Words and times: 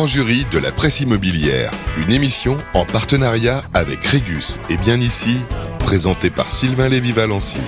grand 0.00 0.06
jury 0.06 0.46
de 0.50 0.58
la 0.58 0.72
presse 0.72 1.00
immobilière, 1.00 1.70
une 1.98 2.10
émission 2.10 2.56
en 2.72 2.86
partenariat 2.86 3.62
avec 3.74 4.02
Régus 4.02 4.58
et 4.70 4.78
bien 4.78 4.98
ici, 4.98 5.40
présentée 5.78 6.30
par 6.30 6.50
Sylvain 6.50 6.88
Lévy-Valency. 6.88 7.60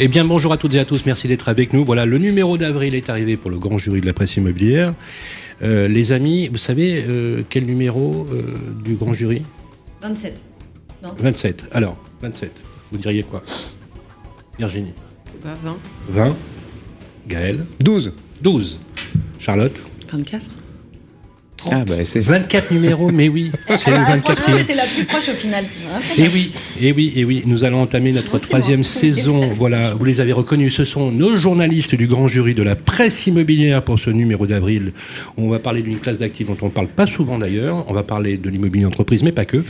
Eh 0.00 0.08
bien, 0.08 0.24
bonjour 0.24 0.52
à 0.52 0.56
toutes 0.56 0.74
et 0.74 0.80
à 0.80 0.84
tous, 0.84 1.06
merci 1.06 1.28
d'être 1.28 1.48
avec 1.48 1.72
nous. 1.72 1.84
Voilà, 1.84 2.04
le 2.04 2.18
numéro 2.18 2.58
d'avril 2.58 2.96
est 2.96 3.10
arrivé 3.10 3.36
pour 3.36 3.52
le 3.52 3.60
grand 3.60 3.78
jury 3.78 4.00
de 4.00 4.06
la 4.06 4.12
presse 4.12 4.36
immobilière. 4.36 4.92
Euh, 5.62 5.86
les 5.86 6.10
amis, 6.10 6.48
vous 6.48 6.58
savez 6.58 7.04
euh, 7.06 7.44
quel 7.48 7.64
numéro 7.64 8.26
euh, 8.32 8.42
du 8.82 8.94
grand 8.96 9.12
jury? 9.12 9.42
27. 10.00 10.42
Non 11.04 11.14
27. 11.16 11.62
Alors, 11.70 11.96
27. 12.22 12.50
Vous 12.90 12.98
diriez 12.98 13.22
quoi? 13.22 13.40
Virginie 14.58 14.94
Bah, 15.44 15.54
20. 15.62 15.76
20. 16.08 16.36
Gaël 17.28 17.64
12. 17.78 18.14
12. 18.42 18.80
Charlotte 19.38 19.80
24. 20.10 20.61
Ah 21.70 21.84
bah 21.84 22.04
c'est 22.04 22.20
24 22.20 22.72
numéros, 22.72 23.10
mais 23.10 23.28
oui, 23.28 23.50
c'est 23.76 23.90
le 23.90 23.96
Ah, 23.98 24.18
franchement, 24.18 24.44
24e. 24.48 24.56
j'étais 24.58 24.74
la 24.74 24.84
plus 24.84 25.04
proche 25.04 25.28
au 25.28 25.32
final. 25.32 25.64
Et 26.18 26.28
oui, 26.28 26.52
et 26.80 26.92
oui, 26.92 27.12
et 27.14 27.24
oui, 27.24 27.42
nous 27.46 27.64
allons 27.64 27.82
entamer 27.82 28.12
notre 28.12 28.32
Non, 28.34 28.38
c'est 28.40 28.48
troisième 28.48 28.82
saison. 28.82 29.50
Voilà, 29.52 29.94
vous 29.94 30.04
les 30.04 30.20
avez 30.20 30.32
reconnus, 30.32 30.74
ce 30.74 30.84
sont 30.84 31.12
nos 31.12 31.36
journalistes 31.36 31.94
du 31.94 32.06
grand 32.06 32.26
jury 32.26 32.54
de 32.54 32.62
la 32.62 32.74
presse 32.76 33.26
immobilière 33.26 33.82
pour 33.84 33.98
ce 33.98 34.10
numéro 34.10 34.46
d'avril. 34.46 34.92
On 35.36 35.48
va 35.48 35.58
parler 35.58 35.82
d'une 35.82 35.98
classe 35.98 36.18
d'actifs 36.18 36.46
dont 36.46 36.56
on 36.62 36.66
ne 36.66 36.70
parle 36.70 36.88
pas 36.88 37.06
souvent 37.06 37.38
d'ailleurs. 37.38 37.84
On 37.88 37.94
va 37.94 38.02
parler 38.02 38.36
de 38.36 38.48
l'immobilier 38.50 38.84
entreprise, 38.84 39.22
mais 39.22 39.32
pas 39.32 39.44
que, 39.44 39.62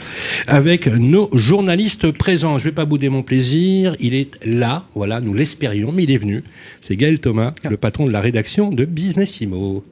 avec 0.47 0.87
nos 0.87 1.29
journalistes 1.35 2.11
présents. 2.11 2.59
Je 2.59 2.65
vais 2.65 2.73
pas 2.73 2.85
bouder 2.87 3.09
mon 3.09 3.23
plaisir. 3.23 3.97
Il 4.01 4.15
est 4.15 4.39
là, 4.45 4.85
voilà, 4.95 5.21
nous 5.21 5.35
l'espérions, 5.35 5.93
mais 5.93 6.05
il 6.05 6.11
est 6.11 6.19
venu. 6.19 6.43
C'est 6.81 6.97
Gaël 6.97 7.19
Thomas, 7.19 7.53
le 7.69 7.77
patron 7.77 8.07
de 8.07 8.13
la 8.13 8.21
rédaction 8.21 8.71
de 8.71 8.85
Businessimo. 8.85 9.85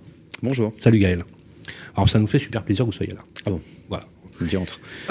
Bonjour. 0.42 0.72
Salut 0.76 0.98
Gaël. 0.98 1.24
Alors 1.96 2.08
ça 2.08 2.18
nous 2.18 2.26
fait 2.26 2.38
super 2.38 2.62
plaisir 2.62 2.84
que 2.84 2.90
vous 2.90 2.96
soyez 2.96 3.12
là. 3.12 3.20
Ah 3.46 3.50
bon 3.50 3.60
Voilà. 3.88 4.04
Diantre. 4.40 4.80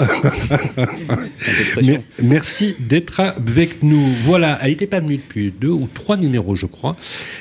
Mais- 1.84 2.00
merci 2.22 2.74
d'être 2.80 3.20
avec 3.20 3.82
nous. 3.84 4.04
Voilà, 4.24 4.58
elle 4.62 4.70
n'était 4.70 4.88
pas 4.88 4.98
venue 5.00 5.18
depuis 5.18 5.52
deux 5.52 5.68
ou 5.70 5.88
trois 5.92 6.16
numéros, 6.16 6.56
je 6.56 6.66
crois, 6.66 6.96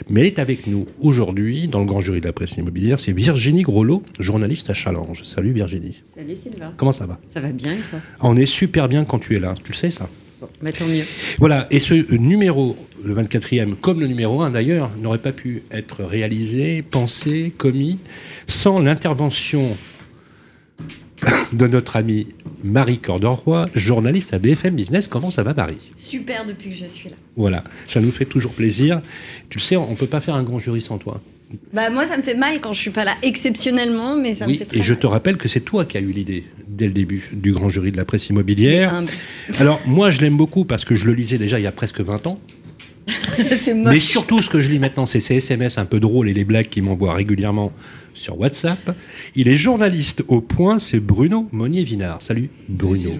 mais 0.07 0.21
elle 0.21 0.27
est 0.27 0.39
avec 0.39 0.67
nous 0.67 0.87
aujourd'hui 0.99 1.67
dans 1.67 1.79
le 1.79 1.85
grand 1.85 2.01
jury 2.01 2.21
de 2.21 2.27
la 2.27 2.33
presse 2.33 2.57
immobilière. 2.57 2.99
C'est 2.99 3.11
Virginie 3.11 3.63
Grolot, 3.63 4.03
journaliste 4.19 4.69
à 4.69 4.73
Challenge. 4.75 5.19
Salut 5.23 5.51
Virginie. 5.51 6.01
Salut 6.15 6.35
Sylvain. 6.35 6.73
Comment 6.77 6.91
ça 6.91 7.05
va? 7.07 7.19
Ça 7.27 7.41
va 7.41 7.49
bien 7.51 7.73
et 7.73 7.77
toi? 7.89 7.99
On 8.21 8.37
est 8.37 8.45
super 8.45 8.87
bien 8.87 9.03
quand 9.05 9.19
tu 9.19 9.35
es 9.35 9.39
là, 9.39 9.55
tu 9.63 9.71
le 9.71 9.77
sais 9.77 9.89
ça? 9.89 10.07
Bon, 10.41 10.47
bah 10.61 10.71
tant 10.71 10.85
mieux. 10.85 11.03
Voilà, 11.39 11.67
et 11.69 11.79
ce 11.79 12.15
numéro, 12.15 12.77
le 13.03 13.13
24e, 13.13 13.75
comme 13.75 13.99
le 13.99 14.07
numéro 14.07 14.41
1 14.41 14.51
d'ailleurs, 14.51 14.89
n'aurait 15.01 15.17
pas 15.17 15.33
pu 15.33 15.63
être 15.69 16.03
réalisé, 16.05 16.81
pensé, 16.81 17.51
commis, 17.57 17.99
sans 18.49 18.79
l'intervention 18.79 19.77
de 21.53 21.67
notre 21.67 21.95
amie 21.95 22.27
Marie 22.63 22.97
Cordoroy, 22.97 23.69
journaliste 23.75 24.33
à 24.33 24.39
BFM 24.39 24.75
Business. 24.75 25.07
Comment 25.07 25.31
ça 25.31 25.43
va 25.43 25.53
Marie? 25.53 25.91
Super 25.95 26.45
depuis 26.45 26.69
que 26.71 26.75
je 26.75 26.85
suis 26.85 27.09
là. 27.09 27.15
Voilà, 27.35 27.63
ça 27.87 28.01
nous 28.01 28.11
fait 28.11 28.25
toujours 28.25 28.53
plaisir. 28.53 29.01
Tu 29.49 29.59
le 29.59 29.63
sais, 29.63 29.77
on 29.77 29.91
ne 29.91 29.95
peut 29.95 30.07
pas 30.07 30.19
faire 30.19 30.35
un 30.35 30.43
grand 30.43 30.59
jury 30.59 30.81
sans 30.81 30.97
toi. 30.97 31.21
Bah 31.73 31.89
moi 31.89 32.05
ça 32.05 32.15
me 32.15 32.21
fait 32.21 32.35
mal 32.35 32.61
quand 32.61 32.73
je 32.73 32.79
suis 32.79 32.91
pas 32.91 33.05
là 33.05 33.15
exceptionnellement, 33.23 34.15
mais 34.15 34.35
ça 34.35 34.45
me 34.45 34.51
oui, 34.51 34.57
fait 34.59 34.65
très 34.65 34.77
et 34.77 34.83
je 34.83 34.93
te 34.93 35.07
rappelle 35.07 35.35
que 35.35 35.47
c'est 35.47 35.61
toi 35.61 35.83
qui 35.83 35.97
as 35.97 35.99
eu 35.99 36.11
l'idée 36.11 36.43
dès 36.67 36.85
le 36.85 36.91
début 36.91 37.27
du 37.33 37.53
grand 37.53 37.69
jury 37.69 37.91
de 37.91 37.97
la 37.97 38.05
presse 38.05 38.29
immobilière. 38.29 39.03
Alors 39.59 39.81
moi, 39.87 40.11
je 40.11 40.21
l'aime 40.21 40.37
beaucoup 40.37 40.63
parce 40.63 40.85
que 40.85 40.93
je 40.93 41.07
le 41.07 41.13
lisais 41.13 41.39
déjà 41.39 41.59
il 41.59 41.63
y 41.63 41.67
a 41.67 41.71
presque 41.71 42.01
20 42.01 42.27
ans. 42.27 42.39
c'est 43.57 43.73
moche. 43.73 43.93
Mais 43.93 43.99
surtout, 43.99 44.41
ce 44.41 44.49
que 44.49 44.59
je 44.59 44.69
lis 44.69 44.79
maintenant, 44.79 45.05
c'est 45.05 45.19
ces 45.19 45.35
SMS 45.35 45.77
un 45.77 45.85
peu 45.85 45.99
drôles 45.99 46.29
et 46.29 46.33
les 46.33 46.43
blagues 46.43 46.69
qu'il 46.69 46.83
m'envoie 46.83 47.13
régulièrement 47.13 47.71
sur 48.13 48.39
WhatsApp. 48.39 48.95
Il 49.35 49.47
est 49.47 49.55
journaliste 49.55 50.23
au 50.27 50.41
point, 50.41 50.79
c'est 50.79 50.99
Bruno 50.99 51.47
Monnier-Vinard. 51.51 52.21
Salut 52.21 52.49
Bruno. 52.67 53.11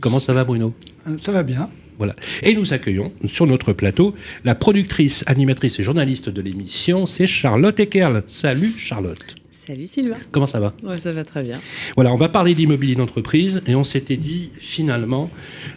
Comment 0.00 0.18
ça 0.18 0.32
va 0.32 0.44
Bruno? 0.44 0.74
Euh, 1.08 1.16
Ça 1.22 1.32
va 1.32 1.42
bien. 1.42 1.68
Voilà. 1.98 2.16
Et 2.42 2.54
nous 2.54 2.72
accueillons 2.72 3.12
sur 3.26 3.46
notre 3.46 3.72
plateau 3.72 4.14
la 4.44 4.54
productrice, 4.56 5.22
animatrice 5.26 5.78
et 5.78 5.82
journaliste 5.84 6.28
de 6.28 6.42
l'émission, 6.42 7.06
c'est 7.06 7.26
Charlotte 7.26 7.78
Eckerl. 7.78 8.24
Salut 8.26 8.72
Charlotte. 8.76 9.36
Salut 9.66 9.86
Sylvain. 9.86 10.16
Comment 10.30 10.46
ça 10.46 10.60
va 10.60 10.74
Ouais, 10.82 10.98
ça 10.98 11.10
va 11.12 11.24
très 11.24 11.42
bien. 11.42 11.58
Voilà, 11.94 12.12
on 12.12 12.18
va 12.18 12.28
parler 12.28 12.54
d'immobilier 12.54 12.96
d'entreprise 12.96 13.62
et 13.66 13.74
on 13.74 13.84
s'était 13.84 14.18
dit 14.18 14.50
finalement 14.58 15.30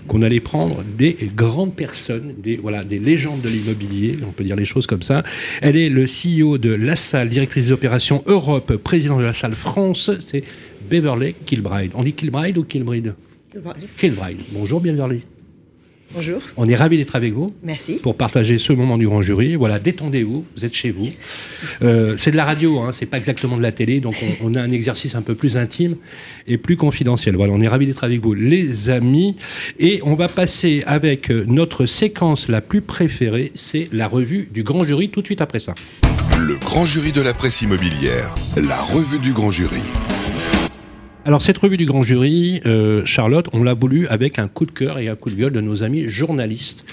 qu'on 0.10 0.24
allait 0.24 0.42
prendre 0.42 0.84
des 0.98 1.16
grandes 1.34 1.74
personnes, 1.74 2.34
des, 2.38 2.58
voilà, 2.58 2.84
des 2.84 2.98
légendes 2.98 3.40
de 3.40 3.48
l'immobilier, 3.48 4.20
on 4.28 4.32
peut 4.32 4.44
dire 4.44 4.58
les 4.58 4.66
choses 4.66 4.88
comme 4.88 5.04
ça. 5.04 5.24
Elle 5.62 5.78
est 5.78 5.90
le 5.90 6.06
CEO 6.06 6.58
de 6.58 6.72
la 6.72 6.98
salle, 6.98 7.30
directrice 7.30 7.68
des 7.68 7.72
opérations 7.72 8.24
Europe, 8.26 8.76
président 8.76 9.18
de 9.20 9.24
la 9.24 9.34
salle 9.34 9.54
France, 9.54 10.12
c'est 10.20 10.44
Beverly 10.90 11.36
Kilbride. 11.46 11.94
On 11.96 12.04
dit 12.04 12.12
Kilbride 12.12 12.58
ou 12.58 12.66
Kilbride 12.66 13.16
Kilbride. 13.98 14.42
Bonjour 14.52 14.82
Beverly. 14.82 15.22
Bonjour, 16.14 16.42
On 16.56 16.70
est 16.70 16.76
ravis 16.76 16.98
d'être 16.98 17.16
avec 17.18 17.34
vous 17.34 17.54
merci. 17.64 17.96
pour 18.02 18.16
partager 18.16 18.58
ce 18.58 18.72
moment 18.72 18.98
du 18.98 19.08
grand 19.08 19.22
jury. 19.22 19.56
Voilà, 19.56 19.78
détendez-vous, 19.78 20.46
vous 20.56 20.66
êtes 20.66 20.74
chez 20.74 20.92
vous. 20.92 21.08
Euh, 21.82 22.16
c'est 22.16 22.32
de 22.32 22.38
la 22.38 22.46
radio, 22.46 22.80
hein, 22.80 22.92
c'est 22.94 23.06
pas 23.06 23.18
exactement 23.18 23.58
de 23.58 23.62
la 23.62 23.74
télé, 23.74 24.00
donc 24.00 24.16
on, 24.42 24.52
on 24.52 24.56
a 24.56 24.62
un 24.62 24.72
exercice 24.72 25.16
un 25.16 25.22
peu 25.22 25.36
plus 25.36 25.58
intime 25.58 25.98
et 26.48 26.58
plus 26.58 26.78
confidentiel. 26.78 27.36
Voilà, 27.36 27.52
on 27.54 27.60
est 27.60 27.68
ravis 27.68 27.88
d'être 27.88 28.06
avec 28.06 28.22
vous, 28.22 28.34
les 28.34 28.90
amis. 28.90 29.36
Et 29.80 30.00
on 30.04 30.16
va 30.16 30.30
passer 30.30 30.84
avec 30.88 31.30
euh, 31.30 31.44
notre 31.48 31.86
séquence 31.86 32.48
la 32.48 32.62
plus 32.62 32.82
préférée, 32.82 33.52
c'est 33.54 33.90
la 33.92 34.08
revue 34.08 34.48
du 34.52 34.64
grand 34.64 34.84
jury, 34.88 35.10
tout 35.10 35.22
de 35.22 35.28
suite 35.28 35.42
après 35.42 35.60
ça. 35.60 35.76
Le 36.40 36.56
grand 36.56 36.86
jury 36.86 37.12
de 37.12 37.22
la 37.22 37.34
presse 37.34 37.62
immobilière, 37.62 38.34
la 38.56 38.80
revue 38.82 39.20
du 39.20 39.34
grand 39.34 39.52
jury. 39.52 39.82
Alors 41.28 41.42
cette 41.42 41.58
revue 41.58 41.76
du 41.76 41.86
grand 41.86 42.04
jury, 42.04 42.62
euh, 42.66 43.02
Charlotte, 43.04 43.48
on 43.52 43.62
l'a 43.62 43.74
voulu 43.74 44.08
avec 44.08 44.40
un 44.40 44.48
coup 44.48 44.66
de 44.66 44.72
cœur 44.72 44.98
et 44.98 45.10
un 45.10 45.16
coup 45.18 45.30
de 45.30 45.36
gueule 45.36 45.52
de 45.52 45.60
nos 45.60 45.84
amis 45.84 46.08
journalistes. 46.08 46.86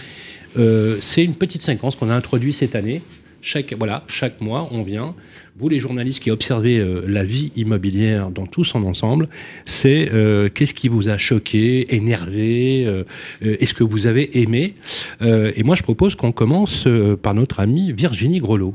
Euh, 0.58 0.96
c'est 1.00 1.22
une 1.22 1.36
petite 1.36 1.62
séquence 1.62 1.94
qu'on 1.94 2.10
a 2.10 2.16
introduite 2.16 2.54
cette 2.54 2.74
année. 2.74 3.00
Chaque, 3.40 3.72
mois, 4.40 4.68
on 4.72 4.82
vient. 4.82 5.14
Vous, 5.56 5.68
les 5.68 5.78
journalistes 5.78 6.20
qui 6.20 6.32
observez 6.32 6.78
euh, 6.80 7.04
la 7.06 7.22
vie 7.22 7.52
immobilière 7.54 8.32
dans 8.32 8.46
tout 8.46 8.64
son 8.64 8.82
ensemble, 8.82 9.28
c'est 9.66 10.10
qu'est-ce 10.52 10.74
qui 10.74 10.88
vous 10.88 11.08
a 11.10 11.16
choqué, 11.16 11.94
énervé, 11.94 13.04
est-ce 13.40 13.72
que 13.72 13.84
vous 13.84 14.08
avez 14.08 14.40
aimé? 14.42 14.74
Et 15.20 15.62
moi, 15.62 15.76
je 15.76 15.84
propose 15.84 16.16
qu'on 16.16 16.32
commence 16.32 16.88
par 17.22 17.34
notre 17.34 17.60
amie 17.60 17.92
Virginie 17.92 18.40
Grelot. 18.40 18.74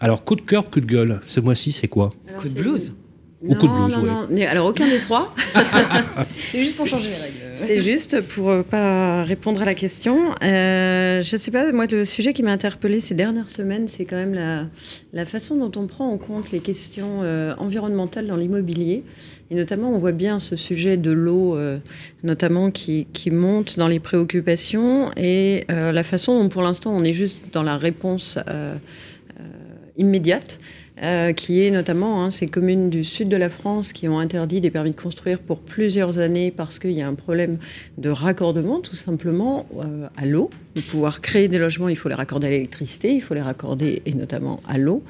Alors, 0.00 0.24
coup 0.24 0.34
de 0.34 0.40
cœur, 0.40 0.68
coup 0.68 0.80
de 0.80 0.86
gueule, 0.86 1.20
ce 1.28 1.38
mois-ci, 1.38 1.70
c'est 1.70 1.86
quoi? 1.86 2.12
Coup 2.38 2.48
de 2.48 2.60
blues. 2.60 2.92
Ou 3.42 3.54
coup 3.54 3.66
de 3.66 3.72
blues, 3.72 3.96
non, 3.96 4.02
ouais. 4.02 4.08
non, 4.08 4.26
mais 4.30 4.46
alors 4.46 4.66
aucun 4.66 4.88
des 4.88 4.98
trois. 4.98 5.34
c'est 6.50 6.60
juste 6.60 6.76
pour 6.76 6.86
changer 6.86 7.10
les 7.10 7.16
règles. 7.16 7.36
C'est 7.54 7.80
juste 7.80 8.22
pour 8.22 8.50
euh, 8.50 8.62
pas 8.62 9.24
répondre 9.24 9.60
à 9.60 9.66
la 9.66 9.74
question. 9.74 10.34
Euh, 10.42 11.22
je 11.22 11.36
sais 11.36 11.50
pas, 11.50 11.70
moi, 11.72 11.86
le 11.86 12.06
sujet 12.06 12.32
qui 12.32 12.42
m'a 12.42 12.52
interpellé 12.52 13.00
ces 13.00 13.14
dernières 13.14 13.50
semaines, 13.50 13.88
c'est 13.88 14.06
quand 14.06 14.16
même 14.16 14.34
la, 14.34 14.64
la 15.12 15.24
façon 15.26 15.56
dont 15.56 15.80
on 15.80 15.86
prend 15.86 16.08
en 16.08 16.16
compte 16.16 16.50
les 16.50 16.60
questions 16.60 17.20
euh, 17.22 17.54
environnementales 17.58 18.26
dans 18.26 18.36
l'immobilier. 18.36 19.04
Et 19.50 19.54
notamment, 19.54 19.90
on 19.92 19.98
voit 19.98 20.12
bien 20.12 20.38
ce 20.38 20.56
sujet 20.56 20.96
de 20.96 21.10
l'eau, 21.12 21.56
euh, 21.56 21.78
notamment 22.24 22.70
qui, 22.70 23.06
qui 23.12 23.30
monte 23.30 23.78
dans 23.78 23.86
les 23.86 24.00
préoccupations 24.00 25.12
et 25.16 25.64
euh, 25.70 25.92
la 25.92 26.02
façon 26.02 26.40
dont, 26.40 26.48
pour 26.48 26.62
l'instant, 26.62 26.92
on 26.92 27.04
est 27.04 27.12
juste 27.12 27.38
dans 27.52 27.62
la 27.62 27.76
réponse 27.76 28.38
euh, 28.48 28.76
euh, 29.38 29.42
immédiate. 29.96 30.58
Euh, 31.02 31.34
qui 31.34 31.62
est 31.62 31.70
notamment 31.70 32.24
hein, 32.24 32.30
ces 32.30 32.46
communes 32.46 32.88
du 32.88 33.04
sud 33.04 33.28
de 33.28 33.36
la 33.36 33.50
France 33.50 33.92
qui 33.92 34.08
ont 34.08 34.18
interdit 34.18 34.62
des 34.62 34.70
permis 34.70 34.92
de 34.92 35.00
construire 35.00 35.40
pour 35.40 35.58
plusieurs 35.58 36.18
années 36.18 36.50
parce 36.50 36.78
qu'il 36.78 36.92
y 36.92 37.02
a 37.02 37.08
un 37.08 37.14
problème 37.14 37.58
de 37.98 38.08
raccordement, 38.08 38.80
tout 38.80 38.96
simplement, 38.96 39.66
euh, 39.78 40.08
à 40.16 40.24
l'eau. 40.24 40.50
Pour 40.74 40.84
pouvoir 40.84 41.20
créer 41.20 41.48
des 41.48 41.58
logements, 41.58 41.88
il 41.88 41.96
faut 41.96 42.08
les 42.08 42.14
raccorder 42.14 42.46
à 42.46 42.50
l'électricité, 42.50 43.14
il 43.14 43.20
faut 43.20 43.34
les 43.34 43.42
raccorder 43.42 44.00
et 44.06 44.14
notamment 44.14 44.60
à 44.66 44.78
l'eau. 44.78 45.02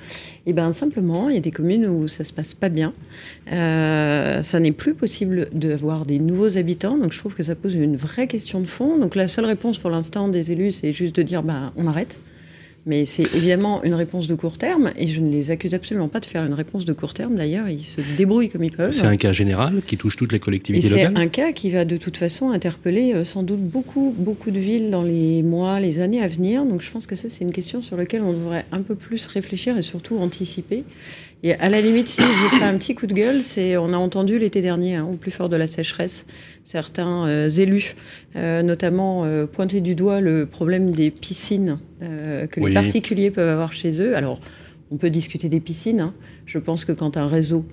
Et 0.47 0.53
bien 0.53 0.73
simplement, 0.73 1.29
il 1.29 1.37
y 1.37 1.39
a 1.39 1.41
des 1.41 1.53
communes 1.53 1.87
où 1.87 2.09
ça 2.09 2.25
se 2.25 2.33
passe 2.33 2.55
pas 2.55 2.69
bien. 2.69 2.93
Euh, 3.53 4.43
ça 4.43 4.59
n'est 4.59 4.73
plus 4.73 4.95
possible 4.95 5.49
d'avoir 5.53 6.05
des 6.05 6.19
nouveaux 6.19 6.59
habitants, 6.59 6.97
donc 6.97 7.13
je 7.13 7.19
trouve 7.19 7.35
que 7.35 7.43
ça 7.45 7.55
pose 7.55 7.75
une 7.75 7.97
vraie 7.97 8.27
question 8.27 8.61
de 8.61 8.67
fond. 8.67 8.99
Donc 8.99 9.15
la 9.15 9.29
seule 9.29 9.45
réponse 9.45 9.79
pour 9.79 9.91
l'instant 9.91 10.29
des 10.29 10.51
élus, 10.51 10.73
c'est 10.73 10.93
juste 10.93 11.15
de 11.15 11.23
dire, 11.23 11.45
ben, 11.45 11.73
on 11.77 11.87
arrête. 11.87 12.19
Mais 12.87 13.05
c'est 13.05 13.25
évidemment 13.35 13.83
une 13.83 13.95
réponse 13.95 14.29
de 14.29 14.35
court 14.37 14.59
terme, 14.59 14.93
et 14.97 15.09
je 15.09 15.21
ne 15.21 15.31
les 15.31 15.51
accuse 15.51 15.75
absolument 15.75 16.07
pas 16.07 16.21
de 16.21 16.27
faire 16.27 16.45
une 16.45 16.55
réponse 16.55 16.85
de 16.85 16.93
court 16.93 17.15
terme. 17.15 17.35
D'ailleurs, 17.35 17.69
ils 17.69 17.85
se 17.85 18.01
débrouillent 18.17 18.49
comme 18.49 18.63
ils 18.63 18.71
peuvent. 18.71 18.93
C'est 18.93 19.07
un 19.07 19.17
cas 19.17 19.33
général 19.33 19.83
qui 19.85 19.97
touche 19.97 20.17
toutes 20.17 20.31
les 20.31 20.37
Et 20.37 20.41
collectivités 20.41 20.89
c'est 20.89 21.03
locales 21.03 21.17
un 21.17 21.27
cas 21.27 21.53
qui 21.53 21.71
va 21.71 21.85
de 21.85 21.97
toute 21.97 22.17
façon 22.17 22.51
interpeller 22.51 23.13
euh, 23.13 23.25
sans 23.25 23.43
doute 23.43 23.61
beaucoup, 23.61 24.15
beaucoup 24.17 24.53
de 24.53 24.61
villes 24.61 24.91
dans 24.91 25.03
les 25.03 25.43
mois, 25.43 25.81
les 25.81 25.99
années 25.99 26.23
à 26.23 26.29
venir. 26.29 26.65
Donc 26.65 26.81
je 26.81 26.91
pense 26.91 27.07
que 27.07 27.17
ça, 27.17 27.29
c'est 27.29 27.43
une 27.43 27.53
question 27.53 27.83
sur 27.83 27.97
laquelle 27.97 28.23
on 28.23 28.33
devrait 28.33 28.67
un 28.71 28.83
peu 28.83 28.95
plus 28.95 29.27
réfléchir 29.27 29.77
et 29.77 29.83
surtout 29.83 30.19
anticiper. 30.19 30.85
Et 31.47 31.55
à 31.55 31.69
la 31.69 31.81
limite, 31.81 32.09
si 32.09 32.23
j'ai 32.23 32.59
fait 32.59 32.65
un 32.65 32.77
petit 32.77 32.97
coup 32.97 33.07
de 33.07 33.15
gueule, 33.15 33.45
c'est 33.45 33.77
on 33.77 33.93
a 33.93 33.97
entendu 33.97 34.37
l'été 34.37 34.63
dernier, 34.63 34.97
hein, 34.97 35.05
au 35.09 35.15
plus 35.15 35.31
fort 35.31 35.49
de 35.49 35.55
la 35.55 35.69
sécheresse, 35.69 36.27
certains 36.65 37.29
euh, 37.29 37.49
élus, 37.49 37.95
euh, 38.35 38.63
notamment 38.63 39.25
euh, 39.25 39.47
pointer 39.47 39.81
du 39.81 39.95
doigt 39.95 40.21
le 40.21 40.47
problème 40.47 40.91
des 40.91 41.13
piscines 41.13 41.79
que 42.01 42.61
Oui. 42.61 42.71
les 42.71 42.75
particuliers 42.75 43.31
peuvent 43.31 43.49
avoir 43.49 43.73
chez 43.73 44.03
eux. 44.03 44.17
Alors 44.17 44.41
On 44.91 44.97
peut 44.97 45.09
discuter 45.09 45.49
des 45.49 45.61
piscines. 45.61 46.01
Hein. 46.01 46.15
Je 46.47 46.59
pense 46.59 46.85
que 46.85 46.91
quand 46.91 47.17
un 47.17 47.29
réseau 47.29 47.65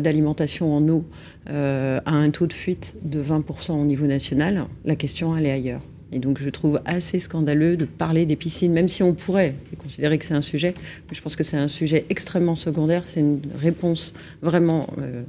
d'alimentation 0.00 0.76
en 0.76 0.88
eau 0.88 1.04
a 1.46 2.02
un 2.10 2.30
taux 2.30 2.48
de 2.48 2.52
fuite 2.52 2.96
de 3.04 3.22
20% 3.22 3.80
au 3.80 3.84
niveau 3.84 4.06
national, 4.06 4.66
la 4.84 4.96
question 4.96 5.36
elle 5.36 5.46
est 5.46 5.52
ailleurs. 5.52 5.82
Et 6.12 6.18
donc 6.18 6.38
je 6.40 6.48
trouve 6.50 6.80
assez 6.84 7.18
scandaleux 7.18 7.76
de 7.76 7.86
parler 7.86 8.26
des 8.26 8.36
piscines, 8.36 8.72
même 8.72 8.88
si 8.88 9.02
on 9.02 9.14
pourrait 9.14 9.54
considérer 9.78 10.18
que 10.18 10.24
c'est 10.24 10.34
un 10.34 10.42
sujet. 10.42 10.74
Je 11.10 11.20
pense 11.20 11.36
que 11.36 11.42
c'est 11.42 11.56
un 11.56 11.68
sujet 11.68 12.04
extrêmement 12.10 12.54
secondaire. 12.54 13.02
C'est 13.06 13.20
une 13.20 13.40
réponse 13.58 14.12
vraiment 14.42 14.86
euh, 14.98 15.22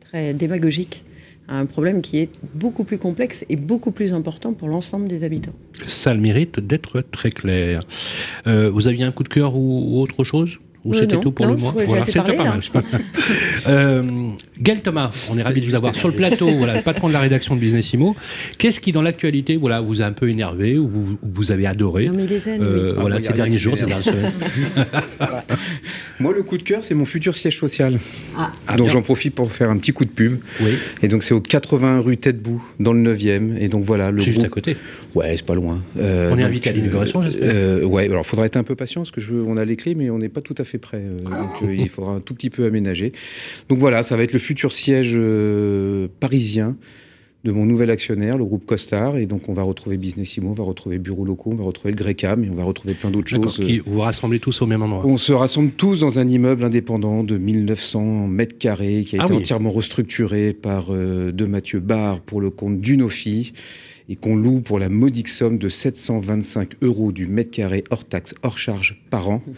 très 0.00 0.32
démagogique 0.32 1.04
à 1.48 1.58
un 1.58 1.66
problème 1.66 2.02
qui 2.02 2.18
est 2.18 2.30
beaucoup 2.54 2.84
plus 2.84 2.98
complexe 2.98 3.44
et 3.48 3.56
beaucoup 3.56 3.90
plus 3.90 4.12
important 4.12 4.52
pour 4.52 4.68
l'ensemble 4.68 5.08
des 5.08 5.24
habitants. 5.24 5.54
Ça 5.86 6.14
le 6.14 6.20
mérite 6.20 6.60
d'être 6.60 7.00
très 7.00 7.30
clair. 7.30 7.80
Euh, 8.46 8.70
vous 8.70 8.86
aviez 8.86 9.04
un 9.04 9.12
coup 9.12 9.24
de 9.24 9.28
cœur 9.28 9.56
ou 9.56 10.00
autre 10.00 10.22
chose? 10.22 10.58
Ou 10.84 10.94
c'était 10.94 11.18
tout 11.18 11.32
pour 11.32 11.46
le 11.46 11.56
mois 11.56 11.74
Voilà, 11.86 12.04
c'était 12.04 12.36
pas 12.36 12.44
mal. 12.44 12.60
euh, 13.68 14.02
Gaël 14.60 14.80
Thomas, 14.80 15.10
on 15.30 15.38
est 15.38 15.42
ravi 15.42 15.60
de 15.60 15.66
vous 15.66 15.74
avoir 15.74 15.94
sur 15.94 16.08
le 16.08 16.14
plateau, 16.14 16.48
voilà, 16.58 16.76
le 16.76 16.82
patron 16.82 17.08
de 17.08 17.12
la 17.12 17.20
rédaction 17.20 17.54
de 17.54 17.60
Businessimo. 17.60 18.16
Qu'est-ce 18.58 18.80
qui, 18.80 18.92
dans 18.92 19.02
l'actualité, 19.02 19.56
voilà, 19.56 19.80
vous 19.80 20.02
a 20.02 20.04
un 20.04 20.12
peu 20.12 20.28
énervé 20.28 20.78
ou 20.78 20.88
vous, 20.88 21.18
vous 21.22 21.52
avez 21.52 21.66
adoré? 21.66 22.06
Non, 22.06 22.14
mais 22.16 22.26
les 22.26 22.48
euh, 22.48 22.94
Voilà, 22.98 23.16
ah, 23.16 23.20
ces 23.20 23.32
derniers 23.32 23.58
jours, 23.58 23.76
ces 23.76 23.86
dernières 23.86 24.04
semaines. 24.04 24.32
Moi, 26.20 26.32
le 26.32 26.42
coup 26.42 26.58
de 26.58 26.62
cœur, 26.62 26.82
c'est 26.82 26.94
mon 26.94 27.06
futur 27.06 27.34
siège 27.34 27.58
social. 27.58 27.98
Ah. 28.36 28.50
ah 28.66 28.76
donc 28.76 28.88
j'en 28.88 29.02
profite 29.02 29.34
pour 29.34 29.52
faire 29.52 29.70
un 29.70 29.76
petit 29.76 29.92
coup 29.92 30.04
de 30.04 30.10
pub. 30.10 30.38
Oui. 30.60 30.72
Et 31.02 31.08
donc 31.08 31.22
c'est 31.22 31.34
au 31.34 31.40
80 31.40 32.00
rue 32.00 32.16
Tête-Bout, 32.16 32.62
dans 32.80 32.92
le 32.92 33.14
9e. 33.14 33.56
Et 33.58 33.68
donc 33.68 33.84
voilà, 33.84 34.10
le 34.10 34.22
juste 34.22 34.44
à 34.44 34.48
côté. 34.48 34.76
Ouais, 35.14 35.34
c'est 35.36 35.44
pas 35.44 35.54
loin. 35.54 35.82
Euh, 35.98 36.30
on 36.32 36.38
est 36.38 36.42
invité 36.42 36.70
à 36.70 36.72
l'inauguration, 36.72 37.20
j'espère. 37.20 37.50
Euh, 37.52 37.84
ouais, 37.84 38.04
alors 38.04 38.24
faudra 38.24 38.46
être 38.46 38.56
un 38.56 38.64
peu 38.64 38.74
patient 38.74 39.02
parce 39.02 39.10
que 39.10 39.20
je, 39.20 39.34
on 39.34 39.56
a 39.56 39.64
les 39.64 39.76
clés, 39.76 39.94
mais 39.94 40.10
on 40.10 40.18
n'est 40.18 40.28
pas 40.28 40.40
tout 40.40 40.54
à 40.58 40.64
fait 40.64 40.71
prêt. 40.78 41.02
Euh, 41.02 41.22
donc 41.22 41.62
euh, 41.62 41.74
il 41.74 41.88
faudra 41.88 42.12
un 42.12 42.20
tout 42.20 42.34
petit 42.34 42.50
peu 42.50 42.64
aménager. 42.64 43.12
Donc 43.68 43.78
voilà, 43.78 44.02
ça 44.02 44.16
va 44.16 44.22
être 44.22 44.32
le 44.32 44.38
futur 44.38 44.72
siège 44.72 45.18
parisien 46.20 46.76
de 47.44 47.50
mon 47.50 47.66
nouvel 47.66 47.90
actionnaire, 47.90 48.38
le 48.38 48.44
groupe 48.44 48.64
Costar. 48.64 49.16
Et 49.16 49.26
donc, 49.26 49.48
on 49.48 49.52
va 49.52 49.64
retrouver 49.64 49.96
Businessimo, 49.96 50.50
on 50.50 50.54
va 50.54 50.62
retrouver 50.62 50.98
Bureau 50.98 51.24
Locaux, 51.24 51.50
on 51.50 51.56
va 51.56 51.64
retrouver 51.64 51.90
le 51.90 51.96
Grecam 51.96 52.44
et 52.44 52.50
on 52.50 52.54
va 52.54 52.62
retrouver 52.62 52.94
plein 52.94 53.10
d'autres 53.10 53.28
choses. 53.28 53.58
Qui, 53.58 53.80
vous 53.80 53.94
vous 53.94 54.00
rassemblez 54.00 54.38
tous 54.38 54.62
au 54.62 54.66
même 54.66 54.82
endroit 54.82 55.04
On 55.04 55.18
se 55.18 55.32
rassemble 55.32 55.72
tous 55.72 56.00
dans 56.00 56.20
un 56.20 56.28
immeuble 56.28 56.62
indépendant 56.62 57.24
de 57.24 57.36
1900 57.36 58.28
mètres 58.28 58.58
carrés 58.58 59.02
qui 59.04 59.16
a 59.16 59.22
ah 59.22 59.24
été 59.24 59.34
entièrement 59.34 59.70
restructuré 59.70 60.52
par 60.52 60.92
de 60.92 61.46
Mathieu 61.46 61.80
Barre 61.80 62.20
pour 62.20 62.40
le 62.40 62.50
compte 62.50 62.78
d'Unofi 62.78 63.52
et 64.08 64.16
qu'on 64.16 64.36
loue 64.36 64.60
pour 64.60 64.78
la 64.78 64.88
modique 64.88 65.28
somme 65.28 65.58
de 65.58 65.68
725 65.68 66.74
euros 66.82 67.12
du 67.12 67.26
mètre 67.26 67.50
carré 67.50 67.84
hors 67.90 68.04
taxe, 68.04 68.34
hors 68.42 68.58
charge 68.58 69.00
par 69.10 69.28
an. 69.28 69.42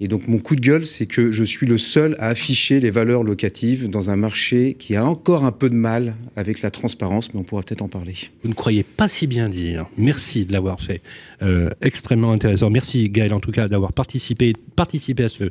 Et 0.00 0.08
donc 0.08 0.26
mon 0.28 0.38
coup 0.38 0.56
de 0.56 0.60
gueule, 0.60 0.84
c'est 0.84 1.06
que 1.06 1.30
je 1.30 1.44
suis 1.44 1.66
le 1.66 1.78
seul 1.78 2.16
à 2.18 2.28
afficher 2.28 2.80
les 2.80 2.90
valeurs 2.90 3.22
locatives 3.22 3.88
dans 3.88 4.10
un 4.10 4.16
marché 4.16 4.74
qui 4.78 4.96
a 4.96 5.04
encore 5.04 5.44
un 5.44 5.52
peu 5.52 5.70
de 5.70 5.74
mal 5.74 6.14
avec 6.36 6.62
la 6.62 6.70
transparence, 6.70 7.32
mais 7.32 7.40
on 7.40 7.44
pourra 7.44 7.62
peut-être 7.62 7.82
en 7.82 7.88
parler. 7.88 8.14
Vous 8.42 8.48
ne 8.48 8.54
croyez 8.54 8.82
pas 8.82 9.08
si 9.08 9.26
bien 9.26 9.48
dire. 9.48 9.86
Merci 9.96 10.44
de 10.44 10.52
l'avoir 10.52 10.80
fait. 10.80 11.00
Euh, 11.42 11.70
extrêmement 11.80 12.32
intéressant. 12.32 12.70
Merci 12.70 13.08
Gaël 13.08 13.32
en 13.34 13.40
tout 13.40 13.52
cas 13.52 13.68
d'avoir 13.68 13.92
participé, 13.92 14.54
participé 14.76 15.24
à 15.24 15.28
ce 15.28 15.44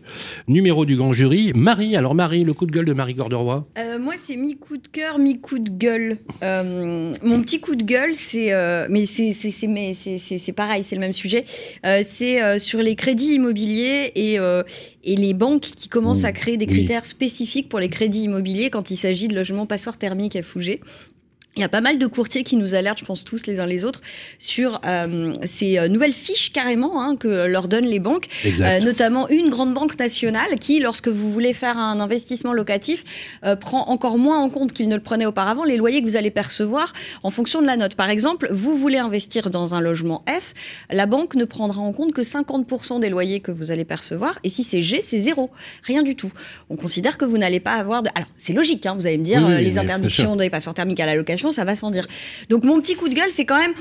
numéro 0.47 0.85
du 0.85 0.95
grand 0.95 1.13
jury. 1.13 1.51
Marie, 1.55 1.95
alors 1.95 2.15
Marie, 2.15 2.43
le 2.43 2.53
coup 2.53 2.65
de 2.65 2.71
gueule 2.71 2.85
de 2.85 2.93
Marie 2.93 3.13
Gorderoy 3.13 3.65
euh, 3.77 3.99
Moi 3.99 4.15
c'est 4.17 4.35
mi-coup 4.35 4.77
de 4.77 4.87
cœur, 4.87 5.19
mi-coup 5.19 5.59
de 5.59 5.69
gueule. 5.69 6.17
Euh, 6.41 7.13
mon 7.23 7.41
petit 7.41 7.59
coup 7.59 7.75
de 7.75 7.83
gueule, 7.83 8.15
c'est... 8.15 8.53
mais 8.89 9.05
c'est 9.05 10.53
pareil, 10.53 10.83
c'est 10.83 10.95
le 10.95 11.01
même 11.01 11.13
sujet. 11.13 11.45
c'est 12.03 12.59
sur 12.59 12.79
les 12.79 12.95
crédits 12.95 13.35
immobiliers 13.35 14.11
et 14.15 14.32
euh, 14.39 14.63
et, 15.03 15.15
les 15.15 15.33
banques 15.33 15.61
qui 15.61 15.89
commencent 15.89 16.23
à 16.23 16.31
mmh. 16.31 16.33
créer 16.33 16.57
des 16.57 16.67
critères 16.67 17.05
spécifiques 17.05 17.69
pour 17.69 17.79
les 17.79 17.89
crédits 17.89 18.23
immobiliers 18.23 18.69
quand 18.69 18.91
il 18.91 18.97
s'agit 18.97 19.27
de 19.27 19.35
logements 19.35 19.65
passoires 19.65 19.97
thermiques 19.97 20.35
à 20.35 20.41
Fougé. 20.41 20.81
Il 21.55 21.61
y 21.61 21.63
a 21.63 21.69
pas 21.69 21.81
mal 21.81 21.99
de 21.99 22.07
courtiers 22.07 22.43
qui 22.43 22.55
nous 22.55 22.73
alertent, 22.73 22.97
je 22.97 23.05
pense 23.05 23.23
tous 23.23 23.45
les 23.45 23.59
uns 23.59 23.67
les 23.67 23.85
autres, 23.85 24.01
sur 24.39 24.81
euh, 24.85 25.31
ces 25.45 25.77
euh, 25.77 25.87
nouvelles 25.87 26.13
fiches 26.13 26.51
carrément 26.51 26.99
hein, 26.99 27.15
que 27.15 27.45
leur 27.45 27.67
donnent 27.67 27.85
les 27.85 27.99
banques, 27.99 28.27
euh, 28.59 28.79
notamment 28.79 29.29
une 29.29 29.51
grande 29.51 29.71
banque 29.71 29.99
nationale 29.99 30.57
qui, 30.59 30.79
lorsque 30.79 31.09
vous 31.09 31.29
voulez 31.29 31.53
faire 31.53 31.77
un 31.77 31.99
investissement 31.99 32.53
locatif, 32.53 33.03
euh, 33.43 33.55
prend 33.55 33.87
encore 33.89 34.17
moins 34.17 34.39
en 34.39 34.49
compte 34.49 34.73
qu'il 34.73 34.89
ne 34.89 34.95
le 34.95 35.01
prenait 35.01 35.27
auparavant 35.27 35.63
les 35.63 35.77
loyers 35.77 36.01
que 36.01 36.07
vous 36.07 36.15
allez 36.15 36.31
percevoir 36.31 36.91
en 37.21 37.29
fonction 37.29 37.61
de 37.61 37.67
la 37.67 37.77
note. 37.77 37.93
Par 37.93 38.09
exemple, 38.09 38.47
vous 38.51 38.75
voulez 38.75 38.97
investir 38.97 39.51
dans 39.51 39.75
un 39.75 39.81
logement 39.81 40.25
F, 40.27 40.55
la 40.89 41.05
banque 41.05 41.35
ne 41.35 41.45
prendra 41.45 41.81
en 41.81 41.93
compte 41.93 42.13
que 42.13 42.21
50% 42.21 42.99
des 42.99 43.09
loyers 43.09 43.41
que 43.41 43.51
vous 43.51 43.69
allez 43.69 43.85
percevoir, 43.85 44.39
et 44.43 44.49
si 44.49 44.63
c'est 44.63 44.81
G, 44.81 45.01
c'est 45.01 45.19
zéro, 45.19 45.51
rien 45.83 46.01
du 46.01 46.15
tout. 46.15 46.31
On 46.71 46.77
considère 46.77 47.19
que 47.19 47.25
vous 47.25 47.37
n'allez 47.37 47.59
pas 47.59 47.73
avoir 47.73 48.01
de... 48.01 48.09
Alors, 48.15 48.29
c'est 48.37 48.53
logique, 48.53 48.87
hein, 48.87 48.95
vous 48.97 49.05
allez 49.05 49.19
me 49.19 49.23
dire, 49.23 49.47
les 49.47 49.77
interdictions 49.77 50.35
des 50.35 50.49
passoires 50.49 50.73
thermiques 50.73 50.99
à 50.99 51.05
la 51.05 51.13
location 51.13 51.42
ça 51.51 51.63
va 51.63 51.75
sans 51.75 51.91
dire. 51.91 52.07
Donc 52.49 52.63
mon 52.63 52.79
petit 52.79 52.95
coup 52.95 53.09
de 53.09 53.13
gueule, 53.13 53.31
c'est 53.31 53.45
quand 53.45 53.59
même 53.59 53.73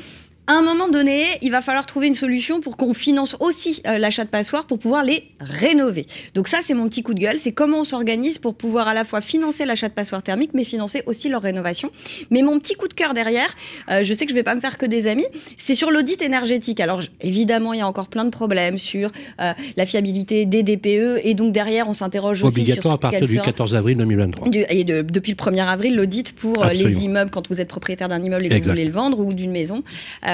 à 0.49 0.55
un 0.55 0.63
moment 0.63 0.89
donné, 0.89 1.27
il 1.41 1.53
va 1.53 1.63
falloir 1.63 1.87
trouver 1.87 2.09
une 2.09 2.17
solution 2.17 2.61
pour 2.61 2.77
qu'on 2.77 2.95
finance 2.95 3.37
aussi 3.39 3.81
euh, 3.87 3.99
l'achat 3.99 4.25
de 4.25 4.29
passoires 4.29 4.67
pour 4.67 4.81
pouvoir 4.81 5.05
les 5.05 5.29
rénover. 5.39 6.07
Donc 6.35 6.49
ça, 6.49 6.59
c'est 6.63 6.75
mon 6.75 6.89
petit 6.89 7.05
coup 7.05 7.15
de 7.15 7.21
gueule. 7.21 7.39
C'est 7.39 7.53
comment 7.53 7.81
on 7.81 7.85
s'organise 7.85 8.39
pour 8.39 8.57
pouvoir 8.57 8.89
à 8.89 8.95
la 8.95 9.05
fois 9.05 9.21
financer 9.21 9.65
l'achat 9.65 9.89
de 9.89 9.95
passoires 9.95 10.23
thermiques, 10.25 10.51
mais 10.53 10.65
financer 10.65 11.05
aussi 11.07 11.29
leur 11.29 11.43
rénovation. 11.43 11.93
Mais 12.31 12.43
mon 12.43 12.59
petit 12.59 12.75
coup 12.75 12.89
de 12.89 12.93
cœur 12.95 13.15
derrière, 13.15 13.55
euh, 13.89 14.03
je 14.03 14.13
sais 14.13 14.25
que 14.25 14.33
je 14.33 14.35
vais 14.35 14.43
pas 14.43 14.57
me 14.57 14.61
faire 14.61 14.79
que 14.79 14.87
des 14.87 15.07
amis, 15.07 15.27
c'est 15.59 15.77
sur 15.77 15.93
l'audit 15.93 16.21
énergétique. 16.23 16.81
Alors 16.81 17.03
évidemment, 17.21 17.73
il 17.73 17.79
y 17.79 17.83
a 17.83 17.87
encore 17.87 18.09
plein 18.09 18.25
de 18.25 18.31
problèmes 18.31 18.79
sur 18.79 19.13
euh, 19.41 19.53
la 19.77 19.87
fiabilité 19.87 20.45
des 20.45 20.65
DPE 20.65 21.21
et 21.23 21.35
donc 21.35 21.53
derrière, 21.53 21.89
on 21.89 21.93
s'interroge 21.93 22.43
aussi 22.43 22.67
sur 22.67 22.91
à 22.91 22.99
partir 22.99 23.29
du 23.29 23.39
14 23.39 23.77
avril 23.77 23.97
2023. 23.97 24.49
et 24.53 24.83
depuis 24.85 25.31
le 25.31 25.37
1er 25.37 25.67
avril, 25.67 25.95
l'audit 25.95 26.35
pour 26.35 26.65
les 26.65 27.05
immeubles 27.05 27.31
quand 27.31 27.49
vous 27.49 27.61
êtes 27.61 27.69
propriétaire 27.69 28.09
d'un 28.09 28.21
immeuble 28.21 28.47
et 28.47 28.49
que 28.49 28.65
vous 28.65 28.71
voulez 28.71 28.85
le 28.85 28.91
vendre 28.91 29.21
ou 29.21 29.33
d'une 29.33 29.53
maison. 29.53 29.85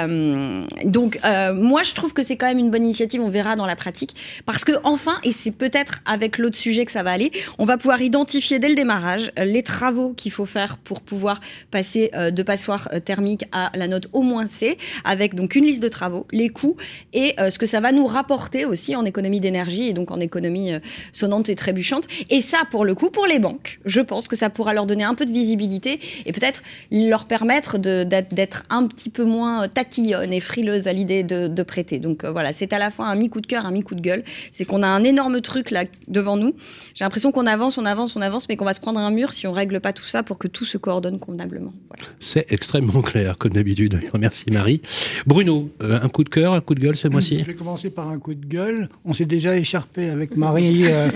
Euh, 0.07 0.65
donc, 0.85 1.19
euh, 1.25 1.53
moi, 1.53 1.83
je 1.83 1.95
trouve 1.95 2.13
que 2.13 2.23
c'est 2.23 2.37
quand 2.37 2.47
même 2.47 2.59
une 2.59 2.71
bonne 2.71 2.85
initiative. 2.85 3.21
On 3.21 3.31
verra 3.31 3.57
dans 3.57 3.67
la 3.67 3.77
pratique. 3.77 4.15
Parce 4.47 4.65
que, 4.65 4.73
enfin, 4.85 5.19
et 5.25 5.33
c'est 5.33 5.51
peut-être 5.51 6.01
avec 6.07 6.39
l'autre 6.39 6.57
sujet 6.57 6.85
que 6.85 6.93
ça 6.93 7.03
va 7.03 7.13
aller, 7.13 7.31
on 7.59 7.65
va 7.65 7.77
pouvoir 7.77 8.01
identifier 8.03 8.59
dès 8.59 8.69
le 8.69 8.75
démarrage 8.75 9.33
euh, 9.39 9.45
les 9.45 9.63
travaux 9.63 10.13
qu'il 10.13 10.33
faut 10.33 10.47
faire 10.47 10.79
pour 10.79 11.01
pouvoir 11.01 11.41
passer 11.71 12.11
de 12.15 12.43
passoire 12.43 12.89
thermique 13.05 13.45
à 13.53 13.71
la 13.75 13.89
note 13.89 14.09
au 14.13 14.23
moins 14.23 14.47
C, 14.47 14.79
avec 15.05 15.35
donc 15.35 15.55
une 15.55 15.65
liste 15.65 15.83
de 15.83 15.89
travaux, 15.89 16.27
les 16.33 16.49
coûts 16.49 16.77
et 17.13 17.35
ce 17.39 17.59
que 17.59 17.67
ça 17.67 17.81
va 17.81 17.93
nous 17.93 18.07
rapporter 18.07 18.65
aussi 18.65 18.97
en 18.97 19.05
économie 19.05 19.41
d'énergie 19.41 19.89
et 19.89 19.93
donc 19.93 20.11
en 20.11 20.21
économie 20.21 20.73
sonnante 21.13 21.49
et 21.49 21.55
trébuchante. 21.55 22.07
Et 22.31 22.41
ça, 22.41 22.59
pour 22.71 22.85
le 22.85 22.95
coup, 22.95 23.11
pour 23.11 23.27
les 23.27 23.39
banques, 23.39 23.81
je 23.85 24.01
pense 24.01 24.29
que 24.29 24.37
ça 24.37 24.51
pourra 24.51 24.75
leur 24.75 24.87
donner 24.87 25.05
un 25.05 25.15
peu 25.15 25.27
de 25.27 25.33
visibilité 25.33 26.01
et 26.27 26.33
peut-être 26.33 26.63
leur 26.91 27.27
permettre 27.27 27.79
d'être 27.79 28.63
un 28.71 28.87
petit 28.87 29.11
peu 29.11 29.25
moins 29.25 29.69
est 29.97 30.41
frileuse 30.41 30.87
à 30.87 30.93
l'idée 30.93 31.23
de, 31.23 31.63
prêter. 31.63 31.99
Donc 31.99 32.25
euh, 32.25 32.31
voilà, 32.31 32.53
c'est 32.53 32.73
à 32.73 32.79
la 32.79 32.91
fois 32.91 33.07
un 33.07 33.15
mi-coup 33.15 33.41
de 33.41 33.47
cœur, 33.47 33.67
un 33.67 33.71
mi-coup 33.71 33.95
de 33.95 34.01
gueule. 34.01 34.25
C'est 34.51 34.65
qu'on 34.65 34.83
a 34.83 34.87
un 34.87 35.05
énorme 35.05 35.41
truc 35.41 35.71
là 35.71 35.85
devant 36.07 36.37
nous. 36.37 36.55
J'ai 36.95 37.05
l'impression 37.05 37.33
qu'on 37.33 37.47
avance, 37.47 37.79
on 37.79 37.85
avance, 37.85 38.17
on 38.17 38.23
avance, 38.23 38.49
mais 38.49 38.57
qu'on 38.57 38.65
va 38.65 38.73
se 38.73 38.81
prendre 38.81 39.01
un 39.01 39.11
mur 39.11 39.33
si 39.33 39.47
on 39.47 39.53
règle 39.53 39.81
pas 39.81 39.93
tout 39.93 40.05
ça 40.05 40.23
pour 40.23 40.39
que 40.39 40.49
tout 40.49 40.65
se 40.65 40.79
coordonne 40.79 41.19
convenablement. 41.19 41.73
C'est 42.21 42.51
extrêmement 42.53 43.03
clair, 43.03 43.37
comme 43.37 43.53
d'habitude. 43.53 43.99
Merci 44.19 44.47
Marie. 44.51 44.81
Bruno, 45.27 45.71
euh, 45.83 46.01
un 46.01 46.09
coup 46.09 46.25
de 46.25 46.29
cœur, 46.29 46.53
un 46.53 46.61
coup 46.61 46.75
de 46.75 46.81
gueule 46.81 46.97
ce 46.97 47.09
mois-ci? 47.09 47.41
Je 47.41 47.45
vais 47.45 47.55
commencer 47.55 47.91
par 47.91 48.09
un 48.09 48.19
coup 48.19 48.35
de 48.35 48.47
gueule. 48.47 48.89
On 49.05 49.13
s'est 49.13 49.27
déjà 49.27 49.57
écharpé 49.57 50.09
avec 50.09 50.37
Marie 50.37 50.87
euh, 50.87 51.11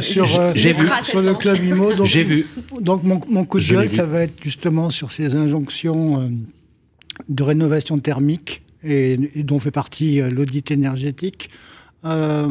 sur, 0.00 0.26
sur, 0.28 0.44
le 0.46 1.34
club 1.34 1.62
IMO. 1.62 2.04
J'ai 2.04 2.24
vu. 2.24 2.46
Donc 2.80 3.02
mon, 3.02 3.20
mon 3.28 3.44
coup 3.44 3.58
de 3.58 3.64
gueule, 3.64 3.92
ça 3.92 4.06
va 4.06 4.22
être 4.22 4.42
justement 4.42 4.90
sur 4.90 5.12
ces 5.12 5.34
injonctions 5.34 6.30
de 7.28 7.42
rénovation 7.42 7.98
thermique 7.98 8.62
et, 8.82 9.16
dont 9.42 9.58
fait 9.58 9.70
partie 9.70 10.20
euh, 10.20 10.30
l'audit 10.30 10.70
énergétique, 10.70 11.50
euh, 12.04 12.48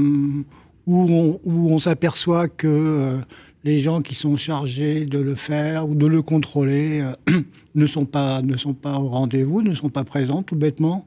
où 0.87 1.05
on, 1.09 1.39
on 1.45 1.77
s'aperçoit 1.77 2.47
que 2.47 2.67
euh, 2.67 3.17
les 3.63 3.79
gens 3.79 4.01
qui 4.01 4.15
sont 4.15 4.35
chargés 4.35 5.05
de 5.05 5.19
le 5.19 5.35
faire 5.35 5.87
ou 5.87 5.95
de 5.95 6.07
le 6.07 6.21
contrôler 6.21 7.03
ne, 7.75 7.87
sont 7.87 8.05
pas, 8.05 8.41
ne 8.41 8.57
sont 8.57 8.73
pas 8.73 8.97
au 8.99 9.07
rendez-vous, 9.07 9.61
ne 9.61 9.73
sont 9.73 9.89
pas 9.89 10.03
présents 10.03 10.43
tout 10.43 10.55
bêtement. 10.55 11.05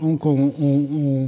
Donc 0.00 0.24
on, 0.24 0.52
on, 0.60 1.26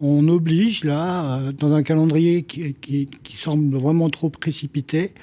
on 0.00 0.28
oblige 0.28 0.84
là, 0.84 1.40
dans 1.58 1.72
un 1.72 1.82
calendrier 1.82 2.42
qui, 2.42 2.74
qui, 2.74 3.06
qui 3.06 3.36
semble 3.36 3.76
vraiment 3.76 4.08
trop 4.08 4.30
précipité, 4.30 5.14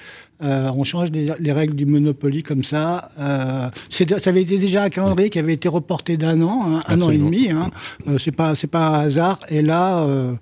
euh, 0.44 0.72
on 0.75 0.84
change 0.84 1.10
les, 1.12 1.51
règles 1.51 1.75
du 1.75 1.86
Monopoly 1.86 2.44
comme 2.44 2.63
ça. 2.63 3.10
Euh, 3.20 3.70
ça 3.89 4.29
avait 4.29 4.44
été 4.44 4.60
déjà 4.60 4.84
un 4.84 4.89
calendrier 4.89 5.29
qui 5.29 5.39
avait 5.39 5.53
été 5.53 5.67
reporté 5.67 6.15
d'un 6.17 6.41
an, 6.41 6.75
hein, 6.75 6.79
un 6.88 7.01
an 7.01 7.10
et 7.10 7.17
demi. 7.17 7.50
Hein. 7.50 7.72
Euh, 8.08 8.17
c'est 8.20 8.32
pas 8.32 8.53
c'est 8.53 8.67
pas 8.67 8.88
un 8.88 9.00
hasard. 9.00 9.39
Et 9.50 9.63
là, 9.63 10.00
euh, 10.01 10.36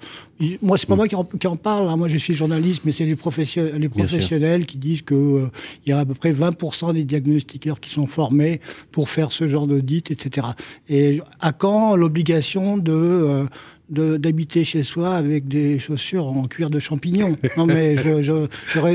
moi 0.61 0.77
c'est 0.77 0.87
pas 0.87 0.97
moi 0.97 1.07
qui 1.07 1.15
en, 1.15 1.55
parle. 1.55 1.87
Hein. 1.87 1.95
Moi 1.95 2.09
je 2.09 2.17
suis 2.17 2.33
journaliste, 2.33 2.81
mais 2.83 2.91
c'est 2.91 3.05
les 3.05 3.15
professionnels, 3.15 3.75
les 3.77 3.89
professionnels 3.89 4.65
qui 4.65 4.77
disent 4.77 5.01
que 5.01 5.15
euh, 5.15 5.51
il 5.85 5.91
y 5.91 5.93
a 5.93 5.99
à 5.99 6.05
peu 6.05 6.13
près 6.13 6.33
20% 6.33 6.93
des 6.93 7.05
diagnostiqueurs 7.05 7.79
qui 7.79 7.89
sont 7.89 8.07
formés 8.07 8.59
pour 8.91 9.07
faire 9.07 9.31
ce 9.31 9.47
genre 9.47 9.65
d'audit, 9.65 10.11
etc. 10.11 10.47
Et 10.89 11.21
à 11.39 11.53
quand 11.53 11.95
l'obligation 11.95 12.77
de 12.77 13.47
d'habiter 13.89 14.63
chez 14.63 14.83
soi 14.83 15.15
avec 15.15 15.47
des 15.47 15.79
chaussures 15.79 16.25
en 16.25 16.47
cuir 16.47 16.69
de 16.69 16.79
champignon. 16.79 17.37
Non, 17.57 17.65
mais 17.65 17.95
je, 17.95 18.21
je, 18.21 18.47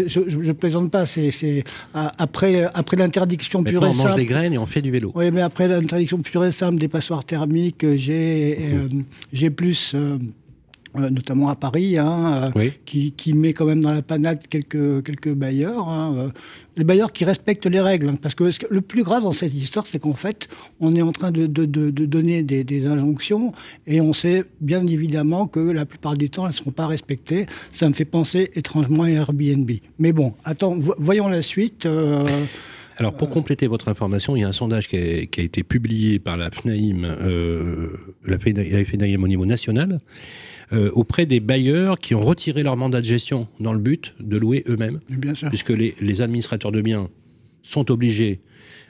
je, 0.06 0.52
plaisante 0.52 0.90
pas. 0.90 1.06
C'est 1.06 1.64
après, 1.94 2.68
après 2.74 2.96
l'interdiction 2.96 3.62
pure 3.62 3.86
et 3.86 3.92
simple. 3.92 4.00
On 4.00 4.08
mange 4.08 4.14
des 4.16 4.26
graines 4.26 4.52
et 4.52 4.58
on 4.58 4.66
fait 4.66 4.82
du 4.82 4.90
vélo. 4.90 5.12
Oui, 5.14 5.30
mais 5.30 5.40
après 5.40 5.66
l'interdiction 5.66 6.18
pure 6.18 6.44
et 6.44 6.52
simple 6.52 6.78
des 6.78 6.88
passoires 6.88 7.24
thermiques, 7.24 7.86
j'ai 7.94 8.58
euh, 8.60 8.88
j'ai 9.32 9.50
plus. 9.50 9.92
Euh, 9.94 10.18
notamment 10.94 11.48
à 11.48 11.56
Paris, 11.56 11.96
hein, 11.98 12.50
euh, 12.56 12.70
qui, 12.84 13.12
qui, 13.12 13.32
met 13.32 13.52
quand 13.52 13.64
même 13.64 13.80
dans 13.80 13.92
la 13.92 14.02
panade 14.02 14.40
quelques, 14.48 15.04
quelques 15.04 15.32
bailleurs. 15.32 15.88
Hein, 15.88 16.14
euh, 16.16 16.28
les 16.76 16.84
bailleurs 16.84 17.12
qui 17.12 17.24
respectent 17.24 17.66
les 17.66 17.80
règles. 17.80 18.08
Hein, 18.08 18.16
parce 18.20 18.34
que 18.34 18.44
le 18.70 18.80
plus 18.80 19.02
grave 19.02 19.22
dans 19.22 19.32
cette 19.32 19.54
histoire, 19.54 19.86
c'est 19.86 19.98
qu'en 19.98 20.14
fait, 20.14 20.48
on 20.80 20.94
est 20.96 21.02
en 21.02 21.12
train 21.12 21.30
de, 21.30 21.46
de, 21.46 21.64
de, 21.64 21.90
donner 22.06 22.42
des, 22.42 22.64
des, 22.64 22.86
injonctions 22.86 23.52
et 23.86 24.00
on 24.00 24.12
sait 24.12 24.44
bien 24.60 24.86
évidemment 24.86 25.46
que 25.46 25.60
la 25.60 25.86
plupart 25.86 26.16
du 26.16 26.30
temps, 26.30 26.46
elles 26.46 26.52
ne 26.52 26.56
seront 26.56 26.70
pas 26.70 26.86
respectées. 26.86 27.46
Ça 27.72 27.88
me 27.88 27.94
fait 27.94 28.04
penser 28.04 28.50
étrangement 28.54 29.04
à 29.04 29.10
Airbnb. 29.10 29.70
Mais 29.98 30.12
bon, 30.12 30.34
attends, 30.44 30.76
voyons 30.98 31.28
la 31.28 31.42
suite. 31.42 31.86
Alors, 33.00 33.14
pour 33.14 33.30
compléter 33.30 33.66
votre 33.66 33.88
information, 33.88 34.36
il 34.36 34.40
y 34.40 34.44
a 34.44 34.48
un 34.48 34.52
sondage 34.52 34.86
qui 34.86 34.96
a, 34.98 35.24
qui 35.24 35.40
a 35.40 35.42
été 35.42 35.62
publié 35.62 36.18
par 36.18 36.36
la 36.36 36.50
FNAIM, 36.50 37.04
euh, 37.04 37.96
la 38.26 38.38
FNAIM 38.38 39.24
au 39.24 39.26
niveau 39.26 39.46
national, 39.46 39.96
euh, 40.72 40.90
auprès 40.92 41.26
des 41.26 41.40
bailleurs 41.40 41.98
qui 41.98 42.14
ont 42.14 42.20
retiré 42.20 42.62
leur 42.62 42.76
mandat 42.76 43.00
de 43.00 43.06
gestion 43.06 43.48
dans 43.58 43.72
le 43.72 43.78
but 43.78 44.14
de 44.20 44.36
louer 44.36 44.62
eux-mêmes. 44.68 45.00
Puisque 45.48 45.70
les, 45.70 46.22
administrateurs 46.22 46.72
de 46.72 46.80
biens 46.80 47.08
sont 47.62 47.90
obligés 47.90 48.40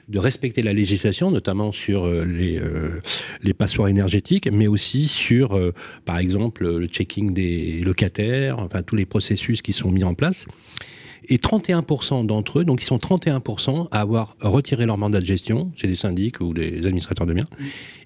de 0.07 0.19
respecter 0.19 0.61
la 0.61 0.73
législation, 0.73 1.31
notamment 1.31 1.71
sur 1.71 2.03
euh, 2.03 2.25
les, 2.25 2.59
euh, 2.59 2.99
les 3.41 3.53
passoires 3.53 3.87
énergétiques, 3.87 4.51
mais 4.51 4.67
aussi 4.67 5.07
sur, 5.07 5.57
par 6.05 6.17
exemple, 6.17 6.67
le 6.67 6.87
checking 6.87 7.33
des 7.33 7.81
locataires, 7.81 8.59
enfin 8.59 8.83
tous 8.83 8.95
les 8.95 9.05
processus 9.05 9.61
qui 9.61 9.73
sont 9.73 9.91
mis 9.91 10.03
en 10.03 10.13
place. 10.13 10.47
Et 11.29 11.37
31% 11.37 12.25
d'entre 12.25 12.59
eux, 12.59 12.65
donc 12.65 12.81
ils 12.81 12.85
sont 12.85 12.97
31% 12.97 13.87
à 13.91 14.01
avoir 14.01 14.35
retiré 14.41 14.85
leur 14.85 14.97
mandat 14.97 15.19
de 15.19 15.25
gestion 15.25 15.71
chez 15.75 15.87
des 15.87 15.95
syndics 15.95 16.41
ou 16.41 16.53
des 16.53 16.85
administrateurs 16.85 17.27
de 17.27 17.33
biens, 17.33 17.47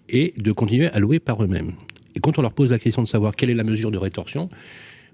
et 0.09 0.33
de 0.37 0.51
continuer 0.51 0.87
à 0.87 0.99
louer 0.99 1.19
par 1.19 1.43
eux-mêmes. 1.43 1.73
Et 2.15 2.19
quand 2.19 2.37
on 2.39 2.41
leur 2.41 2.53
pose 2.53 2.71
la 2.71 2.79
question 2.79 3.03
de 3.03 3.07
savoir 3.07 3.35
quelle 3.35 3.49
est 3.49 3.55
la 3.55 3.63
mesure 3.63 3.91
de 3.91 3.97
rétorsion 3.97 4.49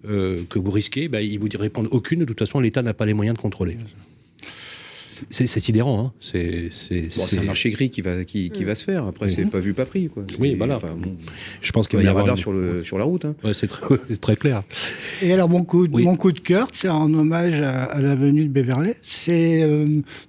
euh, 0.05 0.43
que 0.49 0.59
vous 0.59 0.71
risquez, 0.71 1.07
bah, 1.07 1.21
ils 1.21 1.39
vous 1.39 1.49
répondent 1.57 1.89
aucune. 1.91 2.21
De 2.21 2.25
toute 2.25 2.39
façon, 2.39 2.59
l'État 2.59 2.81
n'a 2.81 2.93
pas 2.93 3.05
les 3.05 3.13
moyens 3.13 3.35
de 3.35 3.41
contrôler. 3.41 3.77
C'est 5.29 5.47
sidérant. 5.47 6.05
Hein. 6.05 6.13
C'est 6.19 7.39
un 7.39 7.43
marché 7.43 7.69
gris 7.69 7.89
qui 7.89 8.01
va, 8.01 8.23
qui, 8.23 8.49
qui 8.49 8.63
va 8.63 8.75
se 8.75 8.83
faire. 8.83 9.05
Après, 9.05 9.29
c'est 9.29 9.45
mhm. 9.45 9.49
pas 9.49 9.59
vu, 9.59 9.73
pas 9.73 9.85
pris. 9.85 10.07
Quoi. 10.09 10.23
Oui, 10.39 10.55
voilà. 10.55 10.79
Je 11.61 11.71
pense 11.71 11.87
qu'il 11.87 11.97
va 11.97 12.03
y 12.03 12.07
avoir 12.07 12.23
un 12.23 12.27
radar 12.27 12.37
sur, 12.37 12.51
le, 12.51 12.83
sur 12.83 12.97
la 12.97 13.03
route. 13.03 13.25
Hein. 13.25 13.35
Ouais, 13.43 13.53
c'est 13.53 13.67
très, 13.67 13.97
très, 14.21 14.35
clair. 14.35 14.63
Et 15.21 15.31
alors, 15.33 15.49
mon 15.49 15.63
coup, 15.63 15.87
mon 15.87 16.15
coup 16.15 16.31
de 16.31 16.39
cœur, 16.39 16.67
c'est 16.73 16.89
en 16.89 17.13
hommage 17.13 17.61
à, 17.61 17.99
l'avenue 18.01 18.45
de 18.45 18.49
Beverley, 18.49 18.95
c'est 19.01 19.63
euh, 19.63 19.85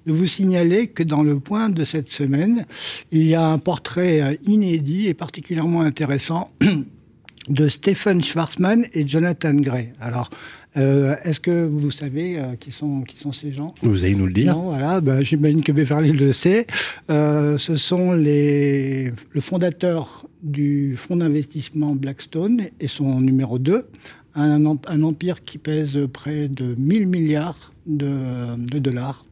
de 0.07 0.13
vous 0.13 0.27
signaler 0.27 0.89
que 0.89 1.03
dans 1.03 1.23
le 1.23 1.39
point 1.39 1.69
de 1.69 1.85
cette 1.85 2.11
semaine, 2.11 2.67
il 3.11 3.27
y 3.27 3.35
a 3.35 3.47
un 3.47 3.59
portrait 3.59 4.21
euh, 4.21 4.35
inédit 4.47 5.09
et 5.09 5.15
particulièrement 5.15 5.83
intéressant 5.83 6.51
de 7.49 7.69
Stephen 7.69 8.23
Schwarzman 8.23 8.87
et 8.93 9.07
Jonathan 9.07 9.55
Gray. 9.55 9.93
Alors, 10.01 10.31
euh, 10.77 11.17
est-ce 11.25 11.41
que 11.41 11.67
vous 11.67 11.91
savez 11.91 12.39
euh, 12.39 12.57
qui, 12.59 12.71
sont, 12.71 13.03
qui 13.03 13.17
sont 13.17 13.33
ces 13.33 13.53
gens? 13.53 13.75
Vous 13.83 14.05
allez 14.05 14.15
nous 14.15 14.27
le 14.27 14.33
dire. 14.33 14.55
Non, 14.55 14.71
voilà, 14.71 15.01
bah, 15.01 15.21
j'imagine 15.23 15.63
que 15.63 15.73
Beverly 15.73 16.13
le 16.13 16.33
sait. 16.33 16.67
Euh, 17.11 17.59
ce 17.59 17.77
sont 17.77 18.13
les, 18.13 19.13
le 19.31 19.41
fondateur 19.41 20.27
du 20.43 20.97
fonds 20.97 21.17
d'investissement 21.17 21.95
Blackstone 21.95 22.69
et 22.81 22.89
son 22.89 23.21
numéro 23.21 23.59
2, 23.59 23.87
un, 24.35 24.65
un, 24.65 25.03
empire 25.03 25.45
qui 25.45 25.59
pèse 25.59 25.99
près 26.13 26.49
de 26.49 26.75
1000 26.79 27.07
milliards 27.07 27.73
de, 27.87 28.57
de 28.57 28.79
dollars. 28.79 29.25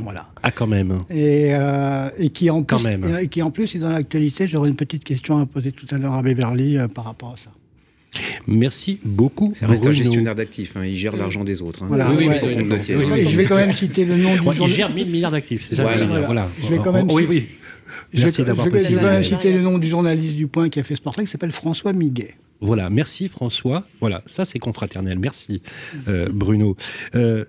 Voilà. 0.00 0.28
Ah, 0.42 0.50
quand 0.50 0.66
même. 0.66 0.98
Et, 1.08 1.52
et, 2.18 2.30
qui 2.30 2.50
en 2.50 2.62
plus, 2.62 2.86
et 3.20 3.28
qui 3.28 3.42
en 3.42 3.50
plus 3.50 3.74
est 3.74 3.78
dans 3.78 3.90
l'actualité. 3.90 4.46
J'aurais 4.46 4.68
une 4.68 4.76
petite 4.76 5.02
question 5.02 5.38
à 5.38 5.46
poser 5.46 5.72
tout 5.72 5.86
à 5.92 5.98
l'heure 5.98 6.14
à 6.14 6.22
Beverly 6.22 6.78
par 6.94 7.04
rapport 7.04 7.32
à 7.32 7.36
ça. 7.36 7.50
Merci 8.46 9.00
beaucoup. 9.04 9.52
Ça 9.54 9.66
reste 9.66 9.86
un 9.86 9.92
gestionnaire 9.92 10.34
d'actifs, 10.34 10.76
hein. 10.76 10.84
il 10.84 10.96
gère 10.96 11.16
l'argent 11.16 11.44
des 11.44 11.62
autres. 11.62 11.82
Hein. 11.82 11.88
Voilà, 11.88 12.06
je 12.18 13.36
vais 13.36 13.44
quand 13.44 13.56
même 13.56 13.72
citer 13.72 14.04
le 14.04 14.16
nom 14.16 14.32
du 14.32 14.36
journaliste. 14.36 14.68
Il 14.68 14.74
gère 14.74 14.92
1000 14.92 15.10
milliards 15.10 15.30
d'actifs, 15.30 15.70
ça 15.70 15.82
voilà. 15.82 16.48
Je 16.62 16.68
vais 16.68 16.78
quand 16.78 16.92
même 16.92 17.10
oui, 17.10 17.26
oui. 17.28 17.46
Merci 18.14 18.42
d'avoir 18.42 18.68
précisé. 18.68 18.94
Je 19.00 19.06
vais 19.06 19.22
citer 19.22 19.52
le 19.52 19.60
nom 19.60 19.78
du 19.78 19.86
journaliste 19.86 20.34
du 20.34 20.46
Point 20.46 20.68
qui 20.68 20.80
a 20.80 20.84
fait 20.84 20.96
ce 20.96 21.02
portrait, 21.02 21.24
qui 21.24 21.30
s'appelle 21.30 21.52
François 21.52 21.92
Miguet. 21.92 22.34
Voilà, 22.60 22.90
merci 22.90 23.28
François. 23.28 23.84
Voilà, 24.00 24.22
ça 24.26 24.44
c'est 24.44 24.58
confraternel. 24.58 25.18
Merci 25.18 25.62
euh, 26.08 26.28
Bruno. 26.32 26.76
Euh, 27.14 27.44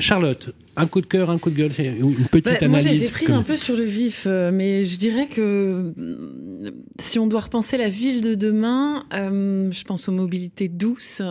Charlotte, 0.00 0.54
un 0.76 0.86
coup 0.86 1.00
de 1.00 1.06
cœur, 1.06 1.28
un 1.28 1.38
coup 1.38 1.50
de 1.50 1.56
gueule, 1.56 1.72
une 1.78 2.26
petite 2.26 2.44
bah, 2.44 2.50
analyse. 2.60 2.68
Moi, 2.68 2.78
j'ai 2.78 2.96
été 2.96 3.10
prise 3.10 3.30
un 3.30 3.42
peu 3.42 3.56
sur 3.56 3.76
le 3.76 3.82
vif, 3.82 4.24
euh, 4.26 4.50
mais 4.52 4.84
je 4.84 4.96
dirais 4.96 5.26
que 5.26 5.92
mm, 5.96 6.70
si 7.00 7.18
on 7.18 7.26
doit 7.26 7.40
repenser 7.40 7.76
la 7.76 7.88
ville 7.88 8.20
de 8.20 8.36
demain, 8.36 9.04
euh, 9.12 9.72
je 9.72 9.84
pense 9.84 10.08
aux 10.08 10.12
mobilités 10.12 10.68
douces 10.68 11.22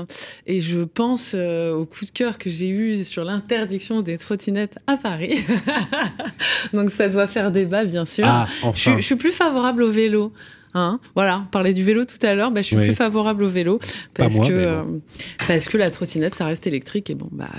et 0.47 0.59
je 0.59 0.79
pense 0.79 1.31
euh, 1.33 1.71
au 1.71 1.85
coup 1.85 2.03
de 2.03 2.11
cœur 2.11 2.37
que 2.37 2.49
j'ai 2.49 2.67
eu 2.67 3.05
sur 3.05 3.23
l'interdiction 3.23 4.01
des 4.01 4.17
trottinettes 4.17 4.79
à 4.85 4.97
Paris. 4.97 5.45
Donc 6.73 6.91
ça 6.91 7.07
doit 7.07 7.27
faire 7.27 7.51
débat, 7.51 7.85
bien 7.85 8.03
sûr. 8.03 8.25
Ah, 8.27 8.47
je, 8.75 8.99
suis 8.99 9.15
plus 9.15 9.31
favorable 9.31 9.83
au 9.83 9.91
vélo. 9.91 10.33
Hein 10.73 10.99
voilà, 11.15 11.43
on 11.47 11.49
parlait 11.49 11.73
du 11.73 11.83
vélo 11.83 12.05
tout 12.05 12.23
à 12.25 12.35
l'heure, 12.35 12.51
bah, 12.51 12.61
je 12.61 12.67
suis 12.67 12.75
plus 12.75 12.93
favorable 12.93 13.43
au 13.43 13.49
vélo 13.49 13.79
parce 14.13 14.39
que 14.39 14.51
euh, 14.51 14.83
parce 15.47 15.67
que 15.67 15.77
la 15.77 15.89
trottinette 15.89 16.35
ça 16.35 16.45
reste 16.45 16.67
électrique 16.67 17.09
et 17.09 17.15
bon 17.15 17.29
bah 17.31 17.49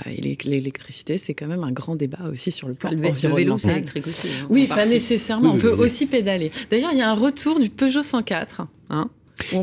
l'électricité 0.45 1.17
c'est 1.17 1.33
quand 1.33 1.47
même 1.47 1.63
un 1.63 1.71
grand 1.71 1.95
débat 1.95 2.29
aussi 2.31 2.51
sur 2.51 2.67
le 2.67 2.75
plan 2.75 2.91
le 2.91 2.97
environnemental. 2.97 3.31
Le 3.31 3.37
vélo 3.37 3.57
c'est 3.57 3.71
électrique 3.71 4.07
aussi. 4.07 4.27
Hein, 4.27 4.47
oui, 4.49 4.67
pas 4.67 4.85
nécessairement. 4.85 5.53
on 5.53 5.57
peut 5.57 5.71
aussi 5.71 6.05
pédaler. 6.05 6.51
D'ailleurs, 6.69 6.91
il 6.93 6.99
y 6.99 7.01
a 7.01 7.09
un 7.09 7.15
retour 7.15 7.59
du 7.59 7.69
Peugeot 7.69 8.03
104. 8.03 8.61
Hein, 8.91 9.09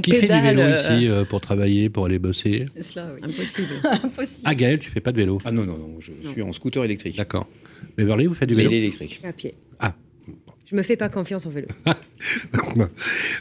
qui 0.03 0.13
fait 0.13 0.27
du 0.27 0.41
vélo 0.41 0.63
euh, 0.63 0.75
ici 0.75 1.09
euh, 1.09 1.25
pour 1.25 1.41
travailler, 1.41 1.89
pour 1.91 2.07
aller 2.07 2.19
bosser 2.19 2.67
Cela, 2.81 3.11
oui. 3.15 3.21
Impossible. 3.23 3.69
Impossible. 4.05 4.43
Ah 4.45 4.55
Gaël, 4.55 4.79
tu 4.79 4.91
fais 4.91 5.01
pas 5.01 5.13
de 5.13 5.19
vélo? 5.19 5.41
Ah 5.45 5.53
non, 5.53 5.65
non, 5.65 5.77
non, 5.77 5.97
je 6.01 6.13
suis 6.31 6.43
en 6.43 6.53
scooter 6.53 6.85
électrique. 6.85 7.17
D'accord. 7.17 7.47
Beverly, 7.97 8.27
vous 8.27 8.35
faites 8.35 8.49
du 8.49 8.55
vélo? 8.55 8.71
électrique. 8.71 9.21
À 9.23 9.33
pied. 9.33 9.55
Ah, 9.79 9.95
je 10.67 10.75
me 10.75 10.83
fais 10.83 10.97
pas 10.97 11.09
confiance 11.09 11.47
en 11.47 11.51
vélo. 11.51 11.69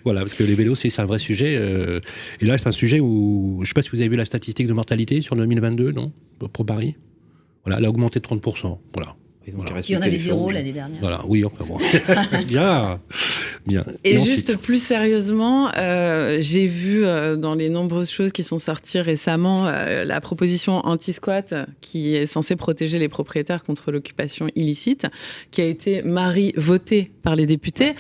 voilà, 0.03 0.21
parce 0.21 0.35
que 0.35 0.43
les 0.43 0.55
vélos, 0.55 0.75
c'est 0.75 0.99
un 0.99 1.05
vrai 1.05 1.19
sujet. 1.19 1.57
Euh, 1.57 1.99
et 2.39 2.45
là, 2.45 2.57
c'est 2.57 2.69
un 2.69 2.71
sujet 2.71 2.99
où, 2.99 3.55
je 3.57 3.61
ne 3.61 3.65
sais 3.65 3.73
pas 3.73 3.81
si 3.81 3.89
vous 3.89 3.99
avez 4.01 4.09
vu 4.09 4.15
la 4.15 4.25
statistique 4.25 4.67
de 4.67 4.73
mortalité 4.73 5.21
sur 5.21 5.35
2022, 5.35 5.91
non? 5.91 6.11
Pour 6.53 6.65
Paris? 6.65 6.95
Voilà, 7.63 7.79
elle 7.79 7.85
a 7.85 7.89
augmenté 7.89 8.19
de 8.19 8.25
30%. 8.25 8.77
Voilà. 8.93 9.15
Il 9.47 9.91
y 9.91 9.97
en 9.97 10.01
avait 10.01 10.15
zéro 10.15 10.49
l'année 10.49 10.71
dernière. 10.71 10.99
Voilà, 11.01 11.21
oui, 11.27 11.45
enfin 11.45 11.63
bon. 11.67 11.77
bien, 12.47 12.99
bien. 13.67 13.83
Et, 14.03 14.17
juste 14.19 14.57
plus 14.57 14.81
sérieusement, 14.81 15.71
euh, 15.77 16.37
j'ai 16.39 16.65
vu 16.65 17.05
euh, 17.05 17.35
dans 17.35 17.53
les 17.53 17.69
nombreuses 17.69 18.09
choses 18.09 18.31
qui 18.31 18.43
sont 18.43 18.57
sorties 18.57 18.99
récemment 18.99 19.67
euh, 19.67 20.03
la 20.03 20.19
proposition 20.21 20.77
anti-squat 20.77 21.53
qui 21.81 22.15
est 22.15 22.25
censée 22.25 22.55
protéger 22.55 22.97
les 22.97 23.09
propriétaires 23.09 23.63
contre 23.63 23.91
l'occupation 23.91 24.47
illicite, 24.55 25.07
qui 25.51 25.61
a 25.61 25.65
été 25.65 26.01
Marie 26.01 26.53
votée 26.57 27.11
par 27.21 27.35
les 27.35 27.45
députés. 27.45 27.93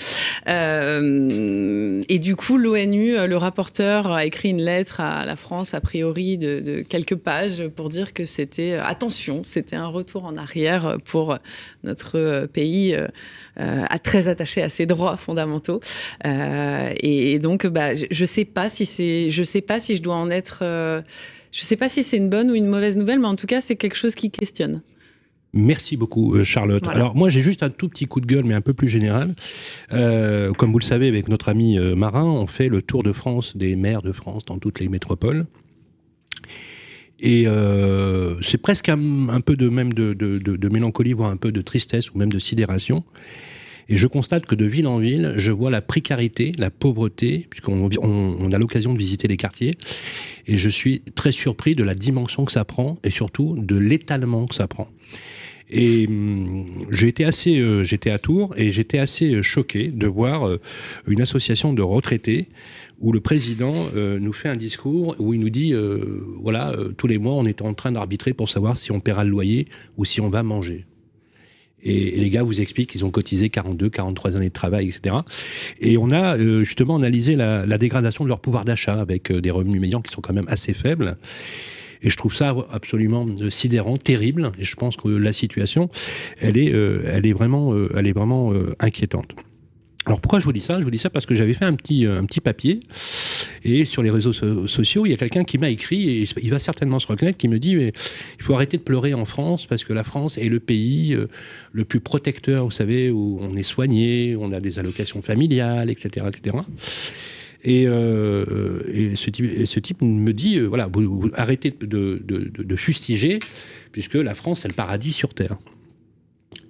et 0.47 2.19
du 2.19 2.35
coup, 2.35 2.57
l'ONU, 2.57 3.15
le 3.27 3.37
rapporteur 3.37 4.11
a 4.11 4.25
écrit 4.25 4.49
une 4.49 4.61
lettre 4.61 4.99
à 4.99 5.25
la 5.25 5.35
France, 5.35 5.73
a 5.73 5.81
priori 5.81 6.37
de, 6.37 6.59
de 6.59 6.81
quelques 6.81 7.15
pages, 7.15 7.67
pour 7.75 7.89
dire 7.89 8.13
que 8.13 8.25
c'était 8.25 8.73
attention, 8.73 9.41
c'était 9.43 9.75
un 9.75 9.87
retour 9.87 10.25
en 10.25 10.37
arrière 10.37 10.97
pour 11.05 11.34
notre 11.83 12.17
euh, 12.17 12.47
pays 12.47 12.93
euh, 12.93 13.07
euh, 13.59 13.83
a 13.87 13.99
très 13.99 14.27
attaché 14.27 14.61
à 14.61 14.69
ses 14.69 14.85
droits 14.85 15.17
fondamentaux. 15.17 15.79
et, 16.23 17.39
donc, 17.39 17.67
bah, 17.67 17.95
je 17.95 18.05
ne 18.09 18.25
sais 18.25 18.45
pas 18.45 18.69
si 18.69 18.85
c'est, 18.85 19.29
je 19.29 19.43
sais 19.43 19.61
pas 19.61 19.79
si 19.79 19.95
je 19.95 20.01
dois 20.01 20.15
en 20.15 20.29
être. 20.29 20.59
je 20.61 21.61
ne 21.61 21.65
sais 21.65 21.77
pas 21.77 21.89
si 21.89 22.03
c'est 22.03 22.17
une 22.17 22.29
bonne 22.29 22.51
ou 22.51 22.55
une 22.55 22.67
mauvaise 22.67 22.97
nouvelle, 22.97 23.19
mais 23.19 23.27
en 23.27 23.35
tout 23.35 23.47
cas, 23.47 23.61
c'est 23.61 23.75
quelque 23.75 23.95
chose 23.95 24.15
qui 24.15 24.29
questionne. 24.31 24.81
Merci 25.53 25.95
beaucoup, 25.95 26.43
Charlotte. 26.43 26.85
Alors, 26.89 27.15
moi, 27.15 27.29
j'ai 27.29 27.39
juste 27.39 27.63
un 27.63 27.69
tout 27.69 27.87
petit 27.87 28.07
coup 28.07 28.19
de 28.19 28.25
gueule, 28.25 28.43
mais 28.43 28.53
un 28.55 28.61
peu 28.61 28.73
plus 28.73 28.89
général. 28.89 29.35
comme 29.89 30.71
vous 30.71 30.79
le 30.79 30.83
savez, 30.83 31.07
avec 31.07 31.29
notre 31.29 31.49
ami 31.49 31.77
Marin, 31.95 32.25
on 32.25 32.47
fait 32.47 32.67
le 32.67 32.81
tour 32.81 33.03
de 33.03 33.13
France 33.13 33.55
des 33.55 33.75
maires 33.77 34.01
de 34.01 34.11
France 34.11 34.43
dans 34.45 34.59
toutes 34.59 34.79
les 34.79 34.89
métropoles. 34.89 35.45
Et 37.25 37.47
euh, 37.47 38.39
c'est 38.41 38.59
presque 38.59 38.87
un, 38.87 39.41
peu 39.41 39.55
de 39.55 39.67
même 39.67 39.93
de, 39.93 40.69
mélancolie, 40.69 41.13
voire 41.13 41.31
un 41.31 41.37
peu 41.37 41.51
de 41.51 41.61
tristesse 41.61 42.11
ou 42.11 42.19
même 42.19 42.31
de 42.31 42.37
sidération. 42.37 43.03
Et 43.89 43.97
je 43.97 44.05
constate 44.05 44.45
que 44.45 44.53
de 44.53 44.65
ville 44.65 44.85
en 44.85 44.99
ville, 44.99 45.33
je 45.35 45.51
vois 45.51 45.71
la 45.71 45.81
précarité, 45.81 46.53
la 46.59 46.69
pauvreté, 46.69 47.47
puisqu'on 47.49 47.89
on, 47.99 48.51
a 48.51 48.57
l'occasion 48.59 48.93
de 48.93 48.99
visiter 48.99 49.27
les 49.27 49.37
quartiers. 49.37 49.73
Et 50.45 50.57
je 50.57 50.69
suis 50.69 51.01
très 51.15 51.31
surpris 51.31 51.73
de 51.73 51.83
la 51.83 51.95
dimension 51.95 52.45
que 52.45 52.51
ça 52.51 52.63
prend 52.63 52.99
et 53.03 53.09
surtout 53.09 53.55
de 53.57 53.75
l'étalement 53.75 54.45
que 54.45 54.53
ça 54.53 54.67
prend. 54.67 54.87
Et 55.71 56.05
hum, 56.07 56.63
j'ai 56.91 57.07
été 57.07 57.25
assez, 57.25 57.57
euh, 57.57 57.83
j'étais 57.83 58.11
à 58.11 58.19
Tours 58.19 58.53
et 58.55 58.69
j'étais 58.69 58.99
assez 58.99 59.41
choqué 59.41 59.87
de 59.87 60.05
voir 60.05 60.47
une 61.07 61.21
association 61.21 61.73
de 61.73 61.81
retraités 61.81 62.49
où 62.99 63.11
le 63.11 63.19
président 63.19 63.87
nous 63.95 64.33
fait 64.33 64.49
un 64.49 64.55
discours 64.55 65.15
où 65.19 65.33
il 65.33 65.39
nous 65.39 65.49
dit 65.49 65.73
voilà 66.41 66.73
tous 66.97 67.07
les 67.07 67.17
mois 67.17 67.33
on 67.33 67.45
est 67.45 67.61
en 67.61 67.73
train 67.73 67.91
d'arbitrer 67.91 68.33
pour 68.33 68.49
savoir 68.49 68.77
si 68.77 68.91
on 68.91 68.99
paiera 68.99 69.23
le 69.23 69.29
loyer 69.29 69.67
ou 69.97 70.05
si 70.05 70.21
on 70.21 70.29
va 70.29 70.43
manger. 70.43 70.85
Et, 71.85 72.19
les 72.19 72.29
gars 72.29 72.43
vous 72.43 72.59
expliquent 72.59 72.89
qu'ils 72.89 73.05
ont 73.05 73.11
cotisé 73.11 73.49
42, 73.49 73.89
43 73.89 74.35
années 74.35 74.49
de 74.49 74.53
travail, 74.53 74.87
etc. 74.87 75.17
Et 75.79 75.97
on 75.97 76.11
a 76.11 76.37
euh, 76.37 76.63
justement 76.63 76.97
analysé 76.97 77.35
la, 77.35 77.77
dégradation 77.77 78.23
de 78.23 78.29
leur 78.29 78.39
pouvoir 78.39 78.65
d'achat 78.65 78.99
avec 78.99 79.31
euh, 79.31 79.39
des 79.39 79.51
revenus 79.51 79.79
médians 79.79 80.01
qui 80.01 80.11
sont 80.11 80.21
quand 80.21 80.33
même 80.33 80.47
assez 80.47 80.73
faibles. 80.73 81.17
Et 82.01 82.09
je 82.09 82.17
trouve 82.17 82.33
ça 82.33 82.55
absolument 82.71 83.25
euh, 83.41 83.49
sidérant, 83.49 83.95
terrible. 83.95 84.51
Et 84.57 84.63
je 84.63 84.75
pense 84.75 84.97
que 84.97 85.07
la 85.07 85.31
situation, 85.31 85.89
elle 86.39 86.57
est, 86.57 86.71
elle 86.71 87.25
est 87.25 87.33
vraiment, 87.33 87.73
elle 87.95 88.07
est 88.07 88.13
vraiment 88.13 88.53
inquiétante. 88.79 89.35
Alors 90.05 90.21
pourquoi 90.21 90.39
je 90.39 90.45
vous 90.45 90.53
dis 90.53 90.61
ça? 90.61 90.79
Je 90.79 90.83
vous 90.83 90.91
dis 90.91 90.99
ça 90.99 91.09
parce 91.09 91.25
que 91.25 91.33
j'avais 91.33 91.53
fait 91.53 91.65
un 91.65 91.73
petit, 91.73 92.05
euh, 92.05 92.21
papier 92.43 92.81
et 93.63 93.85
sur 93.85 94.03
les 94.03 94.11
réseaux 94.11 94.33
sociaux, 94.33 95.05
il 95.05 95.09
y 95.09 95.13
a 95.13 95.17
quelqu'un 95.17 95.43
qui 95.43 95.57
m'a 95.57 95.69
écrit 95.69 96.09
et 96.09 96.27
il 96.43 96.49
va 96.49 96.59
certainement 96.59 96.99
se 96.99 97.07
reconnaître 97.07 97.37
qui 97.37 97.47
me 97.47 97.57
dit 97.57 97.71
il 97.71 97.93
faut 98.43 98.53
arrêter 98.53 98.77
de 98.77 98.83
pleurer 98.83 99.13
en 99.13 99.25
France 99.25 99.65
parce 99.65 99.83
que 99.83 99.93
la 99.93 100.03
France 100.03 100.37
est 100.37 100.49
le 100.49 100.59
pays 100.59 101.15
euh, 101.15 101.27
le 101.71 101.85
plus 101.85 102.01
protecteur, 102.01 102.65
vous 102.65 102.71
savez, 102.71 103.09
où 103.09 103.39
on 103.41 103.55
est 103.55 103.63
soigné, 103.63 104.35
on 104.37 104.51
a 104.51 104.59
des 104.59 104.77
allocations 104.79 105.21
familiales, 105.21 105.89
etc. 105.89 106.27
etc. 106.27 106.57
Et, 107.63 107.85
euh, 107.87 108.81
et, 108.93 109.15
ce 109.15 109.79
type, 109.79 110.01
me 110.01 110.33
dit 110.33 110.59
voilà, 110.59 110.87
vous, 110.91 111.31
arrêtez 111.33 111.71
de 111.71 112.75
fustiger 112.75 113.39
puisque 113.91 114.15
la 114.15 114.35
France 114.35 114.59
c'est 114.61 114.67
le 114.67 114.75
paradis 114.75 115.13
sur 115.13 115.33
Terre. 115.33 115.57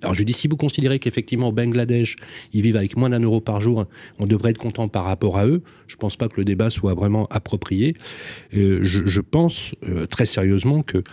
Alors 0.02 0.14
je 0.14 0.24
dis, 0.24 0.34
si 0.34 0.48
vous 0.48 0.58
considérez 0.58 1.00
qu'effectivement 1.00 1.50
au 1.50 1.52
Bangladesh, 1.52 2.16
ils 2.54 2.62
vivent 2.62 2.78
avec 2.78 2.98
moins 2.98 3.10
d'un 3.10 3.22
euro 3.22 3.42
par 3.42 3.62
jour, 3.62 3.86
on 4.20 4.26
devrait 4.26 4.52
être 4.52 4.58
content 4.58 4.88
par 4.88 5.06
rapport 5.06 5.38
à 5.38 5.48
eux. 5.48 5.62
Je 5.88 5.96
ne 5.96 6.00
pense 6.00 6.16
pas 6.16 6.28
que 6.28 6.36
le 6.38 6.46
débat 6.46 6.70
soit 6.70 6.94
vraiment 6.94 7.28
approprié. 7.30 7.96
Euh, 8.56 8.80
je, 8.84 9.22
pense 9.22 9.74
euh, 9.88 10.06
très 10.06 10.26
sérieusement 10.26 10.84
que 10.84 11.04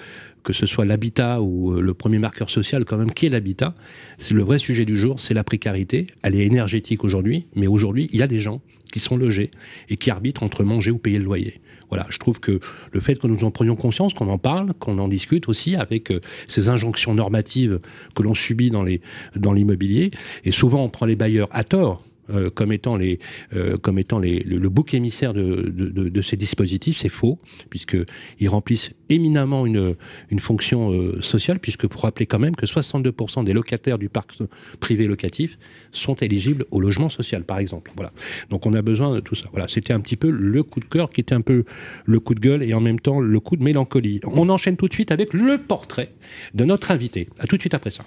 que 0.43 0.53
ce 0.53 0.67
soit 0.67 0.85
l'habitat 0.85 1.41
ou 1.41 1.73
euh, 1.73 1.81
le 1.81 1.95
premier 1.95 2.19
marqueur 2.19 2.51
social 2.51 2.85
quand 2.85 2.97
même, 2.97 3.13
qui 3.13 3.27
est 3.27 3.29
l'habitat, 3.29 3.75
c'est 4.19 4.35
le 4.35 4.43
vrai 4.43 4.59
sujet 4.59 4.85
du 4.85 4.97
jour, 4.97 5.21
c'est 5.21 5.35
la 5.35 5.45
précarité. 5.45 6.07
Elle 6.23 6.35
est 6.35 6.47
énergétique 6.47 7.05
aujourd'hui, 7.05 7.47
mais 7.55 7.67
aujourd'hui, 7.67 8.09
il 8.13 8.19
y 8.19 8.23
a 8.23 8.27
des 8.27 8.41
gens 8.41 8.61
qui 8.93 9.01
sont 9.01 9.17
logés 9.17 9.51
et 9.89 9.97
qui 9.97 10.11
arbitrent 10.11 10.43
entre 10.43 10.65
manger 10.65 10.91
ou 10.91 10.99
payer 10.99 11.19
le 11.19 11.25
loyer. 11.25 11.61
Voilà, 11.89 12.07
je 12.11 12.19
trouve 12.19 12.41
que 12.41 12.61
le 12.93 13.01
fait 13.01 13.19
que 13.19 13.27
nous 13.27 13.45
en 13.45 13.51
prenions 13.51 13.77
conscience, 13.77 14.15
qu'on 14.15 14.29
en 14.29 14.39
parle, 14.39 14.75
qu'on 14.75 14.99
en 14.99 15.09
discute 15.09 15.49
aussi 15.49 15.77
avec 15.77 16.11
euh, 16.11 16.21
ces 16.47 16.69
injonctions 16.69 17.15
normatives 17.15 17.81
que 18.15 18.23
l'on 18.23 18.35
subit 18.35 18.71
dans 18.71 19.53
l'immobilier, 19.53 20.11
et 20.45 20.53
souvent 20.53 20.85
on 20.85 20.89
prend 20.89 21.07
les 21.07 21.17
bailleurs 21.17 21.49
à 21.51 21.65
tort 21.65 22.03
euh, 22.31 22.51
comme 22.51 22.73
étant, 22.73 22.97
les, 22.97 23.19
euh, 23.55 23.77
comme 23.77 23.99
étant 23.99 24.19
les, 24.19 24.41
le, 24.41 24.69
bouc 24.69 24.95
émissaire 24.95 25.35
de, 25.35 25.71
de, 25.71 26.23
ces 26.23 26.37
dispositifs, 26.37 26.99
c'est 26.99 27.09
faux, 27.09 27.39
puisqu'ils 27.69 28.49
remplissent 28.49 28.93
éminemment 29.09 29.67
une, 29.67 29.97
une 30.31 30.39
fonction 30.39 30.93
euh, 30.93 31.21
sociale, 31.21 31.59
puisque 31.59 31.87
pour 31.87 32.03
rappeler 32.03 32.27
quand 32.27 32.39
même 32.39 32.55
que 32.55 32.65
62% 32.65 33.45
des 33.45 33.53
locataires 33.53 33.99
du 33.99 34.09
parc 34.09 34.39
privé 34.79 35.07
locatif 35.07 35.59
sont 35.91 36.15
éligibles 36.15 36.65
au 36.71 36.81
logement 36.81 37.09
social, 37.09 37.45
par 37.45 37.59
exemple. 37.59 37.91
Voilà. 37.97 38.13
Donc 38.51 38.67
on 38.67 38.73
a 38.73 38.83
besoin 38.83 39.15
de 39.15 39.21
tout 39.21 39.35
ça. 39.35 39.47
Voilà, 39.51 39.67
c'était 39.67 39.93
un 39.93 40.01
petit 40.01 40.17
peu 40.17 40.31
le 40.31 40.63
coup 40.63 40.81
de 40.81 40.87
cœur 40.87 41.11
qui 41.11 41.21
était 41.21 41.35
un 41.35 41.41
peu 41.41 41.65
le 42.05 42.21
coup 42.21 42.35
de 42.35 42.41
gueule 42.41 42.63
et 42.63 42.73
en 42.73 42.81
même 42.81 43.01
temps 43.01 43.21
le 43.21 43.41
coup 43.41 43.57
de 43.57 43.65
mélancolie. 43.65 44.21
On 44.25 44.49
enchaîne 44.49 44.77
tout 44.77 44.89
de 44.89 44.95
suite 44.95 45.11
avec 45.11 45.33
le 45.33 45.59
portrait 45.59 46.13
de 46.55 46.65
notre 46.65 46.91
invité. 46.93 47.29
À 47.39 47.47
tout 47.47 47.57
de 47.57 47.63
suite 47.63 47.75
après 47.75 47.91
ça. 47.91 48.05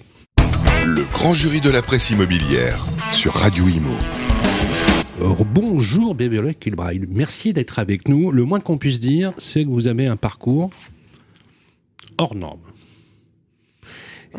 Le 0.88 1.02
grand 1.12 1.34
jury 1.34 1.60
de 1.60 1.68
la 1.68 1.82
presse 1.82 2.10
immobilière 2.10 2.86
sur 3.10 3.32
Radio 3.32 3.66
Imo. 3.66 3.90
Bonjour 5.52 6.14
Bébé 6.14 6.54
Kilbraille, 6.54 7.04
merci 7.08 7.52
d'être 7.52 7.80
avec 7.80 8.06
nous. 8.06 8.30
Le 8.30 8.44
moins 8.44 8.60
qu'on 8.60 8.78
puisse 8.78 9.00
dire, 9.00 9.32
c'est 9.36 9.64
que 9.64 9.68
vous 9.68 9.88
avez 9.88 10.06
un 10.06 10.14
parcours 10.14 10.70
hors 12.18 12.36
norme. 12.36 12.60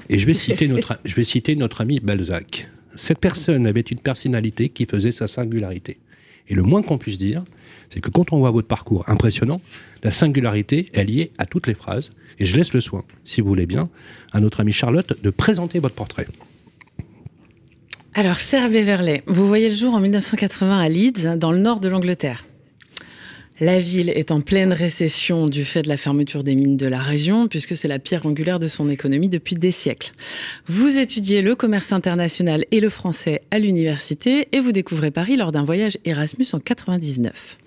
Et 0.08 0.18
je 0.18 0.26
vais 0.26 0.34
citer 0.34 0.68
notre, 0.70 0.98
je 1.04 1.16
vais 1.16 1.26
citer 1.26 1.54
notre 1.58 1.82
ami 1.82 2.00
Balzac. 2.00 2.70
Cette 2.96 3.20
personne 3.20 3.68
avait 3.68 3.82
une 3.82 4.00
personnalité 4.00 4.70
qui 4.70 4.86
faisait 4.86 5.12
sa 5.12 5.28
singularité. 5.28 6.00
Et 6.48 6.56
le 6.56 6.64
moins 6.64 6.82
qu'on 6.82 6.98
puisse 6.98 7.18
dire, 7.18 7.44
c'est 7.90 8.02
que 8.02 8.10
quand 8.10 8.34
on 8.34 8.40
voit 8.40 8.52
votre 8.52 8.68
parcours 8.68 9.04
impressionnant, 9.08 9.62
la 10.04 10.12
singularité 10.12 10.90
est 10.94 11.04
liée 11.04 11.32
à 11.38 11.46
toutes 11.46 11.68
les 11.68 11.74
phrases. 11.74 12.12
Et 12.40 12.46
je 12.46 12.56
laisse 12.56 12.74
le 12.74 12.82
soin, 12.82 13.04
si 13.24 13.42
vous 13.42 13.48
voulez 13.48 13.66
bien, 13.66 13.90
à 14.34 14.40
notre 14.40 14.60
amie 14.62 14.72
Charlotte 14.72 15.22
de 15.22 15.30
présenter 15.30 15.80
votre 15.80 15.96
portrait. 15.96 16.28
Alors, 18.14 18.40
cher 18.40 18.70
Beverley, 18.70 19.24
vous 19.28 19.48
voyez 19.48 19.70
le 19.70 19.76
jour 19.76 19.94
en 19.94 20.00
1980 20.00 20.80
à 20.80 20.90
Leeds, 20.90 21.38
dans 21.38 21.52
le 21.52 21.60
nord 21.60 21.80
de 21.80 21.88
l'Angleterre. 21.88 22.46
La 23.60 23.80
ville 23.80 24.12
est 24.12 24.30
en 24.30 24.42
pleine 24.42 24.72
récession 24.72 25.48
du 25.48 25.66
fait 25.66 25.82
de 25.82 25.88
la 25.88 25.98
fermeture 25.98 26.44
des 26.44 26.54
mines 26.54 26.78
de 26.78 26.86
la 26.86 27.00
région, 27.00 27.48
puisque 27.48 27.76
c'est 27.76 27.88
la 27.88 27.98
pierre 27.98 28.28
angulaire 28.28 28.60
de 28.60 28.68
son 28.68 28.88
économie 28.88 29.30
depuis 29.30 29.56
des 29.56 29.72
siècles. 29.72 30.12
Vous 30.68 31.00
étudiez 31.00 31.42
le 31.42 31.56
commerce 31.56 31.92
international 31.92 32.66
et 32.70 32.80
le 32.80 32.90
français 32.90 33.42
à 33.50 33.58
l'université 33.58 34.48
et 34.52 34.60
vous 34.60 34.72
découvrez 34.72 35.10
Paris 35.10 35.38
lors 35.38 35.52
d'un 35.52 35.64
voyage 35.64 35.98
Erasmus 36.06 36.46
en 36.54 36.60
99. 36.60 37.58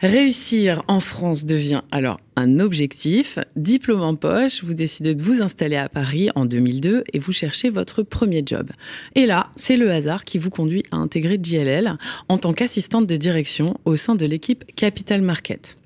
Réussir 0.00 0.84
en 0.86 1.00
France 1.00 1.44
devient 1.44 1.82
alors 1.90 2.20
un 2.36 2.60
objectif. 2.60 3.40
Diplôme 3.56 4.02
en 4.02 4.14
poche, 4.14 4.62
vous 4.62 4.74
décidez 4.74 5.16
de 5.16 5.22
vous 5.22 5.42
installer 5.42 5.74
à 5.74 5.88
Paris 5.88 6.30
en 6.36 6.44
2002 6.44 7.02
et 7.12 7.18
vous 7.18 7.32
cherchez 7.32 7.68
votre 7.68 8.04
premier 8.04 8.44
job. 8.46 8.70
Et 9.16 9.26
là, 9.26 9.50
c'est 9.56 9.76
le 9.76 9.90
hasard 9.90 10.24
qui 10.24 10.38
vous 10.38 10.50
conduit 10.50 10.84
à 10.92 10.96
intégrer 10.96 11.36
JLL 11.42 11.98
en 12.28 12.38
tant 12.38 12.52
qu'assistante 12.52 13.08
de 13.08 13.16
direction 13.16 13.76
au 13.84 13.96
sein 13.96 14.14
de 14.14 14.24
l'équipe 14.24 14.64
Capital 14.76 15.20
Market. 15.20 15.76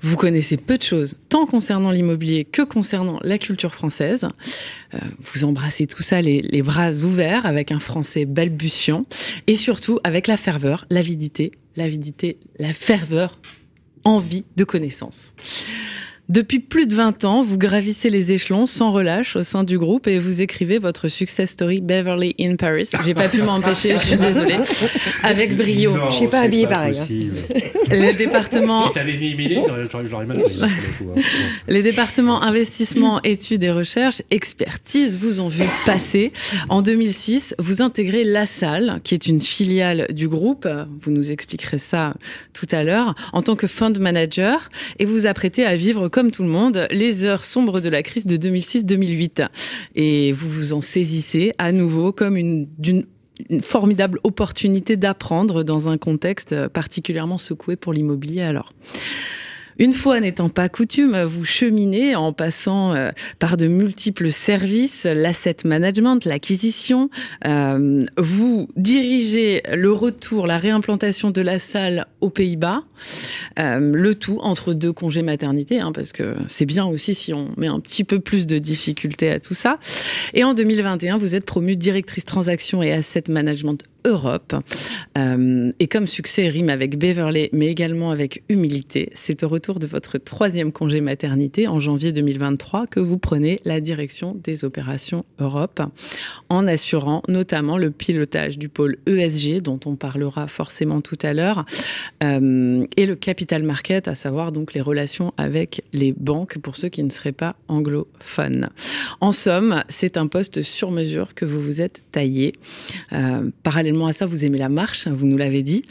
Vous 0.00 0.16
connaissez 0.16 0.56
peu 0.56 0.78
de 0.78 0.82
choses, 0.82 1.16
tant 1.28 1.46
concernant 1.46 1.90
l'immobilier 1.90 2.44
que 2.44 2.62
concernant 2.62 3.18
la 3.22 3.38
culture 3.38 3.74
française. 3.74 4.28
Euh, 4.94 4.98
vous 5.20 5.44
embrassez 5.44 5.86
tout 5.86 6.02
ça 6.02 6.22
les, 6.22 6.40
les, 6.40 6.62
bras 6.62 6.92
ouverts 6.92 7.46
avec 7.46 7.72
un 7.72 7.80
français 7.80 8.24
balbutiant 8.24 9.06
et 9.46 9.56
surtout 9.56 9.98
avec 10.04 10.26
la 10.26 10.36
ferveur, 10.36 10.86
l'avidité, 10.90 11.52
l'avidité, 11.76 12.38
la 12.58 12.72
ferveur 12.72 13.40
envie 14.04 14.44
de 14.56 14.64
connaissance. 14.64 15.34
Depuis 16.28 16.58
plus 16.58 16.86
de 16.86 16.94
20 16.94 17.24
ans, 17.24 17.42
vous 17.42 17.56
gravissez 17.56 18.10
les 18.10 18.32
échelons 18.32 18.66
sans 18.66 18.90
relâche 18.90 19.34
au 19.34 19.42
sein 19.42 19.64
du 19.64 19.78
groupe 19.78 20.06
et 20.06 20.18
vous 20.18 20.42
écrivez 20.42 20.78
votre 20.78 21.08
success 21.08 21.52
story 21.52 21.80
Beverly 21.80 22.34
in 22.38 22.56
Paris. 22.56 22.90
J'ai 23.02 23.14
pas 23.14 23.30
pu 23.30 23.40
m'empêcher, 23.40 23.92
je 23.92 24.08
suis 24.08 24.16
désolée. 24.18 24.58
Avec 25.22 25.56
brio. 25.56 25.94
Je 26.10 26.14
suis 26.14 26.28
pas 26.28 26.40
habillée 26.40 26.66
pareil. 26.66 26.98
Hein. 26.98 27.58
Les 27.90 28.12
départements. 28.12 28.88
Si 28.88 28.92
t'avais 28.92 29.16
mis 29.16 29.30
Emily, 29.30 29.56
j'aurais 29.90 30.26
mal 30.26 30.42
pris. 30.42 30.60
Hein. 30.62 30.68
Les 31.68 31.82
départements 31.82 32.42
investissement, 32.42 33.22
études 33.22 33.62
et 33.62 33.70
recherche, 33.70 34.20
expertise 34.30 35.18
vous 35.18 35.40
ont 35.40 35.48
vu 35.48 35.64
passer. 35.86 36.32
En 36.68 36.82
2006, 36.82 37.54
vous 37.58 37.80
intégrez 37.80 38.24
La 38.24 38.44
Salle, 38.44 39.00
qui 39.02 39.14
est 39.14 39.28
une 39.28 39.40
filiale 39.40 40.06
du 40.10 40.28
groupe. 40.28 40.68
Vous 41.00 41.10
nous 41.10 41.32
expliquerez 41.32 41.78
ça 41.78 42.12
tout 42.52 42.68
à 42.70 42.82
l'heure. 42.82 43.14
En 43.32 43.40
tant 43.40 43.56
que 43.56 43.66
fund 43.66 43.98
manager, 43.98 44.68
et 44.98 45.06
vous 45.06 45.24
apprêtez 45.24 45.64
à 45.64 45.74
vivre 45.74 46.08
comme 46.17 46.17
tout 46.26 46.42
le 46.42 46.48
monde, 46.48 46.86
les 46.90 47.24
heures 47.24 47.44
sombres 47.44 47.80
de 47.80 47.88
la 47.88 48.02
crise 48.02 48.26
de 48.26 48.36
2006-2008. 48.36 49.48
Et 49.94 50.32
vous 50.32 50.48
vous 50.48 50.72
en 50.72 50.80
saisissez 50.80 51.52
à 51.58 51.70
nouveau 51.70 52.12
comme 52.12 52.36
une, 52.36 52.66
une 52.84 53.62
formidable 53.62 54.18
opportunité 54.24 54.96
d'apprendre 54.96 55.62
dans 55.62 55.88
un 55.88 55.96
contexte 55.96 56.66
particulièrement 56.68 57.38
secoué 57.38 57.76
pour 57.76 57.92
l'immobilier 57.92 58.42
alors. 58.42 58.72
Une 59.78 59.92
fois 59.92 60.18
n'étant 60.18 60.48
pas 60.48 60.68
coutume, 60.68 61.22
vous 61.22 61.44
cheminez 61.44 62.16
en 62.16 62.32
passant 62.32 62.94
euh, 62.94 63.10
par 63.38 63.56
de 63.56 63.68
multiples 63.68 64.32
services, 64.32 65.04
l'asset 65.04 65.58
management, 65.64 66.24
l'acquisition. 66.24 67.10
Euh, 67.46 68.04
vous 68.16 68.68
dirigez 68.76 69.62
le 69.72 69.92
retour, 69.92 70.48
la 70.48 70.58
réimplantation 70.58 71.30
de 71.30 71.40
la 71.40 71.60
salle 71.60 72.06
aux 72.20 72.30
Pays-Bas. 72.30 72.82
Euh, 73.60 73.78
le 73.78 74.14
tout 74.16 74.38
entre 74.42 74.74
deux 74.74 74.92
congés 74.92 75.22
maternité, 75.22 75.78
hein, 75.78 75.92
parce 75.92 76.12
que 76.12 76.34
c'est 76.48 76.66
bien 76.66 76.84
aussi 76.84 77.14
si 77.14 77.32
on 77.32 77.50
met 77.56 77.68
un 77.68 77.78
petit 77.78 78.02
peu 78.02 78.18
plus 78.18 78.48
de 78.48 78.58
difficultés 78.58 79.30
à 79.30 79.38
tout 79.38 79.54
ça. 79.54 79.78
Et 80.34 80.42
en 80.42 80.54
2021, 80.54 81.18
vous 81.18 81.36
êtes 81.36 81.44
promue 81.44 81.76
directrice 81.76 82.24
transaction 82.24 82.82
et 82.82 82.92
asset 82.92 83.24
management 83.28 83.84
Europe. 84.04 84.54
Euh, 85.16 85.72
et 85.78 85.86
comme 85.88 86.06
succès 86.06 86.48
rime 86.48 86.68
avec 86.68 86.98
Beverly, 86.98 87.48
mais 87.52 87.66
également 87.66 88.10
avec 88.10 88.42
humilité, 88.48 89.10
c'est 89.14 89.42
au 89.42 89.48
retour 89.48 89.78
de 89.78 89.86
votre 89.86 90.18
troisième 90.18 90.72
congé 90.72 91.00
maternité 91.00 91.68
en 91.68 91.80
janvier 91.80 92.12
2023 92.12 92.86
que 92.86 93.00
vous 93.00 93.18
prenez 93.18 93.60
la 93.64 93.80
direction 93.80 94.36
des 94.42 94.64
opérations 94.64 95.24
Europe, 95.38 95.82
en 96.48 96.66
assurant 96.66 97.22
notamment 97.28 97.76
le 97.76 97.90
pilotage 97.90 98.58
du 98.58 98.68
pôle 98.68 98.96
ESG, 99.06 99.60
dont 99.62 99.80
on 99.84 99.96
parlera 99.96 100.48
forcément 100.48 101.00
tout 101.00 101.18
à 101.22 101.34
l'heure, 101.34 101.64
euh, 102.22 102.86
et 102.96 103.06
le 103.06 103.14
capital 103.16 103.62
market, 103.62 104.08
à 104.08 104.14
savoir 104.14 104.52
donc 104.52 104.74
les 104.74 104.80
relations 104.80 105.32
avec 105.36 105.82
les 105.92 106.12
banques 106.12 106.58
pour 106.58 106.76
ceux 106.76 106.88
qui 106.88 107.02
ne 107.02 107.10
seraient 107.10 107.32
pas 107.32 107.56
anglophones. 107.68 108.70
En 109.20 109.32
somme, 109.32 109.82
c'est 109.88 110.16
un 110.16 110.26
poste 110.26 110.62
sur 110.62 110.90
mesure 110.90 111.34
que 111.34 111.44
vous 111.44 111.60
vous 111.60 111.80
êtes 111.80 112.04
taillé. 112.12 112.52
Euh, 113.12 113.50
parallèlement 113.62 113.87
à 114.06 114.12
ça, 114.12 114.26
vous 114.26 114.44
aimez 114.44 114.58
la 114.58 114.68
marche, 114.68 115.08
vous 115.08 115.26
nous 115.26 115.36
l'avez 115.36 115.62
dit. 115.62 115.84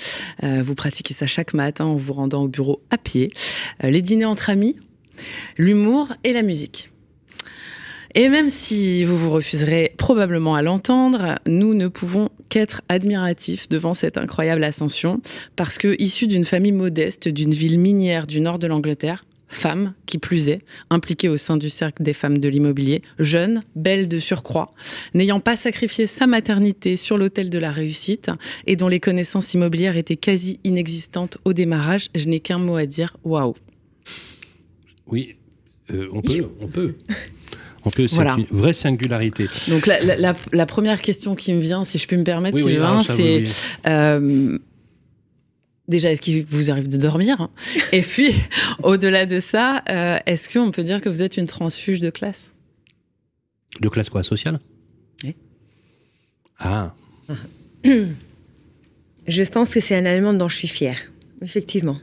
Euh, 0.44 0.62
vous 0.64 0.76
pratiquez 0.76 1.14
ça 1.14 1.28
chaque 1.28 1.54
matin 1.54 1.86
en 1.86 1.96
vous 1.96 2.14
rendant 2.14 2.44
au 2.44 2.48
bureau 2.48 2.82
à 2.90 2.98
pied. 2.98 3.32
Euh, 3.84 3.90
les 3.90 4.02
dîners 4.02 4.26
entre 4.26 4.50
amis, 4.50 4.76
l'humour 5.58 6.14
et 6.24 6.34
la 6.34 6.44
musique. 6.44 6.92
Et 8.16 8.30
même 8.30 8.50
si 8.50 9.04
vous 9.04 9.18
vous 9.18 9.30
refuserez 9.30 9.94
probablement 9.98 10.56
à 10.56 10.62
l'entendre, 10.62 11.36
nous 11.46 11.74
ne 11.76 11.88
pouvons 11.88 12.30
qu'être 12.50 12.82
admiratifs 12.90 13.70
devant 13.70 13.94
cette 13.94 14.18
incroyable 14.18 14.64
ascension, 14.64 15.22
parce 15.56 15.78
que 15.78 15.96
issu 16.00 16.26
d'une 16.26 16.46
famille 16.46 16.72
modeste 16.72 17.28
d'une 17.28 17.52
ville 17.52 17.80
minière 17.80 18.26
du 18.26 18.40
nord 18.42 18.58
de 18.58 18.66
l'Angleterre, 18.66 19.24
femme 19.48 19.94
qui 20.06 20.18
plus 20.18 20.50
est, 20.50 20.62
impliquée 20.90 21.30
au 21.30 21.38
sein 21.38 21.58
du 21.58 21.70
cercle 21.70 22.04
des 22.04 22.14
femmes 22.14 22.38
de 22.38 22.50
l'immobilier, 22.50 23.02
jeune, 23.20 23.64
belle 23.76 24.08
de 24.08 24.20
surcroît, 24.20 24.72
n'ayant 25.14 25.40
pas 25.40 25.56
sacrifié 25.56 26.08
sa 26.08 26.28
maternité 26.28 26.96
sur 26.96 27.18
l'autel 27.18 27.50
de 27.50 27.60
la 27.60 27.72
réussite 27.72 28.30
et 28.66 28.76
dont 28.76 28.88
les 28.88 29.00
connaissances 29.00 29.54
immobilières 29.54 29.98
étaient 29.98 30.18
quasi 30.18 30.60
inexistantes 30.64 31.38
au 31.46 31.54
démarrage, 31.54 32.08
je 32.16 32.28
n'ai 32.28 32.40
qu'un 32.40 32.60
mot 32.60 32.76
à 32.76 32.86
dire, 32.86 33.16
waouh. 33.24 33.56
Oui, 35.08 35.36
euh, 35.92 36.08
on 36.12 36.22
peut, 36.22 36.48
on 36.60 36.68
peut. 36.68 36.96
On 37.86 37.90
peut, 37.90 38.08
c'est 38.08 38.22
une 38.22 38.46
vraie 38.52 38.74
singularité. 38.74 39.48
Donc 39.70 39.88
la, 39.88 40.66
première 40.66 41.02
question 41.02 41.36
qui 41.36 41.54
me 41.54 41.62
vient, 41.62 41.86
si 41.86 41.98
je 41.98 42.06
puis 42.06 42.18
me 42.18 42.24
permettre, 42.24 42.58
Sylvain, 42.58 43.02
c'est 43.04 43.46
euh, 43.88 44.58
déjà, 45.88 46.12
est-ce 46.12 46.22
qu'il 46.22 46.46
vous 46.46 46.72
arrive 46.72 46.88
de 46.88 46.98
dormir 46.98 47.42
hein? 47.42 47.50
Et 47.92 48.02
puis, 48.02 48.34
au-delà 48.84 49.26
de 49.26 49.40
ça, 49.40 49.84
euh, 49.90 50.18
est-ce 50.26 50.50
qu'on 50.50 50.72
peut 50.72 50.84
dire 50.84 51.02
que 51.02 51.10
vous 51.10 51.22
êtes 51.22 51.38
une 51.38 51.48
transfuge 51.48 52.00
de 52.00 52.10
classe? 52.10 52.54
De 53.80 53.90
classe 53.90 54.10
quoi 54.10 54.24
Sociale? 54.24 54.60
Oui. 55.24 55.36
Ah. 56.60 56.94
Je 59.28 59.44
pense 59.44 59.74
que 59.74 59.82
c'est 59.82 59.96
un 59.96 60.06
élément 60.06 60.34
dont 60.34 60.48
je 60.48 60.56
suis 60.56 60.70
fière, 60.70 60.98
effectivement. 61.42 62.00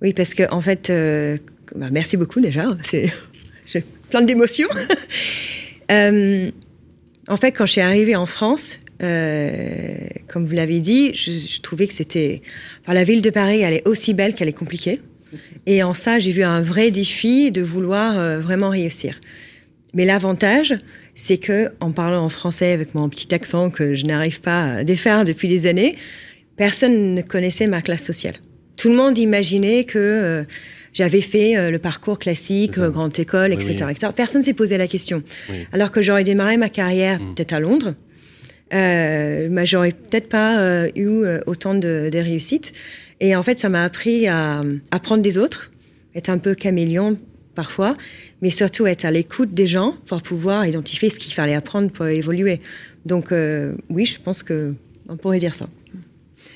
Oui, 0.00 0.14
parce 0.14 0.32
que 0.32 0.50
en 0.50 0.60
fait, 0.62 0.88
euh, 0.88 1.36
bah, 1.74 1.88
merci 1.90 2.16
beaucoup 2.16 2.40
déjà. 2.40 2.66
J'ai 3.66 3.84
plein 4.10 4.22
d'émotions. 4.22 4.68
Euh, 5.92 6.50
en 7.28 7.36
fait, 7.36 7.52
quand 7.52 7.64
je 7.64 7.70
suis 7.70 7.80
arrivée 7.80 8.16
en 8.16 8.26
France, 8.26 8.80
euh, 9.02 9.96
comme 10.28 10.46
vous 10.46 10.54
l'avez 10.54 10.80
dit, 10.80 11.14
je, 11.14 11.60
trouvais 11.60 11.86
que 11.86 11.94
c'était. 11.94 12.42
la 12.86 13.04
ville 13.04 13.22
de 13.22 13.30
Paris, 13.30 13.60
elle 13.60 13.74
est 13.74 13.86
aussi 13.86 14.14
belle 14.14 14.34
qu'elle 14.34 14.48
est 14.48 14.52
compliquée. 14.52 15.00
Et 15.66 15.82
en 15.82 15.92
ça, 15.92 16.18
j'ai 16.18 16.32
vu 16.32 16.42
un 16.42 16.62
vrai 16.62 16.90
défi 16.90 17.50
de 17.50 17.60
vouloir 17.60 18.18
euh, 18.18 18.38
vraiment 18.38 18.70
réussir. 18.70 19.20
Mais 19.92 20.04
l'avantage, 20.04 20.74
c'est 21.14 21.38
que, 21.38 21.70
en 21.80 21.92
parlant 21.92 22.24
en 22.24 22.28
français 22.28 22.72
avec 22.72 22.94
mon 22.94 23.08
petit 23.08 23.34
accent 23.34 23.70
que 23.70 23.94
je 23.94 24.04
n'arrive 24.04 24.40
pas 24.40 24.76
à 24.76 24.84
défaire 24.84 25.24
depuis 25.24 25.48
des 25.48 25.66
années, 25.66 25.96
personne 26.56 27.14
ne 27.14 27.22
connaissait 27.22 27.66
ma 27.66 27.82
classe 27.82 28.04
sociale. 28.04 28.36
Tout 28.76 28.88
le 28.88 28.96
monde 28.96 29.18
imaginait 29.18 29.84
que 29.84 29.98
euh, 29.98 30.44
j'avais 30.92 31.20
fait 31.20 31.70
le 31.70 31.78
parcours 31.78 32.18
classique, 32.18 32.78
grande 32.78 33.18
école, 33.18 33.52
etc., 33.52 33.84
Personne 34.16 34.42
s'est 34.42 34.54
posé 34.54 34.78
la 34.78 34.86
question. 34.86 35.22
Alors 35.72 35.90
que 35.90 36.00
j'aurais 36.00 36.24
démarré 36.24 36.56
ma 36.56 36.70
carrière 36.70 37.20
mmh. 37.20 37.34
peut-être 37.34 37.52
à 37.52 37.60
Londres, 37.60 37.94
euh, 38.74 39.64
j'aurais 39.64 39.92
peut-être 39.92 40.28
pas 40.28 40.60
euh, 40.60 40.88
eu 40.96 41.06
euh, 41.06 41.40
autant 41.46 41.74
de, 41.74 42.10
réussites. 42.12 42.72
Et 43.20 43.36
en 43.36 43.42
fait, 43.42 43.58
ça 43.58 43.68
m'a 43.68 43.84
appris 43.84 44.26
à 44.26 44.62
apprendre 44.90 45.22
des 45.22 45.38
autres, 45.38 45.70
être 46.14 46.28
un 46.28 46.38
peu 46.38 46.54
caméléon 46.54 47.18
parfois, 47.54 47.94
mais 48.42 48.50
surtout 48.50 48.86
être 48.86 49.04
à 49.04 49.10
l'écoute 49.10 49.54
des 49.54 49.66
gens 49.66 49.96
pour 50.06 50.20
pouvoir 50.20 50.66
identifier 50.66 51.08
ce 51.08 51.18
qu'il 51.18 51.32
fallait 51.32 51.54
apprendre 51.54 51.90
pour 51.90 52.06
évoluer. 52.06 52.60
Donc 53.06 53.32
euh, 53.32 53.74
oui, 53.88 54.04
je 54.04 54.20
pense 54.20 54.42
que 54.42 54.74
on 55.08 55.16
pourrait 55.16 55.38
dire 55.38 55.54
ça. 55.54 55.68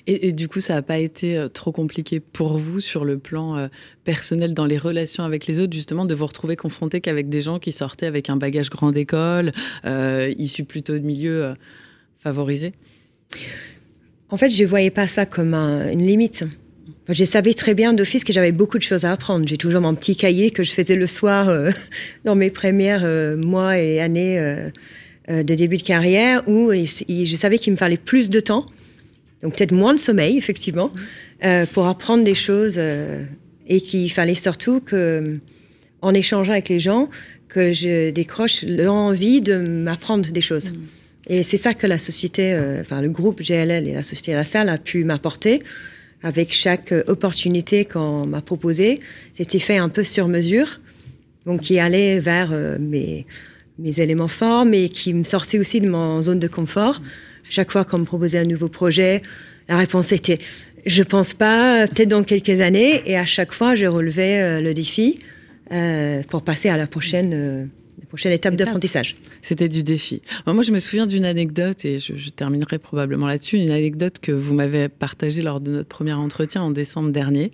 Et, 0.07 0.33
du 0.33 0.49
coup, 0.49 0.61
ça 0.61 0.75
n'a 0.75 0.83
pas 0.83 0.99
été 0.99 1.47
trop 1.53 1.73
compliqué 1.73 2.21
pour 2.21 2.57
vous 2.57 2.81
sur 2.81 3.05
le 3.05 3.19
plan 3.19 3.69
personnel 4.03 4.55
dans 4.55 4.65
les 4.65 4.79
relations 4.79 5.25
avec 5.25 5.47
les 5.47 5.61
autres, 5.61 5.73
justement, 5.73 6.05
de 6.05 6.15
vous 6.15 6.27
retrouver 6.27 6.57
confronté 6.57 7.01
qu'avec 7.01 7.29
des 7.29 7.43
gens 7.43 7.59
qui 7.59 7.71
sortaient 7.71 8.07
avec 8.07 8.31
un 8.31 8.37
bagage 8.37 8.71
grande 8.71 8.97
école, 8.97 9.53
issus 9.85 10.65
plutôt 10.65 10.95
de 10.95 11.05
milieux 11.05 11.55
favoriser 12.21 12.73
En 14.29 14.37
fait, 14.37 14.51
je 14.51 14.63
ne 14.63 14.69
voyais 14.69 14.91
pas 14.91 15.09
ça 15.09 15.27
comme 15.27 15.55
une 15.55 16.07
limite. 16.07 16.45
Je 17.09 17.25
savais 17.25 17.55
très 17.55 17.75
bien 17.75 17.93
d'office 17.93 18.23
que 18.23 18.33
j'avais 18.33 18.53
beaucoup 18.53 18.79
de 18.79 18.83
choses 18.83 19.05
à 19.05 19.13
apprendre. 19.13 19.49
J'ai 19.49 19.57
toujours 19.57 19.81
mon 19.81 19.95
petit 19.95 20.15
cahier 20.15 20.51
que 20.51 20.63
je 20.63 20.71
faisais 20.71 20.95
le 20.95 21.07
soir 21.07 21.49
euh, 21.49 21.71
dans 22.25 22.37
mes 22.37 22.51
premières 22.51 23.03
euh, 23.05 23.37
mois 23.37 23.79
et 23.79 24.01
années 24.01 24.39
euh, 24.39 24.71
de 25.29 25.55
début 25.55 25.77
de 25.77 25.83
carrière 25.83 26.43
où 26.49 26.73
je 26.73 27.37
savais 27.37 27.59
qu'il 27.59 27.73
me 27.73 27.79
fallait 27.79 27.97
plus 27.97 28.31
de 28.31 28.41
temps, 28.41 28.67
donc 29.43 29.57
peut-être 29.57 29.73
moins 29.73 29.95
de 29.95 29.99
sommeil, 30.01 30.37
effectivement, 30.37 30.93
pour 31.73 31.87
apprendre 31.87 32.25
des 32.25 32.35
choses 32.35 32.81
et 33.69 33.81
qu'il 33.81 34.11
fallait 34.11 34.35
surtout 34.35 34.81
que, 34.81 35.39
en 36.03 36.15
échangeant 36.15 36.55
avec 36.55 36.69
les 36.69 36.81
gens, 36.81 37.09
que 37.47 37.73
je 37.73 38.11
décroche 38.11 38.65
l'envie 38.65 39.41
de 39.41 39.57
m'apprendre 39.57 40.33
des 40.33 40.41
choses. 40.41 40.73
Mm. 40.73 41.00
Et 41.33 41.45
c'est 41.45 41.57
ça 41.57 41.75
que 41.75 41.87
la 41.87 42.01
société, 42.01 42.53
euh, 42.55 42.81
enfin 42.81 43.01
le 43.01 43.09
groupe 43.09 43.41
GLL 43.41 43.87
et 43.87 43.95
la 43.95 44.03
société 44.03 44.33
La 44.33 44.45
Salle 44.45 44.69
a 44.69 44.79
pu 44.79 45.05
m'apporter 45.05 45.63
avec 46.25 46.53
chaque 46.53 46.91
euh, 46.91 47.05
opportunité 47.07 47.85
qu'on 47.85 48.27
m'a 48.27 48.43
proposée. 48.43 48.99
C'était 49.39 49.61
fait 49.61 49.77
un 49.77 49.89
peu 49.89 50.03
sur 50.03 50.27
mesure, 50.27 50.81
donc 51.47 51.61
qui 51.61 51.79
allait 51.79 52.19
vers 52.19 52.51
euh, 52.51 52.79
mes, 52.81 53.27
mes 53.79 54.01
éléments 54.01 54.27
forts, 54.27 54.65
mais 54.65 54.89
qui 54.89 55.15
me 55.15 55.23
sortait 55.23 55.61
aussi 55.61 55.81
de 55.81 55.89
mon 55.89 56.21
zone 56.21 56.41
de 56.41 56.49
confort. 56.49 57.01
chaque 57.45 57.71
fois 57.71 57.85
qu'on 57.85 57.99
me 57.99 58.05
proposait 58.05 58.39
un 58.39 58.45
nouveau 58.45 58.69
projet, 58.69 59.23
la 59.69 59.79
réponse 59.79 60.11
était 60.11 60.39
je 60.85 61.05
pense 61.05 61.33
pas, 61.33 61.87
peut-être 61.87 62.09
dans 62.09 62.25
quelques 62.25 62.61
années. 62.61 63.03
Et 63.05 63.17
à 63.17 63.27
chaque 63.27 63.53
fois, 63.53 63.75
je 63.75 63.85
relevais 63.85 64.63
le 64.63 64.73
défi 64.73 65.19
pour 66.31 66.41
passer 66.41 66.71
à 66.71 66.79
la 66.79 66.87
prochaine 66.87 67.69
prochaine 68.11 68.33
étape 68.33 68.57
d'apprentissage. 68.57 69.15
C'était 69.41 69.69
du 69.69 69.85
défi. 69.85 70.21
Moi, 70.45 70.65
je 70.65 70.73
me 70.73 70.81
souviens 70.81 71.07
d'une 71.07 71.25
anecdote, 71.25 71.85
et 71.85 72.01
je, 72.01 72.31
terminerai 72.31 72.81
probablement 72.81 73.29
là-dessus, 73.29 73.57
une 73.57 73.71
anecdote 73.71 74.19
que 74.21 74.33
vous 74.33 74.53
m'avez 74.53 74.89
partagée 74.89 75.43
lors 75.43 75.61
de 75.61 75.71
notre 75.71 75.89
premier 75.89 76.13
entretien 76.13 76.61
en 76.61 76.71
décembre 76.71 77.13
dernier, 77.13 77.53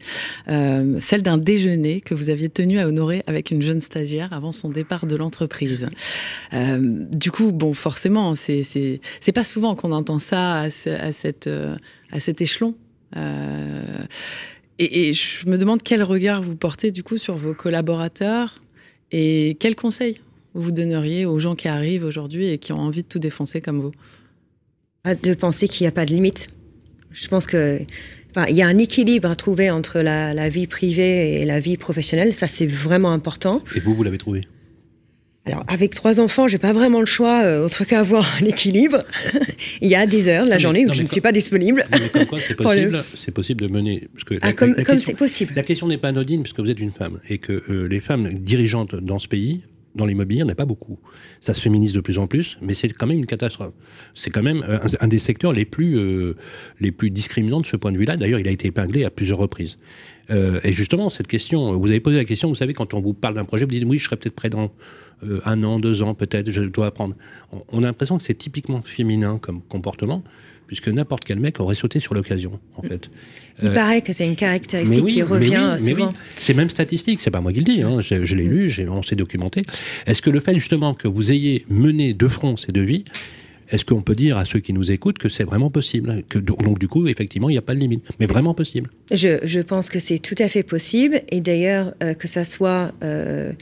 euh, 0.49 0.97
celle 0.99 1.23
d'un 1.23 1.37
déjeuner 1.37 2.01
que 2.01 2.14
vous 2.14 2.31
aviez 2.31 2.49
tenu 2.49 2.79
à 2.79 2.88
honorer 2.88 3.23
avec 3.27 3.51
une 3.51 3.61
jeune 3.61 3.83
stagiaire 3.83 4.31
avant 4.33 4.51
son 4.51 4.71
départ 4.71 5.07
de 5.07 5.14
l'entreprise. 5.14 5.87
Euh, 6.55 6.79
du 7.12 7.31
coup, 7.31 7.53
bon, 7.53 7.75
forcément, 7.75 8.35
c'est 8.35 9.01
pas 9.35 9.45
souvent 9.45 9.75
qu'on 9.75 9.92
entend 9.92 10.19
ça 10.19 10.61
à, 10.61 10.71
cette, 10.71 11.49
euh, 11.49 11.77
à 12.11 12.19
cet 12.19 12.40
échelon. 12.40 12.75
et, 13.14 15.09
et, 15.09 15.12
je 15.12 15.47
me 15.47 15.59
demande 15.59 15.83
quel 15.83 16.03
regard 16.03 16.40
vous 16.40 16.57
portez 16.57 16.92
du 16.92 17.03
coup 17.03 17.19
sur 17.19 17.37
vos 17.37 17.53
collaborateurs 17.53 18.62
et 19.12 19.59
quels 19.61 19.77
conseils 19.77 20.21
vous 20.57 20.73
donneriez 20.73 21.27
aux 21.27 21.38
gens 21.38 21.55
qui 21.55 21.69
arrivent 21.69 22.05
aujourd'hui 22.05 22.49
et 22.49 22.59
qui 22.59 22.73
ont 22.73 22.81
envie 22.81 23.03
de 23.03 23.09
tout 23.09 23.19
défoncer 23.19 23.61
comme 23.61 23.81
vous 23.81 23.92
ah, 25.05 25.14
De 25.14 25.35
penser 25.35 25.69
qu'il 25.69 25.85
n'y 25.85 25.88
a 25.88 25.92
pas 25.92 26.05
de 26.05 26.12
limite. 26.12 26.49
Je 27.12 27.29
pense 27.29 27.47
que 27.47 27.81
il 28.49 28.57
y 28.57 28.62
a 28.62 28.66
un 28.66 28.79
équilibre 28.79 29.31
à 29.31 29.37
trouver 29.37 29.71
entre 29.71 30.01
la, 30.01 30.49
vie 30.49 30.66
privée 30.66 31.40
et 31.40 31.45
la 31.45 31.61
vie 31.61 31.77
professionnelle. 31.77 32.35
Ça, 32.35 32.47
c'est 32.47 32.66
vraiment 32.66 33.12
important. 33.12 33.62
Et 33.75 33.81
vous, 33.81 33.95
vous 33.95 34.03
l'avez 34.03 34.19
trouvé? 34.19 34.42
Alors, 35.47 35.64
avec 35.69 35.95
trois 35.95 36.19
enfants, 36.19 36.49
j'ai 36.49 36.59
pas 36.59 36.73
vraiment 36.73 36.99
le 36.99 37.07
choix, 37.07 37.45
euh, 37.45 37.64
autre 37.64 37.85
qu'avoir 37.85 38.29
un 38.42 38.45
équilibre. 38.45 39.05
Il 39.81 39.88
y 39.88 39.95
a 39.95 40.05
des 40.05 40.29
heures 40.29 40.45
de 40.45 40.51
la 40.51 40.59
journée 40.59 40.87
où 40.87 40.92
je 40.92 41.03
ne 41.03 41.07
suis 41.07 41.21
pas 41.21 41.31
disponible. 41.31 41.87
Mais 41.92 42.09
comme 42.09 42.27
quoi, 42.27 42.40
c'est 42.40 42.55
possible, 42.57 43.05
c'est 43.14 43.31
possible 43.31 43.61
de 43.66 43.73
mener. 43.73 44.09
Parce 44.12 44.25
que 44.25 44.35
ah, 44.42 44.53
comme 44.53 44.75
c'est 44.99 45.14
possible. 45.14 45.53
La 45.55 45.62
question 45.62 45.87
n'est 45.87 45.99
pas 45.99 46.09
anodine, 46.09 46.42
puisque 46.42 46.61
vous 46.61 46.71
êtes 46.71 46.81
une 46.81 46.90
femme, 46.90 47.21
et 47.29 47.38
que 47.38 47.62
euh, 47.71 47.87
les 47.87 48.01
femmes 48.01 48.35
dirigeantes 48.35 48.97
dans 48.97 49.21
ce 49.21 49.29
pays 49.29 49.62
dans 49.97 50.07
l'immobilier, 50.07 50.43
en 50.43 50.49
a 50.49 50.55
pas 50.55 50.65
beaucoup. 50.65 50.99
Ça 51.41 51.55
se 51.55 51.61
féminise 51.61 51.93
de 51.93 52.01
plus 52.01 52.19
en 52.19 52.27
plus, 52.27 52.59
mais 52.63 52.75
c'est 52.75 52.89
quand 52.89 53.07
même 53.07 53.19
une 53.19 53.27
catastrophe. 53.27 53.73
C'est 54.15 54.31
quand 54.31 54.43
même 54.43 54.65
un, 55.01 55.09
des 55.09 55.19
secteurs 55.19 55.53
les 55.53 55.65
plus, 55.65 55.99
euh, 55.99 56.35
les 56.81 56.93
plus 56.93 57.11
discriminants 57.11 57.61
de 57.61 57.67
ce 57.67 57.77
point 57.77 57.93
de 57.93 57.99
vue-là. 57.99 58.17
D'ailleurs, 58.17 58.39
il 58.39 58.49
a 58.49 58.51
été 58.51 58.69
épinglé 58.69 59.05
à 59.05 59.11
plusieurs 59.11 59.39
reprises. 59.39 59.77
et 60.31 60.73
justement, 60.73 61.09
cette 61.09 61.29
question, 61.29 61.79
vous 61.79 61.89
avez 61.89 62.01
posé 62.01 62.17
la 62.17 62.25
question, 62.25 62.49
vous 62.49 62.55
savez, 62.55 62.75
quand 62.75 62.95
on 62.95 63.01
vous 63.01 63.15
parle 63.15 63.35
d'un 63.35 63.45
projet, 63.45 63.65
vous 63.65 63.71
dites 63.71 63.85
oui, 63.85 63.99
je 63.99 64.05
serais 64.05 64.17
peut-être 64.17 64.35
prêt 64.35 64.51
dans 64.51 64.73
un 65.45 65.63
an, 65.65 65.79
deux 65.79 66.03
ans, 66.03 66.15
peut-être, 66.15 66.51
je 66.51 66.63
dois 66.63 66.87
apprendre. 66.87 67.15
On, 67.73 67.79
a 67.79 67.87
l'impression 67.87 68.19
que 68.19 68.25
c'est 68.25 68.35
typiquement 68.35 68.83
féminin 68.83 69.39
comme 69.39 69.63
comportement 69.63 70.23
puisque 70.67 70.89
n'importe 70.89 71.25
quel 71.25 71.39
mec 71.39 71.61
aurait 71.61 71.75
sauté 71.75 72.01
sur 72.01 72.15
l'occasion, 72.15 72.59
en 72.77 72.83
fait. 72.83 73.11
Il 73.63 73.73
paraît 73.73 74.03
que 74.03 74.13
c'est 74.13 74.27
une 74.27 74.37
caractéristique 74.37 75.07
qui 75.07 75.23
revient 75.23 75.77
souvent. 75.79 76.13
C'est 76.37 76.55
même 76.55 76.69
statistique, 76.69 77.21
c'est 77.21 77.31
pas 77.31 77.41
moi 77.41 77.53
qui 77.53 77.61
le 77.61 77.65
dis, 77.65 77.83
hein. 77.83 78.01
je, 78.01 78.35
l'ai 78.35 78.45
lu, 78.45 78.71
on 78.89 79.03
s'est 79.03 79.17
documenté. 79.17 79.65
Est-ce 80.07 80.23
que 80.23 80.31
le 80.31 80.41
fait 80.41 80.55
justement 80.55 80.95
que 80.95 81.09
vous 81.09 81.33
ayez 81.33 81.65
mené 81.69 82.15
de 82.15 82.29
front 82.29 82.57
ces 82.57 82.73
deux 82.73 82.83
vies, 82.83 83.05
est-ce 83.69 83.85
qu'on 83.85 84.03
peut 84.03 84.15
dire 84.15 84.37
à 84.37 84.45
ceux 84.45 84.61
qui 84.61 84.73
nous 84.73 84.93
écoutent 84.93 85.19
que 85.19 85.29
c'est 85.29 85.45
vraiment 85.45 85.71
possible 85.71 86.23
que, 86.29 86.39
Donc 86.39 86.79
du 86.79 86.89
coup, 86.89 87.09
effectivement, 87.09 87.49
il 87.49 87.53
n'y 87.53 87.59
a 87.59 87.63
pas 87.63 87.75
de 87.75 87.81
limite, 87.81 88.05
mais 88.21 88.27
vraiment 88.27 88.55
possible? 88.55 88.91
Je, 89.11 89.61
pense 89.61 89.89
que 89.91 89.99
c'est 89.99 90.19
tout 90.19 90.37
à 90.39 90.49
fait 90.49 90.63
possible, 90.63 91.23
et 91.31 91.41
d'ailleurs, 91.41 91.95
euh, 92.03 92.15
que 92.15 92.29
ça 92.29 92.45
soit 92.45 92.93
euh, 93.03 93.53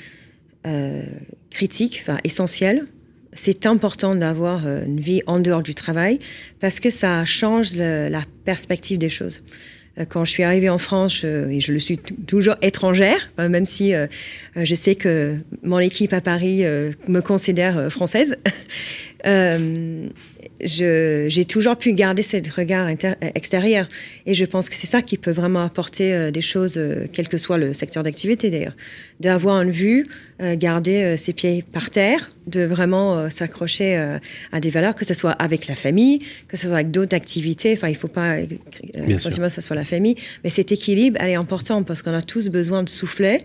euh, 0.67 1.03
critique, 1.51 2.01
enfin 2.03 2.19
essentiel, 2.25 2.87
c'est 3.35 3.67
important 3.67 4.15
d'avoir 4.15 4.67
une 4.67 5.01
vie 5.01 5.23
en 5.27 5.41
dehors 5.41 5.63
du 5.63 5.75
travail 5.75 6.19
parce 6.61 6.81
que 6.81 6.91
ça 6.91 7.25
change 7.25 7.77
la 7.77 8.23
perspective 8.45 8.99
des 8.99 9.11
choses. 9.11 9.43
Euh, 9.99 10.05
quand 10.09 10.25
je 10.25 10.31
suis 10.31 10.43
arrivée 10.43 10.69
en 10.69 10.79
France, 10.79 11.25
et 11.25 11.61
je 11.61 11.73
le 11.73 11.79
suis 11.79 11.99
toujours 11.99 12.57
étrangère, 12.63 13.31
euh, 13.39 13.49
même 13.49 13.67
si 13.67 13.95
euh, 13.95 14.07
je 14.57 14.75
sais 14.75 14.95
que 14.95 15.37
mon 15.63 15.79
équipe 15.79 16.13
à 16.13 16.21
Paris 16.21 16.65
me 17.09 17.21
considère 17.21 17.91
française, 17.91 18.37
j'ai 20.61 21.45
toujours 21.45 21.77
pu 21.77 21.93
garder 21.93 22.23
ce 22.23 22.37
regard 22.55 22.89
extérieur. 23.35 23.89
Et 24.27 24.35
je 24.35 24.45
pense 24.45 24.69
que 24.69 24.75
c'est 24.75 24.87
ça 24.87 25.03
qui 25.03 25.19
peut 25.19 25.33
vraiment 25.33 25.63
apporter 25.63 26.31
des 26.31 26.41
choses, 26.41 26.81
quel 27.13 27.29
que 27.29 27.39
soit 27.39 27.59
le 27.59 27.75
secteur 27.75 28.03
d'activité 28.03 28.51
d'ailleurs. 28.51 28.77
D'avoir 29.21 29.63
une 29.63 29.71
vue, 29.71 30.07
garder 30.41 31.17
ses 31.17 31.33
pieds 31.33 31.65
par 31.73 31.91
terre, 31.91 32.31
de 32.47 32.61
vraiment 32.63 33.29
s'accrocher 33.31 33.97
à 34.53 34.61
des 34.61 34.71
valeurs, 34.71 34.95
que 34.95 35.05
ce 35.05 35.15
soit 35.15 35.33
avec 35.33 35.67
la 35.67 35.75
famille, 35.75 36.21
que 36.49 36.57
ce 36.57 36.67
soit 36.67 36.77
avec 36.77 36.91
d'autres 36.91 37.17
activités. 37.17 37.75
Enfin, 37.75 37.89
il 37.89 37.95
ne 37.95 37.99
faut 37.99 38.09
pas 38.09 38.37
forcément 39.19 39.49
que 39.49 39.53
ce 39.53 39.61
soit 39.61 39.77
la 39.77 39.85
famille. 39.85 40.17
Mais 40.45 40.51
cet 40.51 40.73
équilibre, 40.73 41.19
elle 41.21 41.31
est 41.31 41.35
importante 41.35 41.87
parce 41.87 42.03
qu'on 42.03 42.15
a 42.15 42.23
tous 42.23 42.49
besoin 42.49 42.83
de 42.83 42.89
souffler 42.89 43.41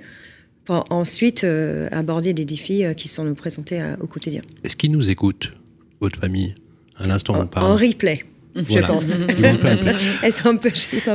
pour 0.65 0.85
ensuite 0.91 1.45
aborder 1.91 2.33
des 2.33 2.45
défis 2.45 2.83
qui 2.95 3.07
sont 3.07 3.23
nous 3.23 3.35
présentés 3.35 3.81
au 3.99 4.07
quotidien. 4.07 4.41
Est-ce 4.63 4.75
qu'ils 4.75 4.91
nous 4.91 5.09
écoutent 5.09 5.53
votre 5.99 6.19
famille? 6.19 6.53
À 6.99 7.07
l'instant 7.07 7.35
on 7.39 7.47
parle 7.47 7.71
En 7.71 7.75
replay. 7.75 8.23
Je 8.55 8.79
pense. 8.79 9.17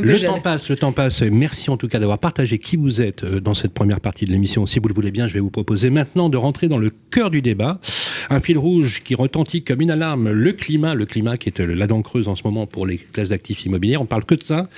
le 0.03 0.25
temps 0.25 0.41
passe, 0.41 0.71
le 0.71 0.77
temps 0.77 0.93
passe. 0.93 1.23
Merci 1.23 1.71
en 1.71 1.77
tout 1.77 1.89
cas 1.89 1.99
d'avoir 1.99 2.19
partagé 2.19 2.59
qui 2.59 2.77
vous 2.77 3.03
êtes 3.03 3.25
euh, 3.25 3.41
dans 3.41 3.55
cette 3.55 3.75
première 3.75 4.01
partie 4.01 4.25
de 4.25 4.31
l'émission. 4.31 4.67
Si 4.67 4.79
vous 4.79 4.89
le 4.89 4.95
voulez 4.95 5.11
bien, 5.11 5.27
je 5.27 5.35
vais 5.35 5.41
vous 5.41 5.51
proposer 5.51 5.91
maintenant 5.91 6.29
de 6.29 6.37
rentrer 6.37 6.69
dans 6.69 6.79
le 6.79 6.91
cœur 7.11 7.31
du 7.31 7.43
débat. 7.43 7.81
Un 8.31 8.41
fil 8.41 8.57
rouge 8.57 9.03
qui 9.03 9.15
retentit 9.15 9.65
comme 9.65 9.81
une 9.81 9.91
alarme, 9.91 10.31
le 10.31 10.53
climat, 10.53 10.95
le 10.95 11.07
climat 11.07 11.37
qui 11.37 11.49
est 11.49 11.61
euh, 11.61 11.75
la 11.75 11.87
dent 11.87 12.03
creuse 12.03 12.29
en 12.29 12.37
ce 12.37 12.43
moment 12.45 12.67
pour 12.67 12.87
les 12.87 12.99
classes 12.99 13.31
d'actifs 13.31 13.65
immobiliers. 13.67 13.97
On 13.97 14.07
parle 14.07 14.25
que 14.25 14.37
de 14.37 14.43
ça. 14.43 14.69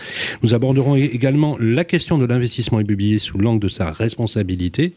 Nous 0.42 0.54
aborderons 0.54 0.96
également 0.96 1.56
la 1.60 1.84
question 1.84 2.16
de 2.18 2.26
l'investissement 2.26 2.80
immobilier 2.80 3.18
sous 3.18 3.38
l'angle 3.38 3.60
de 3.60 3.68
sa 3.68 3.92
responsabilité. 3.92 4.94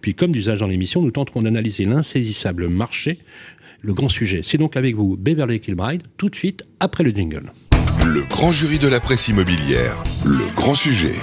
Puis, 0.00 0.14
comme 0.14 0.32
d'usage 0.32 0.60
dans 0.60 0.66
l'émission, 0.66 1.02
nous 1.02 1.10
tenterons 1.10 1.42
d'analyser 1.42 1.84
l'insaisissable 1.84 2.68
marché 2.68 3.18
le 3.82 3.92
grand 3.92 4.08
sujet. 4.08 4.40
C'est 4.42 4.58
donc 4.58 4.76
avec 4.76 4.94
vous 4.94 5.16
Beverly 5.16 5.60
Kilbride, 5.60 6.02
tout 6.16 6.28
de 6.28 6.36
suite 6.36 6.62
après 6.80 7.04
le 7.04 7.10
jingle. 7.10 7.52
Le 8.04 8.22
grand 8.28 8.52
jury 8.52 8.78
de 8.78 8.88
la 8.88 9.00
presse 9.00 9.28
immobilière, 9.28 10.02
le 10.24 10.54
grand 10.54 10.74
sujet. 10.74 11.14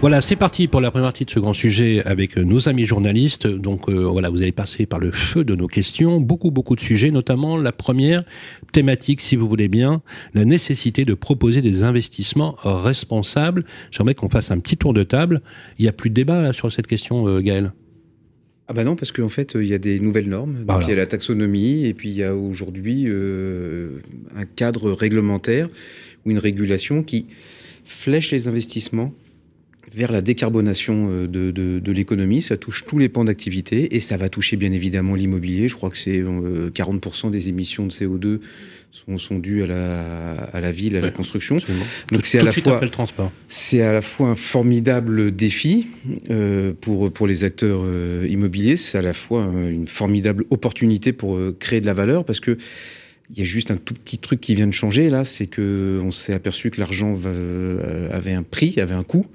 Voilà, 0.00 0.22
c'est 0.22 0.36
parti 0.36 0.66
pour 0.66 0.80
la 0.80 0.90
première 0.90 1.08
partie 1.08 1.26
de 1.26 1.30
ce 1.30 1.38
grand 1.38 1.52
sujet 1.52 2.02
avec 2.06 2.38
nos 2.38 2.70
amis 2.70 2.86
journalistes. 2.86 3.46
Donc 3.46 3.90
euh, 3.90 4.06
voilà, 4.06 4.30
vous 4.30 4.40
allez 4.40 4.50
passer 4.50 4.86
par 4.86 4.98
le 4.98 5.12
feu 5.12 5.44
de 5.44 5.54
nos 5.54 5.66
questions, 5.66 6.22
beaucoup 6.22 6.50
beaucoup 6.50 6.74
de 6.74 6.80
sujets, 6.80 7.10
notamment 7.10 7.58
la 7.58 7.70
première 7.70 8.24
thématique, 8.72 9.20
si 9.20 9.36
vous 9.36 9.46
voulez 9.46 9.68
bien, 9.68 10.00
la 10.32 10.46
nécessité 10.46 11.04
de 11.04 11.12
proposer 11.12 11.60
des 11.60 11.82
investissements 11.82 12.56
responsables. 12.64 13.66
J'aimerais 13.90 14.14
qu'on 14.14 14.30
fasse 14.30 14.50
un 14.50 14.58
petit 14.58 14.78
tour 14.78 14.94
de 14.94 15.02
table. 15.02 15.42
Il 15.78 15.82
n'y 15.82 15.88
a 15.88 15.92
plus 15.92 16.08
de 16.08 16.14
débat 16.14 16.54
sur 16.54 16.72
cette 16.72 16.86
question, 16.86 17.28
euh, 17.28 17.40
Gaël. 17.40 17.72
Ah 18.70 18.72
bah 18.72 18.84
non, 18.84 18.94
parce 18.94 19.10
qu'en 19.10 19.28
fait, 19.28 19.56
il 19.56 19.66
y 19.66 19.74
a 19.74 19.78
des 19.78 19.98
nouvelles 19.98 20.28
normes. 20.28 20.64
Donc 20.64 20.82
il 20.82 20.90
y 20.90 20.92
a 20.92 20.96
la 20.96 21.06
taxonomie, 21.06 21.86
et 21.86 21.92
puis 21.92 22.08
il 22.10 22.16
y 22.16 22.22
a 22.22 22.36
aujourd'hui 22.36 23.06
euh, 23.08 23.98
un 24.36 24.44
cadre 24.44 24.92
réglementaire 24.92 25.66
ou 26.24 26.30
une 26.30 26.38
régulation 26.38 27.02
qui 27.02 27.26
flèche 27.84 28.30
les 28.30 28.46
investissements 28.46 29.12
vers 29.94 30.12
la 30.12 30.22
décarbonation 30.22 31.08
euh, 31.10 31.26
de, 31.26 31.50
de, 31.50 31.92
l'économie. 31.92 32.42
Ça 32.42 32.56
touche 32.56 32.84
tous 32.86 32.98
les 32.98 33.08
pans 33.08 33.24
d'activité 33.24 33.94
et 33.96 34.00
ça 34.00 34.16
va 34.16 34.28
toucher 34.28 34.56
bien 34.56 34.72
évidemment 34.72 35.14
l'immobilier. 35.14 35.68
Je 35.68 35.74
crois 35.74 35.90
que 35.90 35.96
c'est 35.96 36.22
40% 36.22 37.26
euh, 37.26 37.30
des 37.30 37.48
émissions 37.48 37.86
de 37.86 37.90
CO2 37.90 38.40
sont, 38.92 39.18
sont 39.18 39.38
dues 39.38 39.62
à 39.62 39.66
la, 39.66 40.32
à 40.32 40.60
la 40.60 40.72
ville, 40.72 40.96
à 40.96 41.00
la 41.00 41.10
construction. 41.10 41.58
Donc 42.10 42.26
c'est 42.26 42.40
à 42.40 42.42
la 42.42 42.52
fois 42.52 42.80
c'est 43.48 43.82
à 43.82 43.92
la 43.92 44.02
fois 44.02 44.28
un 44.28 44.34
formidable 44.34 45.30
défi 45.30 45.86
euh, 46.30 46.72
pour 46.80 47.12
pour 47.12 47.28
les 47.28 47.44
acteurs 47.44 47.84
immobiliers. 48.28 48.76
C'est 48.76 48.98
à 48.98 49.02
la 49.02 49.14
fois 49.14 49.44
une 49.44 49.86
formidable 49.86 50.44
opportunité 50.50 51.12
pour 51.12 51.38
créer 51.60 51.80
de 51.80 51.86
la 51.86 51.94
valeur 51.94 52.24
parce 52.24 52.40
que 52.40 52.56
il 53.32 53.38
y 53.38 53.42
a 53.42 53.44
juste 53.44 53.70
un 53.70 53.76
tout 53.76 53.94
petit 53.94 54.18
truc 54.18 54.40
qui 54.40 54.54
vient 54.54 54.66
de 54.66 54.72
changer 54.72 55.08
là, 55.08 55.24
c'est 55.24 55.46
que 55.46 56.00
on 56.02 56.10
s'est 56.10 56.32
aperçu 56.32 56.70
que 56.70 56.80
l'argent 56.80 57.16
euh, 57.24 58.08
avait 58.12 58.32
un 58.32 58.42
prix, 58.42 58.74
avait 58.80 58.94
un 58.94 59.04
coût, 59.04 59.26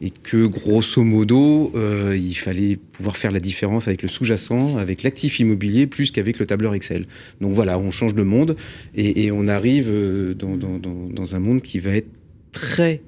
et 0.00 0.10
que 0.10 0.46
grosso 0.46 1.02
modo, 1.02 1.70
euh, 1.74 2.16
il 2.18 2.34
fallait 2.34 2.78
pouvoir 2.92 3.16
faire 3.16 3.30
la 3.30 3.40
différence 3.40 3.88
avec 3.88 4.02
le 4.02 4.08
sous-jacent, 4.08 4.78
avec 4.78 5.02
l'actif 5.02 5.38
immobilier, 5.38 5.86
plus 5.86 6.12
qu'avec 6.12 6.38
le 6.38 6.46
tableur 6.46 6.74
Excel. 6.74 7.06
Donc 7.42 7.52
voilà, 7.52 7.78
on 7.78 7.90
change 7.90 8.14
de 8.14 8.22
monde 8.22 8.56
et, 8.94 9.30
on 9.30 9.48
arrive 9.48 9.88
euh, 9.90 10.34
dans, 10.34 10.56
dans, 10.56 11.34
un 11.34 11.38
monde 11.38 11.60
qui 11.60 11.78
va 11.78 11.90
être 11.90 12.08
très 12.52 13.02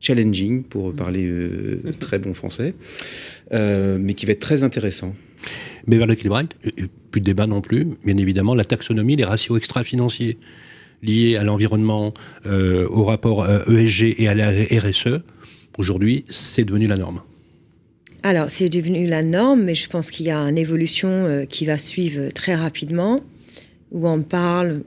challenging, 0.00 0.62
pour 0.62 0.94
parler 0.94 1.30
très 1.98 2.18
bon 2.18 2.32
français, 2.32 2.74
mais 3.52 4.14
qui 4.14 4.24
va 4.24 4.32
être 4.32 4.40
très 4.40 4.62
intéressant. 4.62 5.14
Beverly 5.86 6.16
Kilbright, 6.16 6.54
plus 7.10 7.20
de 7.20 7.26
débat 7.26 7.46
non 7.46 7.60
plus, 7.60 7.86
bien 8.04 8.16
évidemment, 8.16 8.54
la 8.54 8.64
taxonomie, 8.64 9.16
les 9.16 9.24
ratios 9.24 9.56
extra-financiers 9.56 10.38
liés 11.02 11.36
à 11.36 11.44
l'environnement, 11.44 12.12
euh, 12.46 12.86
au 12.88 13.04
rapport 13.04 13.48
ESG 13.48 14.04
euh, 14.04 14.08
e 14.08 14.14
et 14.18 14.28
à 14.28 14.34
la 14.34 14.50
RSE, 14.50 15.22
aujourd'hui, 15.78 16.24
c'est 16.28 16.64
devenu 16.64 16.86
la 16.86 16.96
norme. 16.96 17.22
Alors, 18.22 18.50
c'est 18.50 18.68
devenu 18.68 19.06
la 19.06 19.22
norme, 19.22 19.62
mais 19.62 19.74
je 19.74 19.88
pense 19.88 20.10
qu'il 20.10 20.26
y 20.26 20.30
a 20.30 20.38
une 20.38 20.58
évolution 20.58 21.08
euh, 21.08 21.44
qui 21.46 21.64
va 21.64 21.78
suivre 21.78 22.30
très 22.32 22.54
rapidement, 22.54 23.18
où 23.90 24.06
on 24.06 24.22
parle, 24.22 24.82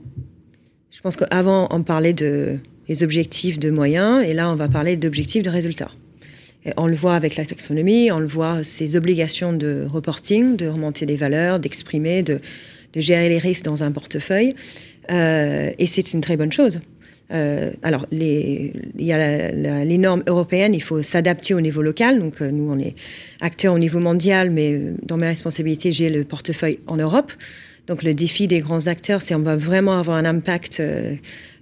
je 0.90 1.00
pense 1.00 1.16
qu'avant, 1.16 1.66
on 1.70 1.82
parlait 1.82 2.12
de 2.12 2.58
les 2.88 3.02
objectifs 3.02 3.58
de 3.58 3.70
moyens, 3.70 4.24
et 4.24 4.34
là, 4.34 4.50
on 4.50 4.54
va 4.54 4.68
parler 4.68 4.96
d'objectifs 4.96 5.42
de 5.42 5.50
résultats 5.50 5.90
on 6.76 6.86
le 6.86 6.94
voit 6.94 7.14
avec 7.14 7.36
la 7.36 7.44
taxonomie, 7.44 8.10
on 8.10 8.18
le 8.18 8.26
voit 8.26 8.64
ces 8.64 8.96
obligations 8.96 9.52
de 9.52 9.86
reporting, 9.90 10.56
de 10.56 10.66
remonter 10.66 11.06
des 11.06 11.16
valeurs, 11.16 11.58
d'exprimer, 11.58 12.22
de, 12.22 12.40
gérer 12.96 13.28
les 13.28 13.38
risques 13.38 13.64
dans 13.64 13.82
un 13.82 13.90
portefeuille. 13.90 14.54
Euh, 15.10 15.72
et 15.78 15.86
c'est 15.86 16.12
une 16.12 16.20
très 16.20 16.36
bonne 16.36 16.52
chose. 16.52 16.80
Euh, 17.32 17.72
alors, 17.82 18.06
il 18.12 18.72
y 18.98 19.12
a 19.12 19.84
les 19.84 19.98
normes 19.98 20.22
européennes, 20.26 20.74
il 20.74 20.82
faut 20.82 21.02
s'adapter 21.02 21.54
au 21.54 21.60
niveau 21.60 21.82
local. 21.82 22.20
Donc, 22.20 22.40
euh, 22.40 22.50
nous, 22.50 22.70
on 22.70 22.78
est 22.78 22.94
acteurs 23.40 23.74
au 23.74 23.78
niveau 23.78 23.98
mondial, 23.98 24.50
mais 24.50 24.78
dans 25.02 25.16
mes 25.16 25.26
responsabilités, 25.26 25.90
j'ai 25.90 26.08
le 26.08 26.24
portefeuille 26.24 26.78
en 26.86 26.96
Europe. 26.96 27.32
Donc, 27.88 28.02
le 28.02 28.14
défi 28.14 28.46
des 28.46 28.60
grands 28.60 28.86
acteurs, 28.86 29.20
c'est 29.20 29.34
on 29.34 29.40
va 29.40 29.56
vraiment 29.56 29.98
avoir 29.98 30.16
un 30.16 30.24
impact 30.24 30.80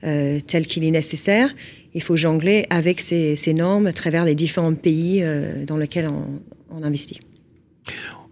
tel 0.03 0.67
qu'il 0.67 0.85
est 0.85 0.91
nécessaire 0.91 1.53
il 1.95 2.03
faut 2.03 2.17
jongler 2.17 2.67
avec 2.71 3.01
ces, 3.01 3.55
normes 3.55 3.87
à 3.87 3.93
travers 3.93 4.25
les 4.25 4.35
différents 4.35 4.75
pays 4.75 5.23
euh, 5.23 5.65
dans 5.65 5.77
lesquels 5.77 6.09
on, 6.09 6.83
investit. 6.83 7.21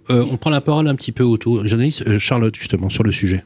Euh, 0.09 0.25
on 0.31 0.37
prend 0.37 0.51
la 0.51 0.61
parole 0.61 0.89
un 0.89 0.95
petit 0.95 1.13
peu 1.13 1.23
autour. 1.23 1.67
Journaliste 1.67 2.03
euh, 2.07 2.19
Charlotte, 2.19 2.57
justement, 2.57 2.89
sur 2.89 3.03
le 3.03 3.13
sujet. 3.13 3.45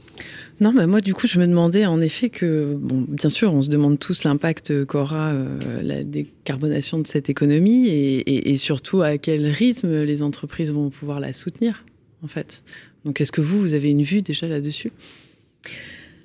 Non, 0.60 0.72
mais 0.72 0.86
moi, 0.86 1.00
du 1.00 1.14
coup, 1.14 1.26
je 1.26 1.40
me 1.40 1.46
demandais 1.46 1.84
en 1.84 2.00
effet 2.00 2.30
que, 2.30 2.76
bon, 2.78 3.04
bien 3.08 3.28
sûr, 3.28 3.52
on 3.52 3.60
se 3.60 3.68
demande 3.68 3.98
tous 3.98 4.22
l'impact 4.22 4.84
qu'aura 4.84 5.34
la 5.82 6.04
décarbonation 6.04 7.00
de 7.00 7.08
cette 7.08 7.28
économie 7.28 7.88
et, 7.88 8.52
et, 8.52 8.56
surtout 8.56 9.02
à 9.02 9.18
quel 9.18 9.46
rythme 9.46 10.04
les 10.04 10.22
entreprises 10.22 10.72
vont 10.72 10.90
pouvoir 10.90 11.18
la 11.18 11.32
soutenir, 11.32 11.84
en 12.22 12.28
fait. 12.28 12.62
Donc, 13.04 13.20
est-ce 13.20 13.32
que 13.32 13.40
vous, 13.40 13.58
vous 13.58 13.74
avez 13.74 13.90
une 13.90 14.04
vue 14.04 14.22
déjà 14.22 14.46
là-dessus? 14.46 14.92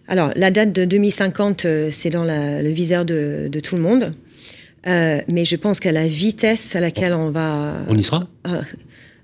Alors, 0.09 0.31
la 0.35 0.49
date 0.49 0.73
de 0.73 0.85
2050, 0.85 1.65
euh, 1.65 1.89
c'est 1.91 2.09
dans 2.09 2.23
le 2.23 2.67
viseur 2.69 3.05
de, 3.05 3.47
tout 3.63 3.75
le 3.75 3.81
monde. 3.83 4.15
Euh, 4.87 5.21
mais 5.27 5.45
je 5.45 5.55
pense 5.55 5.79
qu'à 5.79 5.91
la 5.91 6.07
vitesse 6.07 6.75
à 6.75 6.79
laquelle 6.79 7.13
on 7.13 7.29
va... 7.29 7.75
On 7.87 7.95
y 7.95 8.03
sera? 8.03 8.27
ah, 8.43 8.61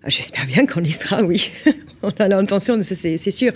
ah, 0.03 0.09
J'espère 0.09 0.45
bien 0.45 0.67
qu'on 0.67 0.83
y 0.83 0.91
sera, 0.91 1.23
oui. 1.23 1.49
on 2.03 2.11
a 2.19 2.27
l'intention, 2.27 2.79
c'est 2.83 3.31
sûr. 3.31 3.51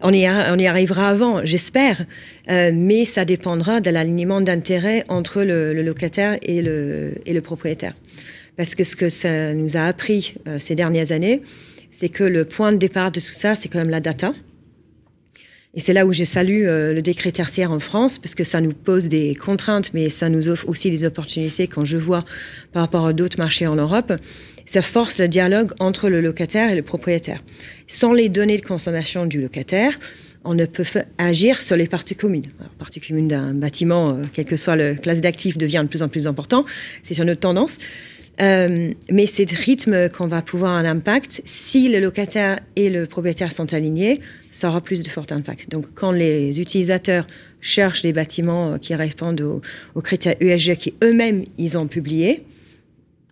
On 0.00 0.14
y, 0.14 0.28
on 0.28 0.58
y 0.58 0.66
arrivera 0.68 1.08
avant, 1.08 1.44
j'espère, 1.44 2.06
mais 2.48 3.04
ça 3.04 3.24
dépendra 3.24 3.80
de 3.80 3.90
l'alignement 3.90 4.40
d'intérêts 4.40 5.04
entre 5.08 5.42
le, 5.42 5.72
locataire 5.82 6.38
et 6.42 6.62
le, 6.62 7.14
et 7.26 7.34
le 7.34 7.40
propriétaire. 7.40 7.94
Parce 8.56 8.76
que 8.76 8.84
ce 8.84 8.94
que 8.94 9.08
ça 9.08 9.54
nous 9.54 9.76
a 9.76 9.80
appris 9.80 10.36
ces 10.60 10.76
dernières 10.76 11.10
années, 11.10 11.42
c'est 11.90 12.08
que 12.08 12.24
le 12.24 12.44
point 12.44 12.72
de 12.72 12.78
départ 12.78 13.10
de 13.10 13.18
tout 13.18 13.32
ça, 13.32 13.56
c'est 13.56 13.68
quand 13.68 13.80
même 13.80 13.90
la 13.90 14.00
data. 14.00 14.32
Et 15.74 15.80
c'est 15.80 15.92
là 15.92 16.04
où 16.04 16.12
je 16.12 16.24
salue 16.24 16.64
euh, 16.64 16.92
le 16.92 17.00
décret 17.00 17.30
tertiaire 17.30 17.70
en 17.70 17.78
France, 17.78 18.18
parce 18.18 18.34
que 18.34 18.42
ça 18.42 18.60
nous 18.60 18.72
pose 18.72 19.06
des 19.06 19.36
contraintes, 19.36 19.92
mais 19.94 20.10
ça 20.10 20.28
nous 20.28 20.48
offre 20.48 20.68
aussi 20.68 20.90
des 20.90 21.04
opportunités 21.04 21.68
quand 21.68 21.84
je 21.84 21.96
vois 21.96 22.24
par 22.72 22.82
rapport 22.82 23.06
à 23.06 23.12
d'autres 23.12 23.38
marchés 23.38 23.68
en 23.68 23.76
Europe. 23.76 24.12
Ça 24.66 24.82
force 24.82 25.18
le 25.18 25.28
dialogue 25.28 25.72
entre 25.78 26.08
le 26.08 26.20
locataire 26.20 26.70
et 26.70 26.74
le 26.74 26.82
propriétaire. 26.82 27.42
Sans 27.86 28.12
les 28.12 28.28
données 28.28 28.58
de 28.58 28.66
consommation 28.66 29.26
du 29.26 29.40
locataire, 29.40 29.96
on 30.44 30.54
ne 30.54 30.64
peut 30.64 30.84
agir 31.18 31.62
sur 31.62 31.76
les 31.76 31.86
parties 31.86 32.16
communes. 32.16 32.46
La 32.60 32.68
partie 32.78 33.00
d'un 33.12 33.54
bâtiment, 33.54 34.10
euh, 34.10 34.24
quelle 34.32 34.46
que 34.46 34.56
soit 34.56 34.74
la 34.74 34.94
classe 34.94 35.20
d'actifs, 35.20 35.56
devient 35.56 35.82
de 35.84 35.88
plus 35.88 36.02
en 36.02 36.08
plus 36.08 36.26
important. 36.26 36.64
C'est 37.04 37.14
sur 37.14 37.24
notre 37.24 37.40
tendance. 37.40 37.78
Euh, 38.40 38.92
mais 39.10 39.26
c'est 39.26 39.50
le 39.50 39.56
rythme 39.56 40.08
qu'on 40.08 40.26
va 40.26 40.40
pouvoir 40.42 40.72
un 40.72 40.84
impact. 40.84 41.42
Si 41.44 41.88
le 41.88 42.00
locataire 42.00 42.58
et 42.74 42.88
le 42.88 43.06
propriétaire 43.06 43.52
sont 43.52 43.72
alignés, 43.74 44.20
ça 44.50 44.68
aura 44.68 44.80
plus 44.80 45.02
de 45.02 45.08
fort 45.08 45.26
impact. 45.30 45.70
Donc, 45.70 45.86
quand 45.94 46.12
les 46.12 46.60
utilisateurs 46.60 47.26
cherchent 47.60 48.02
les 48.02 48.12
bâtiments 48.12 48.78
qui 48.78 48.94
répondent 48.94 49.40
aux, 49.40 50.00
critères 50.02 50.36
USG 50.40 50.76
qui 50.76 50.94
eux-mêmes 51.02 51.44
ils 51.58 51.76
ont 51.76 51.86
publiés, 51.86 52.44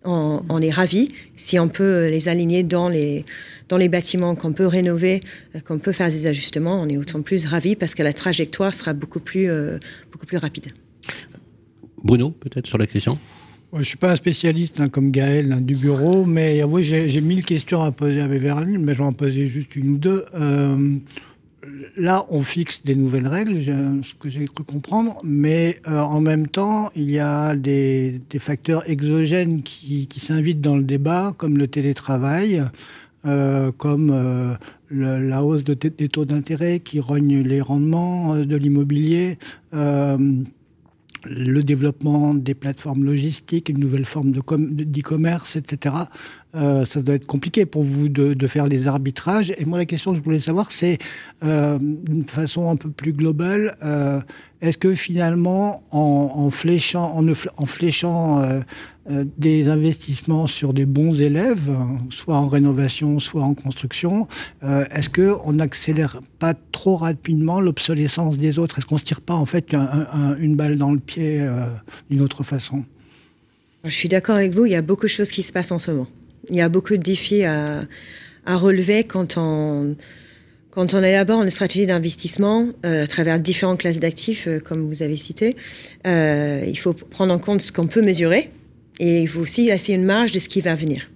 on, 0.05 0.61
est 0.61 0.71
ravis. 0.71 1.09
Si 1.35 1.59
on 1.59 1.67
peut 1.67 2.07
les 2.07 2.29
aligner 2.29 2.63
dans 2.63 2.89
les, 2.89 3.25
dans 3.67 3.77
les 3.77 3.89
bâtiments 3.89 4.35
qu'on 4.35 4.53
peut 4.53 4.67
rénover, 4.67 5.21
euh, 5.55 5.59
qu'on 5.59 5.79
peut 5.79 5.91
faire 5.91 6.09
des 6.09 6.25
ajustements, 6.25 6.81
on 6.81 6.87
est 6.87 6.97
autant 6.97 7.21
plus 7.21 7.45
ravis 7.45 7.75
parce 7.75 7.95
que 7.95 8.03
la 8.03 8.13
trajectoire 8.13 8.73
sera 8.73 8.93
beaucoup 8.93 9.19
plus, 9.19 9.49
euh, 9.49 9.77
beaucoup 10.11 10.25
plus 10.25 10.37
rapide. 10.37 10.67
Bruno, 12.03 12.31
peut-être 12.31 12.67
sur 12.67 12.77
la 12.77 12.87
question? 12.87 13.19
Je 13.73 13.77
ne 13.77 13.83
suis 13.83 13.97
pas 13.97 14.11
un 14.11 14.15
spécialiste 14.15 14.79
hein, 14.79 14.89
comme 14.89 15.11
Gaël 15.11 15.51
hein, 15.51 15.61
du 15.61 15.75
bureau, 15.75 16.25
mais 16.25 16.63
euh, 16.63 16.81
j'ai 16.81 17.21
mille 17.21 17.45
questions 17.45 17.83
à 17.83 17.91
poser 17.91 18.21
à 18.21 18.27
Beverly, 18.27 18.77
mais 18.79 18.93
je 18.93 18.99
vais 18.99 19.03
en 19.03 19.13
poser 19.13 19.47
juste 19.47 19.75
une 19.75 19.91
ou 19.91 19.97
deux. 19.97 20.25
Euh, 20.33 20.97
là, 21.95 22.25
on 22.29 22.41
fixe 22.41 22.83
des 22.83 22.95
nouvelles 22.95 23.27
règles, 23.27 23.63
ce 23.63 24.15
que 24.15 24.29
j'ai 24.29 24.45
cru 24.45 24.63
comprendre, 24.63 25.17
mais 25.23 25.75
euh, 25.87 25.99
en 25.99 26.19
même 26.19 26.47
temps, 26.47 26.89
il 26.95 27.11
y 27.11 27.19
a 27.19 27.55
des, 27.55 28.21
facteurs 28.39 28.89
exogènes 28.89 29.61
qui, 29.61 30.07
s'invitent 30.17 30.61
dans 30.61 30.77
le 30.77 30.83
débat, 30.83 31.33
comme 31.37 31.57
le 31.57 31.67
télétravail, 31.67 32.63
comme 33.77 34.57
la 34.89 35.43
hausse 35.43 35.63
des 35.63 36.09
taux 36.09 36.25
d'intérêt 36.25 36.79
qui 36.79 36.99
rogne 36.99 37.41
les 37.41 37.61
rendements 37.61 38.35
de 38.35 38.55
l'immobilier 38.55 39.37
le 41.25 41.61
développement 41.63 42.33
des 42.33 42.53
plateformes 42.53 43.03
logistiques, 43.03 43.69
une 43.69 43.79
nouvelle 43.79 44.05
forme 44.05 44.31
d'e-commerce, 44.31 45.55
etc. 45.55 45.95
Euh, 46.55 46.85
ça 46.85 47.01
doit 47.01 47.15
être 47.15 47.27
compliqué 47.27 47.65
pour 47.65 47.83
vous 47.83 48.09
de, 48.09 48.47
faire 48.47 48.67
les 48.67 48.87
arbitrages. 48.87 49.53
Et 49.57 49.65
moi, 49.65 49.77
la 49.77 49.85
question 49.85 50.11
que 50.11 50.17
je 50.17 50.23
voulais 50.23 50.39
savoir, 50.39 50.71
c'est 50.71 50.97
euh, 51.43 51.77
d'une 51.79 52.27
façon 52.27 52.69
un 52.69 52.75
peu 52.75 52.89
plus 52.89 53.13
globale, 53.13 53.75
euh, 53.83 54.19
est-ce 54.61 54.77
que 54.77 54.95
finalement, 54.95 55.83
en, 55.91 56.49
fléchant, 56.49 57.15
en, 57.57 57.65
fléchant 57.65 58.41
des 59.37 59.69
investissements 59.69 60.47
sur 60.47 60.73
des 60.73 60.85
bons 60.85 61.19
élèves, 61.19 61.71
soit 62.09 62.35
en 62.35 62.47
rénovation, 62.47 63.19
soit 63.19 63.43
en 63.43 63.53
construction, 63.53 64.27
est-ce 64.61 65.09
qu'on 65.09 65.53
n'accélère 65.53 66.19
pas 66.37 66.53
trop 66.71 66.97
rapidement 66.97 67.59
l'obsolescence 67.59 68.37
des 68.37 68.59
autres? 68.59 68.77
Est-ce 68.77 68.85
qu'on 68.85 68.95
ne 68.95 68.99
se 68.99 69.05
tire 69.05 69.21
pas 69.21 69.33
en 69.33 69.45
fait 69.45 69.75
une 70.39 70.55
balle 70.55 70.77
dans 70.77 70.91
le 70.91 70.99
pied 70.99 71.43
d'une 72.09 72.21
autre 72.21 72.43
façon? 72.43 72.85
Je 73.83 73.91
suis 73.91 74.09
d'accord 74.09 74.35
avec 74.35 74.51
vous, 74.51 74.65
il 74.65 74.71
y 74.71 74.75
a 74.75 74.81
beaucoup 74.81 75.05
de 75.05 75.11
choses 75.11 75.31
qui 75.31 75.41
se 75.41 75.53
passent 75.53 75.71
en 75.71 75.79
ce 75.79 75.91
moment. 75.91 76.07
Il 76.49 76.55
y 76.55 76.61
a 76.61 76.69
beaucoup 76.69 76.97
de 76.97 77.01
défis 77.01 77.43
à, 77.43 77.85
relever 78.45 79.03
quand 79.03 79.37
on, 79.37 79.95
élabore 80.75 81.43
une 81.43 81.49
stratégie 81.49 81.85
d'investissement 81.85 82.69
euh, 82.85 83.03
à 83.03 83.07
travers 83.07 83.39
différentes 83.39 83.79
classes 83.79 83.99
d'actifs, 83.99 84.47
euh, 84.47 84.59
comme 84.59 84.87
vous 84.87 85.03
avez 85.03 85.17
cité. 85.17 85.55
Euh, 86.07 86.63
il 86.67 86.77
faut 86.77 86.93
prendre 86.93 87.33
en 87.33 87.39
compte 87.39 87.61
ce 87.61 87.71
qu'on 87.71 87.87
peut 87.87 88.01
mesurer 88.01 88.49
et 88.99 89.21
il 89.21 89.27
faut 89.27 89.39
aussi 89.39 89.65
laisser 89.65 89.93
une 89.93 90.03
marge 90.03 90.31
de 90.31 90.39
ce 90.39 90.49
qui 90.49 90.61
va 90.61 90.75
venir. 90.75 91.09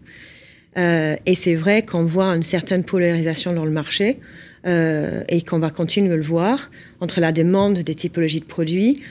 et 0.78 1.36
c'est 1.36 1.56
vrai 1.56 1.84
qu'on 1.84 2.04
voit 2.04 2.30
une 2.36 2.44
certaine 2.44 2.84
polarisation 2.84 3.54
dans 3.54 3.66
le 3.66 3.72
marché 3.72 4.18
et 4.66 5.42
qu'on 5.48 5.60
va 5.60 5.70
continuer 5.70 6.14
à 6.14 6.16
le 6.16 6.24
voir 6.24 6.72
entre 7.00 7.20
la 7.20 7.32
demande 7.32 7.80
des 7.80 7.96
typologies 7.96 8.40
de 8.40 8.46
produits 8.46 9.04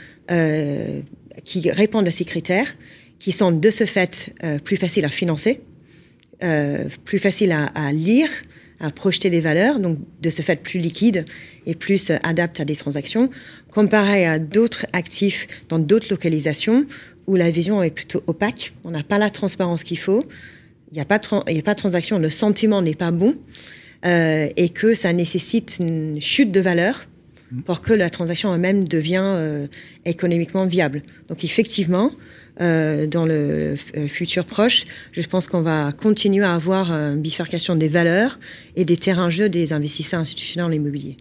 qui 1.45 1.71
répondent 1.71 2.09
à 2.09 2.11
ces 2.11 2.25
critères, 2.25 2.75
qui 3.19 3.31
sont 3.31 3.53
de 3.53 3.71
ce 3.71 3.85
fait 3.85 4.35
plus 4.65 4.77
faciles 4.77 5.05
à 5.05 5.11
financer 5.11 5.61
euh, 6.43 6.87
plus 7.05 7.21
facile 7.21 7.53
à, 7.53 7.93
lire, 7.93 8.29
à 8.81 8.91
projeter 8.91 9.31
des 9.31 9.41
valeurs, 9.41 9.79
donc 9.79 9.99
de 10.21 10.29
ce 10.29 10.43
fait 10.43 10.57
plus 10.57 10.81
liquide 10.81 11.25
et 11.67 11.77
plus 11.77 12.11
euh, 12.11 12.17
adapte 12.25 12.59
à 12.59 12.65
des 12.65 12.75
transactions, 12.75 13.31
comparé 13.71 14.27
à 14.27 14.41
d'autres 14.41 14.87
actifs 14.93 15.47
dans 15.69 15.79
d'autres 15.79 16.09
localisations 16.11 16.85
où 17.27 17.37
la 17.37 17.51
vision 17.51 17.83
est 17.83 17.91
plutôt 17.91 18.23
opaque, 18.27 18.75
on 18.85 18.91
n'a 18.91 19.03
pas 19.03 19.19
la 19.19 19.31
transparence 19.31 19.85
qu'il 19.85 19.99
faut, 19.99 20.25
il 20.91 20.95
n'y 20.95 21.01
a, 21.01 21.05
pas 21.05 21.19
de 21.19 21.27
a 21.35 21.63
pas 21.63 21.75
de 21.75 21.79
transaction, 21.79 22.19
le 22.19 22.31
sentiment 22.31 22.83
n'est 22.83 22.95
pas 22.95 23.11
bon, 23.11 23.37
euh, 24.05 24.49
et 24.57 24.69
que 24.69 24.95
ça 24.95 25.13
nécessite 25.13 25.79
une 25.81 26.21
chute 26.21 26.53
de 26.53 26.61
valeur 26.61 27.07
pour 27.65 27.81
que 27.81 27.93
la 27.93 28.11
transaction 28.11 28.55
elle-même 28.55 28.89
devienne 28.89 29.69
économiquement 30.07 30.67
viable. 30.67 31.03
Donc 31.29 31.45
effectivement, 31.45 32.13
euh, 32.61 33.07
dans 33.07 33.25
le 33.25 33.77
euh, 33.97 34.09
futur 34.09 34.45
proche, 34.45 34.85
je 35.13 35.23
pense 35.23 35.47
qu'on 35.47 35.63
va 35.63 35.93
continuer 35.93 36.45
à 36.45 36.55
avoir 36.55 36.91
une 36.93 37.23
bifurcation 37.23 37.77
des 37.77 37.89
valeurs 37.89 38.39
et 38.77 38.85
des 38.85 38.99
terrains 38.99 39.31
jeux 39.31 39.49
des 39.49 39.73
investisseurs 39.73 40.21
institutionnels 40.21 40.71
en 40.71 40.73
immobilier. 40.73 41.17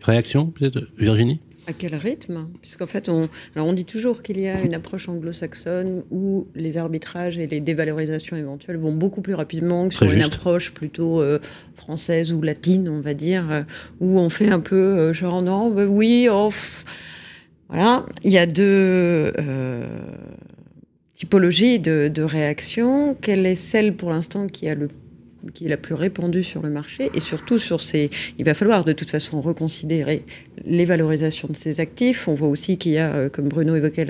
Réaction, 0.00 0.46
peut-être, 0.46 0.80
Virginie? 0.98 1.40
À 1.66 1.72
quel 1.72 1.94
rythme? 1.94 2.48
Puisqu'en 2.60 2.86
fait, 2.86 3.08
on, 3.08 3.28
alors 3.54 3.68
on 3.68 3.72
dit 3.72 3.84
toujours 3.84 4.22
qu'il 4.22 4.40
y 4.40 4.48
a 4.48 4.60
une 4.60 4.74
approche 4.74 5.08
anglo-saxonne 5.08 6.02
où 6.10 6.46
les 6.54 6.78
arbitrages 6.78 7.38
et 7.38 7.46
les 7.46 7.60
dévalorisations 7.60 8.36
éventuelles 8.36 8.76
vont 8.76 8.92
beaucoup 8.92 9.20
plus 9.20 9.34
rapidement 9.34 9.88
que 9.88 9.94
sur 9.94 10.10
une 10.10 10.22
approche 10.22 10.72
plutôt 10.72 11.20
euh, 11.20 11.38
française 11.74 12.32
ou 12.32 12.42
latine, 12.42 12.88
on 12.88 13.00
va 13.00 13.14
dire, 13.14 13.64
où 14.00 14.18
on 14.18 14.28
fait 14.28 14.50
un 14.50 14.60
peu 14.60 15.12
genre 15.12 15.42
non, 15.42 15.70
bah 15.70 15.86
oui, 15.86 16.28
oh, 16.30 16.50
voilà. 17.68 18.06
Il 18.24 18.30
y 18.30 18.38
a 18.38 18.46
deux 18.46 19.32
typologie 21.22 21.78
de, 21.78 22.10
de 22.12 22.22
réaction, 22.22 23.14
quelle 23.20 23.46
est 23.46 23.54
celle 23.54 23.94
pour 23.94 24.10
l'instant 24.10 24.48
qui 24.48 24.68
a 24.68 24.74
le 24.74 24.88
qui 25.54 25.66
est 25.66 25.68
la 25.68 25.76
plus 25.76 25.94
répandue 25.94 26.42
sur 26.42 26.62
le 26.62 26.70
marché 26.70 27.10
et 27.14 27.20
surtout 27.20 27.58
sur 27.58 27.82
ces. 27.82 28.10
Il 28.38 28.44
va 28.44 28.54
falloir 28.54 28.84
de 28.84 28.92
toute 28.92 29.10
façon 29.10 29.40
reconsidérer 29.40 30.24
les 30.64 30.84
valorisations 30.84 31.48
de 31.48 31.56
ces 31.56 31.80
actifs. 31.80 32.28
On 32.28 32.34
voit 32.34 32.48
aussi 32.48 32.78
qu'il 32.78 32.92
y 32.92 32.98
a, 32.98 33.12
euh, 33.12 33.28
comme 33.28 33.48
Bruno 33.48 33.74
évoquait, 33.74 34.06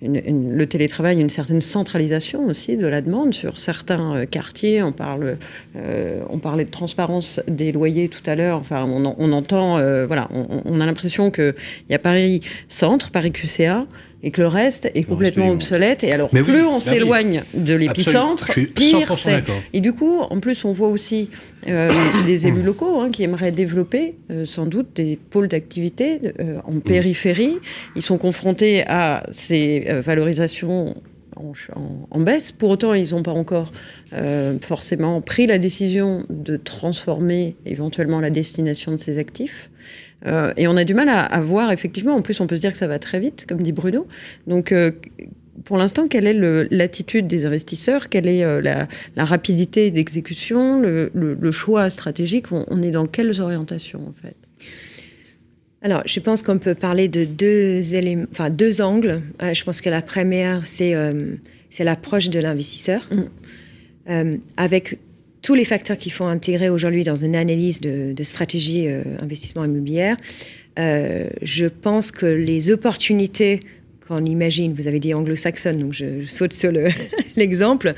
le 0.00 0.64
télétravail, 0.64 1.20
une 1.20 1.28
certaine 1.28 1.60
centralisation 1.60 2.46
aussi 2.46 2.76
de 2.76 2.86
la 2.86 3.00
demande 3.00 3.34
sur 3.34 3.58
certains 3.58 4.16
euh, 4.16 4.26
quartiers. 4.26 4.82
On 4.82 4.92
parle, 4.92 5.36
euh, 5.76 6.22
on 6.30 6.38
parlait 6.38 6.64
de 6.64 6.70
transparence 6.70 7.40
des 7.48 7.72
loyers 7.72 8.08
tout 8.08 8.22
à 8.26 8.34
l'heure. 8.34 8.58
Enfin, 8.58 8.84
on, 8.84 9.14
on 9.16 9.32
entend, 9.32 9.76
voilà, 10.06 10.28
on, 10.32 10.62
on 10.64 10.80
a 10.80 10.86
l'impression 10.86 11.30
qu'il 11.30 11.54
y 11.90 11.94
a 11.94 11.98
Paris 11.98 12.40
Centre, 12.68 13.10
Paris 13.10 13.32
QCA 13.32 13.86
et 14.22 14.30
que 14.30 14.40
le 14.40 14.46
reste 14.46 14.90
est 14.94 15.02
complètement 15.02 15.50
obsolète. 15.50 16.04
Et 16.04 16.12
alors, 16.12 16.28
plus 16.28 16.64
on 16.64 16.80
s'éloigne 16.80 17.42
de 17.54 17.74
l'épicentre, 17.74 18.50
pire 18.74 19.16
c'est. 19.16 19.42
Et 19.72 19.80
du 19.80 19.92
coup, 19.92 20.20
en 20.20 20.40
plus, 20.40 20.64
on 20.64 20.72
voit 20.72 20.88
aussi 20.88 21.30
euh, 21.68 21.92
des 22.26 22.46
élus 22.46 22.62
locaux 22.62 23.00
hein, 23.00 23.10
qui 23.10 23.22
aimeraient 23.24 23.52
développer 23.52 24.14
euh, 24.30 24.44
sans 24.44 24.66
doute 24.66 24.88
des 24.94 25.18
pôles 25.30 25.48
d'activité 25.48 26.20
euh, 26.40 26.58
en 26.64 26.78
périphérie. 26.78 27.58
Ils 27.96 28.02
sont 28.02 28.18
confrontés 28.18 28.84
à 28.86 29.24
ces 29.32 29.86
valorisations 30.04 30.94
en, 31.36 31.52
en, 32.10 32.20
baisse. 32.20 32.52
Pour 32.52 32.70
autant, 32.70 32.94
ils 32.94 33.10
n'ont 33.14 33.22
pas 33.22 33.32
encore 33.32 33.72
forcément 34.60 35.20
pris 35.22 35.46
la 35.46 35.58
décision 35.58 36.26
de 36.28 36.56
transformer 36.58 37.56
éventuellement 37.64 38.20
la 38.20 38.30
destination 38.30 38.92
de 38.92 38.98
ces 38.98 39.18
actifs. 39.18 39.70
Euh, 40.26 40.52
et 40.56 40.68
on 40.68 40.76
a 40.76 40.84
du 40.84 40.94
mal 40.94 41.08
à, 41.08 41.40
voir, 41.40 41.72
effectivement, 41.72 42.14
en 42.14 42.22
plus 42.22 42.40
on 42.40 42.46
peut 42.46 42.56
se 42.56 42.60
dire 42.60 42.72
que 42.72 42.78
ça 42.78 42.86
va 42.86 42.98
très 42.98 43.20
vite, 43.20 43.46
comme 43.48 43.62
dit 43.62 43.72
Bruno. 43.72 44.06
Donc 44.46 44.72
euh, 44.72 44.92
pour 45.64 45.76
l'instant, 45.76 46.08
quelle 46.08 46.26
est 46.26 46.68
l'attitude 46.70 47.26
des 47.26 47.46
investisseurs? 47.46 48.08
Quelle 48.08 48.26
est 48.26 48.44
euh, 48.44 48.60
la, 48.60 49.24
rapidité 49.24 49.90
d'exécution? 49.90 50.80
Le, 50.80 51.50
choix 51.50 51.90
stratégique? 51.90 52.46
On, 52.52 52.82
est 52.82 52.90
dans 52.90 53.06
quelles 53.06 53.40
orientations 53.40 54.08
en 54.08 54.12
fait? 54.12 54.36
Alors, 55.84 56.02
je 56.06 56.20
pense 56.20 56.42
qu'on 56.42 56.58
peut 56.58 56.76
parler 56.76 57.08
de 57.08 57.24
deux 57.24 57.96
éléments, 57.96 58.26
enfin 58.30 58.50
deux 58.50 58.80
angles. 58.80 59.20
je 59.40 59.64
pense 59.64 59.80
que 59.80 59.90
la 59.90 60.00
première, 60.00 60.64
c'est 60.64 60.94
c'est 61.70 61.82
l'approche 61.82 62.30
de 62.30 62.38
l'investisseur, 62.38 63.08
mm. 64.06 64.36
avec 64.56 64.98
tous 65.42 65.54
les 65.54 65.64
facteurs 65.64 65.96
qu'il 65.98 66.12
faut 66.12 66.24
intégrer 66.24 66.68
aujourd'hui 66.68 67.02
dans 67.02 67.16
une 67.16 67.36
analyse 67.36 67.80
de, 67.80 68.22
stratégie 68.22 68.88
investissement 69.20 69.64
immobilière, 69.64 70.16
je 70.76 71.66
pense 71.66 72.12
que 72.12 72.26
les 72.26 72.70
opportunités 72.70 73.60
qu'on 74.06 74.24
imagine, 74.24 74.74
vous 74.74 74.88
avez 74.88 75.00
dit 75.00 75.14
anglo-saxonne, 75.14 75.78
donc 75.78 75.92
je, 75.92 76.24
saute 76.26 76.52
sur 76.52 76.72
l'exemple, 77.36 77.94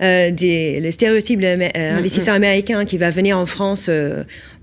des 0.00 0.80
le 0.80 0.90
stéréotype 0.90 1.40
de 1.40 1.46
l'investisseur 1.46 2.34
américain 2.34 2.84
qui 2.84 2.98
va 2.98 3.10
venir 3.10 3.38
en 3.38 3.46
France 3.46 3.88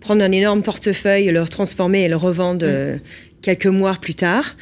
prendre 0.02 0.22
un 0.24 0.32
énorme 0.32 0.64
portefeuille, 0.64 1.28
le 1.32 1.46
transformer 1.46 2.04
et 2.04 2.10
le 2.10 2.18
revendre 2.18 2.66
quelques 3.42 3.68
mois 3.68 3.94
plus 3.94 4.16
tard. 4.16 4.58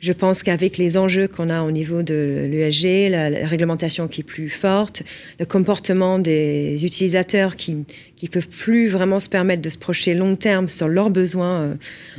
Je 0.00 0.14
pense 0.14 0.42
qu'avec 0.42 0.78
les 0.78 0.96
enjeux 0.96 1.28
qu'on 1.28 1.50
a 1.50 1.62
au 1.62 1.70
niveau 1.70 2.02
de 2.02 2.46
l'USG, 2.50 3.10
la, 3.10 3.46
réglementation 3.46 4.08
qui 4.08 4.22
est 4.22 4.24
plus 4.24 4.48
forte, 4.48 5.02
le 5.38 5.44
comportement 5.44 6.18
des 6.18 6.86
utilisateurs 6.86 7.54
qui 7.54 7.74
ne 7.74 8.28
peuvent 8.28 8.48
plus 8.48 8.88
vraiment 8.88 9.20
se 9.20 9.28
permettre 9.28 9.60
de 9.60 9.68
se 9.68 9.76
projeter 9.76 10.14
long 10.14 10.36
terme 10.36 10.68
sur 10.68 10.88
leurs 10.88 11.10
besoins 11.10 11.60
euh, 11.60 11.74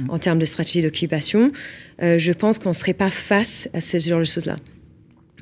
en 0.10 0.20
termes 0.20 0.38
de 0.38 0.46
stratégie 0.46 0.84
d'occupation, 0.84 1.52
euh, 2.04 2.20
je 2.20 2.32
pense 2.32 2.60
qu'on 2.60 2.70
ne 2.70 2.76
serait 2.76 2.94
pas 2.94 3.10
face 3.10 3.68
à 3.74 3.82
ce 3.82 3.98
genre 3.98 4.20
de 4.20 4.26
choses-là. 4.26 4.58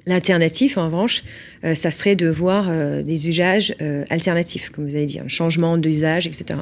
L'alternative, 0.06 0.80
en 0.80 0.86
revanche, 0.86 1.24
euh, 1.66 1.76
ça 1.76 1.92
serait 1.92 2.16
de 2.16 2.30
voir 2.30 2.72
des 3.04 3.28
usages 3.28 3.76
alternatifs, 4.10 4.70
comme 4.70 4.88
vous 4.88 4.96
avez 4.96 5.06
dit, 5.06 5.20
un 5.20 5.28
changement 5.28 5.78
d'usage, 5.78 6.26
etc. 6.26 6.60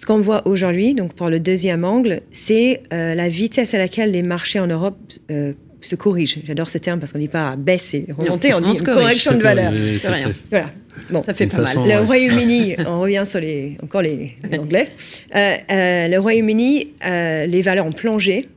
Ce 0.00 0.06
qu'on 0.06 0.22
voit 0.22 0.48
aujourd'hui, 0.48 0.94
donc 0.94 1.12
pour 1.12 1.28
le 1.28 1.38
deuxième 1.38 1.84
angle, 1.84 2.22
c'est 2.30 2.80
euh, 2.90 3.14
la 3.14 3.28
vitesse 3.28 3.74
à 3.74 3.78
laquelle 3.78 4.12
les 4.12 4.22
marchés 4.22 4.58
en 4.58 4.66
Europe 4.66 4.96
euh, 5.30 5.52
se 5.82 5.94
corrigent. 5.94 6.38
J'adore 6.46 6.70
ce 6.70 6.78
terme 6.78 7.00
parce 7.00 7.12
qu'on 7.12 7.18
ne 7.18 7.24
dit 7.24 7.28
pas 7.28 7.54
baisse 7.56 7.92
et 7.92 8.06
remonter, 8.16 8.54
on 8.54 8.62
dit 8.62 8.78
une 8.78 8.82
correction 8.82 9.36
de 9.36 9.42
valeur. 9.42 9.74
Voilà. 10.48 10.70
Bon, 11.10 11.22
ça 11.22 11.34
fait 11.34 11.48
pas 11.48 11.58
mal. 11.58 11.76
Le 11.86 12.06
Royaume-Uni, 12.06 12.76
on 12.86 13.02
revient 13.02 13.24
sur 13.26 13.40
les, 13.40 13.76
encore 13.82 14.00
les, 14.00 14.38
Anglais. 14.58 14.88
Euh, 15.36 16.08
le 16.08 16.16
Royaume-Uni, 16.16 16.94
les 17.04 17.60
valeurs 17.62 17.84
ont 17.84 17.92
plongé, 17.92 18.48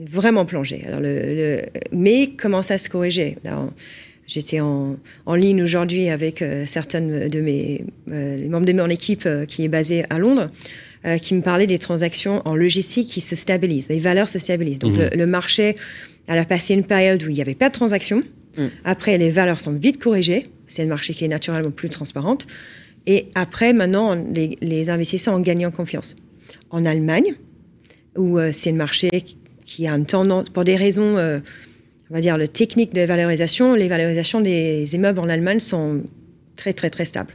vraiment 0.00 0.46
plongé. 0.46 0.84
Alors 0.86 1.00
le, 1.00 1.64
mais 1.92 2.30
commence 2.30 2.70
à 2.70 2.78
se 2.78 2.88
corriger. 2.88 3.36
J'étais 4.28 4.60
en, 4.60 4.96
en, 5.24 5.34
ligne 5.34 5.62
aujourd'hui 5.62 6.10
avec 6.10 6.42
euh, 6.42 6.66
certaines 6.66 7.28
de 7.28 7.40
mes 7.40 7.86
euh, 8.12 8.36
les 8.36 8.48
membres 8.48 8.66
de 8.66 8.74
mon 8.74 8.90
équipe 8.90 9.24
euh, 9.24 9.46
qui 9.46 9.64
est 9.64 9.68
basée 9.68 10.04
à 10.10 10.18
Londres, 10.18 10.48
qui 11.22 11.34
me 11.34 11.42
parlaient 11.42 11.68
des 11.68 11.78
transactions 11.78 12.42
en 12.44 12.56
logistique 12.56 13.08
qui 13.08 13.20
se 13.20 13.36
stabilisent, 13.36 13.88
les 13.88 14.00
valeurs 14.00 14.28
se 14.28 14.40
stabilisent. 14.40 14.80
Donc 14.80 14.94
mhm. 14.94 15.10
le, 15.14 15.26
marché, 15.26 15.76
elle 16.26 16.38
a 16.38 16.44
passé 16.44 16.74
une 16.74 16.82
période 16.82 17.22
où 17.22 17.28
il 17.28 17.34
n'y 17.34 17.40
avait 17.40 17.54
pas 17.54 17.68
de 17.68 17.72
transactions. 17.72 18.20
Mm. 18.58 18.66
Après, 18.84 19.16
les 19.16 19.30
valeurs 19.30 19.60
sont 19.60 19.72
vite 19.72 20.02
corrigées. 20.02 20.48
C'est 20.66 20.82
un 20.82 20.86
marché 20.86 21.14
qui 21.14 21.24
est 21.24 21.28
naturellement 21.28 21.70
plus 21.70 21.88
transparent. 21.88 22.38
Et 23.06 23.28
après, 23.36 23.72
maintenant, 23.72 24.16
les, 24.16 24.58
les 24.60 24.90
investisseurs 24.90 25.34
ont 25.34 25.40
gagné 25.40 25.64
en 25.66 25.70
confiance. 25.70 26.16
En 26.70 26.84
Allemagne, 26.84 27.36
où 28.16 28.36
c'est 28.52 28.70
un 28.70 28.74
marché 28.74 29.08
qui 29.64 29.86
a 29.86 29.92
une 29.92 30.04
tendance, 30.04 30.50
pour 30.50 30.64
des 30.64 30.76
raisons 30.76 31.16
on 32.10 32.14
va 32.14 32.20
dire, 32.20 32.38
le 32.38 32.48
technique 32.48 32.94
de 32.94 33.02
valorisation, 33.02 33.74
les 33.74 33.88
valorisations 33.88 34.40
des 34.40 34.94
immeubles 34.94 35.18
en 35.18 35.28
Allemagne 35.28 35.60
sont 35.60 36.04
très, 36.56 36.72
très, 36.72 36.90
très 36.90 37.04
stables. 37.04 37.34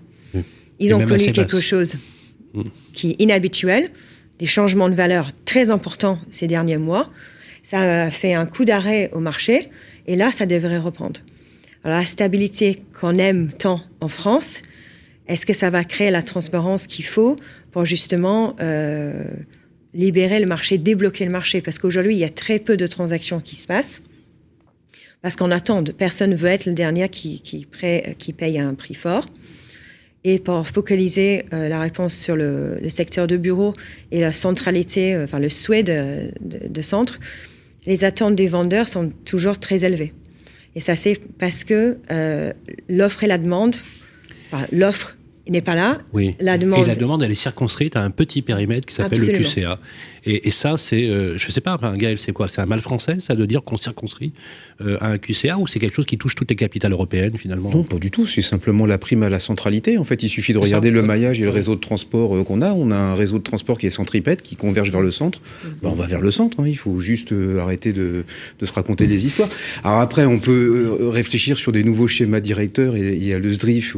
Ils 0.80 0.94
ont 0.94 1.04
connu 1.04 1.32
quelque 1.32 1.62
chose 1.62 1.96
mm. 2.54 2.62
qui 2.94 3.12
est 3.12 3.22
inhabituel, 3.22 3.90
des 4.40 4.48
changements 4.48 4.90
de 4.90 4.96
valeur 4.96 5.32
très 5.46 5.70
importants 5.70 6.20
ces 6.32 6.48
derniers 6.48 6.78
mois. 6.78 7.10
Ça 7.62 8.06
a 8.06 8.12
fait 8.12 8.34
un 8.34 8.46
coup 8.46 8.66
d'arrêt 8.66 9.10
au 9.14 9.20
marché 9.20 9.70
et 10.08 10.16
là, 10.16 10.32
ça 10.32 10.46
devrait 10.46 10.80
reprendre. 10.80 11.22
Alors, 11.84 12.00
la 12.00 12.06
stabilité 12.06 12.82
qu'on 13.00 13.18
aime 13.18 13.52
tant 13.52 13.82
en 14.02 14.08
France, 14.08 14.62
est-ce 15.28 15.46
que 15.46 15.54
ça 15.54 15.70
va 15.70 15.84
créer 15.84 16.12
la 16.12 16.24
transparence 16.24 16.88
qu'il 16.88 17.06
faut 17.06 17.36
pour 17.72 17.86
justement 17.86 18.56
euh, 18.60 19.24
libérer 19.94 20.40
le 20.40 20.46
marché, 20.46 20.78
débloquer 20.78 21.26
le 21.26 21.32
marché? 21.32 21.62
Parce 21.62 21.80
qu'aujourd'hui, 21.80 22.16
il 22.16 22.20
y 22.20 22.26
a 22.26 22.30
très 22.30 22.60
peu 22.60 22.76
de 22.76 22.88
transactions 22.88 23.40
qui 23.40 23.56
se 23.56 23.68
passent. 23.68 24.02
Parce 25.24 25.38
qu'on 25.38 25.52
attend, 25.52 25.84
personne 25.86 26.32
ne 26.32 26.36
veut 26.36 26.50
être 26.50 26.66
le 26.66 26.74
dernier 26.74 27.08
qui, 27.10 27.42
qui, 27.42 27.66
qui 28.20 28.34
paye 28.34 28.60
un 28.60 28.76
prix 28.76 28.94
fort. 28.94 29.26
Et 30.26 30.38
pour 30.40 30.68
focaliser 30.68 31.46
euh, 31.54 31.70
la 31.70 31.80
réponse 31.80 32.14
sur 32.14 32.36
le, 32.36 32.78
secteur 32.90 33.26
de 33.26 33.38
bureau 33.38 33.74
et 34.12 34.22
la 34.22 34.34
centralité, 34.34 35.16
euh, 35.16 35.24
enfin 35.24 35.40
le 35.40 35.50
souhait 35.50 35.84
de, 35.84 36.82
centre, 36.82 37.20
les 37.88 38.04
attentes 38.04 38.36
des 38.36 38.50
vendeurs 38.50 38.88
sont 38.88 39.12
toujours 39.26 39.60
très 39.60 39.86
élevées. 39.86 40.14
Et 40.76 40.82
ça, 40.82 40.96
c'est 40.98 41.20
parce 41.40 41.64
que 41.64 41.98
euh, 42.12 42.52
l'offre 42.90 43.24
et 43.24 43.28
la 43.28 43.38
demande, 43.38 43.78
l'offre 44.72 45.18
n'est 45.50 45.62
pas 45.62 45.76
là. 45.76 46.00
Oui. 46.14 46.36
La 46.40 46.58
demande... 46.58 46.84
Et 46.84 46.86
la 46.86 46.96
demande, 46.96 47.24
elle 47.24 47.32
est 47.32 47.36
circonscrite 47.36 47.96
à 47.96 48.02
un 48.02 48.10
petit 48.10 48.42
périmètre 48.42 48.88
qui 48.88 48.96
s'appelle 48.96 49.20
le 49.20 49.40
QCA. 49.40 49.80
Et, 50.26 50.52
ça, 50.52 50.78
c'est, 50.78 51.04
euh, 51.04 51.38
je 51.38 51.52
sais 51.52 51.60
pas, 51.60 51.76
enfin, 51.76 51.98
Gaël, 51.98 52.18
c'est 52.18 52.32
quoi? 52.32 52.48
C'est 52.48 52.62
un 52.62 52.66
mal 52.66 52.80
français, 52.80 53.18
ça, 53.20 53.36
de 53.36 53.46
dire 53.46 53.62
qu'on 53.62 53.78
circonscrit 53.78 54.32
euh, 54.82 54.98
à 55.02 55.08
un 55.08 55.18
QCA 55.18 55.58
ou 55.58 55.68
c'est 55.68 55.80
quelque 55.80 55.96
chose 55.96 56.06
qui 56.06 56.18
touche 56.18 56.36
toutes 56.36 56.50
les 56.50 56.56
capitales 56.56 56.94
européennes, 56.94 57.38
finalement? 57.38 57.70
Non, 57.70 57.84
pas 57.84 57.98
du 57.98 58.10
tout. 58.10 58.26
C'est 58.26 58.42
simplement 58.42 58.86
la 58.86 58.98
prime 58.98 59.24
à 59.24 59.30
la 59.30 59.40
centralité. 59.40 59.98
En 59.98 60.06
fait, 60.06 60.24
il 60.24 60.30
suffit 60.30 60.54
de 60.54 60.60
regarder 60.60 60.92
le 60.92 61.02
maillage 61.02 61.42
et 61.42 61.44
le 61.44 61.50
réseau 61.50 61.76
de 61.76 61.82
transport 61.82 62.38
euh, 62.38 62.44
qu'on 62.44 62.62
a. 62.62 62.72
On 62.72 62.92
a 62.92 62.96
un 62.96 63.16
réseau 63.16 63.38
de 63.38 63.44
transport 63.44 63.78
qui 63.78 63.88
est 63.88 63.90
centripète, 63.90 64.42
qui 64.42 64.56
converge 64.56 64.92
vers 64.92 65.02
le 65.02 65.12
centre. 65.12 65.42
Ben, 65.82 65.90
on 65.90 65.96
va 65.96 66.08
vers 66.08 66.22
le 66.22 66.32
centre. 66.32 66.60
Hein. 66.62 66.68
Il 66.68 66.78
faut 66.78 67.00
juste 67.00 67.34
arrêter 67.60 67.92
de, 67.92 68.24
de, 68.60 68.66
se 68.66 68.72
raconter 68.72 69.08
des 69.08 69.26
histoires. 69.26 69.50
Alors 69.84 70.00
après, 70.00 70.26
on 70.26 70.40
peut 70.40 71.10
réfléchir 71.10 71.58
sur 71.58 71.74
des 71.74 71.84
nouveaux 71.84 72.08
schémas 72.08 72.40
directeurs. 72.40 72.96
Et 72.96 73.14
il 73.14 73.26
y 73.26 73.34
a 73.34 73.40
le 73.40 73.52
SDRIF 73.52 73.98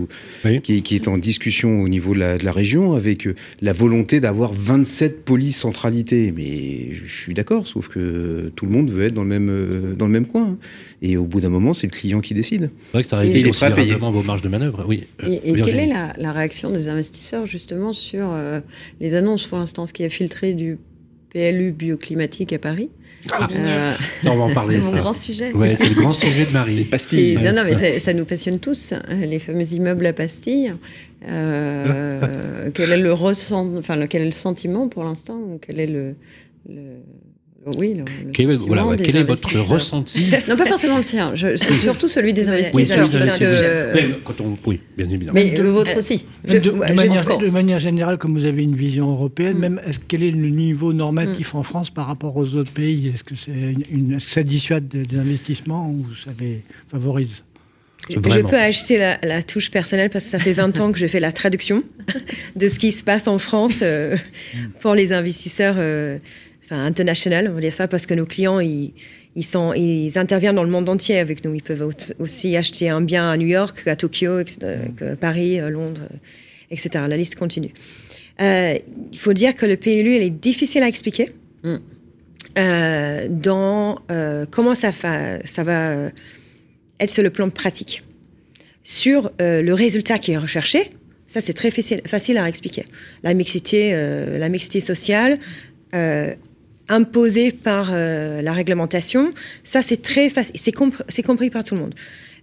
qui, 0.63 0.81
qui, 0.81 0.95
est 0.95 1.07
en 1.07 1.19
discussion 1.19 1.81
au 1.81 1.87
niveau 1.87 2.15
de 2.15 2.19
la, 2.19 2.37
de 2.37 2.45
la 2.45 2.51
région 2.51 2.93
avec 2.93 3.27
la 3.61 3.73
volonté 3.73 4.19
d'avoir 4.19 4.53
27 4.53 5.23
polices 5.23 5.57
centralités 5.57 6.14
mais 6.35 6.93
je 6.93 7.11
suis 7.11 7.33
d'accord, 7.33 7.67
sauf 7.67 7.87
que 7.87 8.51
tout 8.55 8.65
le 8.65 8.71
monde 8.71 8.91
veut 8.91 9.03
être 9.03 9.13
dans 9.13 9.23
le 9.23 9.29
même, 9.29 9.49
euh, 9.49 9.93
dans 9.93 10.05
le 10.05 10.11
même 10.11 10.25
coin. 10.25 10.57
Et 11.01 11.17
au 11.17 11.23
bout 11.23 11.41
d'un 11.41 11.49
moment, 11.49 11.73
c'est 11.73 11.87
le 11.87 11.91
client 11.91 12.21
qui 12.21 12.33
décide. 12.33 12.69
C'est 12.87 12.93
vrai 12.93 13.03
que 13.03 13.09
ça 13.09 13.17
réduit 13.17 13.43
considérablement 13.43 14.11
vos 14.11 14.23
marges 14.23 14.41
de 14.41 14.49
manœuvre. 14.49 14.85
Oui. 14.87 15.05
Et, 15.25 15.51
euh, 15.51 15.55
quelle 15.63 15.79
est 15.79 15.87
la, 15.87 16.31
réaction 16.31 16.69
des 16.69 16.89
investisseurs 16.89 17.45
justement 17.45 17.93
sur 17.93 18.31
euh, 18.31 18.59
les 18.99 19.15
annonces 19.15 19.47
pour 19.47 19.57
l'instant, 19.57 19.85
ce 19.85 19.93
qui 19.93 20.03
a 20.03 20.09
filtré 20.09 20.53
du 20.53 20.77
PLU 21.31 21.71
bioclimatique 21.71 22.53
à 22.53 22.59
Paris 22.59 22.89
ah, 23.31 23.47
on 24.25 24.35
va 24.35 24.43
en 24.43 24.53
parler. 24.53 24.79
C'est 24.79 24.91
mon 24.91 25.01
grand 25.01 25.13
sujet. 25.13 25.53
Ouais, 25.53 25.75
c'est 25.75 25.89
le 25.89 25.95
grand 25.95 26.13
sujet 26.13 26.45
de 26.45 26.51
Marie. 26.51 26.75
Les 26.75 26.85
pastilles. 26.85 27.37
non, 27.37 27.53
non, 27.53 27.63
mais 27.63 27.99
ça, 27.99 28.13
nous 28.13 28.25
passionne 28.25 28.59
tous, 28.59 28.93
hein, 28.93 29.01
les 29.09 29.39
fameux 29.39 29.71
immeubles 29.73 30.05
à 30.05 30.13
pastilles. 30.13 30.73
Euh, 31.27 32.69
quel 32.73 32.91
est 32.91 32.97
le 32.97 33.13
ressent, 33.13 33.69
enfin, 33.77 34.05
quel 34.07 34.21
est 34.23 34.25
le 34.25 34.31
sentiment 34.31 34.87
pour 34.87 35.03
l'instant 35.03 35.39
Quel 35.61 35.79
est 35.79 35.87
le, 35.87 36.15
oui, 37.77 37.97
quel, 38.31 38.51
est, 38.51 38.55
voilà, 38.57 38.85
quel 38.95 39.15
est 39.15 39.23
votre 39.23 39.57
ressenti 39.57 40.29
Non, 40.47 40.55
pas 40.55 40.65
forcément 40.65 40.97
le 40.97 41.03
sien. 41.03 41.33
C'est 41.35 41.57
surtout 41.79 42.07
celui 42.07 42.31
des 42.31 42.47
investisseurs. 42.47 43.07
Oui, 43.95 44.01
quand 44.23 44.39
on, 44.41 44.55
oui 44.67 44.79
bien 44.95 45.09
évidemment. 45.09 45.33
Mais 45.33 45.49
le 45.49 45.69
vôtre 45.69 45.97
aussi. 45.97 46.25
de, 46.43 46.69
manière, 46.69 47.25
de, 47.37 47.49
manière, 47.49 47.79
générale, 47.79 48.19
comme 48.19 48.37
vous 48.37 48.45
avez 48.45 48.61
une 48.61 48.75
vision 48.75 49.09
européenne, 49.09 49.57
mm. 49.57 49.61
même 49.61 49.81
est 49.85 49.99
quel 50.07 50.21
est 50.21 50.31
le 50.31 50.49
niveau 50.49 50.93
normatif 50.93 51.55
mm. 51.55 51.57
en 51.57 51.63
France 51.63 51.89
par 51.89 52.05
rapport 52.05 52.37
aux 52.37 52.53
autres 52.53 52.71
pays? 52.71 53.07
Est-ce 53.07 53.23
que, 53.23 53.33
est 53.33 54.19
ça 54.19 54.43
dissuade 54.43 54.87
des 54.87 55.17
investissements 55.17 55.89
ou 55.89 56.05
ça 56.13 56.31
les 56.39 56.61
favorise? 56.91 57.41
Je 58.09 58.19
peux 58.19 58.57
acheter 58.57 58.99
la, 59.23 59.41
touche 59.41 59.71
personnelle 59.71 60.09
parce 60.09 60.25
que 60.25 60.31
ça 60.31 60.39
fait 60.39 60.53
20 60.53 60.79
ans 60.79 60.91
que 60.91 60.99
je 60.99 61.07
fais 61.07 61.19
la 61.19 61.31
traduction 61.31 61.81
de 62.55 62.69
ce 62.69 62.77
qui 62.77 62.91
se 62.91 63.03
passe 63.03 63.27
en 63.27 63.39
France 63.39 63.79
euh, 63.81 64.15
pour 64.81 64.93
les 64.93 65.11
investisseurs 65.11 65.75
euh, 65.79 66.19
enfin, 66.65 66.85
internationaux, 66.85 67.51
on 67.51 67.53
va 67.53 67.61
dire 67.61 67.73
ça, 67.73 67.87
parce 67.87 68.05
que 68.05 68.13
nos 68.13 68.25
clients, 68.25 68.59
ils, 68.59 68.93
ils, 69.35 69.43
sont, 69.43 69.73
ils 69.73 70.17
interviennent 70.17 70.55
dans 70.55 70.63
le 70.63 70.69
monde 70.69 70.89
entier 70.89 71.17
avec 71.19 71.43
nous. 71.45 71.53
Ils 71.53 71.63
peuvent 71.63 71.93
aussi 72.19 72.57
acheter 72.57 72.89
un 72.89 73.01
bien 73.01 73.29
à 73.29 73.37
New 73.37 73.47
York, 73.47 73.87
à 73.87 73.95
Tokyo, 73.95 74.41
Paris, 75.19 75.59
Londres, 75.69 76.07
etc. 76.71 77.05
La 77.07 77.17
liste 77.17 77.35
continue. 77.35 77.71
Euh, 78.41 78.77
il 79.11 79.17
faut 79.17 79.33
dire 79.33 79.55
que 79.55 79.65
le 79.65 79.77
PLU, 79.77 80.15
il 80.15 80.21
est 80.21 80.29
difficile 80.29 80.83
à 80.83 80.87
expliquer. 80.87 81.29
Mm. 81.63 81.77
dans 83.41 83.97
comment 84.51 84.75
ça, 84.75 84.91
ça 84.91 85.63
va 85.63 86.11
être 86.99 87.11
sur 87.11 87.23
le 87.23 87.29
plan 87.29 87.49
pratique. 87.49 88.03
Sur 88.83 89.31
euh, 89.41 89.61
le 89.61 89.73
résultat 89.73 90.19
qui 90.19 90.31
est 90.31 90.37
recherché, 90.37 90.91
ça 91.27 91.41
c'est 91.41 91.53
très 91.53 91.71
facile, 91.71 92.37
à 92.37 92.47
expliquer. 92.47 92.85
La 93.23 93.33
mixité, 93.33 93.91
euh, 93.93 94.37
la 94.37 94.49
mixité 94.49 94.79
sociale, 94.79 95.37
euh, 96.89 96.95
imposée 96.95 97.51
par 97.51 97.91
la 97.91 98.53
réglementation, 98.53 99.33
ça 99.63 99.81
c'est 99.81 100.01
très 100.01 100.29
facile, 100.29 100.55
c'est 100.55 101.23
compris 101.23 101.49
par 101.49 101.63
tout 101.63 101.75
le 101.75 101.81
monde. 101.81 101.95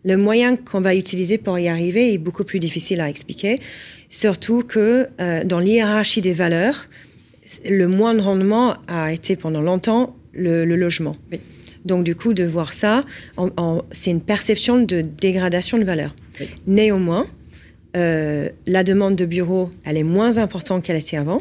Le 0.05 0.17
moyen 0.17 0.57
qu'on 0.57 0.81
va 0.81 0.95
utiliser 0.95 1.39
pour 1.39 1.59
y 1.59 1.69
arriver 1.69 2.13
est 2.13 2.19
beaucoup 2.19 2.45
plus 2.45 2.59
difficile 2.59 3.01
à 3.01 3.09
expliquer, 3.09 3.61
surtout 4.09 4.63
que 4.63 5.09
dans 5.45 5.61
l'hiérarchie 5.61 6.21
des 6.21 6.33
valeurs, 6.33 6.89
le 7.69 7.87
moindre 7.87 8.25
rendement 8.25 8.77
a 8.89 9.13
été 9.13 9.37
pendant 9.37 9.61
longtemps 9.61 10.17
le, 10.33 10.65
logement. 10.65 11.17
Donc 11.85 12.05
du 12.05 12.15
coup, 12.15 12.35
de 12.35 12.45
voir 12.45 12.75
ça, 12.75 13.03
c'est 13.91 14.11
une 14.11 14.21
perception 14.21 14.83
de 14.83 15.01
dégradation 15.01 15.79
de 15.79 15.85
valeur. 15.85 16.15
Néanmoins, 16.67 17.27
la 17.95 18.85
demande 18.85 19.17
de 19.17 19.25
bureaux, 19.25 19.71
elle 19.85 19.97
est 19.97 20.05
moins 20.05 20.39
importante 20.39 20.85
qu'elle 20.85 20.97
était 20.97 21.17
avant. 21.17 21.41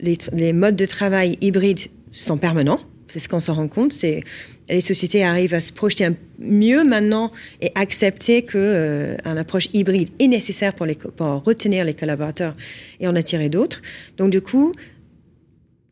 Les, 0.00 0.18
les 0.32 0.52
modes 0.52 0.76
de 0.76 0.86
travail 0.86 1.38
hybrides 1.40 1.88
sont 2.12 2.38
permanents. 2.38 2.80
C'est 3.08 3.20
ce 3.20 3.28
qu'on 3.28 3.40
s'en 3.40 3.54
rend 3.54 3.68
compte. 3.68 3.92
C'est 3.92 4.22
les 4.68 4.80
sociétés 4.80 5.22
arrivent 5.22 5.54
à 5.54 5.60
se 5.60 5.72
projeter 5.72 6.08
mieux 6.38 6.84
maintenant 6.84 7.30
et 7.60 7.70
accepter 7.74 8.42
que 8.42 8.58
euh, 8.58 9.16
approche 9.24 9.68
hybride 9.72 10.10
est 10.18 10.26
nécessaire 10.26 10.74
pour, 10.74 10.86
les, 10.86 10.96
pour 10.96 11.44
retenir 11.44 11.84
les 11.84 11.94
collaborateurs 11.94 12.54
et 13.00 13.06
en 13.06 13.14
attirer 13.14 13.48
d'autres. 13.48 13.80
Donc 14.16 14.30
du 14.30 14.40
coup, 14.40 14.72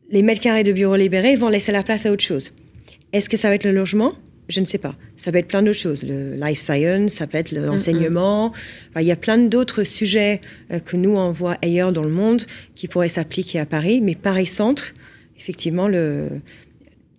les 0.09 0.21
mètres 0.21 0.41
carrés 0.41 0.63
de 0.63 0.73
bureaux 0.73 0.95
libérés 0.95 1.35
vont 1.35 1.49
laisser 1.49 1.71
la 1.71 1.83
place 1.83 2.05
à 2.05 2.11
autre 2.11 2.23
chose. 2.23 2.53
Est-ce 3.13 3.29
que 3.29 3.37
ça 3.37 3.49
va 3.49 3.55
être 3.55 3.63
le 3.63 3.71
logement? 3.71 4.13
Je 4.47 4.59
ne 4.59 4.65
sais 4.65 4.77
pas. 4.77 4.95
Ça 5.17 5.31
peut 5.31 5.39
être 5.39 5.47
plein 5.47 5.63
d'autres 5.63 5.79
choses. 5.79 6.03
Le 6.03 6.35
life 6.35 6.59
science, 6.59 7.13
ça 7.13 7.25
peut 7.25 7.37
être 7.37 7.51
l'enseignement. 7.51 8.53
il 8.95 9.03
y 9.03 9.11
a 9.11 9.15
plein 9.15 9.37
d'autres 9.37 9.83
sujets 9.83 10.41
euh, 10.71 10.79
que 10.79 10.97
nous 10.97 11.15
on 11.15 11.31
voit 11.31 11.57
ailleurs 11.63 11.91
dans 11.91 12.03
le 12.03 12.11
monde 12.11 12.43
qui 12.75 12.87
pourraient 12.87 13.09
s'appliquer 13.09 13.59
à 13.59 13.65
Paris. 13.65 14.01
Mais 14.01 14.15
Paris 14.15 14.47
Centre, 14.47 14.93
effectivement, 15.37 15.87
le, 15.87 16.41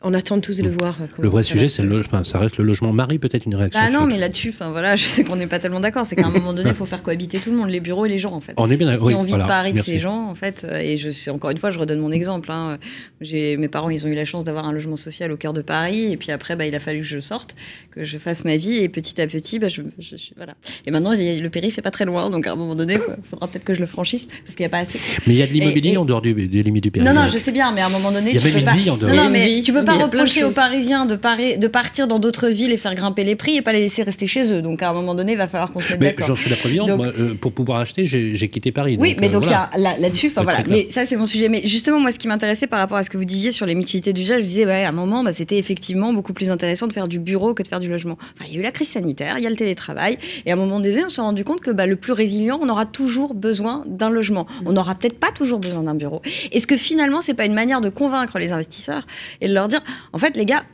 on 0.07 0.15
attend 0.15 0.41
tous 0.41 0.59
de 0.59 0.63
le 0.63 0.71
voir. 0.71 0.97
Euh, 1.01 1.07
le 1.19 1.29
vrai 1.29 1.43
sujet, 1.43 1.69
c'est 1.69 1.83
le, 1.83 2.01
enfin, 2.01 2.23
ça 2.23 2.39
reste 2.39 2.59
le 2.59 2.65
logement. 2.65 2.93
Marie, 2.93 3.19
peut-être 3.19 3.45
une 3.45 3.57
réaction. 3.57 3.81
Ah 3.83 3.91
non, 3.91 4.07
mais 4.07 4.17
là-dessus, 4.17 4.51
enfin 4.51 4.71
voilà, 4.71 4.97
je 4.97 5.05
sais 5.05 5.25
qu'on 5.25 5.37
n'est 5.37 5.49
pas 5.49 5.59
tellement 5.59 5.81
d'accord. 5.81 6.07
C'est 6.07 6.15
qu'à 6.17 6.27
un 6.27 6.31
moment 6.31 6.53
donné, 6.53 6.71
il 6.71 6.75
faut 6.75 6.87
faire 6.87 7.03
cohabiter 7.03 7.39
tout 7.39 7.51
le 7.51 7.57
monde, 7.57 7.69
les 7.69 7.81
bureaux 7.81 8.07
et 8.07 8.09
les 8.09 8.19
gens, 8.19 8.33
en 8.33 8.41
fait. 8.41 8.55
On 8.57 8.71
est 8.71 8.77
bien. 8.77 8.97
Si 8.97 9.15
on 9.15 9.25
vit 9.25 9.35
de 9.35 9.39
Paris 9.39 9.73
de 9.73 9.83
ces 9.83 9.99
gens, 9.99 10.29
en 10.29 10.35
fait, 10.35 10.65
euh, 10.65 10.79
et 10.79 10.97
je 10.97 11.11
suis 11.11 11.31
encore 11.31 11.51
une 11.51 11.59
fois, 11.59 11.71
je 11.71 11.79
redonne 11.79 11.99
mon 11.99 12.13
exemple. 12.13 12.51
Hein. 12.53 12.79
J'ai 13.21 13.57
mes 13.57 13.69
parents, 13.69 13.91
ils 13.91 14.07
ont 14.07 14.09
eu 14.09 14.15
la 14.15 14.25
chance 14.25 14.45
d'avoir 14.45 14.67
un 14.67 14.73
logement 14.73 14.97
social 14.97 15.33
au 15.33 15.37
cœur 15.37 15.53
de 15.53 15.63
Paris, 15.63 16.13
et 16.13 16.17
puis 16.17 16.31
après, 16.31 16.55
bah, 16.55 16.67
il 16.67 16.75
a 16.75 16.81
fallu 16.81 17.01
que 17.01 17.07
je 17.07 17.19
sorte, 17.19 17.57
que 17.91 18.05
je 18.05 18.19
fasse 18.19 18.45
ma 18.45 18.57
vie, 18.57 18.77
et 18.77 18.89
petit 18.89 19.21
à 19.21 19.27
petit, 19.27 19.59
bah, 19.59 19.69
je, 19.69 19.83
voilà. 20.37 20.55
Et 20.87 20.91
maintenant, 20.91 21.13
le 21.13 21.49
périph 21.49 21.79
est 21.79 21.83
pas 21.83 21.91
très 21.91 22.05
loin, 22.05 22.31
donc 22.31 22.47
à 22.47 22.53
un 22.53 22.57
moment 22.57 22.75
donné, 22.75 22.95
il 22.95 23.29
faudra 23.29 23.49
peut-être 23.49 23.65
que 23.65 23.75
je 23.75 23.81
le 23.81 23.87
franchisse 23.87 24.27
parce 24.27 24.55
qu'il 24.55 24.63
n'y 24.63 24.67
a 24.67 24.71
pas 24.71 24.79
assez. 24.79 25.01
Mais 25.27 25.35
il 25.35 25.39
y 25.39 25.43
a 25.43 25.47
de 25.47 25.53
l'immobilier 25.53 25.97
en 25.97 26.05
dehors 26.05 26.23
des 26.23 26.33
limites 26.33 26.85
du 26.85 26.91
périph. 26.91 27.09
Non, 27.09 27.15
non, 27.15 27.27
je 27.29 27.39
sais 27.39 27.53
bien, 27.53 27.73
mais 27.73 27.81
à 27.81 27.87
un 27.87 27.91
moment 27.91 28.13
donné, 28.13 28.31
il 28.31 28.37
y 28.37 28.39
tu 28.39 28.47
avait 28.47 28.63
peux 28.63 28.71
une 28.71 28.77
vie 28.77 28.91
en 28.91 28.97
dehors. 28.97 29.15
Non, 29.15 29.31
mais 29.31 29.61
tu 29.63 29.73
peux 29.73 29.85
pas 29.85 29.96
reprocher 29.97 30.45
aux 30.45 30.51
Parisiens 30.51 31.07
de, 31.07 31.17
de 31.59 31.67
partir 31.67 32.07
dans 32.07 32.19
d'autres 32.19 32.49
villes 32.49 32.73
et 32.73 32.77
faire 32.77 32.95
grimper 32.95 33.25
les 33.25 33.37
prix 33.37 33.57
et 33.57 33.63
pas 33.63 33.73
les 33.73 33.81
laisser 33.81 34.03
rester 34.03 34.27
chez 34.27 34.53
eux. 34.53 34.63
Donc 34.63 34.83
à 34.83 34.91
un 34.91 34.93
moment 34.93 35.15
donné, 35.15 35.33
il 35.33 35.39
va 35.39 35.47
falloir 35.47 35.73
qu'on 35.73 35.81
se 35.81 35.93
mette 35.93 36.01
d'accord. 36.01 36.27
J'en 36.27 36.37
suis 36.37 36.51
la 36.51 36.57
première. 36.57 36.87
Moi, 36.97 37.07
euh, 37.07 37.35
pour 37.35 37.53
pouvoir 37.53 37.81
acheter, 37.81 38.05
j'ai 38.05 38.49
quitté 38.49 38.73
Paris. 38.73 38.97
Oui, 38.99 39.17
mais 39.19 39.29
donc 39.29 39.45
euh, 39.47 39.55
là-dessus, 39.77 40.31
voilà. 40.35 40.59
Mais 40.69 40.87
ça, 40.91 41.07
c'est 41.07 41.17
mon 41.17 41.27
sujet. 41.27 41.49
Mais 41.49 41.63
justement, 41.65 42.01
moi, 42.01 42.11
ce 42.11 42.19
qui 42.19 42.29
m'intéressait 42.29 42.67
par 42.67 42.79
rapport 42.79 42.99
à 42.99 43.03
ce 43.03 43.11
que 43.11 43.19
vous 43.19 43.25
disiez 43.25 43.51
sur 43.51 43.67
les 43.67 43.75
mixités 43.75 44.13
d'usage, 44.13 44.43
je 44.43 44.47
disais, 44.47 44.67
ouais, 44.67 44.85
à 44.85 44.89
un 44.89 44.93
moment, 44.93 45.25
bah, 45.25 45.33
c'était 45.33 45.59
effectivement 45.59 46.13
beaucoup 46.13 46.33
plus 46.33 46.51
intéressant 46.51 46.87
de 46.87 46.93
faire 46.93 47.09
du 47.09 47.19
bureau 47.19 47.55
que 47.55 47.63
de 47.63 47.69
faire 47.69 47.81
du 47.81 47.89
logement. 47.89 48.17
il 48.47 48.55
y 48.55 48.57
a 48.57 48.61
eu 48.61 48.63
la 48.63 48.73
crise 48.73 48.89
sanitaire, 48.89 49.35
il 49.39 49.45
y 49.45 49.47
a 49.47 49.51
le 49.51 49.57
télétravail, 49.57 50.19
et 50.45 50.51
à 50.51 50.55
un 50.55 50.57
moment 50.57 50.81
donné, 50.81 51.05
on 51.05 51.09
s'est 51.09 51.21
rendu 51.21 51.45
compte 51.45 51.61
que 51.61 51.71
bah, 51.71 51.87
le 51.87 51.97
plus 51.97 52.13
résilient, 52.13 52.59
on 52.63 52.69
aura 52.69 52.87
toujours 52.87 53.35
besoin 53.35 53.85
d'un 53.87 54.11
logement. 54.11 54.47
On 54.65 54.73
n'aura 54.73 54.95
peut-être 54.95 55.19
pas 55.19 55.31
toujours 55.31 55.59
besoin 55.59 55.83
d'un 55.83 55.95
bureau. 55.95 56.23
Est-ce 56.53 56.67
que 56.67 56.77
finalement, 56.77 57.21
c'est 57.21 57.35
pas 57.35 57.47
une 57.47 57.55
manière 57.55 57.81
de 57.81 57.89
convaincre 57.89 58.39
les 58.39 58.53
investisseurs 58.53 59.07
et 59.41 59.49
de 59.49 59.55
leur 59.55 59.69
dire, 59.69 59.76
en 60.13 60.19
fait, 60.19 60.37
les 60.37 60.47
gars, 60.47 60.65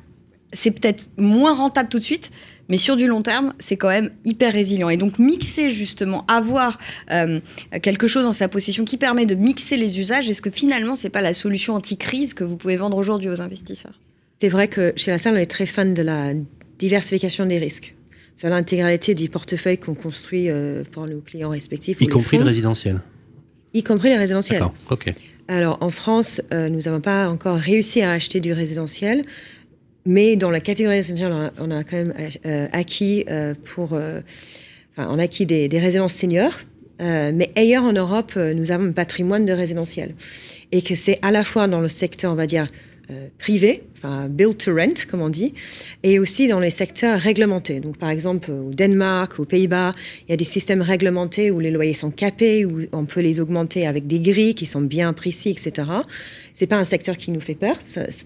c'est 0.53 0.71
peut-être 0.71 1.07
moins 1.17 1.55
rentable 1.55 1.89
tout 1.89 1.99
de 1.99 2.05
suite, 2.05 2.31
mais 2.69 2.79
sur 2.79 2.97
du 2.97 3.07
long 3.07 3.23
terme, 3.23 3.55
c'est 3.59 3.77
quand 3.77 3.89
même 3.89 4.11
hyper 4.25 4.53
résilient. 4.53 4.89
Et 4.89 4.97
donc 4.97 5.19
mixer 5.19 5.71
justement, 5.71 6.25
avoir 6.27 6.79
euh, 7.11 7.41
quelque 7.83 8.07
chose 8.07 8.25
dans 8.25 8.33
sa 8.33 8.49
possession 8.49 8.85
qui 8.85 8.97
permet 8.97 9.27
de 9.27 9.35
mixer 9.35 9.77
les 9.77 9.99
usages, 9.99 10.29
est-ce 10.29 10.43
que 10.43 10.51
finalement 10.51 10.95
c'est 10.95 11.11
pas 11.11 11.23
la 11.23 11.35
solution 11.35 11.75
anti-crise 11.75 12.35
que 12.35 12.45
vous 12.45 12.57
pouvez 12.57 12.77
vendre 12.77 12.97
aujourd'hui 12.97 13.29
aux 13.29 13.41
investisseurs? 13.41 13.99
C'est 14.39 14.49
vrai 14.49 14.69
que 14.69 14.93
chez 14.97 15.11
la 15.11 15.19
salle, 15.19 15.35
on 15.35 15.39
est 15.39 15.47
très 15.47 15.67
fan 15.67 15.95
de 15.95 16.03
la 16.03 16.33
diversification 16.79 17.47
des 17.47 17.59
risques. 17.59 17.95
C'est 18.37 18.49
l'intégralité 18.49 19.15
du 19.15 19.29
portefeuille 19.29 19.79
qu'on 19.79 19.95
construit 19.95 20.49
euh, 20.49 20.83
pour 20.91 21.07
nos 21.07 21.21
clients 21.21 21.51
respectifs. 21.51 22.01
Y 22.01 22.09
compris 22.09 22.39
le 22.39 22.45
résidentiel 22.45 23.01
Y 23.75 23.83
compris 23.85 24.09
les 24.09 24.17
résidentiels. 24.17 24.61
D'accord, 24.61 24.75
ok. 24.91 25.15
Alors 25.49 25.79
en 25.81 25.91
France, 25.91 26.41
euh, 26.53 26.69
nous 26.69 26.81
n'avons 26.81 27.01
pas 27.01 27.29
encore 27.29 27.57
réussi 27.57 28.03
à 28.03 28.13
acheter 28.13 28.41
du 28.41 28.53
résidentiel. 28.53 29.23
Mais 30.05 30.35
dans 30.35 30.51
la 30.51 30.61
catégorie 30.61 30.99
essentielle, 30.99 31.33
on 31.59 31.71
a, 31.71 31.85
quand 31.85 31.97
même 31.97 32.15
euh, 32.45 32.67
acquis 32.73 33.25
euh, 33.31 33.55
pour, 33.65 33.97
on 34.97 35.19
a 35.19 35.23
acquis 35.23 35.47
des, 35.47 35.69
des 35.69 35.79
résidences 35.79 36.15
seniors. 36.15 36.55
mais 36.99 37.51
ailleurs 37.55 37.85
en 37.85 37.93
Europe, 37.93 38.35
nous 38.37 38.73
avons 38.73 38.87
un 38.87 38.93
patrimoine 38.93 39.47
de 39.47 39.53
résidentiel. 39.53 40.15
Et 40.73 40.83
que 40.83 40.97
c'est 40.97 41.19
à 41.23 41.31
la 41.31 41.45
fois 41.45 41.69
dans 41.69 41.81
le 41.81 41.89
secteur, 41.89 42.33
on 42.33 42.37
va 42.37 42.47
dire, 42.47 42.67
privés, 43.39 43.85
enfin 43.99 44.29
build 44.29 44.59
to 44.59 44.75
rent 44.75 45.07
comme 45.11 45.23
on 45.23 45.29
dit, 45.29 45.55
et 46.03 46.19
aussi 46.19 46.49
dans 46.49 46.59
les 46.59 46.71
secteurs 46.71 47.19
réglementés. 47.19 47.81
Donc 47.81 47.97
par 47.97 48.11
exemple 48.11 48.51
au 48.51 48.71
Danemark, 48.71 49.39
aux 49.39 49.45
Pays-Bas, 49.45 49.93
il 50.27 50.31
y 50.31 50.35
a 50.35 50.37
des 50.37 50.45
systèmes 50.45 50.83
réglementés 50.83 51.51
où 51.51 51.61
les 51.61 51.71
loyers 51.71 51.95
sont 51.95 52.11
capés, 52.11 52.65
où 52.65 52.83
on 52.93 53.05
peut 53.05 53.21
les 53.21 53.41
augmenter 53.41 53.87
avec 53.87 54.07
des 54.07 54.21
grilles 54.21 54.55
qui 54.55 54.67
sont 54.67 54.81
bien 54.81 55.13
précis, 55.13 55.51
etc. 55.51 55.89
C'est 56.55 56.67
pas 56.67 56.77
un 56.77 56.85
secteur 56.85 57.17
qui 57.17 57.31
nous 57.31 57.41
fait 57.41 57.55
peur. 57.55 57.77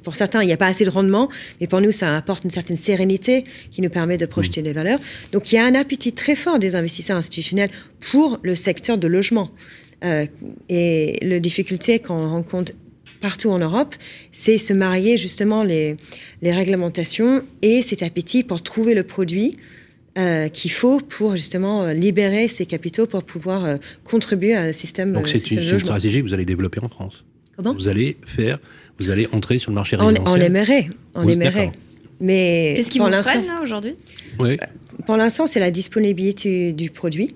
pour 0.03 0.17
certains, 0.17 0.43
il 0.43 0.47
n'y 0.47 0.53
a 0.53 0.57
pas 0.57 0.67
assez 0.67 0.85
de 0.85 0.91
rendement, 0.91 1.29
mais 1.61 1.67
pour 1.67 1.81
nous, 1.81 1.93
ça 1.93 2.17
apporte 2.17 2.45
une 2.45 2.51
certaine 2.51 2.77
sérénité 2.77 3.45
qui 3.71 3.83
nous 3.83 3.91
permet 3.91 4.17
de 4.17 4.27
projeter 4.27 4.63
les 4.63 4.73
valeurs. 4.73 4.99
Donc 5.33 5.53
il 5.53 5.57
y 5.57 5.59
a 5.59 5.65
un 5.65 5.75
appétit 5.75 6.13
très 6.13 6.35
fort 6.35 6.59
des 6.59 6.75
investisseurs 6.75 7.17
institutionnels 7.17 7.71
pour 8.11 8.39
le 8.43 8.55
secteur 8.55 8.99
de 8.99 9.07
logement. 9.07 9.51
Euh, 10.05 10.27
et 10.69 11.19
la 11.23 11.39
difficulté 11.41 12.01
qu'on 12.01 12.21
rencontre 12.21 12.73
partout 13.21 13.51
en 13.51 13.59
Europe, 13.59 13.95
c'est 14.33 14.59
se 14.59 14.73
marier 14.73 15.19
justement 15.19 15.63
les, 15.63 15.97
les 16.43 16.53
réglementations 16.53 17.43
et 17.63 17.83
cet 17.83 18.03
appétit 18.03 18.43
pour 18.43 18.63
trouver 18.63 18.95
le 18.95 19.03
produit 19.03 19.57
euh, 20.19 20.49
qu'il 20.49 20.71
faut 20.71 20.99
pour 20.99 21.37
justement 21.37 21.83
euh, 21.83 21.93
libérer 21.93 22.49
ces 22.49 22.65
capitaux 22.65 23.07
pour 23.07 23.23
pouvoir 23.23 23.67
euh, 23.67 23.77
contribuer 24.03 24.55
à 24.55 24.63
un 24.63 24.73
système. 24.73 25.13
Donc 25.13 25.29
c'est 25.29 25.51
une, 25.51 25.79
stratégie 25.79 26.23
que 26.23 26.27
vous 26.27 26.33
allez 26.33 26.47
développer 26.47 26.83
en 26.83 26.89
France. 26.89 27.23
Comment 27.55 27.75
Vous 27.75 27.91
allez 27.91 28.17
faire, 28.25 28.59
vous 28.99 29.11
allez 29.11 29.29
entrer 29.33 29.59
sur 29.59 29.71
le 29.71 29.75
marché 29.75 29.95
résidentiel. 29.95 30.27
On, 30.27 30.33
on 30.33 30.35
l'aimerait, 30.37 30.89
on 31.15 31.29
aimerait. 31.29 31.71
Mais 32.19 32.73
qu'est-ce 32.77 32.91
qui 32.91 32.99
vous 32.99 33.11
freine 33.11 33.47
là 33.47 33.61
aujourd'hui? 33.63 33.95
Oui. 34.39 34.57
Pour 35.05 35.19
l'instant, 35.19 35.47
c'est 35.47 35.61
la 35.61 35.71
disponibilité 35.71 36.73
du 36.73 36.89
produit 36.91 37.35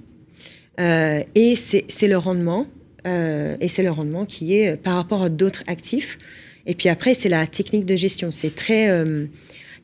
et 0.78 1.54
c'est 1.56 2.08
le 2.08 2.16
rendement. 2.16 2.66
Euh, 3.06 3.56
et 3.60 3.68
c'est 3.68 3.82
le 3.82 3.90
rendement 3.90 4.24
qui 4.24 4.56
est 4.56 4.72
euh, 4.72 4.76
par 4.76 4.94
rapport 4.94 5.22
à 5.22 5.28
d'autres 5.28 5.62
actifs. 5.66 6.18
Et 6.66 6.74
puis 6.74 6.88
après, 6.88 7.14
c'est 7.14 7.28
la 7.28 7.46
technique 7.46 7.86
de 7.86 7.96
gestion. 7.96 8.30
C'est 8.30 8.54
très, 8.54 8.90
euh, 8.90 9.26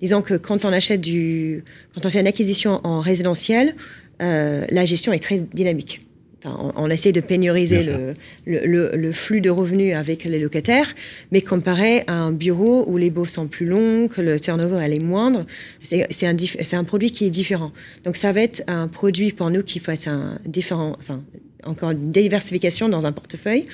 disons 0.02 0.22
que 0.22 0.34
quand 0.34 0.64
on 0.64 0.72
achète 0.72 1.00
du, 1.00 1.64
quand 1.94 2.06
on 2.06 2.10
fait 2.10 2.20
une 2.20 2.26
acquisition 2.26 2.80
en 2.84 3.00
résidentiel, 3.00 3.74
la 4.18 4.84
gestion 4.86 5.12
est 5.12 5.18
très 5.18 5.40
dynamique. 5.40 6.05
On, 6.46 6.90
essaie 6.90 7.12
de 7.12 7.20
pénuriser 7.20 7.82
le, 7.82 8.14
le, 8.46 8.90
le, 8.94 9.12
flux 9.12 9.40
de 9.40 9.50
revenus 9.50 9.94
avec 9.94 10.24
les 10.24 10.38
locataires, 10.38 10.94
mais 11.32 11.40
comparé 11.40 12.04
à 12.06 12.14
un 12.14 12.32
bureau 12.32 12.84
où 12.86 12.96
les 12.96 13.10
baux 13.10 13.24
sont 13.24 13.46
plus 13.46 13.66
longs, 13.66 14.08
que 14.08 14.20
le 14.20 14.40
turnover 14.40 14.80
elle 14.82 14.94
est 14.94 14.98
moindre, 14.98 15.46
c'est 15.82 16.26
un, 16.26 16.36
un, 16.72 16.84
produit 16.84 17.10
qui 17.10 17.24
est 17.24 17.30
différent. 17.30 17.72
Donc 18.04 18.16
ça 18.16 18.32
va 18.32 18.40
être 18.42 18.62
un 18.66 18.88
produit 18.88 19.32
pour 19.32 19.50
nous 19.50 19.62
qui 19.62 19.78
faut 19.78 19.92
être 19.92 20.08
un 20.08 20.38
différent, 20.46 20.96
enfin 21.00 21.22
encore 21.64 21.90
une 21.90 22.10
diversification 22.10 22.88
dans 22.88 23.06
un 23.06 23.12
portefeuille. 23.12 23.66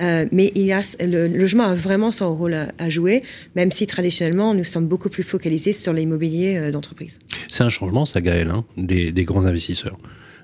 Euh, 0.00 0.26
mais 0.30 0.52
il 0.54 0.70
a, 0.72 0.82
le, 1.00 1.26
logement 1.26 1.64
a 1.64 1.74
vraiment 1.74 2.12
son 2.12 2.34
rôle 2.34 2.54
à, 2.78 2.88
jouer, 2.90 3.22
même 3.54 3.72
si 3.72 3.86
traditionnellement 3.86 4.52
nous 4.52 4.64
sommes 4.64 4.86
beaucoup 4.86 5.08
plus 5.08 5.22
focalisés 5.22 5.72
sur 5.72 5.92
l'immobilier 5.92 6.58
euh, 6.58 6.70
d'entreprise. 6.70 7.18
C'est 7.48 7.64
un 7.64 7.70
changement, 7.70 8.04
ça, 8.04 8.20
Gaël, 8.20 8.50
hein, 8.50 8.64
des, 8.76 9.12
grands 9.24 9.46
investisseurs. 9.46 9.96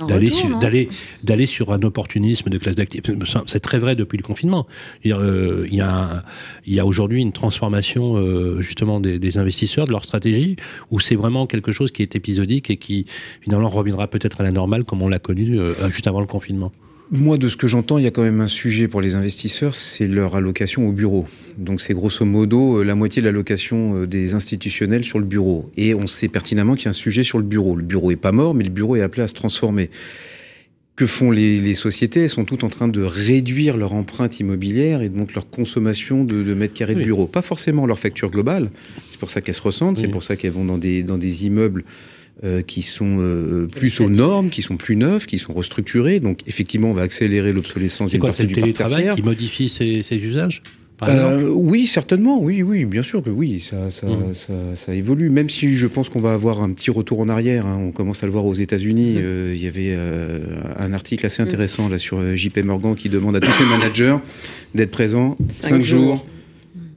D'aller 0.06 0.30
sur, 0.30 0.58
d'aller, 0.58 0.88
d'aller 1.22 1.46
sur 1.46 1.72
un 1.72 1.82
opportunisme 1.82 2.50
de 2.50 2.58
classe 2.58 2.76
d'actifs. 2.76 3.02
C'est 3.46 3.60
très 3.60 3.78
vrai 3.78 3.96
depuis 3.96 4.16
le 4.16 4.22
confinement. 4.22 4.66
Euh, 5.06 5.66
il 5.70 5.76
y 5.76 5.80
a, 5.80 6.24
il 6.66 6.74
y 6.74 6.80
a 6.80 6.86
aujourd'hui 6.86 7.20
une 7.20 7.32
transformation 7.32 8.20
justement 8.60 9.00
des, 9.00 9.18
des, 9.18 9.38
investisseurs, 9.38 9.86
de 9.86 9.92
leur 9.92 10.04
stratégie, 10.04 10.56
où 10.90 11.00
c'est 11.00 11.16
vraiment 11.16 11.46
quelque 11.46 11.72
chose 11.72 11.90
qui 11.90 12.02
est 12.02 12.16
épisodique 12.16 12.70
et 12.70 12.76
qui 12.76 13.06
finalement 13.40 13.68
reviendra 13.68 14.08
peut-être 14.08 14.40
à 14.40 14.44
la 14.44 14.52
normale 14.52 14.84
comme 14.84 15.02
on 15.02 15.08
l'a 15.08 15.18
connu 15.18 15.58
juste 15.88 16.06
avant 16.06 16.20
le 16.20 16.26
confinement. 16.26 16.72
Moi, 17.10 17.36
de 17.36 17.48
ce 17.48 17.56
que 17.56 17.66
j'entends, 17.66 17.98
il 17.98 18.04
y 18.04 18.06
a 18.06 18.10
quand 18.10 18.22
même 18.22 18.40
un 18.40 18.48
sujet 18.48 18.88
pour 18.88 19.00
les 19.00 19.16
investisseurs, 19.16 19.74
c'est 19.74 20.06
leur 20.06 20.34
allocation 20.34 20.88
au 20.88 20.92
bureau. 20.92 21.26
Donc 21.58 21.80
c'est 21.80 21.92
grosso 21.92 22.24
modo 22.24 22.78
euh, 22.78 22.84
la 22.84 22.94
moitié 22.94 23.20
de 23.20 23.26
l'allocation 23.26 23.96
euh, 23.96 24.06
des 24.06 24.34
institutionnels 24.34 25.04
sur 25.04 25.18
le 25.18 25.26
bureau. 25.26 25.70
Et 25.76 25.94
on 25.94 26.06
sait 26.06 26.28
pertinemment 26.28 26.74
qu'il 26.74 26.84
y 26.84 26.88
a 26.88 26.90
un 26.90 26.94
sujet 26.94 27.24
sur 27.24 27.38
le 27.38 27.44
bureau. 27.44 27.76
Le 27.76 27.82
bureau 27.82 28.10
est 28.10 28.16
pas 28.16 28.32
mort, 28.32 28.54
mais 28.54 28.64
le 28.64 28.70
bureau 28.70 28.96
est 28.96 29.02
appelé 29.02 29.22
à 29.22 29.28
se 29.28 29.34
transformer. 29.34 29.90
Que 30.96 31.06
font 31.06 31.30
les, 31.30 31.74
sociétés? 31.74 32.22
Elles 32.22 32.30
sont 32.30 32.44
toutes 32.44 32.64
en 32.64 32.68
train 32.68 32.88
de 32.88 33.02
réduire 33.02 33.76
leur 33.76 33.94
empreinte 33.94 34.40
immobilière 34.40 35.02
et 35.02 35.08
donc 35.08 35.34
leur 35.34 35.48
consommation 35.48 36.22
de, 36.22 36.54
mètres 36.54 36.74
carrés 36.74 36.94
de 36.94 37.02
bureau. 37.02 37.26
Pas 37.26 37.42
forcément 37.42 37.86
leur 37.86 37.98
facture 37.98 38.30
globale, 38.30 38.70
c'est 39.08 39.18
pour 39.18 39.30
ça 39.30 39.40
qu'elles 39.40 39.54
se 39.54 39.62
ressentent, 39.62 39.98
c'est 39.98 40.08
pour 40.08 40.22
ça 40.22 40.36
qu'elles 40.36 40.52
vont 40.52 40.66
dans 40.66 40.76
des, 40.76 41.02
dans 41.02 41.16
des 41.16 41.46
immeubles 41.46 41.84
euh, 42.44 42.60
qui 42.60 42.82
sont 42.82 43.18
euh, 43.20 43.68
plus 43.68 44.00
aux 44.00 44.08
normes, 44.08 44.50
qui 44.50 44.62
sont 44.62 44.76
plus 44.76 44.96
neufs, 44.96 45.26
qui 45.26 45.38
sont 45.38 45.52
restructurés. 45.52 46.18
Donc 46.18 46.40
effectivement, 46.48 46.90
on 46.90 46.92
va 46.92 47.02
accélérer 47.02 47.52
l'obsolescence 47.52 48.10
d'une 48.10 48.20
partie 48.20 48.46
du 48.46 48.54
télétravail 48.54 49.14
qui 49.14 49.22
modifie 49.22 49.68
ces, 49.68 50.02
usages 50.16 50.60
Oui, 51.52 51.86
certainement, 51.86 52.42
oui, 52.42 52.64
oui, 52.64 52.84
bien 52.84 53.04
sûr 53.04 53.22
que 53.22 53.30
oui, 53.30 53.60
ça, 53.60 53.92
ça, 53.92 54.08
mmh. 54.08 54.34
ça, 54.34 54.52
ça 54.74 54.92
évolue, 54.92 55.30
même 55.30 55.48
si 55.48 55.76
je 55.76 55.86
pense 55.86 56.08
qu'on 56.08 56.20
va 56.20 56.32
avoir 56.32 56.62
un 56.62 56.72
petit 56.72 56.90
retour 56.90 57.20
en 57.20 57.28
arrière. 57.28 57.64
Hein. 57.64 57.78
On 57.80 57.92
commence 57.92 58.24
à 58.24 58.26
le 58.26 58.32
voir 58.32 58.44
aux 58.44 58.54
États-Unis. 58.54 59.20
Mmh. 59.20 59.54
Il 59.54 59.62
y 59.62 59.68
avait 59.68 59.96
un 60.78 60.92
article 60.92 61.24
assez 61.24 61.42
intéressant 61.42 61.88
là 61.88 61.98
sur 61.98 62.36
JP 62.36 62.58
Morgan 62.64 62.96
qui 62.96 63.08
demande 63.08 63.36
à 63.36 63.40
tous 63.40 63.52
ses 63.52 63.66
managers 63.66 64.16
d'être 64.74 64.90
présents 64.90 65.36
5 65.48 65.82
jours 65.82 66.26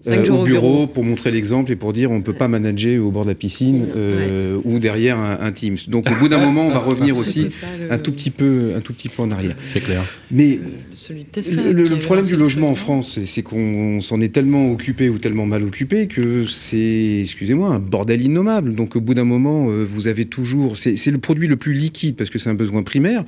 euh, 0.07 0.25
au, 0.29 0.43
bureau, 0.43 0.87
pour 0.87 1.03
montrer 1.03 1.31
l'exemple 1.31 1.71
et 1.71 1.75
pour 1.75 1.93
dire 1.93 2.11
on 2.11 2.17
ne 2.17 2.23
peut 2.23 2.33
pas 2.33 2.47
manager 2.47 3.03
au 3.03 3.11
bord 3.11 3.23
de 3.23 3.29
la 3.29 3.35
piscine 3.35 3.87
euh, 3.95 4.59
ou 4.63 4.79
derrière 4.79 5.17
un, 5.19 5.51
Teams. 5.51 5.77
Donc 5.87 6.09
au 6.11 6.15
bout 6.15 6.27
d'un 6.27 6.37
moment, 6.45 6.67
on 6.67 6.71
va 6.71 6.79
revenir 6.79 7.17
aussi 7.17 7.47
un 7.89 7.97
tout 7.97 8.11
petit 8.11 8.29
peu, 8.29 8.73
un 8.75 8.81
tout 8.81 8.93
petit 8.93 9.09
peu 9.09 9.21
en 9.21 9.31
arrière. 9.31 9.55
C'est 9.63 9.79
clair. 9.79 10.03
Mais 10.31 10.59
le, 10.93 11.99
problème 11.99 12.25
du 12.25 12.35
logement 12.35 12.69
en 12.69 12.75
France, 12.75 13.19
c'est 13.23 13.41
qu'on 13.41 14.01
s'en 14.01 14.21
est 14.21 14.33
tellement 14.33 14.71
occupé 14.71 15.09
ou 15.09 15.17
tellement 15.17 15.45
mal 15.45 15.63
occupé 15.63 16.07
que 16.07 16.45
c'est, 16.45 17.19
excusez-moi, 17.21 17.69
un 17.69 17.79
bordel 17.79 18.21
innommable. 18.21 18.75
Donc 18.75 18.95
au 18.95 19.01
bout 19.01 19.13
d'un 19.13 19.23
moment, 19.23 19.69
euh, 19.69 19.87
vous 19.89 20.07
avez 20.07 20.25
toujours, 20.25 20.77
c'est 20.77 21.05
le 21.07 21.17
produit 21.17 21.47
le 21.47 21.55
plus 21.55 21.73
liquide 21.73 22.15
parce 22.15 22.29
que 22.29 22.37
c'est 22.37 22.49
un 22.49 22.55
besoin 22.55 22.83
primaire, 22.83 23.23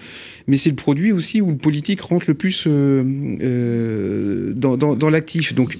mais 0.47 0.57
c'est 0.57 0.69
le 0.69 0.75
produit 0.75 1.11
aussi 1.11 1.41
où 1.41 1.49
le 1.49 1.57
politique 1.57 2.01
rentre 2.01 2.25
le 2.27 2.33
plus 2.33 2.67
dans, 4.55 4.77
dans, 4.77 4.95
dans 4.95 5.09
l'actif. 5.09 5.53
Donc 5.55 5.77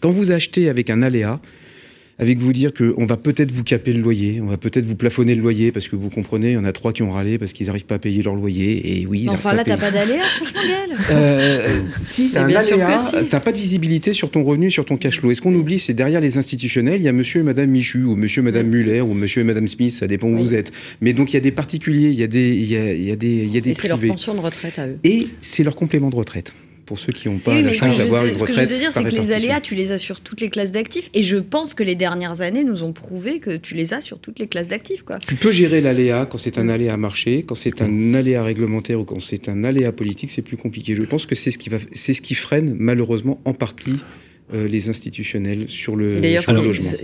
quand 0.00 0.10
vous 0.10 0.30
achetez 0.30 0.68
avec 0.68 0.90
un 0.90 1.02
aléa, 1.02 1.40
avec 2.20 2.38
vous 2.38 2.52
dire 2.52 2.72
qu'on 2.74 3.06
va 3.06 3.16
peut-être 3.16 3.50
vous 3.50 3.64
caper 3.64 3.94
le 3.94 4.02
loyer, 4.02 4.42
on 4.42 4.46
va 4.46 4.58
peut-être 4.58 4.84
vous 4.84 4.94
plafonner 4.94 5.34
le 5.34 5.40
loyer, 5.40 5.72
parce 5.72 5.88
que 5.88 5.96
vous 5.96 6.10
comprenez, 6.10 6.50
il 6.50 6.52
y 6.52 6.58
en 6.58 6.66
a 6.66 6.72
trois 6.72 6.92
qui 6.92 7.02
ont 7.02 7.10
râlé 7.10 7.38
parce 7.38 7.54
qu'ils 7.54 7.68
n'arrivent 7.68 7.86
pas 7.86 7.94
à 7.94 7.98
payer 7.98 8.22
leur 8.22 8.34
loyer, 8.34 9.00
et 9.00 9.06
oui, 9.06 9.22
ils 9.22 9.30
Enfin 9.30 9.54
là, 9.54 9.64
t'as 9.64 9.78
pas 9.78 9.90
d'aléa, 9.90 10.22
franchement, 10.22 10.60
Gaël. 10.60 10.90
Euh, 11.10 11.80
Si, 12.02 12.30
t'as 12.30 12.44
un 12.44 12.54
aléa, 12.54 12.98
t'as 13.30 13.40
pas 13.40 13.52
de 13.52 13.56
visibilité 13.56 14.12
sur 14.12 14.30
ton 14.30 14.44
revenu, 14.44 14.70
sur 14.70 14.84
ton 14.84 14.98
cash 14.98 15.18
flow. 15.18 15.30
Et 15.30 15.34
ce 15.34 15.40
qu'on 15.40 15.54
oublie, 15.54 15.78
c'est 15.78 15.94
derrière 15.94 16.20
les 16.20 16.36
institutionnels, 16.36 17.00
il 17.00 17.04
y 17.04 17.08
a 17.08 17.12
monsieur 17.12 17.40
et 17.40 17.44
madame 17.44 17.70
Michu, 17.70 18.04
ou 18.04 18.16
monsieur 18.16 18.42
et 18.42 18.44
madame 18.44 18.66
Muller, 18.66 19.00
ou 19.00 19.14
monsieur 19.14 19.40
et 19.40 19.44
madame 19.44 19.66
Smith, 19.66 19.92
ça 19.92 20.06
dépend 20.06 20.28
où 20.28 20.36
vous 20.36 20.54
êtes. 20.54 20.72
Mais 21.00 21.14
donc 21.14 21.32
il 21.32 21.34
y 21.34 21.36
a 21.38 21.40
des 21.40 21.52
particuliers, 21.52 22.10
il 22.10 22.20
y 22.20 22.22
a 22.22 22.26
des, 22.26 22.54
il 22.54 22.70
y 22.70 22.76
a, 22.76 22.92
il 22.92 23.02
y 23.02 23.10
a 23.10 23.16
des, 23.16 23.28
il 23.28 23.54
y 23.54 23.56
a 23.56 23.60
des 23.62 23.70
Et 23.70 23.74
c'est 23.74 23.88
leur 23.88 23.98
pension 23.98 24.34
de 24.34 24.40
retraite 24.40 24.78
à 24.78 24.88
eux. 24.88 24.98
Et 25.04 25.28
c'est 25.40 25.64
leur 25.64 25.74
complément 25.74 26.10
de 26.10 26.16
retraite 26.16 26.52
pour 26.90 26.98
ceux 26.98 27.12
qui 27.12 27.28
n'ont 27.28 27.38
pas 27.38 27.60
la 27.60 27.72
chance 27.72 27.98
d'avoir 27.98 28.26
une 28.26 28.32
retraite. 28.32 28.48
Ce 28.48 28.52
que 28.52 28.54
je 28.54 28.74
veux 28.74 28.80
dire, 28.80 28.92
c'est 28.92 29.04
que 29.04 29.10
les 29.10 29.32
aléas, 29.32 29.60
tu 29.60 29.76
les 29.76 29.92
as 29.92 29.98
sur 29.98 30.18
toutes 30.18 30.40
les 30.40 30.50
classes 30.50 30.72
d'actifs. 30.72 31.08
Et 31.14 31.22
je 31.22 31.36
pense 31.36 31.72
que 31.72 31.84
les 31.84 31.94
dernières 31.94 32.40
années 32.40 32.64
nous 32.64 32.82
ont 32.82 32.92
prouvé 32.92 33.38
que 33.38 33.56
tu 33.56 33.76
les 33.76 33.94
as 33.94 34.00
sur 34.00 34.18
toutes 34.18 34.40
les 34.40 34.48
classes 34.48 34.66
d'actifs. 34.66 35.04
Tu 35.24 35.36
peux 35.36 35.52
gérer 35.52 35.80
l'aléa 35.80 36.26
quand 36.26 36.36
c'est 36.36 36.58
un 36.58 36.64
mm. 36.64 36.70
aléa 36.70 36.96
marché, 36.96 37.44
quand 37.44 37.54
c'est 37.54 37.80
un 37.80 38.12
aléa 38.14 38.42
réglementaire 38.42 38.98
ou 38.98 39.04
quand 39.04 39.20
c'est 39.20 39.48
un 39.48 39.62
aléa 39.62 39.92
politique, 39.92 40.32
c'est 40.32 40.42
plus 40.42 40.56
compliqué. 40.56 40.96
Je 40.96 41.04
pense 41.04 41.26
que 41.26 41.36
c'est 41.36 41.52
ce 41.52 41.58
qui 41.58 41.68
va, 41.68 41.78
c'est 41.92 42.12
ce 42.12 42.22
qui 42.22 42.34
freine 42.34 42.74
malheureusement 42.76 43.40
en 43.44 43.54
partie 43.54 44.00
euh, 44.54 44.68
les 44.68 44.88
institutionnels 44.88 45.68
sur 45.68 45.96
le, 45.96 46.20
logement. 46.20 46.62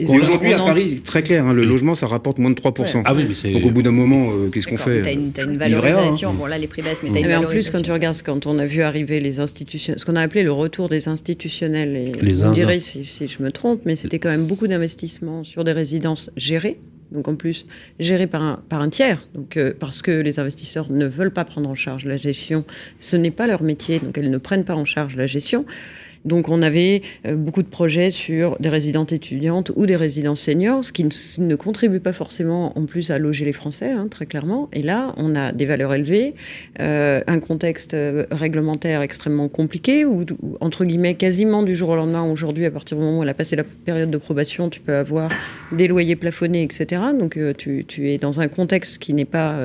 Aujourd'hui, 0.09 0.53
à 0.53 0.59
Paris, 0.59 1.01
très 1.05 1.23
clair, 1.23 1.47
hein, 1.47 1.53
le 1.53 1.65
logement, 1.65 1.95
ça 1.95 2.07
rapporte 2.07 2.39
moins 2.39 2.51
de 2.51 2.57
3%. 2.61 3.03
Ah 3.05 3.15
oui, 3.15 3.27
mais 3.45 3.53
Donc 3.53 3.65
au 3.67 3.71
bout 3.71 3.83
d'un 3.83 3.91
moment, 3.91 4.31
euh, 4.31 4.49
qu'est-ce 4.49 4.67
qu'on 4.67 4.77
fait 4.77 5.03
Tu 5.03 5.09
as, 5.09 5.45
une 5.45 5.59
valorisation. 5.59 6.31
Hein. 6.31 6.37
Bon, 6.39 6.47
là, 6.47 6.59
les 6.59 6.67
prix 6.67 6.83
baissent, 6.83 7.03
mais 7.03 7.11
tu 7.11 7.17
as 7.17 7.21
une 7.21 7.27
mais 7.27 7.37
En 7.37 7.45
plus, 7.45 7.71
quand 7.71 7.83
tu 7.83 7.93
regardes, 7.93 8.21
quand 8.23 8.47
on 8.47 8.59
a 8.59 8.67
vu 8.67 8.83
arriver 8.83 9.21
les 9.21 9.41
institutions, 9.41 9.95
ce 9.97 10.05
qu'on 10.05 10.17
a 10.17 10.23
appelé 10.23 10.43
le 10.43 10.53
retour 10.53 10.89
des 10.89 11.09
institutionnels, 11.09 11.97
et 11.97 12.13
les 12.23 12.45
on 12.45 12.53
dirait 12.53 12.81
si, 12.81 13.05
si, 13.05 13.27
je 13.29 13.43
me 13.43 13.51
trompe, 13.51 13.83
mais 13.85 13.97
c'était 13.97 14.19
quand 14.19 14.31
même 14.31 14.47
beaucoup 14.47 14.67
d'investissements 14.67 15.45
sur 15.45 15.65
des 15.65 15.73
résidences 15.73 16.31
gérées. 16.37 16.79
Donc 17.13 17.29
en 17.29 17.37
plus, 17.37 17.67
gérées 18.01 18.27
par 18.27 18.43
un, 18.43 18.61
par 18.69 18.81
un 18.81 18.89
tiers, 18.89 19.25
donc, 19.35 19.57
euh, 19.57 19.73
parce 19.79 20.03
que 20.03 20.11
les 20.11 20.41
investisseurs 20.41 20.91
ne 20.91 21.07
veulent 21.07 21.33
pas 21.33 21.45
prendre 21.45 21.69
en 21.69 21.75
charge 21.75 22.05
la 22.05 22.17
gestion. 22.17 22.65
Ce 22.99 23.17
n'est 23.17 23.31
pas 23.31 23.47
leur 23.47 23.63
métier, 23.63 24.01
donc 24.01 24.19
elles 24.19 24.31
ne 24.31 24.39
prennent 24.39 24.65
pas 24.65 24.75
en 24.75 24.85
charge 24.85 25.17
la 25.17 25.27
gestion. 25.27 25.65
Donc 26.27 26.49
on 26.49 26.61
avait 26.61 27.03
euh, 27.25 27.37
beaucoup 27.37 27.63
de 27.63 27.69
projets 27.69 28.11
sur 28.11 28.59
des 28.59 28.69
résidentes 28.69 29.13
étudiantes 29.13 29.71
ou 29.77 29.87
des 29.87 29.97
résidences 29.97 30.41
seniors, 30.41 30.85
ce 30.85 30.93
qui 30.93 31.05
ne, 31.05 31.55
contribue 31.55 32.01
pas 32.01 32.13
forcément 32.13 32.77
en 32.77 32.85
plus 32.85 33.11
à 33.11 33.19
loger 33.19 33.45
les 33.45 33.53
Français, 33.53 33.93
hein, 33.93 34.09
très 34.11 34.27
clairement. 34.27 34.69
Et 34.73 34.83
là, 34.83 35.15
on 35.17 35.35
a 35.37 35.53
des 35.53 35.65
valeurs 35.65 35.95
élevées, 35.95 36.35
euh, 36.81 37.23
un 37.27 37.39
contexte 37.39 37.95
euh, 37.95 38.27
réglementaire 38.33 39.03
extrêmement 39.03 39.49
compliqué, 39.49 40.05
où, 40.05 40.27
entre 40.61 40.85
guillemets, 40.85 41.15
quasiment 41.15 41.63
du 41.63 41.77
jour 41.77 41.91
au 41.91 41.97
lendemain, 41.97 42.25
aujourd'hui, 42.25 42.67
à 42.67 42.71
partir 42.73 42.97
du 42.97 43.05
moment 43.05 43.21
où 43.21 43.23
elle 43.23 43.29
a 43.29 43.35
passé 43.35 43.55
la 43.55 43.65
période 43.65 44.11
de 44.11 44.19
probation, 44.19 44.69
tu 44.69 44.81
peux 44.81 44.97
avoir 44.97 45.31
des 45.71 45.87
loyers 45.87 46.17
plafonnés, 46.17 46.63
etc. 46.63 47.03
Donc 47.19 47.39
tu, 47.57 48.11
es 48.11 48.19
dans 48.19 48.41
un 48.41 48.49
contexte 48.49 48.99
qui 48.99 49.13
n'est 49.15 49.25
pas 49.25 49.57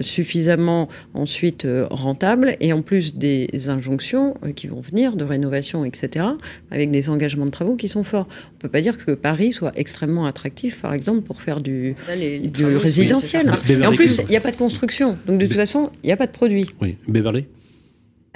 suffisamment 0.00 0.88
ensuite 1.14 1.66
rentable, 1.90 2.56
et 2.60 2.72
en 2.72 2.82
plus 2.82 3.14
des 3.14 3.68
injonctions 3.68 4.34
qui 4.56 4.66
vont 4.66 4.80
venir 4.80 5.16
de 5.16 5.24
rénovation 5.24 5.83
etc., 5.84 6.26
avec 6.70 6.90
des 6.90 7.10
engagements 7.10 7.46
de 7.46 7.50
travaux 7.50 7.76
qui 7.76 7.88
sont 7.88 8.04
forts. 8.04 8.26
On 8.28 8.54
ne 8.54 8.58
peut 8.60 8.68
pas 8.68 8.80
dire 8.80 8.98
que 8.98 9.12
Paris 9.12 9.52
soit 9.52 9.72
extrêmement 9.76 10.26
attractif, 10.26 10.80
par 10.80 10.94
exemple, 10.94 11.22
pour 11.22 11.42
faire 11.42 11.60
du, 11.60 11.94
résidentiel. 12.08 13.52
Et 13.68 13.86
en 13.86 13.94
plus, 13.94 14.20
il 14.24 14.30
n'y 14.30 14.36
a 14.36 14.40
pas 14.40 14.52
de 14.52 14.56
construction. 14.56 15.18
Donc, 15.26 15.38
de 15.38 15.46
toute 15.46 15.56
façon, 15.56 15.90
il 16.02 16.06
n'y 16.06 16.12
a 16.12 16.16
pas 16.16 16.26
de 16.26 16.32
produit. 16.32 16.66
Oui, 16.80 16.96
Beverly? 17.08 17.46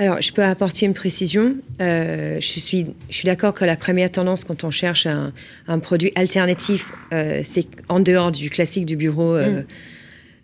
Alors, 0.01 0.22
je 0.22 0.32
peux 0.32 0.44
apporter 0.44 0.86
une 0.86 0.94
précision. 0.94 1.57
Euh, 1.82 2.36
je 2.40 2.61
suis, 2.61 2.86
je 3.11 3.14
suis 3.14 3.26
d'accord 3.26 3.53
que 3.53 3.64
la 3.64 3.76
première 3.76 4.12
tendance 4.12 4.44
quand 4.44 4.62
on 4.62 4.70
cherche 4.70 5.07
un, 5.07 5.78
produit 5.80 6.12
alternatif, 6.14 6.92
euh, 7.12 7.40
c'est 7.42 7.66
en 7.88 7.99
dehors 7.99 8.30
du 8.30 8.49
classique 8.49 8.86
du 8.86 8.94
bureau 8.94 9.34
euh, 9.34 9.62
mm. 9.62 9.64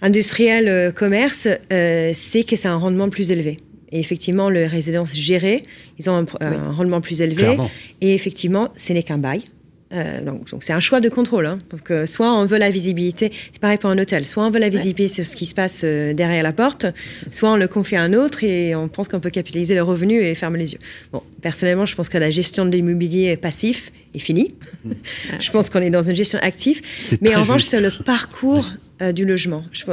industriel 0.02 0.92
commerce, 0.92 1.46
c'est 1.70 2.44
que 2.44 2.56
c'est 2.56 2.66
un 2.66 2.76
rendement 2.76 3.08
plus 3.08 3.30
élevé. 3.30 3.58
Et 3.94 4.00
effectivement, 4.00 4.50
les 4.50 4.66
résidences 4.66 5.14
gérées, 5.14 5.62
ils 6.00 6.10
ont 6.10 6.26
un, 6.40 6.72
rendement 6.72 7.00
plus 7.00 7.22
élevé. 7.22 7.56
Et 8.00 8.14
effectivement, 8.14 8.68
ce 8.76 8.92
n'est 8.92 9.04
qu'un 9.04 9.18
bail. 9.18 9.44
Euh, 9.92 10.20
donc, 10.22 10.48
c'est 10.60 10.72
un 10.72 10.80
choix 10.80 11.00
de 11.00 11.08
contrôle. 11.08 11.46
Hein. 11.46 11.58
Donc, 11.70 11.92
euh, 11.92 12.04
soit 12.06 12.32
on 12.32 12.44
veut 12.44 12.58
la 12.58 12.72
visibilité, 12.72 13.30
c'est 13.52 13.60
pareil 13.60 13.78
pour 13.78 13.90
un 13.90 13.98
hôtel, 13.98 14.26
soit 14.26 14.44
on 14.44 14.50
veut 14.50 14.58
la 14.58 14.68
visibilité 14.68 15.06
sur 15.06 15.24
ce 15.24 15.36
qui 15.36 15.46
se 15.46 15.54
passe 15.54 15.82
euh, 15.84 16.12
derrière 16.12 16.42
la 16.42 16.52
porte, 16.52 16.86
soit 17.30 17.52
on 17.52 17.56
le 17.56 17.68
confie 17.68 17.94
à 17.94 18.02
un 18.02 18.12
autre 18.14 18.42
et 18.42 18.74
on 18.74 18.88
pense 18.88 19.06
qu'on 19.06 19.20
peut 19.20 19.30
capitaliser 19.30 19.76
le 19.76 19.84
revenu 19.84 20.20
et 20.20 20.34
fermer 20.34 20.58
les 20.58 20.72
yeux. 20.72 20.80
Bon, 21.12 21.22
personnellement, 21.40 21.86
je 21.86 21.94
pense 21.94 22.08
que 22.08 22.18
la 22.18 22.30
gestion 22.30 22.66
de 22.66 22.72
l'immobilier 22.72 23.36
passif 23.36 23.92
est 24.12 24.18
finie. 24.18 24.56
je 25.38 25.50
pense 25.52 25.70
qu'on 25.70 25.82
est 25.82 25.90
dans 25.90 26.02
une 26.02 26.16
gestion 26.16 26.40
active. 26.42 26.82
Mais 27.20 27.36
en 27.36 27.42
revanche, 27.42 27.62
c'est 27.62 27.80
le 27.80 27.92
parcours 28.04 28.68
du 29.14 29.24
logement. 29.24 29.62
Je, 29.72 29.84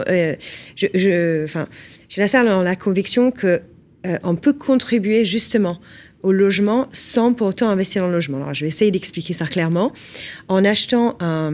je, 0.76 0.88
je, 0.96 1.66
j'ai 2.10 2.22
la, 2.22 2.64
la 2.64 2.76
conviction 2.76 3.30
que 3.30 3.62
euh, 4.06 4.18
on 4.24 4.36
peut 4.36 4.54
contribuer 4.54 5.26
justement 5.26 5.80
au 6.24 6.32
logement 6.32 6.88
sans 6.94 7.34
pour 7.34 7.48
autant 7.48 7.70
investir 7.70 8.02
dans 8.02 8.08
le 8.08 8.14
logement. 8.14 8.38
Alors, 8.38 8.54
je 8.54 8.62
vais 8.62 8.70
essayer 8.70 8.92
d'expliquer 8.92 9.34
ça 9.34 9.46
clairement. 9.46 9.92
En 10.48 10.64
achetant 10.64 11.18
un. 11.20 11.54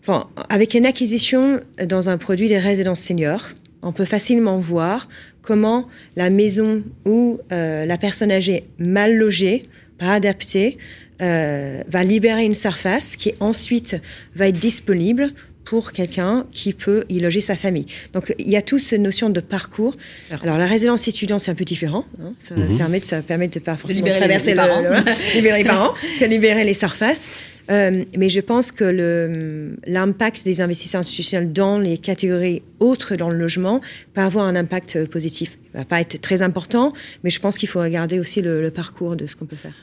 Enfin, 0.00 0.28
avec 0.48 0.74
une 0.74 0.86
acquisition 0.86 1.60
dans 1.84 2.08
un 2.08 2.16
produit 2.16 2.48
des 2.48 2.58
résidences 2.58 3.00
seniors, 3.00 3.48
on 3.82 3.92
peut 3.92 4.04
facilement 4.04 4.58
voir 4.58 5.08
comment 5.42 5.88
la 6.16 6.30
maison 6.30 6.82
ou 7.04 7.40
euh, 7.50 7.86
la 7.86 7.98
personne 7.98 8.30
âgée 8.30 8.64
mal 8.78 9.16
logée, 9.16 9.64
pas 9.98 10.12
adaptée, 10.12 10.76
euh, 11.22 11.82
va 11.88 12.04
libérer 12.04 12.44
une 12.44 12.54
surface 12.54 13.16
qui 13.16 13.34
ensuite 13.40 13.96
va 14.34 14.48
être 14.48 14.58
disponible 14.58 15.28
pour 15.66 15.92
quelqu'un 15.92 16.46
qui 16.52 16.72
peut 16.72 17.04
y 17.10 17.20
loger 17.20 17.42
sa 17.42 17.56
famille. 17.56 17.86
Donc 18.14 18.34
il 18.38 18.48
y 18.48 18.56
a 18.56 18.62
toute 18.62 18.80
cette 18.80 19.00
notion 19.00 19.28
de 19.28 19.40
parcours. 19.40 19.94
Alors 20.42 20.56
la 20.56 20.66
résidence 20.66 21.06
étudiante 21.08 21.40
c'est 21.40 21.50
un 21.50 21.54
peu 21.54 21.64
différent. 21.64 22.06
Hein. 22.22 22.32
Ça, 22.40 22.54
mhm. 22.54 22.78
permet 22.78 23.00
de, 23.00 23.04
ça 23.04 23.20
permet 23.20 23.48
de 23.48 23.58
pas 23.58 23.76
forcément 23.76 24.06
traverser 24.06 24.50
les, 24.50 24.54
parents. 24.54 24.82
libérer 25.34 25.58
les 25.62 25.68
parents, 25.68 25.92
que 26.18 26.24
libérer 26.24 26.64
les 26.64 26.74
surfaces. 26.74 27.28
Euh, 27.68 28.04
mais 28.16 28.28
je 28.28 28.40
pense 28.40 28.70
que 28.70 29.74
l'impact 29.86 30.44
des 30.44 30.60
investisseurs 30.60 31.00
institutionnels 31.00 31.52
dans 31.52 31.80
les 31.80 31.98
catégories 31.98 32.62
autres 32.78 33.16
dans 33.16 33.28
le 33.28 33.36
logement 33.36 33.80
peut 34.14 34.20
avoir 34.20 34.44
un 34.44 34.54
impact 34.54 35.06
positif 35.06 35.58
va 35.76 35.84
pas 35.84 36.00
être 36.00 36.20
très 36.20 36.42
important, 36.42 36.92
mais 37.22 37.30
je 37.30 37.40
pense 37.40 37.58
qu'il 37.58 37.68
faut 37.68 37.80
regarder 37.80 38.18
aussi 38.18 38.42
le, 38.42 38.70
parcours 38.70 39.16
de 39.16 39.26
ce 39.26 39.36
qu'on 39.36 39.46
peut 39.46 39.56
faire. 39.56 39.74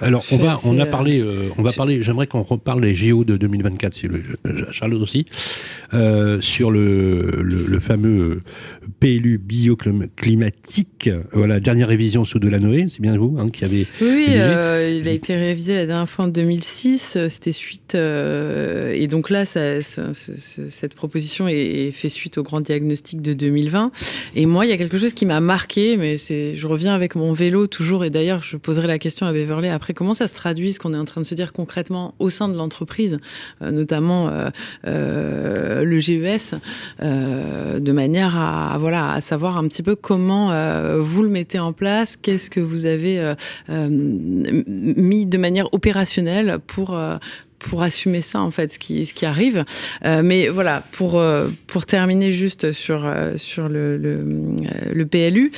Alors, 0.00 0.24
on 0.32 0.38
va, 0.38 0.58
on 0.64 0.78
a 0.78 0.86
parlé, 0.86 1.20
euh, 1.20 1.50
on 1.58 1.62
va 1.62 1.72
parler. 1.72 2.02
J'aimerais 2.02 2.26
qu'on 2.26 2.42
reparle 2.42 2.80
des 2.80 2.94
JO 2.94 3.24
de 3.24 3.36
2024, 3.36 3.92
c'est 3.92 4.08
le, 4.08 4.22
Charlotte 4.70 5.02
aussi, 5.02 5.26
euh, 5.92 6.40
sur 6.40 6.70
le, 6.70 7.42
le, 7.42 7.80
fameux 7.80 8.42
PLU 9.00 9.38
bioclimatique. 9.38 11.10
Voilà, 11.32 11.60
dernière 11.60 11.88
révision 11.88 12.24
sous 12.24 12.38
Delanoë, 12.38 12.88
c'est 12.88 13.00
bien 13.00 13.16
vous 13.16 13.36
hein, 13.38 13.50
qui 13.50 13.64
avez. 13.64 13.86
Oui, 14.00 14.26
euh, 14.30 14.98
il 15.00 15.08
a 15.08 15.12
été 15.12 15.34
révisé 15.36 15.74
la 15.74 15.86
dernière 15.86 16.08
fois 16.08 16.26
en 16.26 16.28
2006. 16.28 17.18
C'était 17.28 17.52
suite, 17.52 17.94
et 17.94 19.06
donc 19.08 19.28
là, 19.30 19.44
ça, 19.44 19.82
cette 19.82 20.94
proposition 20.94 21.48
est, 21.48 21.56
est 21.56 21.90
fait 21.90 22.08
suite 22.08 22.38
au 22.38 22.42
grand 22.42 22.60
diagnostic 22.60 23.20
de 23.20 23.34
2020. 23.34 23.92
Et 24.36 24.46
moi, 24.46 24.64
il 24.64 24.70
y 24.70 24.72
a 24.72 24.76
quelque 24.76 24.98
chose 24.98 25.12
qui 25.12 25.21
m'a 25.26 25.40
marqué, 25.40 25.96
mais 25.96 26.18
c'est, 26.18 26.54
je 26.56 26.66
reviens 26.66 26.94
avec 26.94 27.14
mon 27.14 27.32
vélo 27.32 27.66
toujours, 27.66 28.04
et 28.04 28.10
d'ailleurs, 28.10 28.42
je 28.42 28.56
poserai 28.56 28.86
la 28.86 28.98
question 28.98 29.26
à 29.26 29.32
Beverly 29.32 29.68
après, 29.68 29.94
comment 29.94 30.14
ça 30.14 30.26
se 30.26 30.34
traduit, 30.34 30.72
ce 30.72 30.78
qu'on 30.78 30.94
est 30.94 30.98
en 30.98 31.04
train 31.04 31.20
de 31.20 31.26
se 31.26 31.34
dire 31.34 31.52
concrètement 31.52 32.14
au 32.18 32.30
sein 32.30 32.48
de 32.48 32.56
l'entreprise, 32.56 33.18
euh, 33.62 33.70
notamment 33.70 34.28
euh, 34.28 34.50
euh, 34.86 35.84
le 35.84 36.00
GES, 36.00 36.54
de 37.00 37.92
manière 37.92 38.36
à, 38.36 38.76
voilà, 38.78 39.12
à 39.12 39.20
savoir 39.20 39.56
un 39.56 39.68
petit 39.68 39.82
peu 39.82 39.96
comment 39.96 40.52
vous 40.98 41.22
le 41.22 41.28
mettez 41.28 41.58
en 41.58 41.72
place, 41.72 42.16
qu'est-ce 42.16 42.50
que 42.50 42.60
vous 42.60 42.86
avez 42.86 43.34
mis 43.68 45.26
de 45.26 45.38
manière 45.38 45.72
opérationnelle 45.72 46.58
pour 46.66 46.96
pour 47.62 47.82
assumer 47.82 48.20
ça 48.20 48.40
en 48.40 48.50
fait 48.50 48.72
ce 48.72 48.78
qui 48.78 49.06
ce 49.06 49.14
qui 49.14 49.24
arrive. 49.24 49.64
Euh, 50.04 50.22
mais 50.24 50.48
voilà 50.48 50.82
pour 50.92 51.18
euh, 51.18 51.48
pour 51.66 51.86
terminer 51.86 52.32
juste 52.32 52.72
sur 52.72 53.06
euh, 53.06 53.36
sur 53.36 53.68
le 53.68 53.96
le, 53.96 54.24
le 54.92 55.06
PLU 55.06 55.52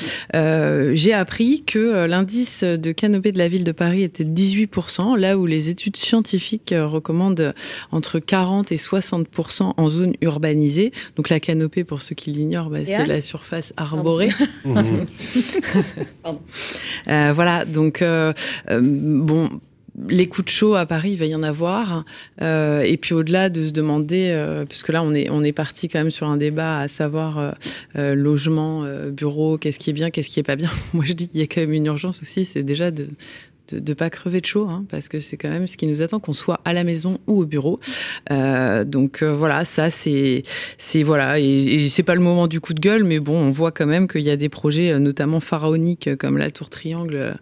j'ai 0.94 1.12
appris 1.12 1.64
que 1.64 2.06
l'indice 2.06 2.62
de 2.64 2.92
canopée 2.92 3.32
de 3.32 3.38
la 3.38 3.48
ville 3.48 3.64
de 3.64 3.72
Paris 3.72 4.02
était 4.02 4.24
18% 4.24 5.16
là 5.18 5.38
où 5.38 5.46
les 5.46 5.70
études 5.70 5.96
scientifiques 5.96 6.74
recommandent 6.76 7.54
entre 7.90 8.18
40 8.18 8.72
et 8.72 8.76
60% 8.76 9.74
en 9.76 9.88
zone 9.88 10.14
urbanisée. 10.20 10.92
Donc 11.16 11.30
la 11.30 11.40
canopée 11.40 11.84
pour 11.84 12.02
ceux 12.02 12.14
qui 12.14 12.30
l'ignorent 12.30 12.70
bah, 12.70 12.84
c'est 12.84 13.06
la 13.06 13.20
surface 13.20 13.72
arborée. 13.76 14.28
Voilà 17.06 17.64
donc 17.64 18.02
bon 18.82 19.48
les 20.08 20.26
coups 20.26 20.46
de 20.46 20.50
chaud 20.50 20.74
à 20.74 20.86
Paris, 20.86 21.12
il 21.12 21.18
va 21.18 21.26
y 21.26 21.34
en 21.34 21.42
avoir. 21.42 22.04
Euh, 22.42 22.80
et 22.80 22.96
puis 22.96 23.14
au-delà 23.14 23.48
de 23.48 23.66
se 23.66 23.72
demander, 23.72 24.30
euh, 24.30 24.64
puisque 24.64 24.88
là 24.88 25.02
on 25.02 25.14
est 25.14 25.30
on 25.30 25.42
est 25.42 25.52
parti 25.52 25.88
quand 25.88 25.98
même 25.98 26.10
sur 26.10 26.26
un 26.26 26.36
débat 26.36 26.80
à 26.80 26.88
savoir 26.88 27.54
euh, 27.96 28.14
logement, 28.14 28.84
bureau, 29.10 29.58
qu'est-ce 29.58 29.78
qui 29.78 29.90
est 29.90 29.94
bien, 29.94 30.10
qu'est-ce 30.10 30.30
qui 30.30 30.40
est 30.40 30.44
pas 30.44 30.56
bien. 30.56 30.70
Moi 30.94 31.04
je 31.06 31.12
dis 31.12 31.28
qu'il 31.28 31.40
y 31.40 31.44
a 31.44 31.46
quand 31.46 31.60
même 31.60 31.72
une 31.72 31.86
urgence 31.86 32.22
aussi, 32.22 32.44
c'est 32.44 32.62
déjà 32.62 32.90
de 32.90 33.08
de 33.72 33.80
ne 33.80 33.94
pas 33.94 34.10
crever 34.10 34.42
de 34.42 34.46
chaud, 34.46 34.68
hein, 34.68 34.84
parce 34.90 35.08
que 35.08 35.18
c'est 35.20 35.38
quand 35.38 35.48
même 35.48 35.66
ce 35.66 35.78
qui 35.78 35.86
nous 35.86 36.02
attend, 36.02 36.20
qu'on 36.20 36.34
soit 36.34 36.60
à 36.66 36.74
la 36.74 36.84
maison 36.84 37.18
ou 37.26 37.40
au 37.40 37.46
bureau. 37.46 37.80
donc 38.28 39.22
voilà, 39.22 39.64
ça 39.64 39.88
c'est 39.88 40.42
c'est 40.76 41.02
voilà, 41.02 41.40
et, 41.40 41.44
et 41.44 41.88
c'est 41.88 42.02
pas 42.02 42.14
le 42.14 42.20
moment 42.20 42.46
du 42.46 42.60
coup 42.60 42.74
de 42.74 42.80
gueule, 42.80 43.04
mais 43.04 43.20
bon, 43.20 43.38
on 43.38 43.48
voit 43.48 43.72
quand 43.72 43.86
même 43.86 44.06
qu'il 44.06 44.20
y 44.20 44.28
a 44.28 44.36
des 44.36 44.50
projets, 44.50 44.98
notamment 44.98 45.40
pharaoniques 45.40 46.14
comme 46.16 46.36
la 46.36 46.50
Tour 46.50 46.68
Triangle 46.68 47.38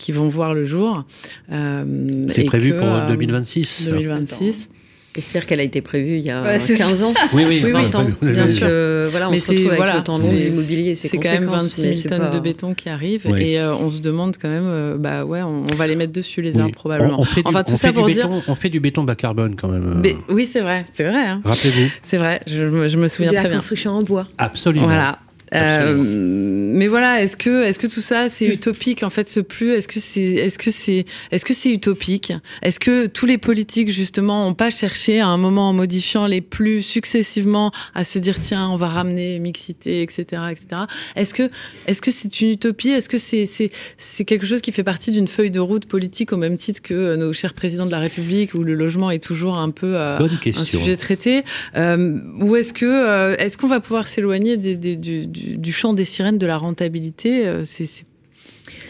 qui 0.00 0.12
vont 0.12 0.28
voir 0.28 0.54
le 0.54 0.64
jour. 0.64 1.04
Euh, 1.52 1.84
c'est 2.30 2.44
prévu 2.44 2.74
pour 2.74 2.88
2026. 3.08 3.88
2026. 3.90 4.70
C'est-à-dire 5.12 5.46
qu'elle 5.46 5.60
a 5.60 5.64
été 5.64 5.82
prévue 5.82 6.18
il 6.18 6.24
y 6.24 6.30
a 6.30 6.58
15 6.58 7.02
ans. 7.02 7.12
Oui, 7.34 7.44
oui, 7.46 7.60
oui, 7.64 7.72
oui 7.72 8.32
bien 8.32 8.48
sûr. 8.48 8.68
voilà, 9.10 9.28
on 9.28 9.32
mais 9.32 9.40
se 9.40 9.50
retrouve 9.50 9.72
avec 9.72 9.94
le 9.94 10.04
temps 10.04 10.16
long 10.16 10.32
immobilier, 10.32 10.94
c'est 10.94 11.18
quand 11.18 11.32
même 11.32 11.46
26 11.46 11.94
000 11.94 12.14
tonnes 12.14 12.30
de 12.30 12.38
béton 12.38 12.74
qui 12.74 12.88
arrivent 12.88 13.26
et 13.26 13.60
euh, 13.60 13.74
on 13.74 13.90
se 13.90 14.00
demande 14.00 14.36
quand 14.40 14.48
même, 14.48 14.66
euh, 14.66 14.96
bah 14.96 15.24
ouais, 15.24 15.42
on, 15.42 15.64
va 15.64 15.86
les 15.86 15.96
mettre 15.96 16.12
dessus 16.12 16.42
les 16.42 16.58
arbres 16.58 16.74
probablement. 16.74 17.20
On, 17.20 17.24
fait 17.24 17.42
enfin, 17.44 17.62
du, 17.62 17.72
tout 17.72 17.76
ça 17.76 17.92
pour 17.92 18.06
dire, 18.06 18.28
béton, 18.28 18.42
on 18.46 18.54
fait 18.54 18.70
du 18.70 18.80
béton 18.80 19.02
bas 19.02 19.16
carbone 19.16 19.56
quand 19.56 19.68
même. 19.68 20.02
oui, 20.28 20.48
c'est 20.50 20.60
vrai, 20.60 20.86
c'est 20.94 21.04
vrai. 21.04 21.26
Hein. 21.26 21.42
Rappelez-vous. 21.44 21.90
C'est 22.02 22.16
vrai, 22.16 22.40
je, 22.46 22.88
je, 22.88 22.96
me 22.96 23.08
souviens 23.08 23.32
très 23.32 23.42
bien. 23.42 23.50
La 23.50 23.56
construction 23.56 23.90
en 23.90 24.02
bois. 24.02 24.28
Absolument. 24.38 24.86
Voilà. 24.86 25.18
Euh, 25.54 25.96
mais 25.96 26.86
voilà, 26.86 27.22
est-ce 27.22 27.36
que, 27.36 27.64
est-ce 27.64 27.78
que 27.78 27.86
tout 27.86 28.00
ça 28.00 28.28
c'est 28.28 28.46
utopique 28.46 29.02
en 29.02 29.10
fait 29.10 29.28
ce 29.28 29.40
plus? 29.40 29.72
Est-ce 29.72 29.88
que 29.88 30.00
c'est, 30.00 30.22
est-ce 30.22 30.58
que 30.58 30.70
c'est, 30.70 31.04
est-ce 31.30 31.44
que 31.44 31.54
c'est 31.54 31.70
utopique? 31.70 32.32
Est-ce 32.62 32.78
que 32.78 33.06
tous 33.06 33.26
les 33.26 33.38
politiques 33.38 33.90
justement 33.90 34.46
ont 34.46 34.54
pas 34.54 34.70
cherché 34.70 35.20
à 35.20 35.26
un 35.26 35.36
moment 35.36 35.70
en 35.70 35.72
modifiant 35.72 36.26
les 36.26 36.40
plus 36.40 36.82
successivement 36.82 37.72
à 37.94 38.04
se 38.04 38.18
dire 38.18 38.40
tiens 38.40 38.68
on 38.68 38.76
va 38.76 38.88
ramener 38.88 39.38
mixité 39.38 40.02
etc 40.02 40.42
etc 40.50 40.82
Est-ce 41.16 41.34
que, 41.34 41.50
est-ce 41.86 42.00
que 42.00 42.10
c'est 42.10 42.40
une 42.40 42.50
utopie? 42.50 42.90
Est-ce 42.90 43.08
que 43.08 43.18
c'est, 43.18 43.46
c'est, 43.46 43.70
c'est 43.98 44.24
quelque 44.24 44.46
chose 44.46 44.60
qui 44.60 44.72
fait 44.72 44.84
partie 44.84 45.10
d'une 45.10 45.28
feuille 45.28 45.50
de 45.50 45.60
route 45.60 45.86
politique 45.86 46.32
au 46.32 46.36
même 46.36 46.56
titre 46.56 46.80
que 46.82 47.16
nos 47.16 47.32
chers 47.32 47.54
présidents 47.54 47.86
de 47.86 47.90
la 47.90 47.98
République 47.98 48.54
où 48.54 48.62
le 48.62 48.74
logement 48.74 49.10
est 49.10 49.22
toujours 49.22 49.58
un 49.58 49.70
peu 49.70 49.96
euh, 50.00 50.18
un 50.18 50.64
sujet 50.64 50.96
traité? 50.96 51.42
Euh, 51.76 52.18
Ou 52.40 52.56
est-ce 52.56 52.72
que, 52.72 52.86
euh, 52.86 53.36
est-ce 53.36 53.58
qu'on 53.58 53.68
va 53.68 53.80
pouvoir 53.80 54.06
s'éloigner 54.06 54.56
des, 54.56 54.76
des, 54.76 54.96
du 54.96 55.26
du, 55.26 55.39
champ 55.70 55.92
des 55.92 56.04
sirènes 56.04 56.38
de 56.38 56.46
la 56.46 56.56
rentabilité. 56.56 57.46
Euh, 57.46 57.64
c'est 57.64 58.04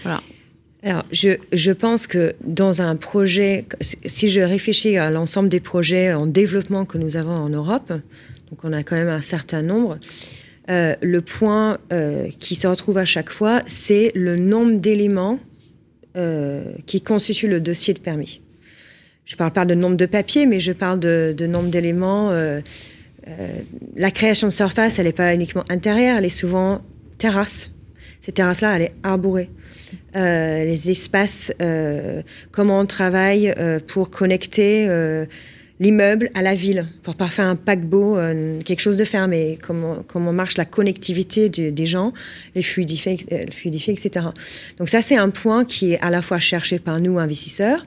voilà. 0.02 0.22
Alors, 0.82 1.04
je, 1.12 1.36
je, 1.52 1.72
pense 1.72 2.06
que 2.06 2.32
dans 2.42 2.80
un 2.80 2.96
projet, 2.96 3.66
si 4.06 4.30
je 4.30 4.40
réfléchis 4.40 4.96
à 4.96 5.10
l'ensemble 5.10 5.50
des 5.50 5.60
projets 5.60 6.14
en 6.14 6.26
développement 6.26 6.86
que 6.86 6.96
nous 6.96 7.16
avons 7.16 7.34
en 7.34 7.50
Europe, 7.50 7.92
donc 8.50 8.64
on 8.64 8.72
a 8.72 8.82
quand 8.82 8.96
même 8.96 9.08
un 9.08 9.20
certain 9.20 9.60
nombre, 9.60 9.98
euh, 10.70 10.94
le 11.02 11.20
point 11.20 11.78
euh, 11.92 12.28
qui 12.38 12.54
se 12.54 12.66
retrouve 12.66 12.96
à 12.96 13.04
chaque 13.04 13.28
fois, 13.28 13.60
c'est 13.66 14.10
le 14.14 14.36
nombre 14.36 14.78
d'éléments 14.78 15.38
qui 16.86 17.02
constituent 17.02 17.48
le 17.48 17.60
dossier 17.60 17.94
de 17.94 18.00
permis. 18.00 18.40
Je 19.24 19.34
ne 19.34 19.38
parle 19.38 19.52
pas 19.52 19.64
de 19.64 19.74
nombre 19.74 19.96
de 19.96 20.06
papiers, 20.06 20.44
mais 20.44 20.58
je 20.58 20.72
parle 20.72 20.98
de, 20.98 21.46
nombre 21.46 21.70
d'éléments 21.70 22.32
la 23.96 24.10
création 24.10 24.48
de 24.48 24.52
surface, 24.52 24.98
elle 24.98 25.06
n'est 25.06 25.12
pas 25.12 25.34
uniquement 25.34 25.64
intérieure, 25.68 26.18
elle 26.18 26.24
est 26.24 26.28
souvent 26.28 26.80
terrasse. 27.18 27.70
Ces 28.20 28.32
terrasses-là, 28.32 28.76
elle 28.76 28.82
est 28.82 28.94
arborée. 29.02 29.50
Euh, 30.14 30.64
les 30.64 30.90
espaces, 30.90 31.52
euh, 31.62 32.22
comment 32.50 32.80
on 32.80 32.86
travaille 32.86 33.54
pour 33.88 34.10
connecter 34.10 34.88
l'immeuble 35.80 36.30
à 36.34 36.42
la 36.42 36.54
ville, 36.54 36.86
pour 37.02 37.14
pas 37.16 37.28
faire 37.28 37.46
un 37.46 37.56
paquebot, 37.56 38.16
quelque 38.64 38.80
chose 38.80 38.98
de 38.98 39.04
fermé, 39.04 39.58
comment, 39.62 40.04
comment 40.06 40.32
marche 40.32 40.58
la 40.58 40.66
connectivité 40.66 41.48
des 41.48 41.86
gens, 41.86 42.12
les 42.54 42.62
fluidifiés, 42.62 43.18
etc. 43.24 44.26
Donc 44.78 44.90
ça, 44.90 45.02
c'est 45.02 45.16
un 45.16 45.30
point 45.30 45.64
qui 45.64 45.92
est 45.92 46.00
à 46.00 46.10
la 46.10 46.20
fois 46.20 46.38
cherché 46.38 46.78
par 46.78 47.00
nous, 47.00 47.18
investisseurs, 47.18 47.86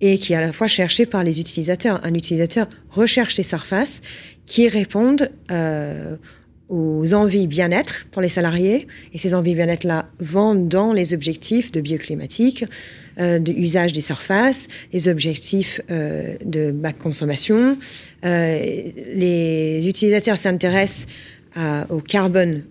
et 0.00 0.18
qui 0.18 0.32
est 0.32 0.36
à 0.36 0.40
la 0.40 0.52
fois 0.52 0.66
cherché 0.66 1.06
par 1.06 1.24
les 1.24 1.40
utilisateurs. 1.40 2.00
Un 2.04 2.14
utilisateur 2.14 2.68
recherche 2.90 3.36
des 3.36 3.42
surfaces 3.42 4.02
qui 4.48 4.68
répondent 4.68 5.30
euh, 5.50 6.16
aux 6.68 7.14
envies 7.14 7.46
bien-être 7.46 8.06
pour 8.10 8.22
les 8.22 8.28
salariés. 8.28 8.88
Et 9.12 9.18
ces 9.18 9.34
envies 9.34 9.54
bien-être-là 9.54 10.08
vont 10.20 10.54
dans 10.54 10.92
les 10.92 11.12
objectifs 11.12 11.70
de 11.70 11.80
bioclimatique, 11.80 12.64
euh, 13.20 13.38
de 13.38 13.52
des 13.92 14.00
surfaces, 14.00 14.68
les 14.92 15.08
objectifs 15.08 15.80
euh, 15.90 16.36
de 16.44 16.72
bas 16.72 16.92
consommation. 16.92 17.76
Euh, 18.24 18.58
les 19.14 19.86
utilisateurs 19.86 20.38
s'intéressent 20.38 21.06
au 21.88 22.00
carbone, 22.00 22.62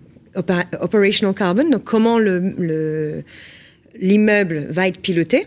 operational 0.80 1.34
carbon, 1.34 1.68
donc 1.68 1.84
comment 1.84 2.18
le, 2.18 3.22
l'immeuble 4.00 4.66
va 4.70 4.88
être 4.88 4.98
piloté. 4.98 5.46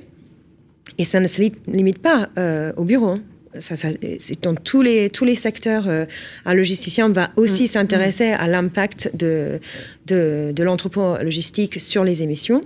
Et 0.98 1.06
ça 1.06 1.20
ne 1.20 1.28
se 1.28 1.42
limite 1.68 2.00
pas 2.00 2.30
euh, 2.38 2.72
au 2.78 2.84
bureau. 2.84 3.12
Hein 3.12 3.31
ça, 3.60 3.76
c'est 3.76 4.42
dans 4.44 4.56
tous 4.56 4.82
les, 4.82 5.10
tous 5.10 5.26
les 5.26 5.36
secteurs. 5.36 5.88
Euh, 5.88 6.06
un 6.46 6.54
logisticien 6.54 7.10
va 7.10 7.30
aussi 7.36 7.64
mm. 7.64 7.68
s'intéresser 7.68 8.32
à 8.32 8.48
l'impact 8.48 9.12
de, 9.14 9.60
de, 10.08 10.52
de 10.56 10.64
l'entrepôt 10.64 11.18
logistique 11.18 11.80
sur 11.80 12.04
les 12.04 12.24
émissions. 12.24 12.62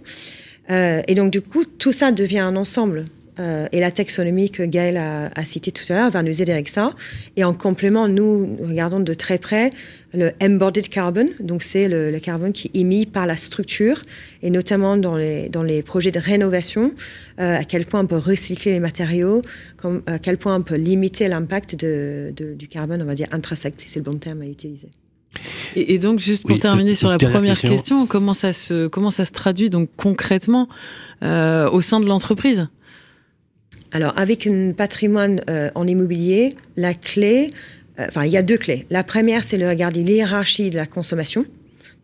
Euh, 0.69 1.01
et 1.07 1.15
donc, 1.15 1.31
du 1.31 1.41
coup, 1.41 1.65
tout 1.65 1.91
ça 1.91 2.11
devient 2.11 2.39
un 2.39 2.55
ensemble. 2.55 3.05
Euh, 3.39 3.67
et 3.71 3.79
la 3.79 3.91
taxonomie 3.91 4.49
que 4.49 4.63
Gaël 4.63 4.97
a, 4.97 5.29
a 5.35 5.45
citée 5.45 5.71
tout 5.71 5.83
à 5.89 5.95
l'heure 5.95 6.11
va 6.11 6.23
nous 6.23 6.41
aider 6.41 6.51
avec 6.51 6.69
ça. 6.69 6.89
Et 7.35 7.43
en 7.43 7.53
complément, 7.53 8.07
nous, 8.07 8.57
regardons 8.61 8.99
de 8.99 9.13
très 9.13 9.37
près 9.37 9.69
le 10.13 10.31
embodied 10.41 10.87
carbon, 10.87 11.27
donc 11.41 11.61
c'est 11.61 11.89
le, 11.89 12.09
le, 12.09 12.19
carbone 12.19 12.53
qui 12.53 12.71
est 12.73 12.79
émis 12.79 13.05
par 13.05 13.25
la 13.25 13.35
structure, 13.35 14.01
et 14.41 14.49
notamment 14.49 14.95
dans 14.95 15.17
les, 15.17 15.49
dans 15.49 15.63
les 15.63 15.83
projets 15.83 16.11
de 16.11 16.19
rénovation, 16.19 16.91
euh, 17.39 17.57
à 17.57 17.65
quel 17.65 17.85
point 17.85 18.01
on 18.01 18.07
peut 18.07 18.17
recycler 18.17 18.71
les 18.71 18.79
matériaux, 18.79 19.41
comme, 19.75 20.03
à 20.05 20.19
quel 20.19 20.37
point 20.37 20.55
on 20.55 20.61
peut 20.61 20.75
limiter 20.75 21.27
l'impact 21.27 21.75
de, 21.75 22.33
de, 22.35 22.53
du 22.53 22.67
carbone, 22.67 23.01
on 23.01 23.05
va 23.05 23.15
dire 23.15 23.27
intrinsèque, 23.31 23.73
si 23.77 23.89
c'est 23.89 23.99
le 23.99 24.05
bon 24.09 24.17
terme 24.17 24.41
à 24.41 24.45
utiliser. 24.45 24.89
Et, 25.75 25.99
donc, 25.99 26.19
juste 26.19 26.43
pour 26.43 26.57
terminer 26.59 26.95
sur 26.95 27.09
la 27.09 27.17
première 27.17 27.59
question. 27.59 28.05
comment, 28.05 28.33
ça 28.33 28.53
se, 28.53 28.87
comment 28.87 29.11
ça 29.11 29.25
se 29.25 29.33
traduit 29.33 29.69
donc 29.69 29.89
concrètement 29.97 30.69
euh, 31.23 31.69
au 31.69 31.81
sein 31.81 31.99
de 31.99 32.05
l'entreprise? 32.05 32.69
Alors, 33.95 34.11
avec 34.17 34.45
un 34.45 34.73
patrimoine 34.73 35.39
euh, 35.49 35.69
en 35.73 35.87
immobilier, 35.87 36.53
la 36.75 36.93
clé, 36.93 37.49
euh, 37.97 38.05
enfin, 38.09 38.25
il 38.25 38.31
y 38.33 38.35
a 38.35 38.41
deux 38.41 38.57
clés. 38.57 38.85
La 38.89 39.05
première, 39.05 39.45
c'est 39.45 39.57
de 39.57 39.65
regarder 39.65 40.03
l'hierarchie 40.03 40.69
de 40.69 40.75
la 40.75 40.85
consommation. 40.85 41.45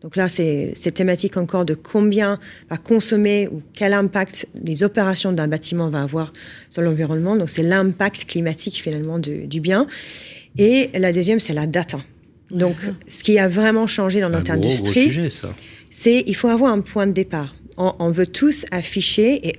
Donc 0.00 0.16
là, 0.16 0.30
c'est 0.30 0.72
thématique 0.94 1.36
encore 1.36 1.66
de 1.66 1.74
combien 1.74 2.40
va 2.70 2.78
consommer 2.78 3.46
ou 3.46 3.60
quel 3.74 3.92
impact 3.92 4.48
les 4.64 4.84
opérations 4.84 5.32
d'un 5.32 5.48
bâtiment 5.48 5.90
va 5.90 6.00
avoir 6.00 6.32
sur 6.70 6.80
l'environnement. 6.80 7.36
Donc 7.36 7.50
c'est 7.50 7.62
l'impact 7.62 8.24
climatique 8.24 8.80
finalement 8.82 9.18
du, 9.18 9.46
du, 9.46 9.60
bien. 9.60 9.86
Et 10.56 10.88
la 10.94 11.12
deuxième, 11.12 11.40
c'est 11.40 11.52
la 11.52 11.66
data. 11.66 11.98
Donc 12.50 12.76
ce 13.06 13.22
qui 13.22 13.38
a 13.38 13.50
vraiment 13.50 13.86
changé 13.86 14.22
dans 14.22 14.30
notre 14.30 14.50
industrie, 14.50 15.30
c'est 15.90 16.24
il 16.26 16.36
faut 16.36 16.48
avoir 16.48 16.72
un 16.72 16.80
point 16.80 17.06
de 17.06 17.12
départ 17.12 17.54
on, 17.76 18.10
veut 18.10 18.26
tous 18.26 18.66
afficher, 18.70 19.48
et 19.48 19.54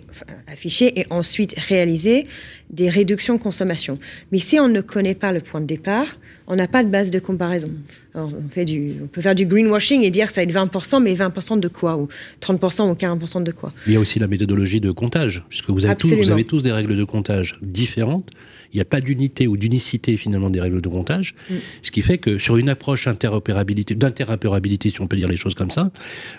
afficher 0.47 0.99
et 0.99 1.05
ensuite 1.09 1.55
réaliser 1.57 2.25
des 2.69 2.89
réductions 2.89 3.35
de 3.35 3.39
consommation. 3.41 3.97
Mais 4.31 4.39
si 4.39 4.59
on 4.59 4.67
ne 4.67 4.81
connaît 4.81 5.15
pas 5.15 5.31
le 5.31 5.41
point 5.41 5.61
de 5.61 5.65
départ, 5.65 6.07
on 6.47 6.55
n'a 6.55 6.67
pas 6.67 6.83
de 6.83 6.89
base 6.89 7.11
de 7.11 7.19
comparaison. 7.19 7.69
on, 8.15 8.29
fait 8.49 8.65
du, 8.65 8.95
on 9.03 9.07
peut 9.07 9.21
faire 9.21 9.35
du 9.35 9.45
greenwashing 9.45 10.01
et 10.03 10.09
dire 10.09 10.27
que 10.27 10.33
ça 10.33 10.43
va 10.43 10.49
être 10.49 10.53
20%, 10.53 11.01
mais 11.01 11.13
20% 11.13 11.59
de 11.59 11.67
quoi 11.67 11.97
Ou 11.97 12.07
30% 12.41 12.89
ou 12.89 12.93
40% 12.93 13.43
de 13.43 13.51
quoi? 13.51 13.73
Il 13.87 13.93
y 13.93 13.95
a 13.95 13.99
aussi 13.99 14.19
la 14.19 14.27
méthodologie 14.27 14.81
de 14.81 14.91
comptage, 14.91 15.43
puisque 15.49 15.69
vous 15.69 15.85
avez, 15.85 15.95
tous, 15.95 16.13
vous 16.13 16.31
avez 16.31 16.43
tous 16.43 16.63
des 16.63 16.71
règles 16.71 16.97
de 16.97 17.03
comptage 17.03 17.57
différentes. 17.61 18.31
Il 18.73 18.77
n'y 18.77 18.81
a 18.81 18.85
pas 18.85 19.01
d'unité 19.01 19.47
ou 19.47 19.57
d'unicité 19.57 20.17
finalement 20.17 20.49
des 20.49 20.59
règles 20.59 20.81
de 20.81 20.89
comptage, 20.89 21.33
mm. 21.49 21.55
ce 21.81 21.91
qui 21.91 22.01
fait 22.01 22.17
que 22.17 22.39
sur 22.39 22.57
une 22.57 22.69
approche 22.69 23.07
interopérabilité, 23.07 23.95
d'interopérabilité, 23.95 24.89
si 24.89 25.01
on 25.01 25.07
peut 25.07 25.17
dire 25.17 25.27
les 25.27 25.35
choses 25.35 25.55
comme 25.55 25.71
ça, 25.71 25.91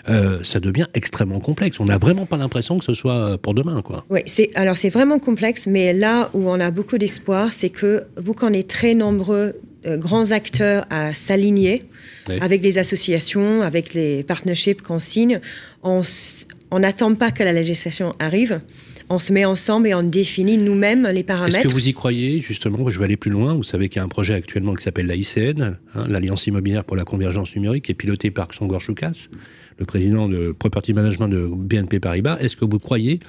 euh, 0.09 0.39
ça 0.43 0.59
devient 0.59 0.87
extrêmement 0.93 1.39
complexe. 1.39 1.79
On 1.79 1.85
n'a 1.85 1.97
vraiment 1.97 2.25
pas 2.25 2.37
l'impression 2.37 2.77
que 2.77 2.85
ce 2.85 2.93
soit 2.93 3.37
pour 3.37 3.53
demain, 3.53 3.81
quoi. 3.81 4.05
Oui, 4.09 4.21
c'est 4.25 4.49
alors 4.55 4.77
c'est 4.77 4.89
vraiment 4.89 5.19
complexe, 5.19 5.67
mais 5.67 5.93
là 5.93 6.29
où 6.33 6.49
on 6.49 6.59
a 6.59 6.71
beaucoup 6.71 6.97
d'espoir, 6.97 7.53
c'est 7.53 7.69
que 7.69 8.03
vous 8.17 8.33
qu'on 8.33 8.53
est 8.53 8.69
très 8.69 8.93
nombreux 8.93 9.55
euh, 9.85 9.97
grands 9.97 10.31
acteurs 10.31 10.85
à 10.89 11.13
s'aligner 11.13 11.83
avec 12.41 12.63
les 12.63 12.77
associations, 12.77 13.61
avec 13.61 13.93
les 13.93 14.23
partnerships 14.23 14.81
qu'on 14.81 14.99
signe. 14.99 15.39
On 15.83 16.01
n'attend 16.79 17.13
pas 17.13 17.31
que 17.31 17.43
la 17.43 17.53
législation 17.53 18.15
arrive. 18.19 18.59
On 19.09 19.19
se 19.19 19.31
met 19.31 19.45
ensemble 19.45 19.87
et 19.87 19.93
on 19.93 20.03
définit 20.03 20.57
nous-mêmes 20.57 21.07
les 21.07 21.23
paramètres. 21.23 21.57
Est-ce 21.57 21.67
que 21.67 21.73
vous 21.73 21.87
y 21.87 21.93
croyez, 21.93 22.39
justement 22.39 22.89
Je 22.89 22.97
vais 22.99 23.05
aller 23.05 23.17
plus 23.17 23.31
loin? 23.31 23.53
Vous 23.53 23.63
savez 23.63 23.89
qu'il 23.89 23.99
y 23.99 24.01
a 24.01 24.03
un 24.03 24.09
projet 24.09 24.33
actuellement 24.33 24.73
qui 24.73 24.83
s'appelle 24.83 25.07
l'AICN, 25.07 25.77
hein, 25.93 26.07
l'Alliance 26.07 26.47
immobilière 26.47 26.83
pour 26.83 26.95
la 26.95 27.03
convergence 27.03 27.55
numérique, 27.55 27.85
qui 27.85 27.91
est 27.91 27.95
piloté 27.95 28.31
par 28.31 28.47
Xangor 28.47 28.81
Choukas 28.81 29.29
le 29.77 29.85
président 29.85 30.29
de 30.29 30.53
Property 30.57 30.93
Management 30.93 31.27
de 31.27 31.47
BNP 31.47 31.99
Paribas, 31.99 32.37
est-ce 32.39 32.55
que 32.55 32.65
vous 32.65 32.79
croyez 32.79 33.19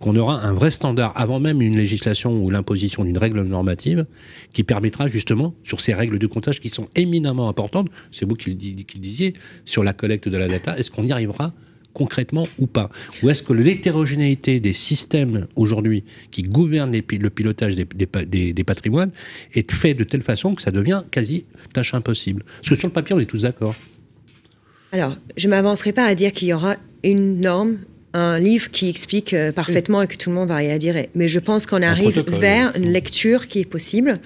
qu'on 0.00 0.16
aura 0.16 0.40
un 0.42 0.52
vrai 0.52 0.70
standard 0.70 1.12
avant 1.16 1.40
même 1.40 1.62
une 1.62 1.76
législation 1.76 2.42
ou 2.42 2.50
l'imposition 2.50 3.04
d'une 3.04 3.18
règle 3.18 3.42
normative 3.42 4.06
qui 4.52 4.64
permettra 4.64 5.06
justement, 5.06 5.54
sur 5.64 5.80
ces 5.80 5.94
règles 5.94 6.18
de 6.18 6.26
comptage 6.26 6.60
qui 6.60 6.68
sont 6.68 6.88
éminemment 6.94 7.48
importantes, 7.48 7.88
c'est 8.10 8.28
vous 8.28 8.34
qui 8.34 8.50
le, 8.50 8.56
disiez, 8.56 9.34
sur 9.64 9.84
la 9.84 9.92
collecte 9.92 10.28
de 10.28 10.36
la 10.36 10.48
data, 10.48 10.78
est-ce 10.78 10.90
qu'on 10.90 11.04
y 11.04 11.12
arrivera 11.12 11.54
concrètement 11.94 12.46
ou 12.58 12.66
pas 12.66 12.90
Ou 13.22 13.30
est-ce 13.30 13.42
que 13.42 13.54
l'hétérogénéité 13.54 14.60
des 14.60 14.74
systèmes 14.74 15.46
aujourd'hui 15.56 16.04
qui 16.30 16.42
gouvernent 16.42 16.92
le 16.92 17.30
pilotage 17.30 17.76
des, 17.76 17.86
des, 18.52 18.64
patrimoines 18.64 19.12
est 19.54 19.72
fait 19.72 19.94
de 19.94 20.04
telle 20.04 20.22
façon 20.22 20.54
que 20.54 20.60
ça 20.60 20.70
devient 20.70 21.02
quasi 21.10 21.46
tâche 21.72 21.94
impossible? 21.94 22.44
Parce 22.56 22.70
que 22.70 22.76
sur 22.76 22.88
le 22.88 22.92
papier, 22.92 23.14
on 23.14 23.20
est 23.20 23.24
tous 23.24 23.42
d'accord. 23.42 23.74
Alors, 24.92 25.16
je 25.36 25.46
ne 25.46 25.50
m'avancerai 25.50 25.92
pas 25.92 26.04
à 26.04 26.14
dire 26.14 26.32
qu'il 26.32 26.48
y 26.48 26.52
aura 26.52 26.76
une 27.02 27.40
norme, 27.40 27.78
un 28.12 28.38
livre 28.38 28.70
qui 28.70 28.88
explique 28.88 29.32
euh, 29.32 29.50
parfaitement 29.50 30.02
et 30.02 30.06
que 30.06 30.16
tout 30.16 30.30
le 30.30 30.36
monde 30.36 30.48
va 30.48 30.62
y 30.62 30.70
adhérer. 30.70 31.10
Mais 31.14 31.26
je 31.26 31.40
pense 31.40 31.66
qu'on 31.66 31.82
arrive 31.82 32.24
vers 32.28 32.76
une 32.76 32.92
lecture 32.92 33.48
qui 33.48 33.60
est 33.60 33.64
possible. 33.64 34.20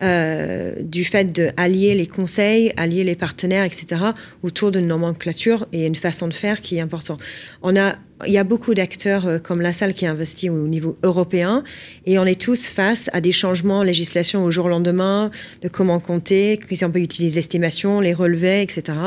Euh, 0.00 0.74
du 0.80 1.04
fait 1.04 1.24
d'allier 1.32 1.92
les 1.94 2.06
conseils, 2.06 2.72
allier 2.76 3.02
les 3.02 3.16
partenaires, 3.16 3.64
etc., 3.64 4.00
autour 4.44 4.70
d'une 4.70 4.86
nomenclature 4.86 5.66
et 5.72 5.86
une 5.86 5.96
façon 5.96 6.28
de 6.28 6.34
faire 6.34 6.60
qui 6.60 6.76
est 6.76 6.80
importante. 6.80 7.20
On 7.62 7.74
a 7.76 7.96
il 8.26 8.32
y 8.32 8.38
a 8.38 8.44
beaucoup 8.44 8.74
d'acteurs 8.74 9.26
euh, 9.26 9.38
comme 9.38 9.60
la 9.60 9.72
salle 9.72 9.94
qui 9.94 10.06
investit 10.06 10.50
au 10.50 10.66
niveau 10.66 10.96
européen 11.02 11.62
et 12.06 12.18
on 12.18 12.24
est 12.24 12.40
tous 12.40 12.66
face 12.66 13.08
à 13.12 13.20
des 13.20 13.32
changements 13.32 13.78
en 13.78 13.82
législation 13.82 14.44
au 14.44 14.50
jour 14.50 14.66
au 14.66 14.68
lendemain, 14.68 15.30
de 15.62 15.68
comment 15.68 16.00
compter, 16.00 16.58
si 16.70 16.84
on 16.84 16.90
peut 16.90 17.00
utiliser 17.00 17.34
les 17.34 17.38
estimations, 17.38 18.00
les 18.00 18.14
relevés, 18.14 18.62
etc. 18.62 18.98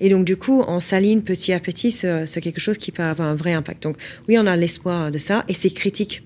Et 0.00 0.08
donc 0.08 0.24
du 0.24 0.36
coup, 0.36 0.64
on 0.66 0.80
s'aligne 0.80 1.22
petit 1.22 1.52
à 1.52 1.60
petit 1.60 1.92
sur, 1.92 2.24
quelque 2.42 2.60
chose 2.60 2.78
qui 2.78 2.92
peut 2.92 3.02
avoir 3.02 3.28
un 3.28 3.34
vrai 3.34 3.52
impact. 3.52 3.84
Donc 3.84 3.96
oui, 4.28 4.36
on 4.38 4.46
a 4.46 4.56
l'espoir 4.56 5.10
de 5.10 5.18
ça 5.18 5.44
et 5.48 5.54
c'est 5.54 5.70
critique. 5.70 6.22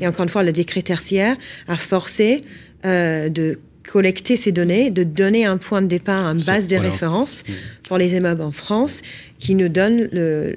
Et 0.00 0.06
encore 0.06 0.22
une 0.22 0.30
fois, 0.30 0.42
le 0.42 0.52
décret 0.52 0.82
tertiaire 0.82 1.36
a 1.68 1.76
forcé 1.76 2.42
euh, 2.84 3.28
de 3.28 3.58
collecter 3.90 4.36
ces 4.36 4.52
données, 4.52 4.90
de 4.90 5.02
donner 5.02 5.46
un 5.46 5.56
point 5.56 5.82
de 5.82 5.88
départ, 5.88 6.24
une 6.26 6.42
base 6.42 6.68
de 6.68 6.76
référence 6.76 7.42
mm. 7.46 7.52
pour 7.88 7.98
les 7.98 8.14
immeubles 8.14 8.42
en 8.42 8.52
France, 8.52 9.02
qui 9.38 9.54
nous 9.54 9.68
donne 9.68 10.08
le, 10.12 10.54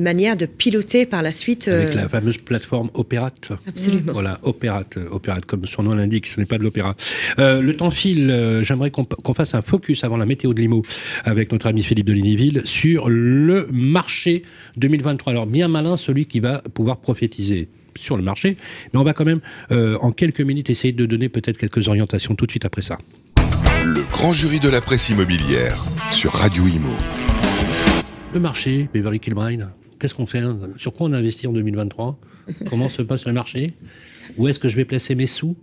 manière 0.00 0.36
de 0.36 0.46
piloter 0.46 1.06
par 1.06 1.22
la 1.22 1.32
suite. 1.32 1.68
Avec 1.68 1.94
la 1.94 2.04
euh, 2.04 2.08
fameuse 2.08 2.38
plateforme 2.38 2.90
Opérate. 2.94 3.50
Absolument. 3.68 4.12
Voilà, 4.12 4.40
Opérate, 4.42 4.98
Opérate, 5.10 5.44
comme 5.44 5.64
son 5.66 5.84
nom 5.84 5.94
l'indique, 5.94 6.26
ce 6.26 6.40
n'est 6.40 6.46
pas 6.46 6.58
de 6.58 6.64
l'opéra. 6.64 6.96
Euh, 7.38 7.60
le 7.60 7.76
temps 7.76 7.90
file, 7.90 8.30
euh, 8.30 8.62
j'aimerais 8.62 8.90
qu'on 8.90 9.34
fasse 9.34 9.54
un 9.54 9.62
focus 9.62 10.02
avant 10.02 10.16
la 10.16 10.26
météo 10.26 10.52
de 10.52 10.60
Limo 10.60 10.82
avec 11.24 11.52
notre 11.52 11.66
ami 11.66 11.82
Philippe 11.82 12.06
de 12.06 12.12
Lignyville 12.12 12.62
sur 12.64 13.08
le 13.08 13.68
marché 13.70 14.42
2023. 14.76 15.32
Alors, 15.32 15.46
bien 15.46 15.68
malin 15.68 15.96
celui 15.96 16.26
qui 16.26 16.40
va 16.40 16.62
pouvoir 16.74 16.96
prophétiser 16.98 17.68
sur 18.00 18.16
le 18.16 18.22
marché. 18.22 18.56
Mais 18.92 19.00
on 19.00 19.04
va 19.04 19.12
quand 19.12 19.24
même, 19.24 19.40
euh, 19.70 19.96
en 20.00 20.12
quelques 20.12 20.40
minutes, 20.40 20.70
essayer 20.70 20.92
de 20.92 21.06
donner 21.06 21.28
peut-être 21.28 21.58
quelques 21.58 21.88
orientations 21.88 22.34
tout 22.34 22.46
de 22.46 22.50
suite 22.50 22.64
après 22.64 22.82
ça. 22.82 22.98
Le 23.84 24.02
grand 24.12 24.32
jury 24.32 24.60
de 24.60 24.68
la 24.68 24.80
presse 24.80 25.08
immobilière 25.08 25.84
sur 26.10 26.32
Radio 26.32 26.66
Imo. 26.66 26.90
Le 28.34 28.40
marché, 28.40 28.88
Beverly 28.92 29.20
Kilbride, 29.20 29.68
qu'est-ce 29.98 30.14
qu'on 30.14 30.26
fait 30.26 30.38
hein? 30.38 30.58
Sur 30.76 30.92
quoi 30.92 31.08
on 31.08 31.12
investit 31.12 31.46
en 31.46 31.52
2023 31.52 32.18
Comment 32.68 32.88
se 32.88 33.02
passe 33.02 33.26
le 33.26 33.32
marché? 33.32 33.74
Où 34.36 34.48
est-ce 34.48 34.58
que 34.58 34.68
je 34.68 34.76
vais 34.76 34.84
placer 34.84 35.14
mes 35.14 35.26
sous? 35.26 35.56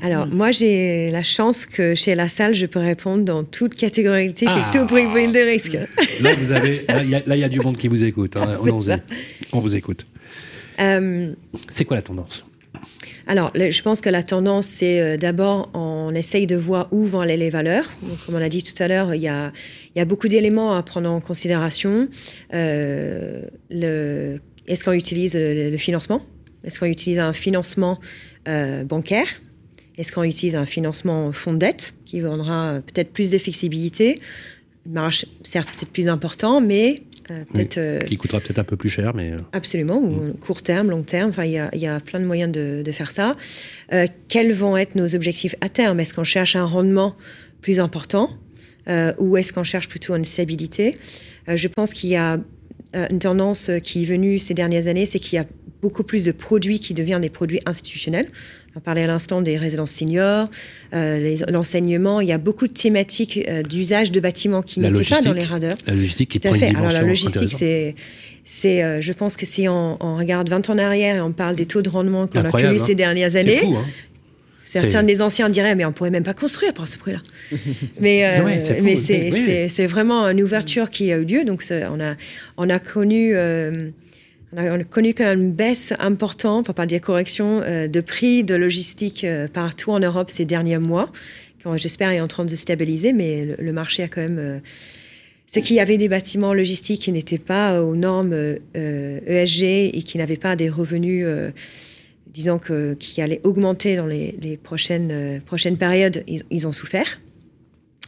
Alors, 0.00 0.26
moi, 0.26 0.50
j'ai 0.50 1.10
la 1.10 1.22
chance 1.22 1.66
que 1.66 1.94
chez 1.94 2.14
La 2.14 2.28
Salle, 2.28 2.54
je 2.54 2.66
peux 2.66 2.80
répondre 2.80 3.24
dans 3.24 3.44
toute 3.44 3.74
catégorie 3.74 4.26
et 4.26 4.46
ah. 4.46 4.70
tout 4.72 4.86
profil 4.86 5.32
de 5.32 5.38
risque. 5.38 5.78
Là, 6.20 6.34
vous 6.34 6.52
avez, 6.52 6.84
là, 6.88 7.36
il 7.36 7.38
y, 7.38 7.44
a 7.44 7.48
du 7.48 7.60
monde 7.60 7.76
qui 7.76 7.88
vous 7.88 8.02
écoute. 8.04 8.36
Hein. 8.36 8.56
on, 9.52 9.60
vous 9.60 9.76
écoute. 9.76 10.04
Euh, 10.80 11.32
c'est 11.68 11.84
quoi 11.84 11.96
la 11.96 12.02
tendance? 12.02 12.44
Alors, 13.26 13.52
je 13.54 13.82
pense 13.82 14.00
que 14.02 14.10
la 14.10 14.22
tendance, 14.22 14.66
c'est 14.66 15.00
euh, 15.00 15.16
d'abord, 15.16 15.70
on 15.72 16.14
essaye 16.14 16.46
de 16.46 16.56
voir 16.56 16.88
où 16.90 17.06
vont 17.06 17.20
aller 17.20 17.38
les 17.38 17.48
valeurs. 17.48 17.90
comme 18.26 18.34
on 18.34 18.38
l'a 18.38 18.50
dit 18.50 18.62
tout 18.62 18.80
à 18.82 18.88
l'heure, 18.88 19.14
il 19.14 19.22
y 19.22 19.28
a, 19.28 20.04
beaucoup 20.04 20.28
d'éléments 20.28 20.74
à 20.74 20.82
prendre 20.82 21.10
en 21.10 21.20
considération. 21.20 22.08
Euh, 22.52 23.46
est-ce 24.66 24.84
qu'on 24.84 24.92
utilise 24.92 25.34
le, 25.34 25.76
financement? 25.78 26.20
Est-ce 26.64 26.78
qu'on 26.78 26.86
utilise 26.86 27.18
un 27.18 27.32
financement 27.32 27.98
bancaire? 28.84 29.28
Est-ce 29.96 30.12
qu'on 30.12 30.24
utilise 30.24 30.56
un 30.56 30.66
financement 30.66 31.32
fonds 31.32 31.52
de 31.52 31.58
dette 31.58 31.94
qui 32.04 32.20
vendra 32.20 32.80
peut-être 32.86 33.12
plus 33.12 33.30
de 33.30 33.38
flexibilité? 33.38 34.20
Marge 34.86 35.24
certes 35.44 35.70
peut-être 35.74 35.92
plus 35.92 36.08
important, 36.08 36.60
mais 36.60 37.02
euh, 37.30 37.44
euh, 37.76 38.00
qui 38.00 38.16
coûtera 38.16 38.40
peut-être 38.40 38.58
un 38.58 38.64
peu 38.64 38.76
plus 38.76 38.88
cher, 38.88 39.14
mais... 39.14 39.32
Euh, 39.32 39.38
Absolument, 39.52 39.96
ou 39.96 40.10
mm. 40.10 40.34
court 40.34 40.62
terme, 40.62 40.90
long 40.90 41.02
terme, 41.02 41.30
enfin, 41.30 41.44
il 41.44 41.52
y, 41.52 41.86
a, 41.86 42.00
plein 42.00 42.20
de 42.20 42.24
moyens 42.24 42.52
de, 42.52 42.92
faire 42.92 43.10
ça. 43.10 43.34
quels 44.28 44.52
vont 44.52 44.76
être 44.76 44.94
nos 44.94 45.14
objectifs 45.14 45.54
à 45.60 45.68
terme? 45.68 46.00
Est-ce 46.00 46.14
qu'on 46.14 46.24
cherche 46.24 46.56
un 46.56 46.64
rendement 46.64 47.16
plus 47.60 47.80
important 47.80 48.30
ou 49.18 49.36
est-ce 49.36 49.52
qu'on 49.52 49.64
cherche 49.64 49.88
plutôt 49.88 50.14
une 50.14 50.24
stabilité? 50.24 50.96
Je 51.48 51.68
pense 51.68 51.94
qu'il 51.94 52.10
y 52.10 52.16
a 52.16 52.38
une 53.10 53.18
tendance 53.18 53.70
qui 53.82 54.02
est 54.02 54.06
venue 54.06 54.38
ces 54.38 54.54
dernières 54.54 54.86
années, 54.86 55.06
c'est 55.06 55.18
qu'il 55.18 55.36
y 55.36 55.40
a 55.40 55.46
beaucoup 55.80 56.04
plus 56.04 56.24
de 56.24 56.32
produits 56.32 56.78
qui 56.78 56.94
deviennent 56.94 57.22
des 57.22 57.30
produits 57.30 57.60
institutionnels. 57.66 58.28
On 58.76 58.80
parlait 58.80 59.02
à 59.04 59.06
l'instant 59.06 59.40
des 59.40 59.56
résidences 59.56 59.92
seniors, 59.92 60.48
euh, 60.94 61.36
l'enseignement. 61.48 62.20
Il 62.20 62.28
y 62.28 62.32
a 62.32 62.38
beaucoup 62.38 62.66
de 62.66 62.72
thématiques 62.72 63.40
euh, 63.48 63.62
d'usage 63.62 64.10
de 64.10 64.18
bâtiments 64.18 64.62
qui 64.62 64.80
n'étaient 64.80 65.04
pas 65.04 65.20
dans 65.20 65.32
les 65.32 65.44
radars. 65.44 65.76
La 65.86 65.94
logistique 65.94 66.30
qui 66.30 66.40
Tout 66.40 66.48
à 66.48 66.54
fait. 66.54 66.74
Alors 66.74 66.90
la 66.90 67.02
logistique, 67.02 67.52
c'est 67.52 67.94
c'est, 68.46 68.84
euh, 68.84 69.00
je 69.00 69.12
pense 69.14 69.38
que 69.38 69.46
si 69.46 69.68
on, 69.70 69.96
regarde 70.16 70.50
20 70.50 70.68
ans 70.68 70.74
en 70.74 70.78
arrière 70.78 71.16
et 71.16 71.20
on 71.22 71.32
parle 71.32 71.56
des 71.56 71.64
taux 71.64 71.80
de 71.80 71.88
rendement 71.88 72.26
qu'on 72.26 72.44
a 72.44 72.50
connus 72.50 72.78
ces 72.78 72.92
hein. 72.92 72.96
dernières 72.96 73.36
années, 73.36 73.62
hein. 73.64 73.84
certains 74.66 75.02
des 75.02 75.22
anciens 75.22 75.48
diraient 75.48 75.74
mais 75.74 75.86
on 75.86 75.92
pourrait 75.92 76.10
même 76.10 76.24
pas 76.24 76.34
construire 76.34 76.74
par 76.74 76.86
ce 76.86 76.98
prix-là. 76.98 77.20
mais 78.00 78.22
mais 78.82 78.96
c'est, 78.96 79.86
vraiment 79.86 80.28
une 80.28 80.42
ouverture 80.42 80.90
qui 80.90 81.10
a 81.10 81.16
eu 81.16 81.24
lieu. 81.24 81.44
Donc 81.44 81.64
on 81.70 82.00
a 82.00 82.16
on 82.58 82.68
a 82.68 82.78
connu 82.80 83.34
on 84.56 84.80
a, 84.80 84.84
connu 84.84 85.14
quand 85.14 85.24
même 85.24 85.42
une 85.42 85.52
baisse 85.52 85.92
importante, 85.98 86.66
pour 86.66 86.74
pas 86.74 86.86
dire 86.86 87.00
correction, 87.00 87.62
euh, 87.62 87.88
de 87.88 88.00
prix 88.00 88.44
de 88.44 88.54
logistique 88.54 89.24
euh, 89.24 89.48
partout 89.48 89.90
en 89.90 90.00
Europe 90.00 90.30
ces 90.30 90.44
derniers 90.44 90.78
mois. 90.78 91.10
J'espère 91.76 92.10
est 92.10 92.20
en 92.20 92.28
train 92.28 92.44
de 92.44 92.50
se 92.50 92.56
stabiliser, 92.56 93.14
mais 93.14 93.56
le, 93.58 93.72
marché 93.72 94.02
a 94.02 94.08
quand 94.08 94.20
même. 94.20 94.38
Euh, 94.38 94.58
ce 95.46 95.60
qu'il 95.60 95.76
y 95.76 95.80
avait 95.80 95.96
des 95.96 96.08
bâtiments 96.08 96.52
logistiques 96.52 97.02
qui 97.02 97.12
n'étaient 97.12 97.38
pas 97.38 97.82
aux 97.82 97.96
normes 97.96 98.34
ESG 98.74 99.62
e 99.62 99.90
et 99.94 100.02
qui 100.02 100.18
n'avaient 100.18 100.36
pas 100.36 100.56
des 100.56 100.68
revenus, 100.68 101.26
disons 102.26 102.58
que 102.58 102.94
qui 102.94 103.20
allaient 103.20 103.42
augmenter 103.44 103.94
dans 103.94 104.06
les, 104.06 104.58
prochaines 104.62 105.40
prochaines 105.44 105.76
périodes, 105.76 106.24
ils, 106.26 106.66
ont 106.66 106.72
souffert. 106.72 107.20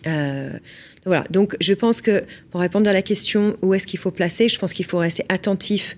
voilà. 0.04 1.24
Donc, 1.30 1.56
je 1.60 1.74
pense 1.74 2.00
que 2.00 2.24
pour 2.50 2.62
répondre 2.62 2.88
à 2.88 2.92
la 2.94 3.02
question 3.02 3.54
où 3.62 3.74
est-ce 3.74 3.86
qu'il 3.86 4.00
faut 4.00 4.10
placer, 4.10 4.48
je 4.48 4.58
pense 4.58 4.72
qu'il 4.72 4.86
faut 4.86 4.98
rester 4.98 5.24
attentif 5.28 5.96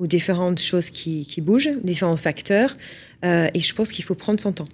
ou 0.00 0.06
différentes 0.06 0.60
choses 0.60 0.90
qui, 0.90 1.40
bougent, 1.40 1.70
différents 1.84 2.16
facteurs. 2.16 2.76
Euh, 3.24 3.48
et 3.54 3.60
je 3.60 3.74
pense 3.74 3.92
qu'il 3.92 4.04
faut 4.04 4.16
prendre 4.16 4.40
son 4.40 4.52
temps. 4.52 4.68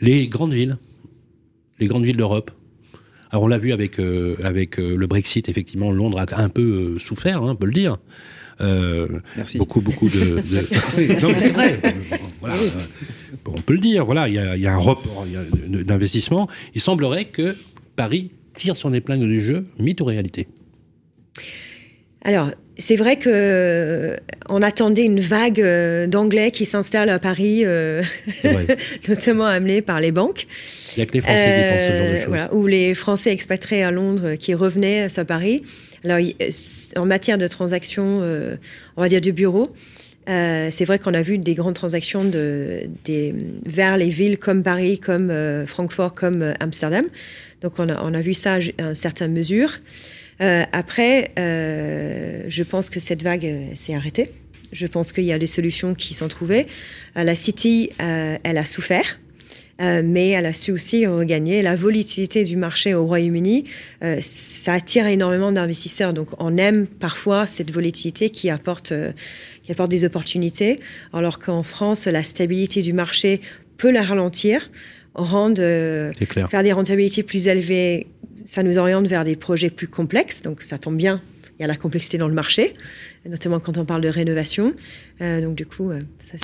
Les 0.00 0.26
grandes 0.26 0.54
villes, 0.54 0.76
les 1.78 1.86
grandes 1.86 2.04
villes 2.04 2.16
d'Europe, 2.16 2.50
Alors 3.30 3.44
on 3.44 3.48
l'a 3.48 3.58
vu 3.58 3.72
avec, 3.72 4.00
avec 4.42 4.78
le 4.78 5.06
Brexit, 5.06 5.48
effectivement, 5.48 5.92
Londres 5.92 6.18
a 6.18 6.40
un 6.40 6.48
peu 6.48 6.98
souffert, 6.98 7.42
hein, 7.42 7.50
on 7.52 7.54
peut 7.54 7.66
le 7.66 7.72
dire. 7.72 7.98
Merci. 9.36 9.58
Beaucoup, 9.58 9.80
beaucoup 9.82 10.08
de. 10.08 10.36
non, 11.20 11.28
mais 11.28 11.40
c'est 11.40 11.50
vrai. 11.50 11.80
Voilà, 12.40 12.56
on 13.46 13.60
peut 13.60 13.74
le 13.74 13.80
dire. 13.80 14.04
Voilà, 14.06 14.28
il 14.28 14.34
y 14.34 14.38
a, 14.38 14.56
y 14.56 14.66
a, 14.66 14.72
un 14.72 14.78
report 14.78 15.26
d'investissement. 15.84 16.48
Il 16.74 16.80
semblerait 16.80 17.26
que 17.26 17.54
Paris 17.94 18.30
tire 18.54 18.76
son 18.76 18.94
épingle 18.94 19.28
du 19.28 19.40
jeu, 19.40 19.66
mythe 19.78 20.00
ou 20.00 20.06
réalité 20.06 20.48
alors, 22.22 22.50
c'est 22.78 22.96
vrai 22.96 23.16
que 23.16 23.30
euh, 23.32 24.16
on 24.48 24.60
attendait 24.60 25.04
une 25.04 25.20
vague 25.20 25.60
euh, 25.60 26.06
d'anglais 26.06 26.50
qui 26.50 26.66
s'installe 26.66 27.08
à 27.08 27.18
Paris, 27.18 27.62
euh, 27.64 28.02
notamment 29.08 29.46
amenés 29.46 29.80
par 29.80 30.00
les 30.00 30.12
banques. 30.12 30.46
Il 30.96 30.98
n'y 30.98 31.02
a 31.02 31.06
que 31.06 31.12
les 31.14 31.20
Français 31.20 31.64
qui 31.68 31.74
pensent 31.74 31.84
ce 31.84 31.96
genre 31.96 32.10
de 32.10 32.16
choses. 32.16 32.26
Voilà, 32.28 32.54
ou 32.54 32.66
les 32.66 32.94
Français 32.94 33.32
expatriés 33.32 33.82
à 33.82 33.90
Londres 33.90 34.34
qui 34.34 34.54
revenaient 34.54 35.08
à 35.16 35.24
Paris. 35.24 35.62
Alors, 36.04 36.18
en 36.96 37.06
matière 37.06 37.38
de 37.38 37.46
transactions, 37.46 38.20
on 38.96 39.00
va 39.00 39.08
dire 39.08 39.20
du 39.20 39.32
bureau, 39.32 39.74
c'est 40.26 40.84
vrai 40.84 40.98
qu'on 40.98 41.14
a 41.14 41.22
vu 41.22 41.38
des 41.38 41.54
grandes 41.54 41.74
transactions 41.74 42.24
de, 42.24 42.82
des, 43.04 43.34
vers 43.64 43.96
les 43.96 44.10
villes 44.10 44.38
comme 44.38 44.62
Paris, 44.62 45.00
comme 45.00 45.32
Francfort, 45.66 46.14
comme 46.14 46.54
Amsterdam. 46.60 47.04
Donc, 47.62 47.74
on 47.78 47.88
a, 47.88 48.00
on 48.04 48.12
a 48.14 48.20
vu 48.20 48.34
ça 48.34 48.54
à 48.54 48.58
une 48.58 48.94
certaine 48.94 49.32
mesure. 49.32 49.70
Euh, 50.40 50.64
après, 50.72 51.30
euh, 51.38 52.44
je 52.48 52.62
pense 52.62 52.90
que 52.90 53.00
cette 53.00 53.22
vague 53.22 53.46
euh, 53.46 53.68
s'est 53.74 53.94
arrêtée. 53.94 54.32
Je 54.72 54.86
pense 54.86 55.12
qu'il 55.12 55.24
y 55.24 55.32
a 55.32 55.38
des 55.38 55.46
solutions 55.46 55.94
qui 55.94 56.12
sont 56.14 56.28
trouvées. 56.28 56.66
la 57.14 57.36
City, 57.36 57.90
elle 57.98 58.58
a 58.58 58.64
souffert. 58.64 59.20
mais 59.78 60.30
elle 60.30 60.44
a 60.44 60.52
su 60.52 60.72
aussi 60.72 61.06
regagner 61.06 61.62
la 61.62 61.76
volatilité 61.76 62.42
du 62.42 62.56
marché 62.56 62.92
au 62.92 63.06
Royaume-Uni. 63.06 63.64
ça 64.20 64.74
attire 64.74 65.06
énormément 65.06 65.52
d'investisseurs. 65.52 66.12
Donc, 66.12 66.30
on 66.42 66.56
aime 66.56 66.88
parfois 66.88 67.46
cette 67.46 67.70
volatilité 67.70 68.28
qui 68.30 68.50
apporte, 68.50 68.92
qui 69.62 69.70
apporte 69.70 69.90
des 69.90 70.04
opportunités, 70.04 70.80
alors 71.12 71.38
qu'en 71.38 71.62
France, 71.62 72.06
la 72.06 72.24
stabilité 72.24 72.82
du 72.82 72.92
marché 72.92 73.40
peut 73.78 73.92
la 73.92 74.02
ralentir, 74.02 74.68
rendre, 75.14 75.62
faire 76.50 76.62
des 76.64 76.72
rentabilités 76.72 77.22
plus 77.22 77.46
élevées 77.46 78.08
ça 78.46 78.62
nous 78.62 78.78
oriente 78.78 79.06
vers 79.06 79.24
des 79.24 79.36
projets 79.36 79.70
plus 79.70 79.88
complexes, 79.88 80.42
donc 80.42 80.62
ça 80.62 80.78
tombe 80.78 80.96
bien. 80.96 81.20
Il 81.58 81.62
y 81.62 81.64
a 81.64 81.68
la 81.68 81.76
complexité 81.76 82.18
dans 82.18 82.28
le 82.28 82.34
marché, 82.34 82.74
notamment 83.26 83.60
quand 83.60 83.78
on 83.78 83.86
parle 83.86 84.02
de 84.02 84.10
rénovation. 84.10 84.74
Euh, 85.22 85.40
donc 85.40 85.54
du 85.54 85.64
coup, 85.64 85.90
euh, 85.90 85.98
ça, 86.18 86.36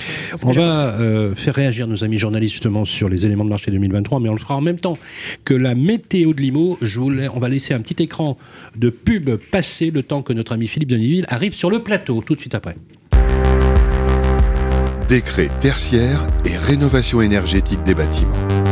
on 0.43 0.51
va 0.51 0.99
euh, 0.99 1.35
faire 1.35 1.53
réagir 1.53 1.87
nos 1.87 2.03
amis 2.03 2.17
journalistes 2.17 2.53
justement 2.53 2.83
sur 2.83 3.09
les 3.09 3.27
éléments 3.27 3.45
de 3.45 3.49
marché 3.49 3.69
2023, 3.69 4.19
mais 4.19 4.29
on 4.29 4.33
le 4.33 4.39
fera 4.39 4.57
en 4.57 4.61
même 4.61 4.79
temps 4.79 4.97
que 5.45 5.53
la 5.53 5.75
météo 5.75 6.33
de 6.33 6.41
Limo. 6.41 6.79
Je 6.81 6.99
voulais, 6.99 7.29
on 7.29 7.39
va 7.39 7.47
laisser 7.47 7.75
un 7.75 7.81
petit 7.81 8.01
écran 8.01 8.39
de 8.75 8.89
pub 8.89 9.29
passer 9.51 9.91
le 9.91 10.01
temps 10.01 10.23
que 10.23 10.33
notre 10.33 10.53
ami 10.53 10.67
Philippe 10.67 10.89
Deniville 10.89 11.25
arrive 11.27 11.53
sur 11.53 11.69
le 11.69 11.83
plateau 11.83 12.23
tout 12.25 12.33
de 12.33 12.39
suite 12.39 12.55
après. 12.55 12.75
Décret 15.07 15.49
tertiaire 15.59 16.25
et 16.43 16.57
rénovation 16.57 17.21
énergétique 17.21 17.83
des 17.83 17.93
bâtiments. 17.93 18.62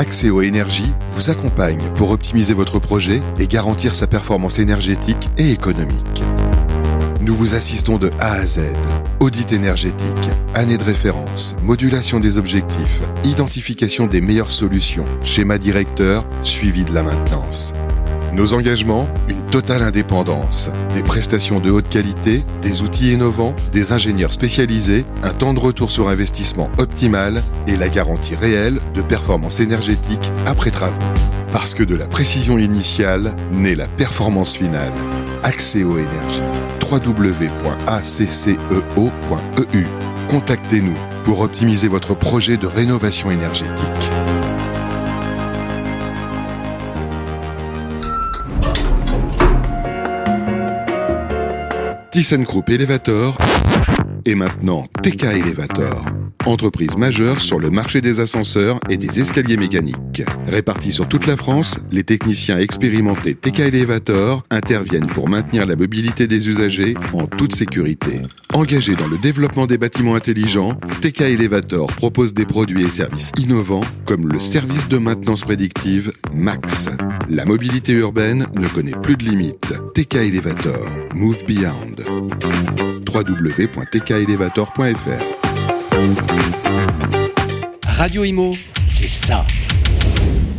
Accès 0.00 0.28
Énergie 0.28 0.94
vous 1.12 1.28
accompagne 1.28 1.82
pour 1.94 2.10
optimiser 2.10 2.54
votre 2.54 2.78
projet 2.78 3.20
et 3.38 3.46
garantir 3.46 3.94
sa 3.94 4.06
performance 4.06 4.58
énergétique 4.58 5.28
et 5.36 5.50
économique. 5.50 6.22
Nous 7.20 7.34
vous 7.34 7.52
assistons 7.54 7.98
de 7.98 8.10
A 8.18 8.32
à 8.32 8.46
Z. 8.46 8.60
Audit 9.20 9.52
énergétique, 9.52 10.30
année 10.54 10.78
de 10.78 10.84
référence, 10.84 11.54
modulation 11.62 12.18
des 12.18 12.38
objectifs, 12.38 13.02
identification 13.24 14.06
des 14.06 14.22
meilleures 14.22 14.50
solutions, 14.50 15.04
schéma 15.22 15.58
directeur, 15.58 16.24
suivi 16.42 16.86
de 16.86 16.94
la 16.94 17.02
maintenance. 17.02 17.74
Nos 18.32 18.54
engagements, 18.54 19.08
une 19.28 19.44
totale 19.46 19.82
indépendance, 19.82 20.70
des 20.94 21.02
prestations 21.02 21.58
de 21.58 21.70
haute 21.70 21.88
qualité, 21.88 22.44
des 22.62 22.82
outils 22.82 23.12
innovants, 23.12 23.56
des 23.72 23.92
ingénieurs 23.92 24.32
spécialisés, 24.32 25.04
un 25.24 25.30
temps 25.30 25.52
de 25.52 25.58
retour 25.58 25.90
sur 25.90 26.08
investissement 26.08 26.70
optimal 26.78 27.42
et 27.66 27.76
la 27.76 27.88
garantie 27.88 28.36
réelle 28.36 28.78
de 28.94 29.02
performance 29.02 29.58
énergétique 29.58 30.30
après 30.46 30.70
travaux. 30.70 30.94
Parce 31.52 31.74
que 31.74 31.82
de 31.82 31.96
la 31.96 32.06
précision 32.06 32.56
initiale 32.56 33.34
naît 33.50 33.74
la 33.74 33.88
performance 33.88 34.56
finale. 34.56 34.92
Accès 35.42 35.82
aux 35.82 35.98
énergies. 35.98 36.40
www.acceo.eu. 36.88 37.46
Contactez-nous 40.28 40.96
pour 41.24 41.40
optimiser 41.40 41.88
votre 41.88 42.14
projet 42.14 42.56
de 42.56 42.68
rénovation 42.68 43.32
énergétique. 43.32 44.29
ThyssenKrupp 52.10 52.68
Elevator 52.68 53.36
et 54.26 54.34
maintenant 54.34 54.86
TK 55.02 55.24
Elevator. 55.24 56.04
Entreprise 56.46 56.96
majeure 56.96 57.40
sur 57.40 57.58
le 57.58 57.70
marché 57.70 58.00
des 58.00 58.20
ascenseurs 58.20 58.80
et 58.88 58.96
des 58.96 59.20
escaliers 59.20 59.56
mécaniques. 59.56 60.22
Répartis 60.46 60.92
sur 60.92 61.06
toute 61.06 61.26
la 61.26 61.36
France, 61.36 61.78
les 61.90 62.02
techniciens 62.02 62.58
expérimentés 62.58 63.34
TK 63.34 63.60
Elevator 63.60 64.42
interviennent 64.50 65.06
pour 65.06 65.28
maintenir 65.28 65.66
la 65.66 65.76
mobilité 65.76 66.26
des 66.26 66.48
usagers 66.48 66.94
en 67.12 67.26
toute 67.26 67.54
sécurité. 67.54 68.22
Engagés 68.54 68.96
dans 68.96 69.06
le 69.06 69.18
développement 69.18 69.66
des 69.66 69.78
bâtiments 69.78 70.14
intelligents, 70.14 70.74
TK 71.02 71.20
Elevator 71.22 71.88
propose 71.88 72.32
des 72.32 72.46
produits 72.46 72.84
et 72.84 72.90
services 72.90 73.32
innovants 73.38 73.84
comme 74.06 74.26
le 74.26 74.40
service 74.40 74.88
de 74.88 74.98
maintenance 74.98 75.42
prédictive 75.42 76.12
MAX. 76.32 76.88
La 77.28 77.44
mobilité 77.44 77.92
urbaine 77.92 78.46
ne 78.54 78.66
connaît 78.68 78.98
plus 79.02 79.16
de 79.16 79.24
limites. 79.24 79.74
TK 79.94 80.16
Elevator, 80.16 80.88
Move 81.14 81.44
Beyond. 81.46 81.96
Radio 87.86 88.24
Imo, 88.24 88.56
c'est 88.88 89.08
ça. 89.08 89.44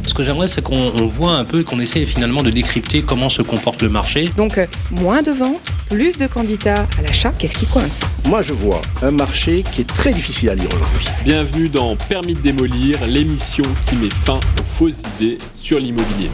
Ce 0.08 0.14
que 0.14 0.24
j'aimerais, 0.24 0.48
c'est 0.48 0.62
qu'on 0.62 0.90
voit 1.08 1.34
un 1.34 1.44
peu, 1.44 1.62
qu'on 1.64 1.82
essaie 1.82 2.06
finalement 2.06 2.44
de 2.44 2.50
décrypter 2.50 3.02
comment 3.02 3.30
se 3.30 3.42
comporte 3.42 3.82
le 3.82 3.90
marché. 3.90 4.30
Donc, 4.38 4.58
euh, 4.58 4.68
moins 4.92 5.22
de 5.22 5.32
ventes, 5.32 5.70
plus 5.90 6.18
de 6.18 6.28
candidats 6.28 6.86
à 6.98 7.02
l'achat. 7.02 7.34
Qu'est-ce 7.38 7.58
qui 7.58 7.66
coince? 7.66 8.00
Moi, 8.24 8.42
je 8.42 8.54
vois 8.54 8.82
un 9.02 9.12
marché 9.12 9.66
qui 9.74 9.82
est 9.82 9.88
très 9.88 10.14
difficile 10.14 10.50
à 10.50 10.56
lire 10.56 10.70
aujourd'hui. 10.74 11.08
Bienvenue 11.26 11.68
dans 11.68 11.98
Permis 11.98 12.36
de 12.36 12.40
démolir, 12.40 13.06
l'émission 13.06 13.66
qui 13.90 13.98
met 13.98 14.10
fin 14.10 14.40
fausses 14.72 15.02
idées 15.20 15.38
sur 15.54 15.80
l'immobilier. 15.80 16.30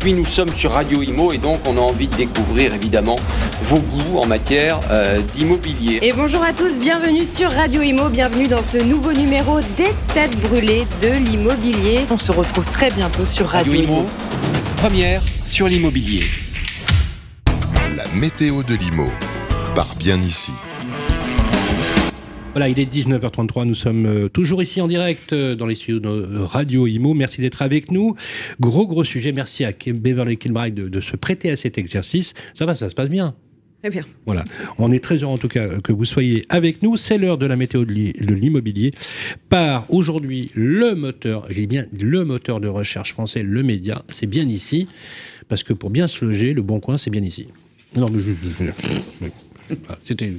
Puis 0.00 0.14
nous 0.14 0.24
sommes 0.24 0.54
sur 0.54 0.72
Radio 0.72 1.02
Imo 1.02 1.32
et 1.32 1.38
donc 1.38 1.60
on 1.66 1.76
a 1.76 1.80
envie 1.80 2.06
de 2.08 2.16
découvrir 2.16 2.72
évidemment 2.72 3.16
vos 3.64 3.80
goûts 3.80 4.18
en 4.18 4.26
matière 4.26 4.80
euh, 4.90 5.20
d'immobilier. 5.34 5.98
Et 6.00 6.12
bonjour 6.12 6.42
à 6.42 6.52
tous, 6.52 6.78
bienvenue 6.78 7.26
sur 7.26 7.52
Radio 7.52 7.82
Imo, 7.82 8.08
bienvenue 8.08 8.46
dans 8.46 8.62
ce 8.62 8.78
nouveau 8.78 9.12
numéro 9.12 9.60
des 9.76 9.92
têtes 10.14 10.40
brûlées 10.40 10.86
de 11.02 11.08
l'immobilier. 11.08 12.00
On 12.10 12.16
se 12.16 12.32
retrouve 12.32 12.66
très 12.66 12.90
bientôt 12.90 13.26
sur 13.26 13.46
Radio, 13.48 13.74
Imo, 13.74 14.06
première 14.76 15.22
sur 15.44 15.68
l'immobilier. 15.68 16.24
La 17.94 18.06
météo 18.14 18.62
de 18.62 18.74
l'IMO, 18.74 19.08
part 19.74 19.94
bien 19.96 20.16
ici. 20.16 20.52
Voilà, 22.60 22.72
il 22.72 22.78
est 22.78 22.94
19h33, 22.94 23.64
nous 23.64 23.74
sommes 23.74 24.04
euh, 24.04 24.28
toujours 24.28 24.60
ici 24.60 24.82
en 24.82 24.86
direct 24.86 25.32
euh, 25.32 25.54
dans 25.54 25.64
les 25.64 25.74
studios 25.74 25.98
de 25.98 26.40
Radio 26.40 26.86
Imo. 26.86 27.14
Merci 27.14 27.40
d'être 27.40 27.62
avec 27.62 27.90
nous. 27.90 28.16
Gros, 28.60 28.86
gros 28.86 29.02
sujet. 29.02 29.32
Merci 29.32 29.64
à 29.64 29.72
Beverly 29.72 30.36
Kilbride 30.36 30.74
de, 30.74 30.88
de 30.90 31.00
se 31.00 31.16
prêter 31.16 31.50
à 31.50 31.56
cet 31.56 31.78
exercice. 31.78 32.34
Ça 32.52 32.66
va, 32.66 32.74
ça 32.74 32.90
se 32.90 32.94
passe 32.94 33.08
bien 33.08 33.34
Très 33.78 33.88
bien. 33.88 34.02
Voilà. 34.26 34.44
On 34.76 34.92
est 34.92 35.02
très 35.02 35.16
heureux 35.22 35.32
en 35.32 35.38
tout 35.38 35.48
cas 35.48 35.80
que 35.80 35.90
vous 35.90 36.04
soyez 36.04 36.44
avec 36.50 36.82
nous. 36.82 36.98
C'est 36.98 37.16
l'heure 37.16 37.38
de 37.38 37.46
la 37.46 37.56
météo 37.56 37.86
de 37.86 38.34
l'immobilier 38.34 38.92
par 39.48 39.86
aujourd'hui 39.90 40.50
le 40.52 40.94
moteur, 40.94 41.46
j'ai 41.48 41.66
bien 41.66 41.86
le 41.98 42.26
moteur 42.26 42.60
de 42.60 42.68
recherche 42.68 43.14
français, 43.14 43.42
le 43.42 43.62
média. 43.62 44.02
C'est 44.10 44.26
bien 44.26 44.46
ici. 44.46 44.86
Parce 45.48 45.62
que 45.62 45.72
pour 45.72 45.88
bien 45.88 46.06
se 46.08 46.22
loger, 46.22 46.52
le 46.52 46.60
bon 46.60 46.78
coin, 46.78 46.98
c'est 46.98 47.08
bien 47.08 47.22
ici. 47.22 47.48
Non, 47.96 48.10
mais 48.10 48.18
je, 48.18 48.32
c'était 50.02 50.30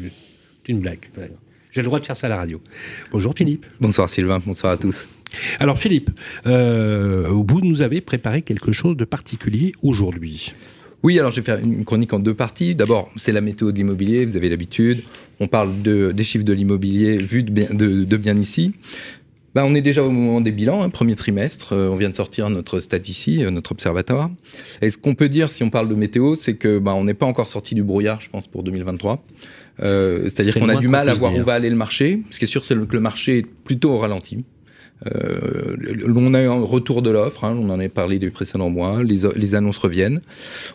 une 0.67 0.81
blague. 0.81 1.09
J'ai 1.71 1.81
le 1.81 1.85
droit 1.85 2.01
de 2.01 2.05
faire 2.05 2.17
ça 2.17 2.27
à 2.27 2.29
la 2.29 2.35
radio. 2.35 2.59
Bonjour 3.13 3.33
Philippe. 3.33 3.65
Bonsoir 3.79 4.09
Sylvain, 4.09 4.39
bonsoir 4.45 4.73
à 4.73 4.77
tous. 4.77 5.07
Alors 5.57 5.79
Philippe, 5.79 6.09
euh, 6.45 7.29
vous 7.29 7.61
nous 7.61 7.81
avez 7.81 8.01
préparé 8.01 8.41
quelque 8.41 8.73
chose 8.73 8.97
de 8.97 9.05
particulier 9.05 9.71
aujourd'hui. 9.81 10.51
Oui, 11.01 11.17
alors 11.17 11.31
je 11.31 11.37
vais 11.37 11.45
faire 11.45 11.59
une 11.59 11.85
chronique 11.85 12.11
en 12.11 12.19
deux 12.19 12.33
parties. 12.33 12.75
D'abord, 12.75 13.09
c'est 13.15 13.31
la 13.31 13.39
météo 13.39 13.71
de 13.71 13.77
l'immobilier, 13.77 14.25
vous 14.25 14.35
avez 14.35 14.49
l'habitude. 14.49 15.03
On 15.39 15.47
parle 15.47 15.81
de, 15.81 16.11
des 16.11 16.25
chiffres 16.25 16.43
de 16.43 16.51
l'immobilier 16.51 17.17
vus 17.17 17.43
de 17.43 17.51
bien, 17.51 17.67
de, 17.71 18.17
bien 18.17 18.37
ici. 18.37 18.73
Ben, 19.55 19.63
on 19.63 19.73
est 19.73 19.81
déjà 19.81 20.03
au 20.03 20.11
moment 20.11 20.41
des 20.41 20.51
bilans, 20.51 20.81
hein, 20.83 20.89
premier 20.89 21.15
trimestre. 21.15 21.73
Euh, 21.73 21.89
on 21.89 21.95
vient 21.95 22.09
de 22.09 22.15
sortir 22.15 22.49
notre 22.49 22.81
stat 22.81 22.99
ici, 23.07 23.43
euh, 23.43 23.49
notre 23.49 23.71
observatoire. 23.71 24.29
Et 24.81 24.89
ce 24.89 24.97
qu'on 24.97 25.15
peut 25.15 25.27
dire, 25.29 25.49
si 25.49 25.63
on 25.63 25.69
parle 25.69 25.87
de 25.89 25.95
météo, 25.95 26.35
c'est 26.35 26.55
que 26.55 26.79
ben, 26.79 26.93
on 26.93 27.05
n'est 27.05 27.13
pas 27.13 27.25
encore 27.25 27.47
sorti 27.47 27.75
du 27.75 27.83
brouillard, 27.83 28.19
je 28.19 28.29
pense, 28.29 28.47
pour 28.47 28.63
2023. 28.63 29.23
Euh, 29.83 30.23
c'est-à-dire 30.23 30.55
qu'on 30.55 30.69
a 30.69 30.75
du 30.75 30.87
mal 30.87 31.09
à 31.09 31.13
voir 31.13 31.33
où 31.33 31.43
va 31.43 31.53
aller 31.53 31.69
le 31.69 31.75
marché. 31.75 32.21
Ce 32.31 32.39
qui 32.39 32.45
est 32.45 32.47
sûr, 32.47 32.65
c'est 32.65 32.75
que 32.75 32.93
le 32.93 32.99
marché 32.99 33.39
est 33.39 33.45
plutôt 33.45 33.91
au 33.91 33.97
ralenti. 33.97 34.45
Euh, 35.07 35.75
on 36.15 36.33
a 36.33 36.39
un 36.39 36.61
retour 36.61 37.01
de 37.01 37.09
l'offre, 37.09 37.43
hein, 37.43 37.57
on 37.59 37.69
en 37.71 37.79
a 37.79 37.89
parlé 37.89 38.19
des 38.19 38.29
précédents 38.29 38.69
mois, 38.69 39.03
les, 39.03 39.21
les, 39.35 39.55
annonces 39.55 39.77
reviennent. 39.77 40.21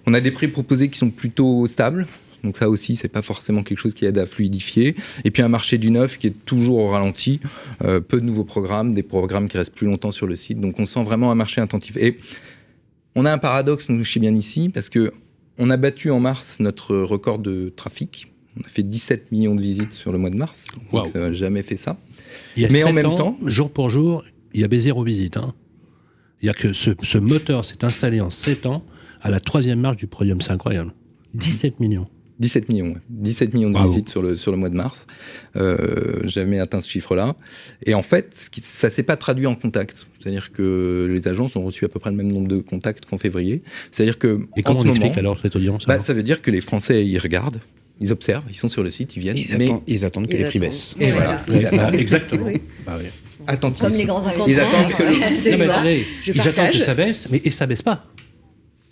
On 0.07 0.15
a 0.15 0.21
des 0.21 0.33
prix 0.33 0.49
proposés 0.49 0.89
qui 0.89 0.99
sont 0.99 1.11
plutôt 1.11 1.67
stables. 1.69 2.07
Donc 2.43 2.57
ça 2.57 2.69
aussi, 2.69 2.97
c'est 2.97 3.09
pas 3.09 3.23
forcément 3.23 3.63
quelque 3.63 3.79
chose 3.79 3.95
qui 3.95 4.05
aide 4.05 4.19
à 4.19 4.27
fluidifier. 4.27 4.97
Et 5.25 5.31
puis 5.31 5.43
un 5.43 5.49
marché 5.49 5.79
du 5.79 5.91
neuf 5.91 6.19
qui 6.19 6.29
est 6.29 6.45
toujours 6.45 6.79
au 6.79 6.89
ralenti, 6.89 7.41
euh, 7.85 8.01
peu 8.01 8.21
de 8.21 8.27
nouveaux 8.27 8.45
programmes, 8.45 8.95
des 8.95 9.03
programmes 9.03 9.49
qui 9.49 9.57
restent 9.59 9.75
plus 9.75 9.87
longtemps 9.87 10.13
sur 10.13 10.27
le 10.27 10.37
site. 10.37 10.61
Donc 10.61 10.79
on 10.79 10.87
sent 10.87 11.03
vraiment 11.03 11.31
un 11.31 11.35
marché 11.35 11.61
attentif. 11.61 11.97
Et 11.97 12.19
on 13.15 13.25
a 13.25 13.33
un 13.33 13.39
paradoxe 13.39 13.89
nous 13.89 14.05
chez 14.05 14.21
bien 14.21 14.35
ici 14.35 14.69
parce 14.69 14.89
que 14.89 15.13
on 15.59 15.71
a 15.71 15.77
battu 15.77 16.11
en 16.11 16.21
mars 16.21 16.59
notre 16.61 16.97
record 16.97 17.39
de 17.39 17.73
trafic. 17.75 18.33
On 18.57 18.65
a 18.65 18.69
fait 18.69 18.83
17 18.83 19.33
millions 19.33 19.55
de 19.55 19.61
visites 19.61 19.93
sur 19.93 20.13
le 20.13 20.19
mois 20.19 20.31
de 20.31 20.37
mars. 20.37 20.67
Donc 20.93 21.09
ça 21.09 21.19
n'a 21.19 21.33
jamais 21.33 21.63
fait 21.63 21.77
ça. 21.77 21.99
Mais 22.57 22.85
en 22.85 22.93
même 22.93 23.15
temps, 23.15 23.37
jour 23.45 23.71
pour 23.71 23.91
jour, 23.91 24.25
il 24.55 24.61
y 24.61 24.65
avait 24.65 24.79
zéro 24.79 25.05
visite. 25.05 25.37
Hein. 25.37 25.53
Il 26.43 26.47
y 26.47 26.49
a 26.49 26.55
que 26.55 26.73
ce, 26.73 27.19
moteur 27.19 27.65
s'est 27.65 27.85
installé 27.85 28.21
en 28.21 28.31
7 28.31 28.67
ans 28.67 28.85
à 29.21 29.31
la 29.31 29.41
troisième 29.41 29.81
marche 29.81 29.97
du 29.97 30.07
podium. 30.07 30.41
C'est 30.41 30.53
incroyable. 30.53 30.93
17 31.35 31.81
millions. 31.81 32.09
17 32.39 32.69
millions, 32.69 32.97
17 33.09 33.55
millions 33.55 33.71
de 33.71 33.79
visites 33.79 34.11
sur 34.11 34.21
le, 34.21 34.37
sur 34.37 34.53
le 34.53 34.59
mois 34.59 34.69
de 34.69 34.75
mars. 34.75 35.07
Euh, 35.57 36.21
jamais 36.25 36.61
atteint 36.61 36.83
ce 36.83 36.89
chiffre-là. 36.89 37.35
Et 37.87 37.95
en 37.95 38.03
fait, 38.03 38.51
ça 38.61 38.91
s'est 38.91 39.03
pas 39.03 39.17
traduit 39.17 39.47
en 39.47 39.55
contact. 39.55 40.07
C'est-à-dire 40.19 40.53
que 40.53 41.09
les 41.11 41.29
agences 41.29 41.57
ont 41.57 41.65
reçu 41.65 41.87
à 41.87 41.89
peu 41.89 41.99
près 41.99 42.11
le 42.11 42.17
même 42.17 42.31
nombre 42.31 42.49
de 42.49 42.59
contacts 42.59 43.07
qu'en 43.07 43.17
février. 43.17 43.63
C'est-à-dire 43.91 44.19
que. 44.19 44.47
Et 44.57 44.63
comment 44.63 44.81
on 44.81 44.85
explique 44.85 45.17
alors 45.17 45.39
cette 45.41 45.57
audience 45.57 45.87
bah, 45.87 45.99
Ça 46.01 46.13
veut 46.13 46.23
dire 46.23 46.43
que 46.43 46.51
les 46.51 46.61
Français, 46.61 47.07
ils 47.07 47.19
regardent. 47.19 47.61
Ils 48.01 48.13
observent, 48.13 48.45
ils 48.51 48.57
sont 48.57 48.69
sur 48.69 48.83
le 48.83 48.91
site, 48.91 49.17
ils 49.17 49.23
viennent. 49.23 49.39
Ils, 49.39 49.57
mais... 49.57 49.65
attendent, 49.67 49.83
ils 49.87 50.05
attendent 50.05 50.29
que 50.29 50.37
les 50.37 50.45
prix 50.45 50.59
baissent. 50.59 50.97
Et 51.01 51.11
voilà. 51.13 51.43
Exactement. 51.95 52.51
Bah, 52.87 52.99
Comme 53.81 53.97
les 53.97 54.05
grands 54.05 54.27
investisseurs. 54.27 54.47
Ils 54.49 54.61
attendent 54.61 54.93
que, 54.93 56.33
ils 56.33 56.49
attendent 56.49 56.71
que 56.71 56.79
ça 56.79 56.95
baisse, 56.95 57.27
mais 57.31 57.41
et 57.45 57.51
ça 57.51 57.67
baisse 57.67 57.83
pas. 57.83 58.05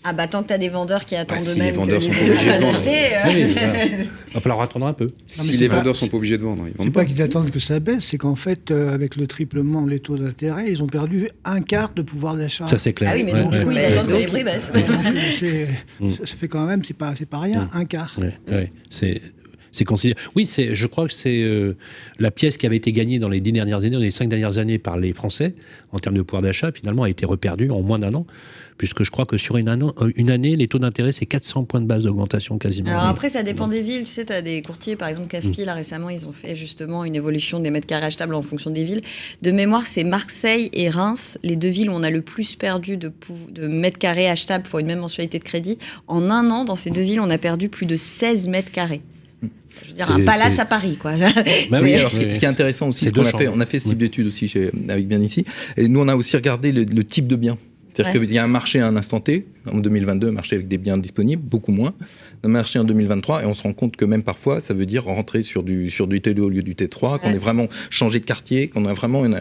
Ah 0.07 0.13
bah 0.13 0.27
tant 0.29 0.43
que 0.43 0.49
t'as 0.49 0.59
des 0.59 0.69
vendeurs 0.69 1.07
qui 1.07 1.17
attendent 1.17 1.39
bah, 1.39 1.45
si 1.45 1.61
les 1.61 1.73
vendeurs 1.73 2.03
sont 2.03 2.11
pas 2.11 2.27
obligés 2.27 2.53
de 2.53 2.61
vendre. 2.61 2.83
Euh. 2.87 4.05
va 4.35 4.41
falloir 4.43 4.61
attendre 4.61 4.87
un 4.87 4.93
peu. 4.93 5.13
si 5.27 5.57
les 5.57 5.67
vendeurs 5.67 5.97
sont 5.97 6.09
pas 6.09 6.19
obligés 6.19 6.37
de 6.37 6.43
vendre, 6.43 6.67
ils 6.69 6.77
vendent 6.77 6.93
pas. 6.93 7.01
pas 7.01 7.07
qu'ils 7.07 7.23
attendent 7.23 7.51
que 7.51 7.59
ça 7.59 7.81
baisse, 7.81 8.05
c'est 8.05 8.19
qu'en 8.19 8.35
fait, 8.35 8.71
euh, 8.71 8.93
avec 8.93 9.17
le 9.17 9.27
triplement 9.27 9.87
des 9.87 10.01
taux 10.01 10.19
d'intérêt, 10.19 10.71
ils 10.71 10.83
ont 10.83 10.89
perdu 10.89 11.31
un 11.47 11.63
quart 11.63 11.95
de 11.95 12.03
pouvoir 12.03 12.37
d'achat. 12.37 12.67
Ça 12.67 12.77
c'est 12.77 12.93
clair. 12.93 13.13
Ah 13.15 13.17
oui, 13.17 13.25
mais 13.25 13.33
donc 13.33 13.53
du 13.53 13.65
coup, 13.65 13.71
ils 13.71 13.79
attendent 13.79 14.09
que 14.09 14.13
les 14.13 14.27
prix 14.27 14.45
baissent. 14.45 14.73
Euh, 14.75 15.67
ça 16.19 16.37
fait 16.37 16.49
quand 16.49 16.67
même, 16.67 16.85
c'est 16.85 16.93
pas, 16.93 17.15
c'est 17.17 17.25
pas 17.25 17.41
rien, 17.41 17.63
mm. 17.65 17.69
un 17.73 17.85
quart. 17.87 18.15
Ouais, 18.47 18.71
c'est 18.91 19.23
c'est 19.73 19.85
considéré. 19.85 20.21
Oui, 20.37 20.47
c'est, 20.47 20.75
je 20.75 20.87
crois 20.87 21.09
que 21.09 21.13
c'est 21.15 21.45
la 22.21 22.31
pièce 22.31 22.59
qui 22.59 22.67
avait 22.67 22.77
été 22.77 22.93
gagnée 22.93 23.19
dans 23.19 23.31
les 23.31 23.41
dix 23.41 23.53
dernières 23.53 23.79
années, 23.79 23.91
dans 23.91 23.99
les 23.99 24.13
cinq 24.13 24.29
dernières 24.29 24.59
années 24.59 24.79
par 24.79 24.99
les 24.99 25.15
Français 25.15 25.55
en 25.91 25.99
termes 25.99 26.17
de 26.17 26.23
pouvoir 26.23 26.43
d'achat, 26.43 26.71
finalement 26.73 27.05
a 27.05 27.11
été 27.11 27.25
reperdue 27.27 27.71
en 27.71 27.81
moins 27.81 27.99
d'un 27.99 28.15
an 28.15 28.27
puisque 28.77 29.05
je 29.05 29.11
crois 29.11 29.27
que 29.27 29.37
sur 29.37 29.57
une, 29.57 29.69
année, 29.69 29.87
une 30.17 30.31
année 30.31 30.57
les 30.57 30.69
taux 30.69 30.79
d'intérêt, 30.79 31.13
c'est 31.13 31.27
400 31.27 31.65
points 31.65 31.81
de 31.81 31.87
base 31.87 32.05
d'augmentation 32.05 32.59
quasiment. 32.59 32.91
Alors 32.91 33.05
après, 33.05 33.29
ça 33.29 33.43
dépend 33.43 33.69
des 33.69 33.83
villes. 33.83 34.05
Tu 34.05 34.13
sais, 34.13 34.25
tu 34.25 34.33
as 34.33 34.43
des 34.43 34.63
courtiers, 34.63 34.97
par 34.97 35.09
exemple, 35.09 35.29
CAFI, 35.29 35.63
mm. 35.63 35.65
là 35.65 35.75
récemment, 35.75 36.11
ils 36.11 36.27
ont 36.27 36.33
fait 36.33 36.57
justement 36.57 37.05
une 37.05 37.15
évolution 37.15 37.61
des 37.61 37.71
mètres 37.71 37.87
carrés 37.87 38.07
achetables 38.07 38.35
en 38.35 38.43
fonction 38.43 38.71
des 38.71 38.85
villes. 38.85 39.03
De 39.43 39.51
mémoire, 39.51 39.87
c'est 39.87 40.05
Marseille 40.05 40.71
et 40.73 40.91
Reims, 40.91 41.39
les 41.43 41.57
deux 41.57 41.69
villes 41.69 41.91
où 41.91 41.95
on 41.95 42.03
a 42.03 42.11
le 42.11 42.23
plus 42.23 42.57
perdu 42.57 42.97
de, 42.97 43.13
de 43.53 43.69
mètres 43.69 43.99
carrés 43.99 44.29
achetables 44.29 44.65
pour 44.65 44.79
une 44.79 44.87
même 44.87 45.01
mensualité 45.01 45.39
de 45.39 45.45
crédit. 45.45 45.79
En 46.09 46.31
un 46.31 46.51
an, 46.51 46.65
dans 46.65 46.77
ces 46.77 46.91
deux 46.91 47.03
villes, 47.03 47.21
on 47.21 47.31
a 47.31 47.39
perdu 47.39 47.69
plus 47.69 47.87
de 47.87 47.97
16 47.97 48.49
mètres 48.49 48.73
carrés. 48.73 49.03
Je 49.83 49.89
veux 49.89 49.95
dire, 49.97 50.11
un 50.11 50.25
palace 50.25 50.59
à 50.61 50.65
Paris, 50.65 50.97
quoi. 50.97 51.17
Bah 51.71 51.81
oui, 51.83 51.95
alors, 51.95 52.11
ce, 52.11 52.21
qui 52.21 52.45
est 52.45 52.49
intéressant 52.49 52.89
aussi, 52.89 53.07
c'est 53.07 53.13
qu'on 53.13 53.25
a 53.25 53.33
fait, 53.33 53.49
on 53.49 53.59
a 53.61 53.67
fait 53.67 53.81
ce 53.81 53.89
type 53.89 53.99
d'études 53.99 54.29
aussi 54.29 54.47
chez, 54.47 54.71
avec 54.89 55.09
Bien 55.09 55.21
ici, 55.21 55.45
et 55.77 55.89
nous 55.89 56.01
on 56.01 56.07
a 56.07 56.15
aussi 56.15 56.37
regardé 56.37 56.71
le 56.71 57.05
type 57.05 57.27
de 57.27 57.37
bien. 57.37 57.59
C'est-à-dire 57.95 58.21
qu'il 58.21 58.33
y 58.33 58.39
a 58.39 58.45
un 58.45 58.49
marché 58.49 58.81
à 58.81 58.89
un 58.89 58.97
instant 58.97 59.21
T, 59.21 59.47
en 59.71 59.79
2022, 59.79 60.29
un 60.29 60.33
marché 60.33 60.57
avec 60.57 60.67
des 60.67 60.79
biens 60.79 60.99
disponibles, 60.99 61.43
beaucoup 61.43 61.71
moins. 61.71 61.95
Un 62.43 62.49
marché 62.49 62.81
en 62.81 62.85
2023, 62.85 63.45
et 63.45 63.47
on 63.47 63.55
se 63.55 63.63
rend 63.63 63.73
compte 63.73 63.95
que 63.95 64.05
même 64.05 64.25
parfois, 64.25 64.59
ça 64.59 64.75
veut 64.75 64.85
dire 64.85 65.05
rentrer 65.05 65.45
sur 65.45 65.63
du, 65.63 65.89
sur 65.91 66.09
du 66.09 66.19
T2 66.19 66.41
au 66.41 66.49
lieu 66.49 66.63
du 66.63 66.75
T3, 66.75 67.21
qu'on 67.21 67.31
ait 67.31 67.39
vraiment 67.39 67.69
changé 67.91 68.19
de 68.19 68.25
quartier, 68.25 68.67
qu'on 68.67 68.87
a 68.87 68.93
vraiment 68.95 69.25
une, 69.25 69.37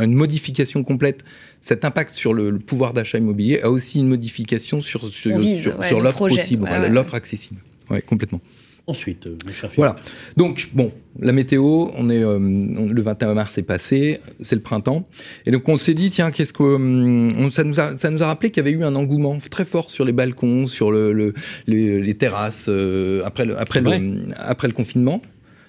une, 0.00 0.14
modification 0.14 0.84
complète. 0.84 1.24
Cet 1.60 1.84
impact 1.84 2.14
sur 2.14 2.34
le, 2.34 2.56
pouvoir 2.58 2.92
d'achat 2.92 3.18
immobilier 3.18 3.60
a 3.62 3.70
aussi 3.70 3.98
une 3.98 4.08
modification 4.08 4.80
sur, 4.80 5.12
sur, 5.12 5.42
sur, 5.42 6.00
l'offre 6.00 6.28
possible, 6.28 6.68
l'offre 6.88 7.14
accessible. 7.14 7.60
Oui, 7.90 8.00
complètement. 8.02 8.40
Ensuite, 8.88 9.28
euh, 9.28 9.36
mon 9.46 9.52
cher 9.52 9.70
Voilà. 9.76 9.94
Donc, 10.36 10.70
bon, 10.72 10.90
la 11.20 11.30
météo, 11.30 11.88
on 11.96 12.10
est, 12.10 12.22
euh, 12.22 12.38
le 12.40 13.02
21 13.02 13.34
mars 13.34 13.56
est 13.56 13.62
passé, 13.62 14.18
c'est 14.40 14.56
le 14.56 14.60
printemps. 14.60 15.08
Et 15.46 15.52
donc, 15.52 15.68
on 15.68 15.76
s'est 15.76 15.94
dit, 15.94 16.10
tiens, 16.10 16.32
qu'est-ce 16.32 16.52
que. 16.52 16.64
Hum, 16.64 17.50
ça, 17.52 17.62
nous 17.62 17.78
a, 17.78 17.96
ça 17.96 18.10
nous 18.10 18.24
a 18.24 18.26
rappelé 18.26 18.50
qu'il 18.50 18.64
y 18.64 18.66
avait 18.66 18.76
eu 18.76 18.82
un 18.82 18.96
engouement 18.96 19.38
très 19.50 19.64
fort 19.64 19.90
sur 19.90 20.04
les 20.04 20.12
balcons, 20.12 20.66
sur 20.66 20.90
le, 20.90 21.32
les, 21.68 22.14
terrasses, 22.14 22.66
euh, 22.68 23.22
après, 23.24 23.44
le, 23.44 23.56
après, 23.58 23.80
le, 23.80 24.26
après 24.36 24.66
le 24.66 24.74
confinement. 24.74 25.22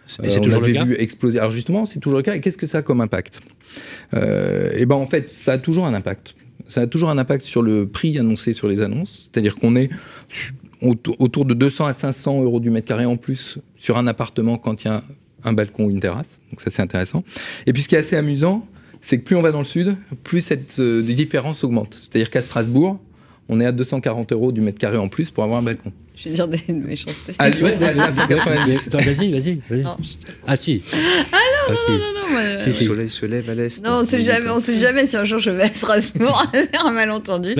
C'est 0.05 0.41
toujours 0.41 0.61
le 0.61 0.73
cas. 0.73 0.83
vu 0.83 0.95
exploser. 0.97 1.37
Alors, 1.37 1.51
justement, 1.51 1.85
c'est 1.85 1.99
toujours 1.99 2.17
le 2.17 2.23
cas. 2.23 2.35
Et 2.35 2.41
qu'est-ce 2.41 2.57
que 2.57 2.65
ça 2.65 2.79
a 2.79 2.81
comme 2.81 2.99
impact? 2.99 3.41
Eh 4.13 4.85
ben, 4.87 4.95
en 4.95 5.07
fait, 5.07 5.31
ça 5.31 5.53
a 5.53 5.57
toujours 5.59 5.85
un 5.85 5.93
impact 5.93 6.35
ça 6.67 6.81
a 6.81 6.87
toujours 6.87 7.09
un 7.09 7.17
impact 7.17 7.45
sur 7.45 7.61
le 7.61 7.87
prix 7.87 8.17
annoncé 8.17 8.53
sur 8.53 8.67
les 8.67 8.81
annonces. 8.81 9.29
C'est-à-dire 9.31 9.57
qu'on 9.57 9.75
est 9.75 9.89
autour 10.83 11.45
de 11.45 11.53
200 11.53 11.85
à 11.85 11.93
500 11.93 12.43
euros 12.43 12.59
du 12.59 12.69
mètre 12.69 12.87
carré 12.87 13.05
en 13.05 13.17
plus 13.17 13.59
sur 13.77 13.97
un 13.97 14.07
appartement 14.07 14.57
quand 14.57 14.83
il 14.83 14.87
y 14.87 14.91
a 14.91 15.03
un 15.43 15.53
balcon 15.53 15.85
ou 15.85 15.89
une 15.89 15.99
terrasse. 15.99 16.39
Donc 16.51 16.61
ça, 16.61 16.71
c'est 16.71 16.81
intéressant. 16.81 17.23
Et 17.65 17.73
puis 17.73 17.81
ce 17.81 17.89
qui 17.89 17.95
est 17.95 17.99
assez 17.99 18.15
amusant, 18.15 18.65
c'est 19.01 19.17
que 19.17 19.23
plus 19.23 19.35
on 19.35 19.41
va 19.41 19.51
dans 19.51 19.59
le 19.59 19.65
sud, 19.65 19.95
plus 20.23 20.41
cette 20.41 20.79
euh, 20.79 21.01
différence 21.01 21.63
augmente. 21.63 21.93
C'est-à-dire 21.93 22.29
qu'à 22.29 22.41
Strasbourg, 22.41 22.99
on 23.49 23.59
est 23.59 23.65
à 23.65 23.71
240 23.71 24.31
euros 24.31 24.51
du 24.51 24.61
mètre 24.61 24.79
carré 24.79 24.97
en 24.97 25.09
plus 25.09 25.31
pour 25.31 25.43
avoir 25.43 25.59
un 25.59 25.63
balcon. 25.63 25.91
Je 26.15 26.29
vais 26.29 26.35
dire 26.35 26.47
des 26.47 26.61
méchancetés. 26.73 27.33
À 27.39 27.51
590. 27.51 28.89
vas-y, 28.93 29.31
vas-y. 29.31 29.59
Vas 29.69 29.97
ah 30.47 30.55
si. 30.55 30.83
Ah 31.31 31.37
non, 31.69 31.75
non, 31.75 31.93
non, 31.93 31.99
non, 31.99 32.57
non. 32.59 32.65
Le 32.65 32.71
soleil 32.71 33.09
se 33.09 33.25
lève 33.25 33.49
à 33.49 33.55
l'est. 33.55 33.83
Non, 33.83 33.99
on 34.01 34.05
sait 34.05 34.21
jamais, 34.21 34.49
on 34.49 34.59
sait 34.59 34.77
jamais 34.77 35.05
si 35.05 35.17
un 35.17 35.25
jour 35.25 35.39
je 35.39 35.49
vais 35.49 35.63
à 35.63 35.73
Strasbourg. 35.73 36.45
C'est 36.53 36.75
un 36.79 36.91
malentendu. 36.91 37.55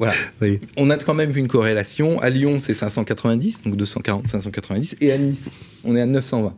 Voilà. 0.00 0.14
On 0.78 0.88
a 0.88 0.96
quand 0.96 1.12
même 1.12 1.30
vu 1.30 1.40
une 1.40 1.48
corrélation. 1.48 2.18
À 2.20 2.30
Lyon, 2.30 2.56
c'est 2.58 2.72
590, 2.72 3.64
donc 3.64 3.76
240, 3.76 4.26
590. 4.26 4.96
Et 5.02 5.12
à 5.12 5.18
Nice, 5.18 5.50
on 5.84 5.94
est 5.94 6.00
à 6.00 6.06
920. 6.06 6.54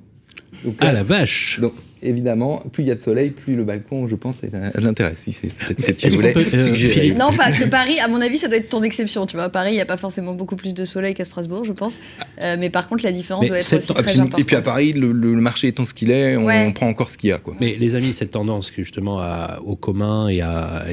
ah 0.79 0.93
la 0.93 1.03
vache 1.03 1.59
Donc 1.61 1.73
évidemment, 2.03 2.63
plus 2.73 2.85
il 2.85 2.89
y 2.89 2.91
a 2.91 2.95
de 2.95 3.01
soleil, 3.01 3.31
plus 3.31 3.57
le 3.57 3.65
balcon, 3.65 4.07
je 4.07 4.17
pense, 4.17 4.43
a 4.45 4.47
de 4.49 4.85
l'intérêt. 4.85 5.15
Si 5.17 5.33
c'est 5.33 5.53
peut-être 5.53 5.87
que 5.87 5.93
tu 5.93 6.09
voulais 6.11 6.35
euh, 6.37 7.15
Non, 7.15 7.31
parce 7.37 7.59
que 7.59 7.69
Paris, 7.69 7.99
à 8.01 8.09
mon 8.09 8.21
avis, 8.21 8.39
ça 8.39 8.49
doit 8.49 8.57
être 8.57 8.69
ton 8.69 8.83
exception. 8.83 9.27
Tu 9.27 9.37
vois, 9.37 9.45
à 9.45 9.49
Paris, 9.49 9.71
il 9.73 9.75
n'y 9.75 9.81
a 9.81 9.87
pas 9.87 9.97
forcément 9.97 10.35
beaucoup 10.35 10.57
plus 10.57 10.75
de 10.75 10.85
soleil 10.85 11.15
qu'à 11.15 11.25
Strasbourg, 11.25 11.65
je 11.65 11.73
pense. 11.73 12.01
Euh, 12.41 12.57
mais 12.59 12.71
par 12.71 12.89
contre, 12.89 13.05
la 13.05 13.13
différence 13.13 13.47
doit 13.47 13.59
être 13.59 13.77
aussi 13.77 13.87
très 13.87 14.21
importante. 14.21 14.41
Et 14.41 14.45
puis 14.45 14.57
à 14.57 14.63
Paris, 14.63 14.93
le, 14.93 15.13
marché 15.43 15.69
étant 15.69 15.85
ce 15.85 15.95
qu'il 15.95 16.11
est, 16.11 16.37
on, 16.37 16.73
prend 16.73 16.89
encore 16.89 17.09
ce 17.09 17.19
qu'il 17.19 17.31
y 17.31 17.33
a. 17.33 17.39
Quoi. 17.39 17.55
Mais 17.61 17.77
les 17.79 17.95
amis, 17.95 18.13
cette 18.13 18.31
tendance 18.31 18.73
justement 18.77 19.21
au 19.65 19.77
commun 19.77 20.29
et, 20.29 20.41
à, 20.41 20.85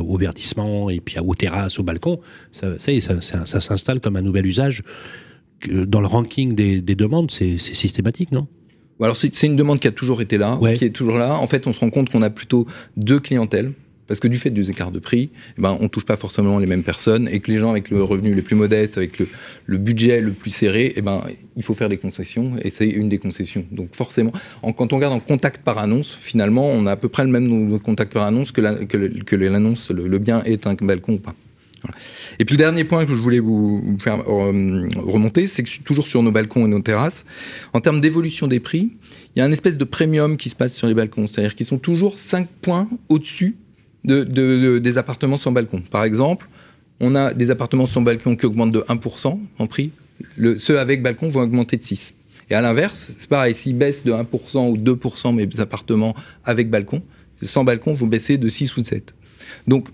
au 0.00 0.18
verdissement, 0.18 0.90
et 0.90 1.00
puis 1.00 1.16
aux 1.18 1.34
terrasses, 1.34 1.78
aux 1.78 1.82
balcons, 1.82 2.20
ça, 2.52 2.68
ça, 2.78 3.20
ça, 3.20 3.60
s'installe 3.60 4.00
comme 4.00 4.16
un 4.16 4.22
nouvel 4.22 4.46
usage. 4.46 4.82
Dans 5.68 6.00
le 6.00 6.06
ranking 6.06 6.54
des 6.54 6.80
demandes, 6.94 7.30
c'est 7.30 7.58
systématique, 7.58 8.32
non? 8.32 8.46
Alors 9.04 9.16
c'est 9.16 9.42
une 9.42 9.56
demande 9.56 9.78
qui 9.78 9.88
a 9.88 9.92
toujours 9.92 10.20
été 10.20 10.38
là, 10.38 10.58
qui 10.76 10.84
est 10.84 10.90
toujours 10.90 11.18
là. 11.18 11.34
En 11.34 11.46
fait, 11.46 11.66
on 11.66 11.72
se 11.72 11.80
rend 11.80 11.90
compte 11.90 12.10
qu'on 12.10 12.22
a 12.22 12.30
plutôt 12.30 12.66
deux 12.96 13.20
clientèles. 13.20 13.72
Parce 14.06 14.20
que 14.20 14.28
du 14.28 14.38
fait 14.38 14.50
des 14.50 14.70
écarts 14.70 14.92
de 14.92 15.00
prix, 15.00 15.30
eh 15.58 15.60
ben, 15.60 15.76
on 15.80 15.88
touche 15.88 16.04
pas 16.04 16.16
forcément 16.16 16.60
les 16.60 16.66
mêmes 16.66 16.84
personnes 16.84 17.28
et 17.28 17.40
que 17.40 17.50
les 17.50 17.58
gens 17.58 17.70
avec 17.72 17.90
le 17.90 18.04
revenu 18.04 18.34
les 18.34 18.42
plus 18.42 18.54
modeste, 18.54 18.98
avec 18.98 19.18
le, 19.18 19.78
budget 19.78 20.20
le 20.20 20.30
plus 20.30 20.52
serré, 20.52 20.92
eh 20.94 21.02
ben, 21.02 21.22
il 21.56 21.64
faut 21.64 21.74
faire 21.74 21.88
des 21.88 21.96
concessions 21.96 22.52
et 22.62 22.70
c'est 22.70 22.86
une 22.86 23.08
des 23.08 23.18
concessions. 23.18 23.64
Donc 23.72 23.96
forcément, 23.96 24.30
quand 24.76 24.92
on 24.92 24.96
regarde 24.96 25.12
en 25.12 25.18
contact 25.18 25.62
par 25.62 25.78
annonce, 25.78 26.14
finalement, 26.14 26.68
on 26.68 26.86
a 26.86 26.92
à 26.92 26.96
peu 26.96 27.08
près 27.08 27.24
le 27.24 27.30
même 27.30 27.48
nombre 27.48 27.72
de 27.72 27.78
contacts 27.78 28.12
par 28.12 28.24
annonce 28.24 28.52
que 28.52 28.60
l'annonce, 28.60 29.90
le, 29.90 30.06
le 30.06 30.18
bien 30.18 30.40
est 30.44 30.68
un 30.68 30.74
balcon 30.74 31.14
ou 31.14 31.18
pas. 31.18 31.34
Et 32.38 32.44
puis 32.44 32.54
le 32.54 32.58
dernier 32.58 32.84
point 32.84 33.06
que 33.06 33.14
je 33.14 33.20
voulais 33.20 33.40
vous, 33.40 33.96
faire 33.98 34.20
euh, 34.28 34.88
remonter, 34.96 35.46
c'est 35.46 35.62
que 35.62 35.82
toujours 35.82 36.06
sur 36.06 36.22
nos 36.22 36.30
balcons 36.30 36.64
et 36.64 36.68
nos 36.68 36.80
terrasses, 36.80 37.24
en 37.72 37.80
termes 37.80 38.00
d'évolution 38.00 38.46
des 38.46 38.60
prix, 38.60 38.92
il 39.34 39.40
y 39.40 39.42
a 39.42 39.44
un 39.44 39.52
espèce 39.52 39.76
de 39.76 39.84
premium 39.84 40.36
qui 40.36 40.48
se 40.48 40.54
passe 40.54 40.74
sur 40.74 40.86
les 40.86 40.94
balcons, 40.94 41.26
c'est-à-dire 41.26 41.54
qu'ils 41.54 41.66
sont 41.66 41.78
toujours 41.78 42.18
5 42.18 42.48
points 42.62 42.88
au-dessus 43.08 43.56
de, 44.04 44.78
des 44.78 44.98
appartements 44.98 45.36
sans 45.36 45.52
balcon. 45.52 45.82
Par 45.90 46.04
exemple, 46.04 46.48
on 47.00 47.14
a 47.14 47.34
des 47.34 47.50
appartements 47.50 47.86
sans 47.86 48.02
balcon 48.02 48.36
qui 48.36 48.46
augmentent 48.46 48.72
de 48.72 48.80
1% 48.80 49.38
en 49.58 49.66
prix, 49.66 49.90
ceux 50.56 50.78
avec 50.78 51.02
balcon 51.02 51.28
vont 51.28 51.40
augmenter 51.40 51.76
de 51.76 51.82
6. 51.82 52.14
Et 52.48 52.54
à 52.54 52.60
l'inverse, 52.60 53.12
c'est 53.18 53.28
pareil, 53.28 53.54
s'ils 53.54 53.76
baissent 53.76 54.04
de 54.04 54.12
1% 54.12 54.70
ou 54.70 54.76
2% 54.76 55.34
mes 55.34 55.60
appartements 55.60 56.14
avec 56.44 56.70
balcon, 56.70 57.02
sans 57.42 57.64
balcon 57.64 57.92
vont 57.92 58.06
baisser 58.06 58.38
de 58.38 58.48
6 58.48 58.76
ou 58.76 58.84
7. 58.84 59.14
Donc 59.66 59.88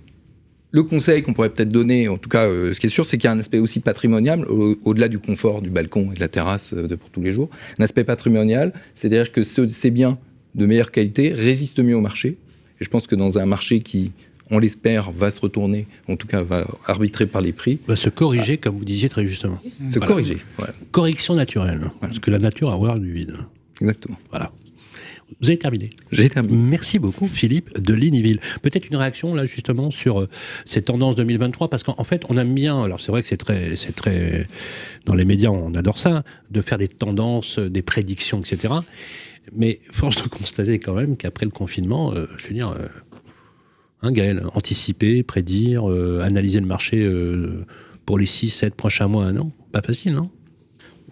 le 0.73 0.82
conseil 0.82 1.23
qu'on 1.23 1.35
pourrait 1.35 1.51
peut-être 1.51 1.69
donner, 1.69 2.09
en 2.09 2.16
tout 2.16 2.31
cas, 2.31 2.47
euh, 2.47 2.73
ce 2.73 2.81
qui 2.81 2.86
est 2.86 2.90
sûr, 2.90 3.07
c'est 3.07 3.19
qu'il 3.19 3.28
y 3.28 3.28
a 3.28 3.32
un 3.32 3.39
aspect 3.39 3.59
aussi 3.59 3.81
patrimonial, 3.81 4.44
au-delà 4.47 5.09
du 5.09 5.19
confort 5.19 5.61
du 5.61 5.70
balcon 5.70 6.11
et 6.11 6.15
de 6.15 6.20
la 6.20 6.28
terrasse 6.28 6.73
euh, 6.73 6.89
de 6.89 6.94
pour 6.97 7.11
tous 7.11 7.20
les 7.20 7.32
jours, 7.32 7.51
un 7.78 7.85
aspect 7.85 8.05
patrimonial, 8.05 8.73
c'est-à-dire 8.94 9.32
que 9.32 9.43
ces 9.43 9.90
biens 9.90 10.19
de 10.55 10.66
meilleure 10.66 10.90
qualité 10.90 11.32
résistent 11.32 11.81
mieux 11.81 11.97
au 11.97 12.01
marché. 12.01 12.39
Et 12.81 12.85
je 12.85 12.89
pense 12.89 13.07
que 13.07 13.15
dans 13.15 13.39
un 13.39 13.44
marché 13.44 13.81
qui, 13.81 14.12
on 14.51 14.59
l'espère, 14.59 15.12
va 15.12 15.31
se 15.31 15.40
retourner, 15.40 15.86
en 16.09 16.16
tout 16.16 16.27
cas 16.27 16.43
va 16.43 16.66
arbitrer 16.86 17.27
par 17.27 17.43
les 17.43 17.53
prix. 17.53 17.78
Va 17.86 17.97
se 17.97 18.09
corriger, 18.09 18.57
comme 18.57 18.78
vous 18.78 18.85
disiez 18.85 19.11
très 19.11 19.27
justement. 19.27 19.59
Se 19.90 19.99
corriger. 19.99 20.39
Correction 20.90 21.35
naturelle. 21.35 21.90
Parce 22.01 22.19
que 22.19 22.31
la 22.31 22.39
nature 22.39 22.70
a 22.70 22.77
horreur 22.77 22.99
du 22.99 23.12
vide. 23.12 23.36
Exactement. 23.81 24.19
Voilà. 24.31 24.53
Vous 25.40 25.48
avez 25.48 25.59
terminé. 25.59 25.90
J'ai 26.10 26.28
terminé. 26.28 26.56
Merci 26.56 26.98
beaucoup, 26.98 27.26
Philippe 27.26 27.78
de 27.80 27.94
Liniville. 27.94 28.40
Peut-être 28.62 28.88
une 28.88 28.96
réaction 28.96 29.34
là 29.34 29.46
justement 29.46 29.90
sur 29.90 30.20
euh, 30.20 30.28
ces 30.64 30.82
tendances 30.82 31.16
2023, 31.16 31.68
parce 31.68 31.82
qu'en 31.82 32.04
fait, 32.04 32.24
on 32.28 32.36
aime 32.36 32.54
bien. 32.54 32.82
Alors 32.82 33.00
c'est 33.00 33.12
vrai 33.12 33.22
que 33.22 33.28
c'est 33.28 33.36
très, 33.36 33.76
c'est 33.76 33.94
très 33.94 34.46
dans 35.06 35.14
les 35.14 35.24
médias, 35.24 35.50
on 35.50 35.74
adore 35.74 35.98
ça, 35.98 36.22
de 36.50 36.62
faire 36.62 36.78
des 36.78 36.88
tendances, 36.88 37.59
des 37.59 37.82
prédictions, 37.82 38.40
etc. 38.40 38.74
Mais 39.54 39.80
force 39.90 40.22
de 40.22 40.28
constater 40.28 40.78
quand 40.78 40.94
même 40.94 41.16
qu'après 41.16 41.46
le 41.46 41.52
confinement, 41.52 42.12
euh, 42.14 42.26
je 42.36 42.48
veux 42.48 42.54
dire, 42.54 42.70
euh, 42.70 42.86
hein, 44.02 44.12
Gaël, 44.12 44.42
anticiper, 44.54 45.22
prédire, 45.22 45.86
analyser 46.22 46.60
le 46.60 46.66
marché 46.66 47.09
pour 48.06 48.18
les 48.18 48.26
6, 48.26 48.50
7 48.50 48.74
prochains 48.74 49.09
mois, 49.09 49.24
un 49.24 49.36
an, 49.36 49.52
pas 49.72 49.82
facile, 49.82 50.14
non? 50.14 50.30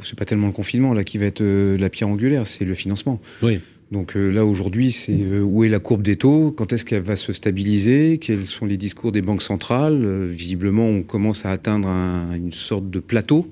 C'est 0.02 0.18
pas 0.18 0.24
tellement 0.24 0.46
le 0.46 0.54
confinement 0.54 0.94
là 0.94 1.04
qui 1.04 1.18
va 1.18 1.26
être 1.26 1.42
la 1.42 1.90
pierre 1.90 2.08
angulaire, 2.08 2.46
c'est 2.46 2.64
le 2.64 2.74
financement. 2.74 3.20
Oui. 3.42 3.60
Donc 3.90 4.16
euh, 4.16 4.30
là 4.30 4.44
aujourd'hui, 4.46 4.92
c'est 4.92 5.18
euh, 5.20 5.40
où 5.40 5.64
est 5.64 5.68
la 5.68 5.80
courbe 5.80 6.02
des 6.02 6.14
taux? 6.16 6.52
Quand 6.52 6.72
est-ce 6.72 6.84
qu'elle 6.84 7.02
va 7.02 7.16
se 7.16 7.32
stabiliser? 7.32 8.18
Quels 8.18 8.44
sont 8.44 8.66
les 8.66 8.76
discours 8.76 9.10
des 9.10 9.22
banques 9.22 9.42
centrales? 9.42 10.00
Euh, 10.04 10.30
Visiblement, 10.30 10.86
on 10.86 11.02
commence 11.02 11.44
à 11.44 11.50
atteindre 11.50 11.88
une 11.88 12.52
sorte 12.52 12.88
de 12.88 13.00
plateau 13.00 13.50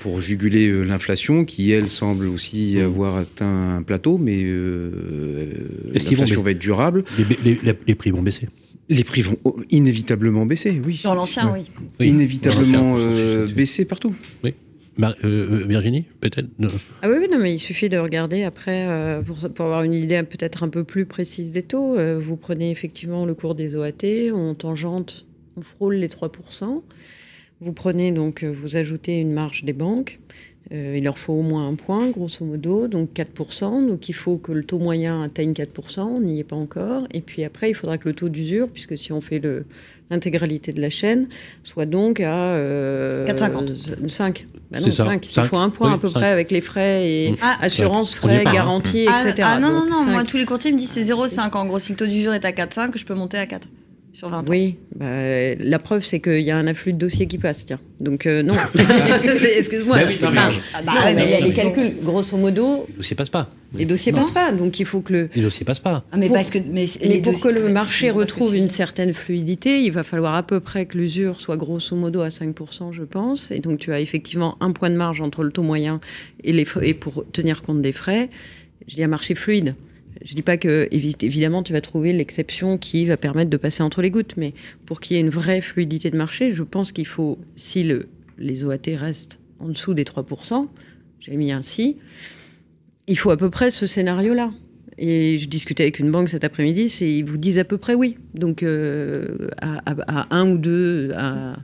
pour 0.00 0.20
juguler 0.20 0.84
l'inflation, 0.84 1.46
qui 1.46 1.70
elle 1.70 1.88
semble 1.88 2.26
aussi 2.26 2.74
mmh. 2.76 2.84
avoir 2.84 3.16
atteint 3.16 3.76
un 3.76 3.82
plateau, 3.82 4.18
mais 4.18 4.44
l'inflation 5.94 6.42
va 6.42 6.50
être 6.50 6.58
durable. 6.58 7.02
Les, 7.42 7.94
prix 7.94 8.10
vont 8.10 8.20
baisser. 8.20 8.48
Les 8.90 9.02
prix 9.02 9.22
vont 9.22 9.38
inévitablement 9.70 10.44
baisser, 10.44 10.78
oui. 10.84 11.00
Dans 11.04 11.14
l'ancien, 11.14 11.54
oui. 11.54 11.64
Inévitablement 12.06 12.96
baisser 13.46 13.86
partout. 13.86 14.14
Oui. 14.44 14.52
Euh, 15.00 15.14
euh, 15.24 15.64
Virginie, 15.66 16.06
peut-être? 16.20 16.48
Ah 17.02 17.08
oui, 17.08 17.26
non, 17.30 17.38
mais 17.38 17.54
il 17.54 17.58
suffit 17.58 17.88
de 17.88 17.98
regarder 17.98 18.44
après 18.44 18.86
euh, 18.88 19.22
pour, 19.22 19.36
pour, 19.50 19.66
avoir 19.66 19.82
une 19.82 19.94
idée 19.94 20.22
peut-être 20.22 20.62
un 20.62 20.68
peu 20.68 20.84
plus 20.84 21.06
précise 21.06 21.52
des 21.52 21.62
taux. 21.62 21.96
vous 22.18 22.36
prenez 22.36 22.70
effectivement 22.70 23.26
le 23.26 23.34
cours 23.34 23.54
des 23.54 23.76
OAT, 23.76 24.32
on 24.32 24.54
tangente, 24.54 25.26
on 25.56 25.62
frôle 25.62 25.96
les 25.96 26.08
3%. 26.08 26.82
Vous 27.60 27.72
prenez 27.72 28.12
donc, 28.12 28.44
vous 28.44 28.76
ajoutez 28.76 29.18
une 29.18 29.32
marge 29.32 29.64
des 29.64 29.72
banques. 29.72 30.20
Il 30.70 31.04
leur 31.04 31.18
faut 31.18 31.32
au 31.32 31.42
moins 31.42 31.68
un 31.68 31.74
point, 31.74 32.08
grosso 32.08 32.44
modo, 32.44 32.88
donc 32.88 33.10
4%. 33.14 33.86
Donc 33.88 34.08
il 34.08 34.14
faut 34.14 34.36
que 34.36 34.52
le 34.52 34.64
taux 34.64 34.78
moyen 34.78 35.22
atteigne 35.22 35.52
4%, 35.52 36.00
on 36.00 36.20
n'y 36.20 36.40
est 36.40 36.44
pas 36.44 36.56
encore. 36.56 37.04
Et 37.12 37.20
puis 37.20 37.44
après, 37.44 37.70
il 37.70 37.74
faudra 37.74 37.98
que 37.98 38.08
le 38.08 38.14
taux 38.14 38.28
d'usure, 38.28 38.68
puisque 38.68 38.98
si 38.98 39.12
on 39.12 39.20
fait 39.20 39.40
l'intégralité 40.10 40.72
de 40.72 40.80
la 40.80 40.90
chaîne, 40.90 41.28
soit 41.62 41.86
donc 41.86 42.20
à 42.20 42.54
euh, 42.54 43.26
4,50. 43.26 44.08
5. 44.08 44.46
Bah 44.70 44.80
non, 44.80 44.90
5. 44.90 45.36
Il 45.36 45.44
faut 45.44 45.56
un 45.56 45.70
point 45.70 45.94
à 45.94 45.98
peu 45.98 46.08
près 46.08 46.30
avec 46.30 46.50
les 46.50 46.60
frais 46.60 47.08
et 47.08 47.30
mm. 47.32 47.36
ah, 47.42 47.58
assurance, 47.60 48.14
frais, 48.14 48.42
garantie, 48.44 49.04
etc. 49.04 49.34
Ah 49.42 49.60
non, 49.60 49.70
non, 49.70 49.86
non, 49.86 50.10
moi 50.10 50.24
tous 50.24 50.36
les 50.36 50.46
courtiers 50.46 50.72
me 50.72 50.78
disent 50.78 50.90
c'est 50.90 51.04
0,5. 51.04 51.56
En 51.56 51.66
gros, 51.66 51.78
si 51.78 51.92
le 51.92 51.96
taux 51.96 52.06
d'usure 52.06 52.32
est 52.34 52.44
à 52.44 52.50
4,5, 52.50 52.96
je 52.96 53.04
peux 53.04 53.14
monter 53.14 53.38
à 53.38 53.46
4 53.46 53.68
sur 54.16 54.30
20 54.30 54.38
ans. 54.38 54.44
Oui, 54.48 54.76
bah, 54.94 55.54
la 55.58 55.78
preuve, 55.78 56.02
c'est 56.02 56.20
qu'il 56.20 56.40
y 56.40 56.50
a 56.50 56.56
un 56.56 56.66
afflux 56.66 56.94
de 56.94 56.98
dossiers 56.98 57.26
qui 57.26 57.36
passe, 57.36 57.66
tiens. 57.66 57.78
Donc, 58.00 58.24
euh, 58.24 58.42
non. 58.42 58.54
Excuse-moi. 59.58 59.98
Bah 59.98 60.04
oui, 60.08 60.18
ah, 60.22 60.82
bah, 60.82 60.92
mais 61.14 61.40
les 61.42 61.52
calculs, 61.52 61.96
grosso 62.02 62.36
modo. 62.38 62.86
Les 62.88 62.96
dossiers 62.96 63.14
passent 63.14 63.28
pas. 63.28 63.50
Les 63.74 63.84
dossiers 63.84 64.12
passent 64.12 64.30
pas, 64.30 64.52
donc 64.52 64.80
il 64.80 64.86
faut 64.86 65.02
que 65.02 65.12
le. 65.12 65.28
Les 65.34 65.42
dossiers 65.42 65.66
passent 65.66 65.80
pas. 65.80 66.02
Ah, 66.10 66.16
mais 66.16 66.28
pour, 66.28 66.36
parce 66.36 66.48
que, 66.48 66.58
mais, 66.58 66.86
pour 67.20 67.38
que 67.38 67.48
le 67.48 67.68
marché 67.68 68.10
retrouve 68.10 68.56
une 68.56 68.68
certaine 68.68 69.12
fluidité, 69.12 69.82
il 69.82 69.92
va 69.92 70.02
falloir 70.02 70.34
à 70.34 70.42
peu 70.42 70.60
près 70.60 70.86
que 70.86 70.96
l'usure 70.96 71.38
soit 71.38 71.58
grosso 71.58 71.94
modo 71.94 72.22
à 72.22 72.28
5%, 72.28 72.92
je 72.92 73.02
pense. 73.02 73.50
Et 73.50 73.58
donc, 73.58 73.80
tu 73.80 73.92
as 73.92 74.00
effectivement 74.00 74.56
un 74.60 74.72
point 74.72 74.88
de 74.88 74.96
marge 74.96 75.20
entre 75.20 75.42
le 75.42 75.50
taux 75.50 75.62
moyen 75.62 76.00
et, 76.42 76.54
les, 76.54 76.66
et 76.80 76.94
pour 76.94 77.24
tenir 77.32 77.62
compte 77.62 77.82
des 77.82 77.92
frais. 77.92 78.30
Je 78.88 78.94
dis 78.94 79.04
un 79.04 79.08
marché 79.08 79.34
fluide. 79.34 79.74
Je 80.24 80.32
ne 80.32 80.36
dis 80.36 80.42
pas 80.42 80.56
que, 80.56 80.88
évidemment, 80.90 81.62
tu 81.62 81.72
vas 81.72 81.80
trouver 81.80 82.12
l'exception 82.12 82.78
qui 82.78 83.04
va 83.04 83.16
permettre 83.16 83.50
de 83.50 83.56
passer 83.56 83.82
entre 83.82 84.02
les 84.02 84.10
gouttes, 84.10 84.34
mais 84.36 84.54
pour 84.84 85.00
qu'il 85.00 85.16
y 85.16 85.18
ait 85.18 85.22
une 85.22 85.30
vraie 85.30 85.60
fluidité 85.60 86.10
de 86.10 86.16
marché, 86.16 86.50
je 86.50 86.62
pense 86.62 86.92
qu'il 86.92 87.06
faut, 87.06 87.38
si 87.54 87.84
le, 87.84 88.08
les 88.38 88.64
OAT 88.64 88.96
restent 88.96 89.38
en 89.60 89.68
dessous 89.68 89.94
des 89.94 90.04
3%, 90.04 90.66
j'ai 91.20 91.36
mis 91.36 91.52
ainsi, 91.52 91.96
il 93.06 93.18
faut 93.18 93.30
à 93.30 93.36
peu 93.36 93.50
près 93.50 93.70
ce 93.70 93.86
scénario-là. 93.86 94.52
Et 94.98 95.36
je 95.38 95.48
discutais 95.48 95.82
avec 95.82 95.98
une 95.98 96.10
banque 96.10 96.30
cet 96.30 96.44
après-midi, 96.44 96.84
ils 97.02 97.22
vous 97.22 97.36
disent 97.36 97.58
à 97.58 97.64
peu 97.64 97.76
près 97.76 97.94
oui. 97.94 98.16
Donc 98.34 98.62
euh, 98.62 99.48
à, 99.60 100.34
un 100.34 100.50
ou 100.50 100.56
deux, 100.56 101.12
à 101.14 101.56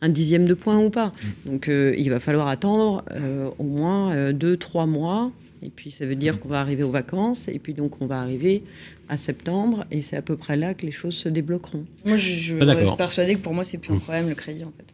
un 0.00 0.08
dixième 0.08 0.44
de 0.44 0.54
point 0.54 0.78
ou 0.78 0.90
pas. 0.90 1.12
Donc 1.46 1.68
euh, 1.68 1.94
il 1.96 2.10
va 2.10 2.18
falloir 2.18 2.48
attendre 2.48 3.04
euh, 3.12 3.48
au 3.58 3.64
moins 3.64 4.32
deux, 4.32 4.56
trois 4.56 4.86
mois 4.86 5.30
et 5.62 5.70
puis 5.70 5.90
ça 5.90 6.06
veut 6.06 6.14
dire 6.14 6.40
qu'on 6.40 6.48
va 6.48 6.60
arriver 6.60 6.82
aux 6.82 6.90
vacances, 6.90 7.48
et 7.48 7.58
puis 7.58 7.74
donc 7.74 8.00
on 8.00 8.06
va 8.06 8.20
arriver 8.20 8.62
à 9.08 9.16
septembre, 9.16 9.84
et 9.90 10.00
c'est 10.02 10.16
à 10.16 10.22
peu 10.22 10.36
près 10.36 10.56
là 10.56 10.74
que 10.74 10.86
les 10.86 10.92
choses 10.92 11.14
se 11.14 11.28
débloqueront. 11.28 11.84
Moi, 12.04 12.16
je, 12.16 12.34
je, 12.34 12.56
ah, 12.60 12.78
je 12.78 12.86
suis 12.86 12.96
persuadée 12.96 13.34
que 13.34 13.40
pour 13.40 13.54
moi, 13.54 13.64
c'est 13.64 13.78
plus 13.78 13.94
un 13.94 13.98
problème 13.98 14.28
le 14.28 14.34
crédit 14.34 14.64
en 14.64 14.72
fait. 14.76 14.86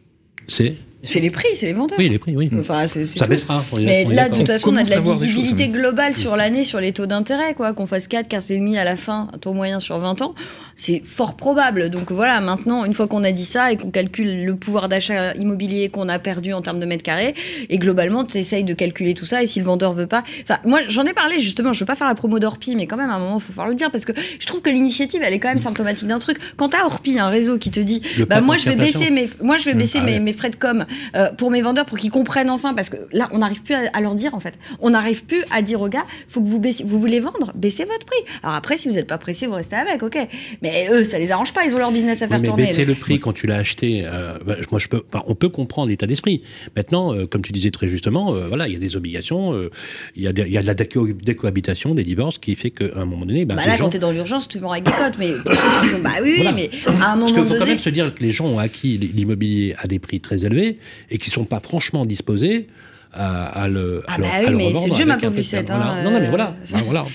C'est? 0.47 0.75
C'est 1.07 1.19
les 1.19 1.29
prix, 1.29 1.55
c'est 1.55 1.65
les 1.67 1.73
vendeurs. 1.73 1.97
Oui, 1.97 2.09
les 2.09 2.19
prix, 2.19 2.35
oui. 2.35 2.49
Enfin, 2.59 2.85
ça 2.87 3.25
baissera. 3.25 3.63
Mais 3.77 4.05
là, 4.05 4.29
de 4.29 4.35
toute 4.35 4.47
façon, 4.47 4.73
on 4.73 4.75
a 4.75 4.83
de 4.83 4.89
la 4.89 4.99
visibilité 4.99 5.69
globale 5.69 6.15
sur 6.15 6.35
l'année, 6.35 6.63
sur 6.63 6.79
les 6.79 6.91
taux 6.91 7.05
d'intérêt, 7.05 7.53
quoi. 7.53 7.73
Qu'on 7.73 7.85
fasse 7.85 8.07
4, 8.07 8.29
4,5 8.29 8.77
à 8.77 8.83
la 8.83 8.95
fin, 8.95 9.27
taux 9.41 9.53
moyen 9.53 9.79
sur 9.79 9.99
20 9.99 10.21
ans, 10.21 10.35
c'est 10.75 11.01
fort 11.05 11.35
probable. 11.35 11.89
Donc 11.89 12.11
voilà, 12.11 12.39
maintenant, 12.41 12.85
une 12.85 12.93
fois 12.93 13.07
qu'on 13.07 13.23
a 13.23 13.31
dit 13.31 13.45
ça 13.45 13.71
et 13.71 13.77
qu'on 13.77 13.91
calcule 13.91 14.45
le 14.45 14.55
pouvoir 14.55 14.89
d'achat 14.89 15.33
immobilier 15.35 15.89
qu'on 15.89 16.09
a 16.09 16.19
perdu 16.19 16.53
en 16.53 16.61
termes 16.61 16.79
de 16.79 16.85
mètres 16.85 17.03
carrés, 17.03 17.33
et 17.69 17.77
globalement, 17.77 18.25
tu 18.25 18.37
essayes 18.37 18.63
de 18.63 18.73
calculer 18.73 19.13
tout 19.13 19.25
ça, 19.25 19.43
et 19.43 19.47
si 19.47 19.59
le 19.59 19.65
vendeur 19.65 19.93
veut 19.93 20.07
pas. 20.07 20.23
Enfin, 20.43 20.59
moi, 20.65 20.81
j'en 20.87 21.03
ai 21.05 21.13
parlé 21.13 21.39
justement, 21.39 21.73
je 21.73 21.79
veux 21.79 21.85
pas 21.85 21.95
faire 21.95 22.07
la 22.07 22.15
promo 22.15 22.39
d'Orpi, 22.39 22.75
mais 22.75 22.87
quand 22.87 22.97
même, 22.97 23.09
à 23.09 23.15
un 23.15 23.19
moment, 23.19 23.37
il 23.37 23.41
faut 23.41 23.53
falloir 23.53 23.69
le 23.69 23.75
dire, 23.75 23.91
parce 23.91 24.05
que 24.05 24.13
je 24.39 24.45
trouve 24.45 24.61
que 24.61 24.69
l'initiative, 24.69 25.21
elle 25.23 25.33
est 25.33 25.39
quand 25.39 25.49
même 25.49 25.59
symptomatique 25.59 26.07
d'un 26.07 26.19
truc. 26.19 26.37
Quand 26.57 26.69
t'as 26.69 26.85
Orpi, 26.85 27.17
un 27.19 27.29
réseau 27.29 27.57
qui 27.57 27.71
te 27.71 27.79
dit, 27.79 28.01
bah, 28.27 28.41
moi, 28.41 28.57
je 28.57 28.69
vais 28.69 28.75
baisser 28.75 29.09
mes, 29.09 29.29
moi, 29.41 29.57
je 29.57 29.65
vais 29.65 29.73
baisser 29.73 30.01
mes, 30.01 30.19
mes, 30.19 30.33
frais 30.33 30.49
de 30.49 30.55
com 30.55 30.85
euh, 31.15 31.31
pour 31.31 31.51
mes 31.51 31.61
vendeurs 31.61 31.85
pour 31.85 31.97
qu'ils 31.97 32.11
comprennent 32.11 32.49
enfin, 32.49 32.73
parce 32.73 32.89
que 32.89 32.97
là, 33.11 33.29
on 33.31 33.39
n'arrive 33.39 33.61
plus 33.61 33.75
à, 33.75 34.01
leur 34.01 34.15
dire 34.15 34.35
en 34.35 34.39
fait. 34.39 34.53
On 34.79 34.91
n'arrive 34.91 35.25
plus 35.25 35.43
à 35.51 35.61
dire 35.61 35.81
aux 35.81 35.89
gars, 35.89 36.05
faut 36.27 36.41
que 36.41 36.47
vous 36.47 36.59
baissiez, 36.59 36.85
vous 36.85 36.99
voulez 36.99 37.19
vendre, 37.19 37.51
baissez 37.55 37.85
votre 37.85 38.05
prix. 38.05 38.19
Alors 38.43 38.55
après, 38.55 38.77
si 38.77 38.87
vous 38.87 38.95
n'êtes 38.95 39.07
pas 39.07 39.17
pressé, 39.17 39.47
vous 39.47 39.53
restez 39.53 39.75
avec, 39.75 40.03
ok. 40.03 40.17
Mais 40.61 40.89
eux, 40.91 41.03
ça 41.03 41.19
les 41.19 41.31
arrange 41.31 41.53
pas, 41.53 41.65
ils 41.65 41.73
ont 41.75 41.79
leur 41.79 41.91
business 41.91 42.21
à 42.21 42.27
faire 42.27 42.39
mais 42.39 42.47
tourner. 42.47 42.63
Baisser 42.63 42.85
le 42.85 42.95
prix 42.95 43.19
quand 43.19 43.33
tu 43.33 43.47
l'as 43.47 43.57
acheté, 43.57 44.03
euh, 44.05 44.37
bah, 44.45 44.55
moi 44.71 44.79
je 44.79 44.87
peux, 44.87 45.03
on 45.27 45.35
peut 45.35 45.49
comprendre 45.49 45.89
l'état 45.89 46.07
d'esprit. 46.07 46.41
Maintenant, 46.75 47.13
euh, 47.13 47.25
comme 47.25 47.41
tu 47.41 47.51
disais 47.51 47.71
très 47.71 47.87
justement, 47.87 48.31
voilà, 48.47 48.67
il 48.67 48.73
y 48.73 48.75
a 48.75 48.79
des 48.79 48.95
obligations, 48.95 49.69
il 50.15 50.23
y, 50.23 50.27
a 50.27 50.33
de, 50.33 50.43
y 50.43 50.57
a 50.57 50.61
de 50.61 50.67
la 50.67 50.73
décohabitation, 50.73 51.95
des 51.95 52.03
divorces, 52.03 52.37
qui 52.37 52.55
fait 52.55 52.71
qu'à 52.71 52.85
un 52.95 53.05
moment 53.05 53.25
donné, 53.25 53.45
bah, 53.45 53.55
bah 53.55 53.65
là, 53.65 53.77
quand 53.77 53.89
tu 53.89 53.97
es 53.97 53.99
dans 53.99 54.11
l'urgence, 54.11 54.47
tu 54.47 54.59
vends 54.59 54.71
avec 54.71 54.85
des 54.85 54.91
cotes, 54.91 55.17
mais 55.17 55.31
pour 55.33 55.53
ceux 55.53 55.81
qui 55.81 55.87
sont, 55.89 55.99
bah 55.99 56.11
oui, 56.21 56.43
mais 56.55 56.69
à 57.01 57.13
un 57.13 57.15
moment. 57.15 57.27
Parce 57.27 57.33
qu'il 57.33 57.45
faut 57.45 57.59
quand 57.59 57.65
même 57.65 57.79
se 57.79 57.89
dire 57.89 58.13
que 58.13 58.23
les 58.23 58.31
gens 58.31 58.45
ont 58.45 58.59
acquis 58.59 58.97
l'immobilier 58.97 59.75
à 59.77 59.87
des 59.87 59.99
prix 59.99 60.19
très 60.19 60.45
élevés 60.45 60.76
et 61.09 61.17
qui 61.17 61.29
sont 61.29 61.45
pas 61.45 61.59
franchement 61.59 62.05
disposés 62.05 62.67
à, 63.13 63.67
le, 63.67 64.03
ah 64.07 64.17
bah 64.19 64.27
oui, 64.45 64.53
mais 64.53 64.73
c'est 64.75 64.89
le 64.89 64.95
jeu, 64.95 65.05
ma 65.05 65.17
pauvre 65.17 65.35
Lucette. 65.35 65.71
Hein, 65.71 66.03
non, 66.03 66.11
non, 66.11 66.19
mais 66.19 66.29
voilà. 66.29 66.55
Euh, 66.73 66.77
voilà. 66.85 67.05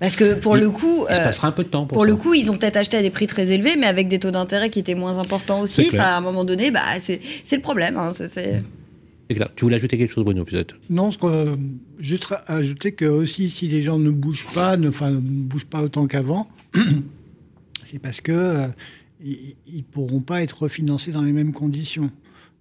Parce 0.00 0.16
que 0.16 0.34
pour 0.34 0.56
le 0.56 0.70
coup, 0.70 1.06
il 1.08 1.14
se 1.14 1.20
euh, 1.20 1.24
passera 1.24 1.46
un 1.46 1.52
peu 1.52 1.62
de 1.62 1.68
temps. 1.68 1.86
Pour, 1.86 1.98
pour 1.98 2.04
le 2.04 2.16
coup, 2.16 2.34
ils 2.34 2.50
ont 2.50 2.56
peut-être 2.56 2.78
acheté 2.78 2.96
à 2.96 3.02
des 3.02 3.10
prix 3.10 3.28
très 3.28 3.52
élevés, 3.52 3.76
mais 3.76 3.86
avec 3.86 4.08
des 4.08 4.18
taux 4.18 4.32
d'intérêt 4.32 4.70
qui 4.70 4.80
étaient 4.80 4.96
moins 4.96 5.18
importants 5.18 5.60
aussi. 5.60 5.88
Enfin, 5.92 6.02
à 6.02 6.16
un 6.16 6.20
moment 6.20 6.44
donné, 6.44 6.72
bah, 6.72 6.82
c'est 6.98 7.20
le 7.52 7.60
problème. 7.60 7.96
Hein, 7.96 8.12
c'est 8.12 8.62
tu 9.56 9.64
voulais 9.64 9.76
ajouter 9.76 9.98
quelque 9.98 10.12
chose, 10.12 10.24
Bruno, 10.24 10.44
peut-être? 10.44 10.76
Non, 10.90 11.10
ce 11.10 11.56
juste 11.98 12.34
ajouter 12.46 12.92
que 12.92 13.04
aussi, 13.04 13.50
si 13.50 13.68
les 13.68 13.82
gens 13.82 13.98
ne 13.98 14.10
bougent 14.10 14.46
pas, 14.54 14.76
ne, 14.76 14.88
enfin, 14.88 15.10
ne 15.10 15.20
bougent 15.20 15.66
pas 15.66 15.82
autant 15.82 16.06
qu'avant, 16.06 16.48
c'est 17.84 17.98
parce 17.98 18.20
que 18.20 18.32
euh, 18.32 18.66
ils, 19.22 19.56
ne 19.74 19.82
pourront 19.82 20.20
pas 20.20 20.42
être 20.42 20.62
refinancés 20.62 21.12
dans 21.12 21.22
les 21.22 21.32
mêmes 21.32 21.52
conditions. 21.52 22.10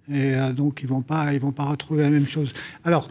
Et 0.10 0.36
euh, 0.36 0.52
donc, 0.52 0.82
ils 0.82 0.86
ne 0.86 0.92
vont, 0.92 1.02
pas, 1.02 1.34
ils 1.34 1.40
vont 1.40 1.52
pas 1.52 1.66
retrouver 1.66 2.04
la 2.04 2.10
même 2.10 2.28
chose. 2.28 2.54
Alors, 2.84 3.08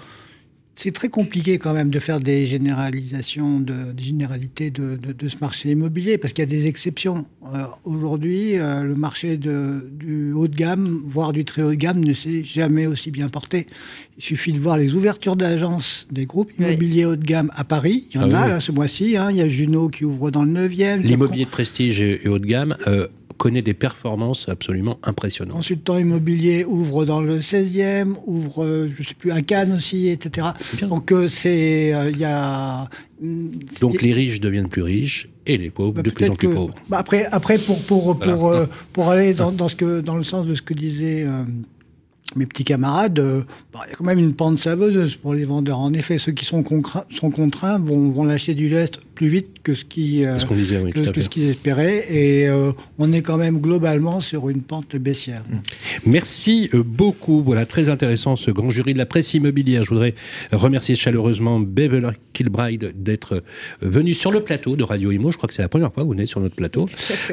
c'est 0.77 0.93
très 0.93 1.11
compliqué 1.11 1.59
quand 1.59 1.75
même 1.75 1.91
de 1.91 1.99
faire 1.99 2.21
des 2.21 2.47
généralisations, 2.47 3.61
de, 3.61 3.93
des 3.93 4.03
généralités 4.03 4.71
de, 4.71 4.97
de, 4.97 5.29
ce 5.29 5.37
marché 5.39 5.71
immobilier, 5.71 6.17
parce 6.17 6.33
qu'il 6.33 6.43
y 6.43 6.49
a 6.49 6.51
des 6.51 6.67
exceptions. 6.67 7.27
Euh, 7.53 7.65
aujourd'hui, 7.85 8.59
euh, 8.59 8.83
le 8.83 8.95
marché 8.95 9.37
du 9.37 10.33
haut 10.33 10.49
de 10.49 10.57
gamme, 10.57 11.03
voire 11.05 11.35
du 11.35 11.45
très 11.45 11.63
haut 11.63 11.71
de 11.71 11.75
gamme, 11.75 12.03
ne 12.03 12.15
s'est 12.15 12.43
jamais 12.43 12.87
aussi 12.87 13.11
bien 13.11 13.29
porté. 13.29 13.67
Il 14.17 14.25
suffit 14.25 14.55
de 14.55 14.59
voir 14.59 14.79
les 14.79 14.95
ouvertures 14.95 15.37
d'agences 15.37 16.07
des 16.11 16.25
groupes 16.25 16.51
immobiliers 16.59 17.05
haut 17.05 17.17
de 17.17 17.25
gamme 17.25 17.51
à 17.55 17.65
Paris. 17.65 18.07
Il 18.15 18.21
y 18.21 18.25
en 18.25 18.31
ah 18.33 18.45
a 18.45 18.49
là 18.49 18.61
ce 18.61 18.73
mois-ci. 18.73 19.19
Hein. 19.19 19.31
Il 19.31 19.37
y 19.37 19.43
a 19.43 19.49
Juno 19.49 19.91
qui 19.91 20.07
ouvre 20.07 20.31
dans 20.31 20.45
le 20.45 20.69
9e. 20.69 21.03
L'immobilier 21.03 21.45
de 21.45 21.51
prestige 21.51 22.01
et 22.01 22.27
haut 22.27 22.39
de 22.39 22.47
gamme 22.47 22.77
connaît 23.41 23.63
des 23.63 23.73
performances 23.73 24.51
absolument 24.51 24.99
impressionnantes. 25.03 25.57
Consultant 25.57 25.97
immobilier 25.97 26.67
ouvre 26.67 27.07
dans 27.07 27.23
le 27.23 27.41
16e, 27.41 28.15
ouvre, 28.27 28.65
euh, 28.65 28.91
je 28.95 29.03
sais 29.03 29.15
plus, 29.15 29.33
à 29.33 29.41
Cannes 29.41 29.73
aussi, 29.73 30.09
etc. 30.09 30.49
Donc 30.83 31.11
euh, 31.11 31.27
c'est, 31.27 31.95
il 32.11 32.19
y 32.19 32.25
a. 32.25 32.87
Donc 33.81 34.03
les 34.03 34.13
riches 34.13 34.41
deviennent 34.41 34.69
plus 34.69 34.83
riches 34.83 35.31
et 35.47 35.57
les 35.57 35.71
pauvres 35.71 35.95
bah, 35.95 36.03
de 36.03 36.11
plus 36.11 36.29
en 36.29 36.35
plus 36.35 36.51
pauvres. 36.51 36.75
Bah, 36.91 36.99
après, 36.99 37.25
après 37.33 37.57
pour 37.57 37.81
pour 37.83 38.19
pour, 38.19 38.55
pour 38.93 39.09
aller 39.09 39.33
dans, 39.33 39.53
dans, 39.53 39.69
ce 39.69 39.75
que 39.75 40.01
dans 40.01 40.17
le 40.17 40.25
sens 40.25 40.45
de 40.45 40.55
ce 40.55 40.61
que 40.61 40.75
disait 40.75 41.27
mes 42.37 42.47
petits 42.47 42.65
camarades, 42.65 43.19
euh, 43.19 43.43
bah, 43.73 43.81
il 43.87 43.91
y 43.91 43.93
a 43.93 43.97
quand 43.97 44.05
même 44.05 44.19
une 44.19 44.35
pente 44.35 44.59
savonneuse 44.59 45.17
pour 45.17 45.35
les 45.35 45.45
vendeurs. 45.45 45.79
En 45.79 45.93
effet, 45.93 46.19
ceux 46.19 46.33
qui 46.33 46.45
sont, 46.45 46.65
sont 47.11 47.31
contraints 47.31 47.79
vont, 47.79 48.11
vont 48.11 48.25
lâcher 48.25 48.55
du 48.55 48.69
lest 48.69 49.01
plus 49.21 49.29
vite 49.29 49.57
que 49.63 49.75
ce 49.75 49.85
qu'ils 49.85 50.25
euh, 50.25 51.51
espéraient. 51.51 52.07
Et 52.09 52.49
euh, 52.49 52.73
on 52.99 53.13
est 53.13 53.21
quand 53.21 53.37
même 53.37 53.59
globalement 53.59 54.23
sur 54.23 54.49
une 54.49 54.63
pente 54.63 54.97
baissière. 54.97 55.45
Merci 56.07 56.71
euh, 56.73 56.83
beaucoup. 56.83 57.43
Voilà, 57.43 57.67
très 57.67 57.91
intéressant 57.91 58.37
ce 58.37 58.51
grand 58.51 58.71
jury 58.71 58.95
de 58.95 58.99
la 58.99 59.05
presse 59.05 59.35
immobilière. 59.35 59.83
Je 59.83 59.91
voudrais 59.91 60.15
remercier 60.53 60.95
chaleureusement 60.95 61.61
Beverly 61.61 62.17
Kilbride 62.33 62.95
d'être 62.97 63.43
venu 63.83 64.15
sur 64.15 64.33
le 64.33 64.41
plateau 64.41 64.75
de 64.75 64.85
Radio 64.85 65.11
Imo. 65.11 65.31
Je 65.31 65.37
crois 65.37 65.49
que 65.49 65.55
c'est 65.55 65.61
la 65.61 65.69
première 65.69 65.93
fois 65.93 66.03
que 66.03 66.07
vous 66.07 66.15
venez 66.15 66.25
sur 66.25 66.41
notre 66.41 66.57
plateau 66.57 66.87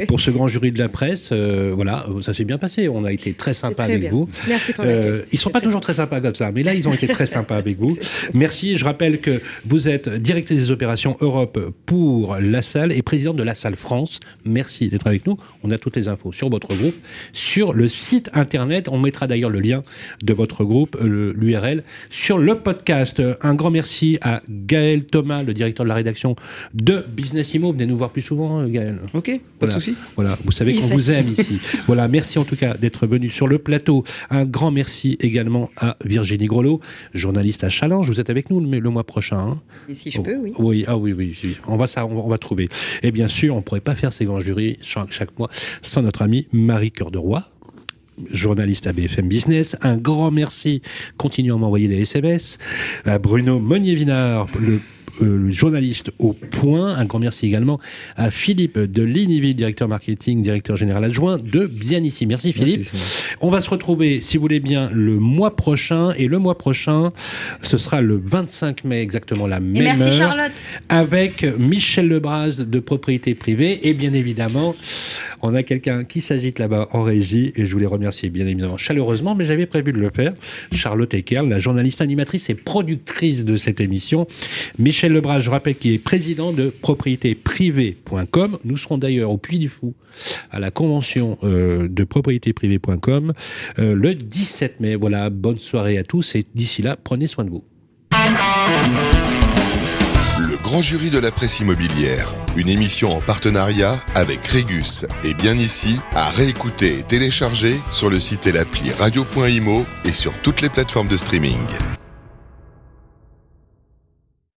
pour 0.10 0.20
ce 0.20 0.30
grand 0.30 0.50
jury 0.50 0.74
de 0.74 0.80
la 0.80 0.90
presse. 0.90 1.32
voilà, 1.32 2.06
ça 2.20 2.34
s'est 2.34 2.44
bien 2.44 2.58
passé. 2.58 2.90
On 2.90 3.06
a 3.06 3.14
été 3.14 3.32
très 3.32 3.54
sympa 3.54 3.86
avec 3.86 4.12
vous. 4.12 4.28
Merci 4.46 4.74
pour 4.74 4.84
Ils 5.32 5.40
sont 5.40 5.52
pas 5.52 5.62
toujours 5.62 5.80
très 5.80 5.94
sympas 5.94 6.20
comme 6.20 6.36
ça, 6.36 6.52
mais 6.52 6.64
là, 6.64 6.74
ils 6.74 6.90
ont 6.90 6.94
été 6.94 7.08
très 7.08 7.28
sympas 7.28 7.56
avec 7.56 7.80
vous. 7.80 7.98
Merci. 8.34 8.76
Je 8.76 8.84
rappelle 8.84 9.22
que 9.22 9.40
vous 9.66 9.88
êtes 9.88 10.10
directrice 10.10 10.60
des 10.60 10.72
opérations 10.72 11.16
Europe 11.22 11.58
pour 11.86 12.36
la 12.36 12.62
salle 12.62 12.92
et 12.92 13.02
président 13.02 13.34
de 13.34 13.44
la 13.44 13.56
salle 13.56 13.76
France. 13.76 14.20
Merci 14.46 14.90
d'être 14.90 15.08
avec 15.08 15.26
nous. 15.26 15.38
On 15.64 15.72
a 15.72 15.78
toutes 15.78 15.96
les 15.96 16.08
infos 16.08 16.32
sur 16.32 16.50
votre 16.50 16.76
groupe, 16.76 16.96
sur 17.34 17.74
le 17.74 17.88
site 17.88 18.30
internet. 18.34 18.88
On 18.90 19.00
mettra 19.00 19.28
d'ailleurs 19.28 19.50
le 19.50 19.60
lien 19.60 19.84
de 20.24 20.34
votre 20.34 20.64
groupe, 20.64 20.98
euh, 21.02 21.34
l'URL, 21.36 21.84
sur 22.10 22.38
le 22.38 22.60
podcast. 22.60 23.22
Un 23.42 23.56
grand 23.56 23.72
merci 23.72 24.18
à 24.22 24.42
Gaël 24.50 25.06
Thomas, 25.06 25.44
le 25.44 25.54
directeur 25.54 25.86
de 25.86 25.90
la 25.90 25.96
rédaction 25.96 26.36
de 26.74 27.06
Business 27.16 27.54
Immo. 27.54 27.72
Venez 27.72 27.86
nous 27.86 27.98
voir 27.98 28.12
plus 28.12 28.22
souvent, 28.22 28.62
euh, 28.62 28.68
Gaël. 28.68 29.00
Ok, 29.14 29.40
pas 29.60 29.68
de 29.68 29.72
souci. 29.72 29.96
Voilà, 30.16 30.38
vous 30.44 30.52
savez 30.52 30.76
qu'on 30.76 30.88
vous 30.88 31.12
aime 31.12 31.30
ici. 31.30 31.60
voilà, 31.88 32.08
merci 32.08 32.40
en 32.40 32.44
tout 32.44 32.56
cas 32.56 32.76
d'être 32.76 33.08
venu 33.08 33.30
sur 33.30 33.48
le 33.48 33.60
plateau. 33.60 34.04
Un 34.30 34.46
grand 34.46 34.72
merci 34.72 35.18
également 35.22 35.70
à 35.78 35.98
Virginie 36.04 36.48
Grelot, 36.48 36.82
journaliste 37.14 37.64
à 37.64 37.70
Challenge. 37.70 38.08
Vous 38.08 38.20
êtes 38.20 38.30
avec 38.30 38.50
nous 38.50 38.60
le, 38.60 38.90
mois 38.90 39.04
prochain. 39.04 39.40
Hein? 39.40 39.62
Et 39.90 39.96
si 39.96 40.12
je 40.12 40.22
peux, 40.22 40.38
oui. 40.38 40.54
Oui, 40.58 40.86
ah 40.88 40.98
oui, 40.98 41.14
oui. 41.14 41.36
On 41.68 41.78
va, 41.78 42.38
trouver. 42.38 42.70
Et 43.04 43.12
bien 43.12 43.28
sûr, 43.28 43.54
on 43.56 43.58
ne 43.58 43.64
pourrait 43.64 43.82
pas 43.82 43.96
faire 43.96 44.14
ces 44.14 44.26
grands 44.26 44.40
jurys 44.40 44.78
chaque, 44.82 45.38
mois 45.38 45.50
sans 45.82 46.02
notre 46.02 46.22
amie 46.22 46.48
Marie 46.52 46.92
Cœur 46.92 47.12
de 47.12 47.18
Roi, 47.18 47.50
journaliste 48.32 48.88
à 48.88 48.94
BFM 48.94 49.28
Business. 49.28 49.76
Un 49.82 49.98
grand 49.98 50.32
merci. 50.32 50.82
Continuez 51.18 51.52
à 51.52 51.58
m'envoyer 51.58 51.88
des 51.88 52.02
SMS. 52.02 52.58
À 53.06 53.20
Bruno 53.20 53.60
Monnier-Vinard, 53.60 54.48
le 54.60 54.80
euh, 55.22 55.52
journaliste 55.52 56.12
au 56.20 56.34
point. 56.34 56.96
Un 56.96 57.06
grand 57.06 57.20
merci 57.20 57.46
également 57.46 57.80
à 58.16 58.32
Philippe 58.32 58.78
de 58.80 59.04
Linivi, 59.04 59.56
directeur 59.56 59.88
marketing, 59.88 60.42
directeur 60.42 60.76
général 60.76 61.04
adjoint 61.04 61.38
de 61.38 61.66
Bien 61.66 62.04
Ici. 62.04 62.26
Merci 62.26 62.54
Philippe. 62.54 62.90
On 63.42 63.50
va 63.50 63.62
se 63.62 63.70
retrouver, 63.70 64.22
si 64.22 64.38
vous 64.38 64.42
voulez 64.42 64.60
bien, 64.60 64.90
le 64.94 65.20
mois 65.20 65.56
prochain. 65.56 66.12
Et 66.18 66.28
le 66.28 66.40
mois 66.40 66.58
prochain, 66.58 67.12
ce 67.62 67.78
sera 67.78 68.02
le 68.02 68.22
25 68.24 68.84
mai, 68.84 69.02
exactement 69.02 69.48
la 69.48 69.60
même 69.60 69.84
merci 69.84 70.04
heure, 70.04 70.14
Charlotte. 70.14 70.64
Avec 70.90 71.46
Michel 71.60 72.08
Lebras 72.08 72.62
de 72.66 72.80
Propriété 72.80 73.36
Privée. 73.36 73.88
Et 73.88 73.94
bien 73.94 74.14
évidemment, 74.14 74.76
on 75.42 75.54
a 75.54 75.64
quelqu'un 75.64 76.04
qui 76.04 76.22
s'agite 76.22 76.60
là-bas 76.60 76.90
en 76.92 77.02
régie. 77.02 77.54
Et 77.56 77.66
je 77.66 77.74
voulais 77.74 77.86
remercier 77.86 78.30
bien 78.30 78.46
évidemment 78.46 78.78
chaleureusement, 78.78 79.36
mais 79.36 79.46
j'avais 79.46 79.66
prévu 79.66 79.92
de 79.92 80.00
le 80.00 80.10
faire. 80.14 80.34
Charlotte 80.72 81.14
Ekerl, 81.14 81.48
la 81.48 81.60
journaliste 81.60 82.02
animatrice 82.02 82.50
et 82.50 82.56
productrice 82.56 83.46
de 83.46 83.56
cette 83.56 83.82
émission. 83.82 84.28
Michel 85.08 85.16
Lebras, 85.16 85.40
je 85.40 85.50
rappelle 85.50 85.76
qu'il 85.76 85.94
est 85.94 86.00
président 86.00 86.52
de 86.52 86.68
propriétéprivée.com. 86.70 88.58
Nous 88.66 88.76
serons 88.76 88.98
d'ailleurs 88.98 89.32
au 89.32 89.38
Puy 89.38 89.58
du 89.58 89.70
Fou 89.70 89.94
à 90.52 90.60
la 90.60 90.70
convention 90.70 91.38
euh, 91.44 91.88
de 91.88 92.04
propriétéprivée.com 92.04 93.32
euh, 93.80 93.96
le 93.96 94.16
17 94.16 94.82
mai. 94.82 94.96
Voilà, 94.96 95.30
bonne 95.30 95.56
soirée 95.56 95.98
à 95.98 96.04
tous 96.04 96.36
et 96.36 96.46
d'ici 96.54 96.82
là, 96.82 96.98
prenez 97.02 97.28
soin 97.28 97.46
de 97.46 97.52
vous. 97.52 97.64
Le 100.40 100.62
grand 100.62 100.82
jury 100.82 101.10
de 101.10 101.20
la 101.20 101.32
presse 101.32 101.62
immobilière, 101.62 102.34
une 102.58 102.68
émission 102.68 103.16
en 103.16 103.22
partenariat 103.22 104.02
avec 104.14 104.46
Régus 104.46 105.06
et 105.24 105.34
bien 105.34 105.58
ici, 105.58 105.96
à 106.16 106.30
réécouter 106.32 107.00
et 107.00 107.04
télécharger 107.04 107.76
sur 107.92 108.10
le 108.10 108.20
site 108.20 108.46
et 108.46 108.52
l'appli 108.52 108.92
radio.imo 108.92 109.86
et 110.04 110.12
sur 110.12 110.34
toutes 110.42 110.60
les 110.60 110.70
plateformes 110.70 111.08
de 111.08 111.16
streaming. 111.16 111.66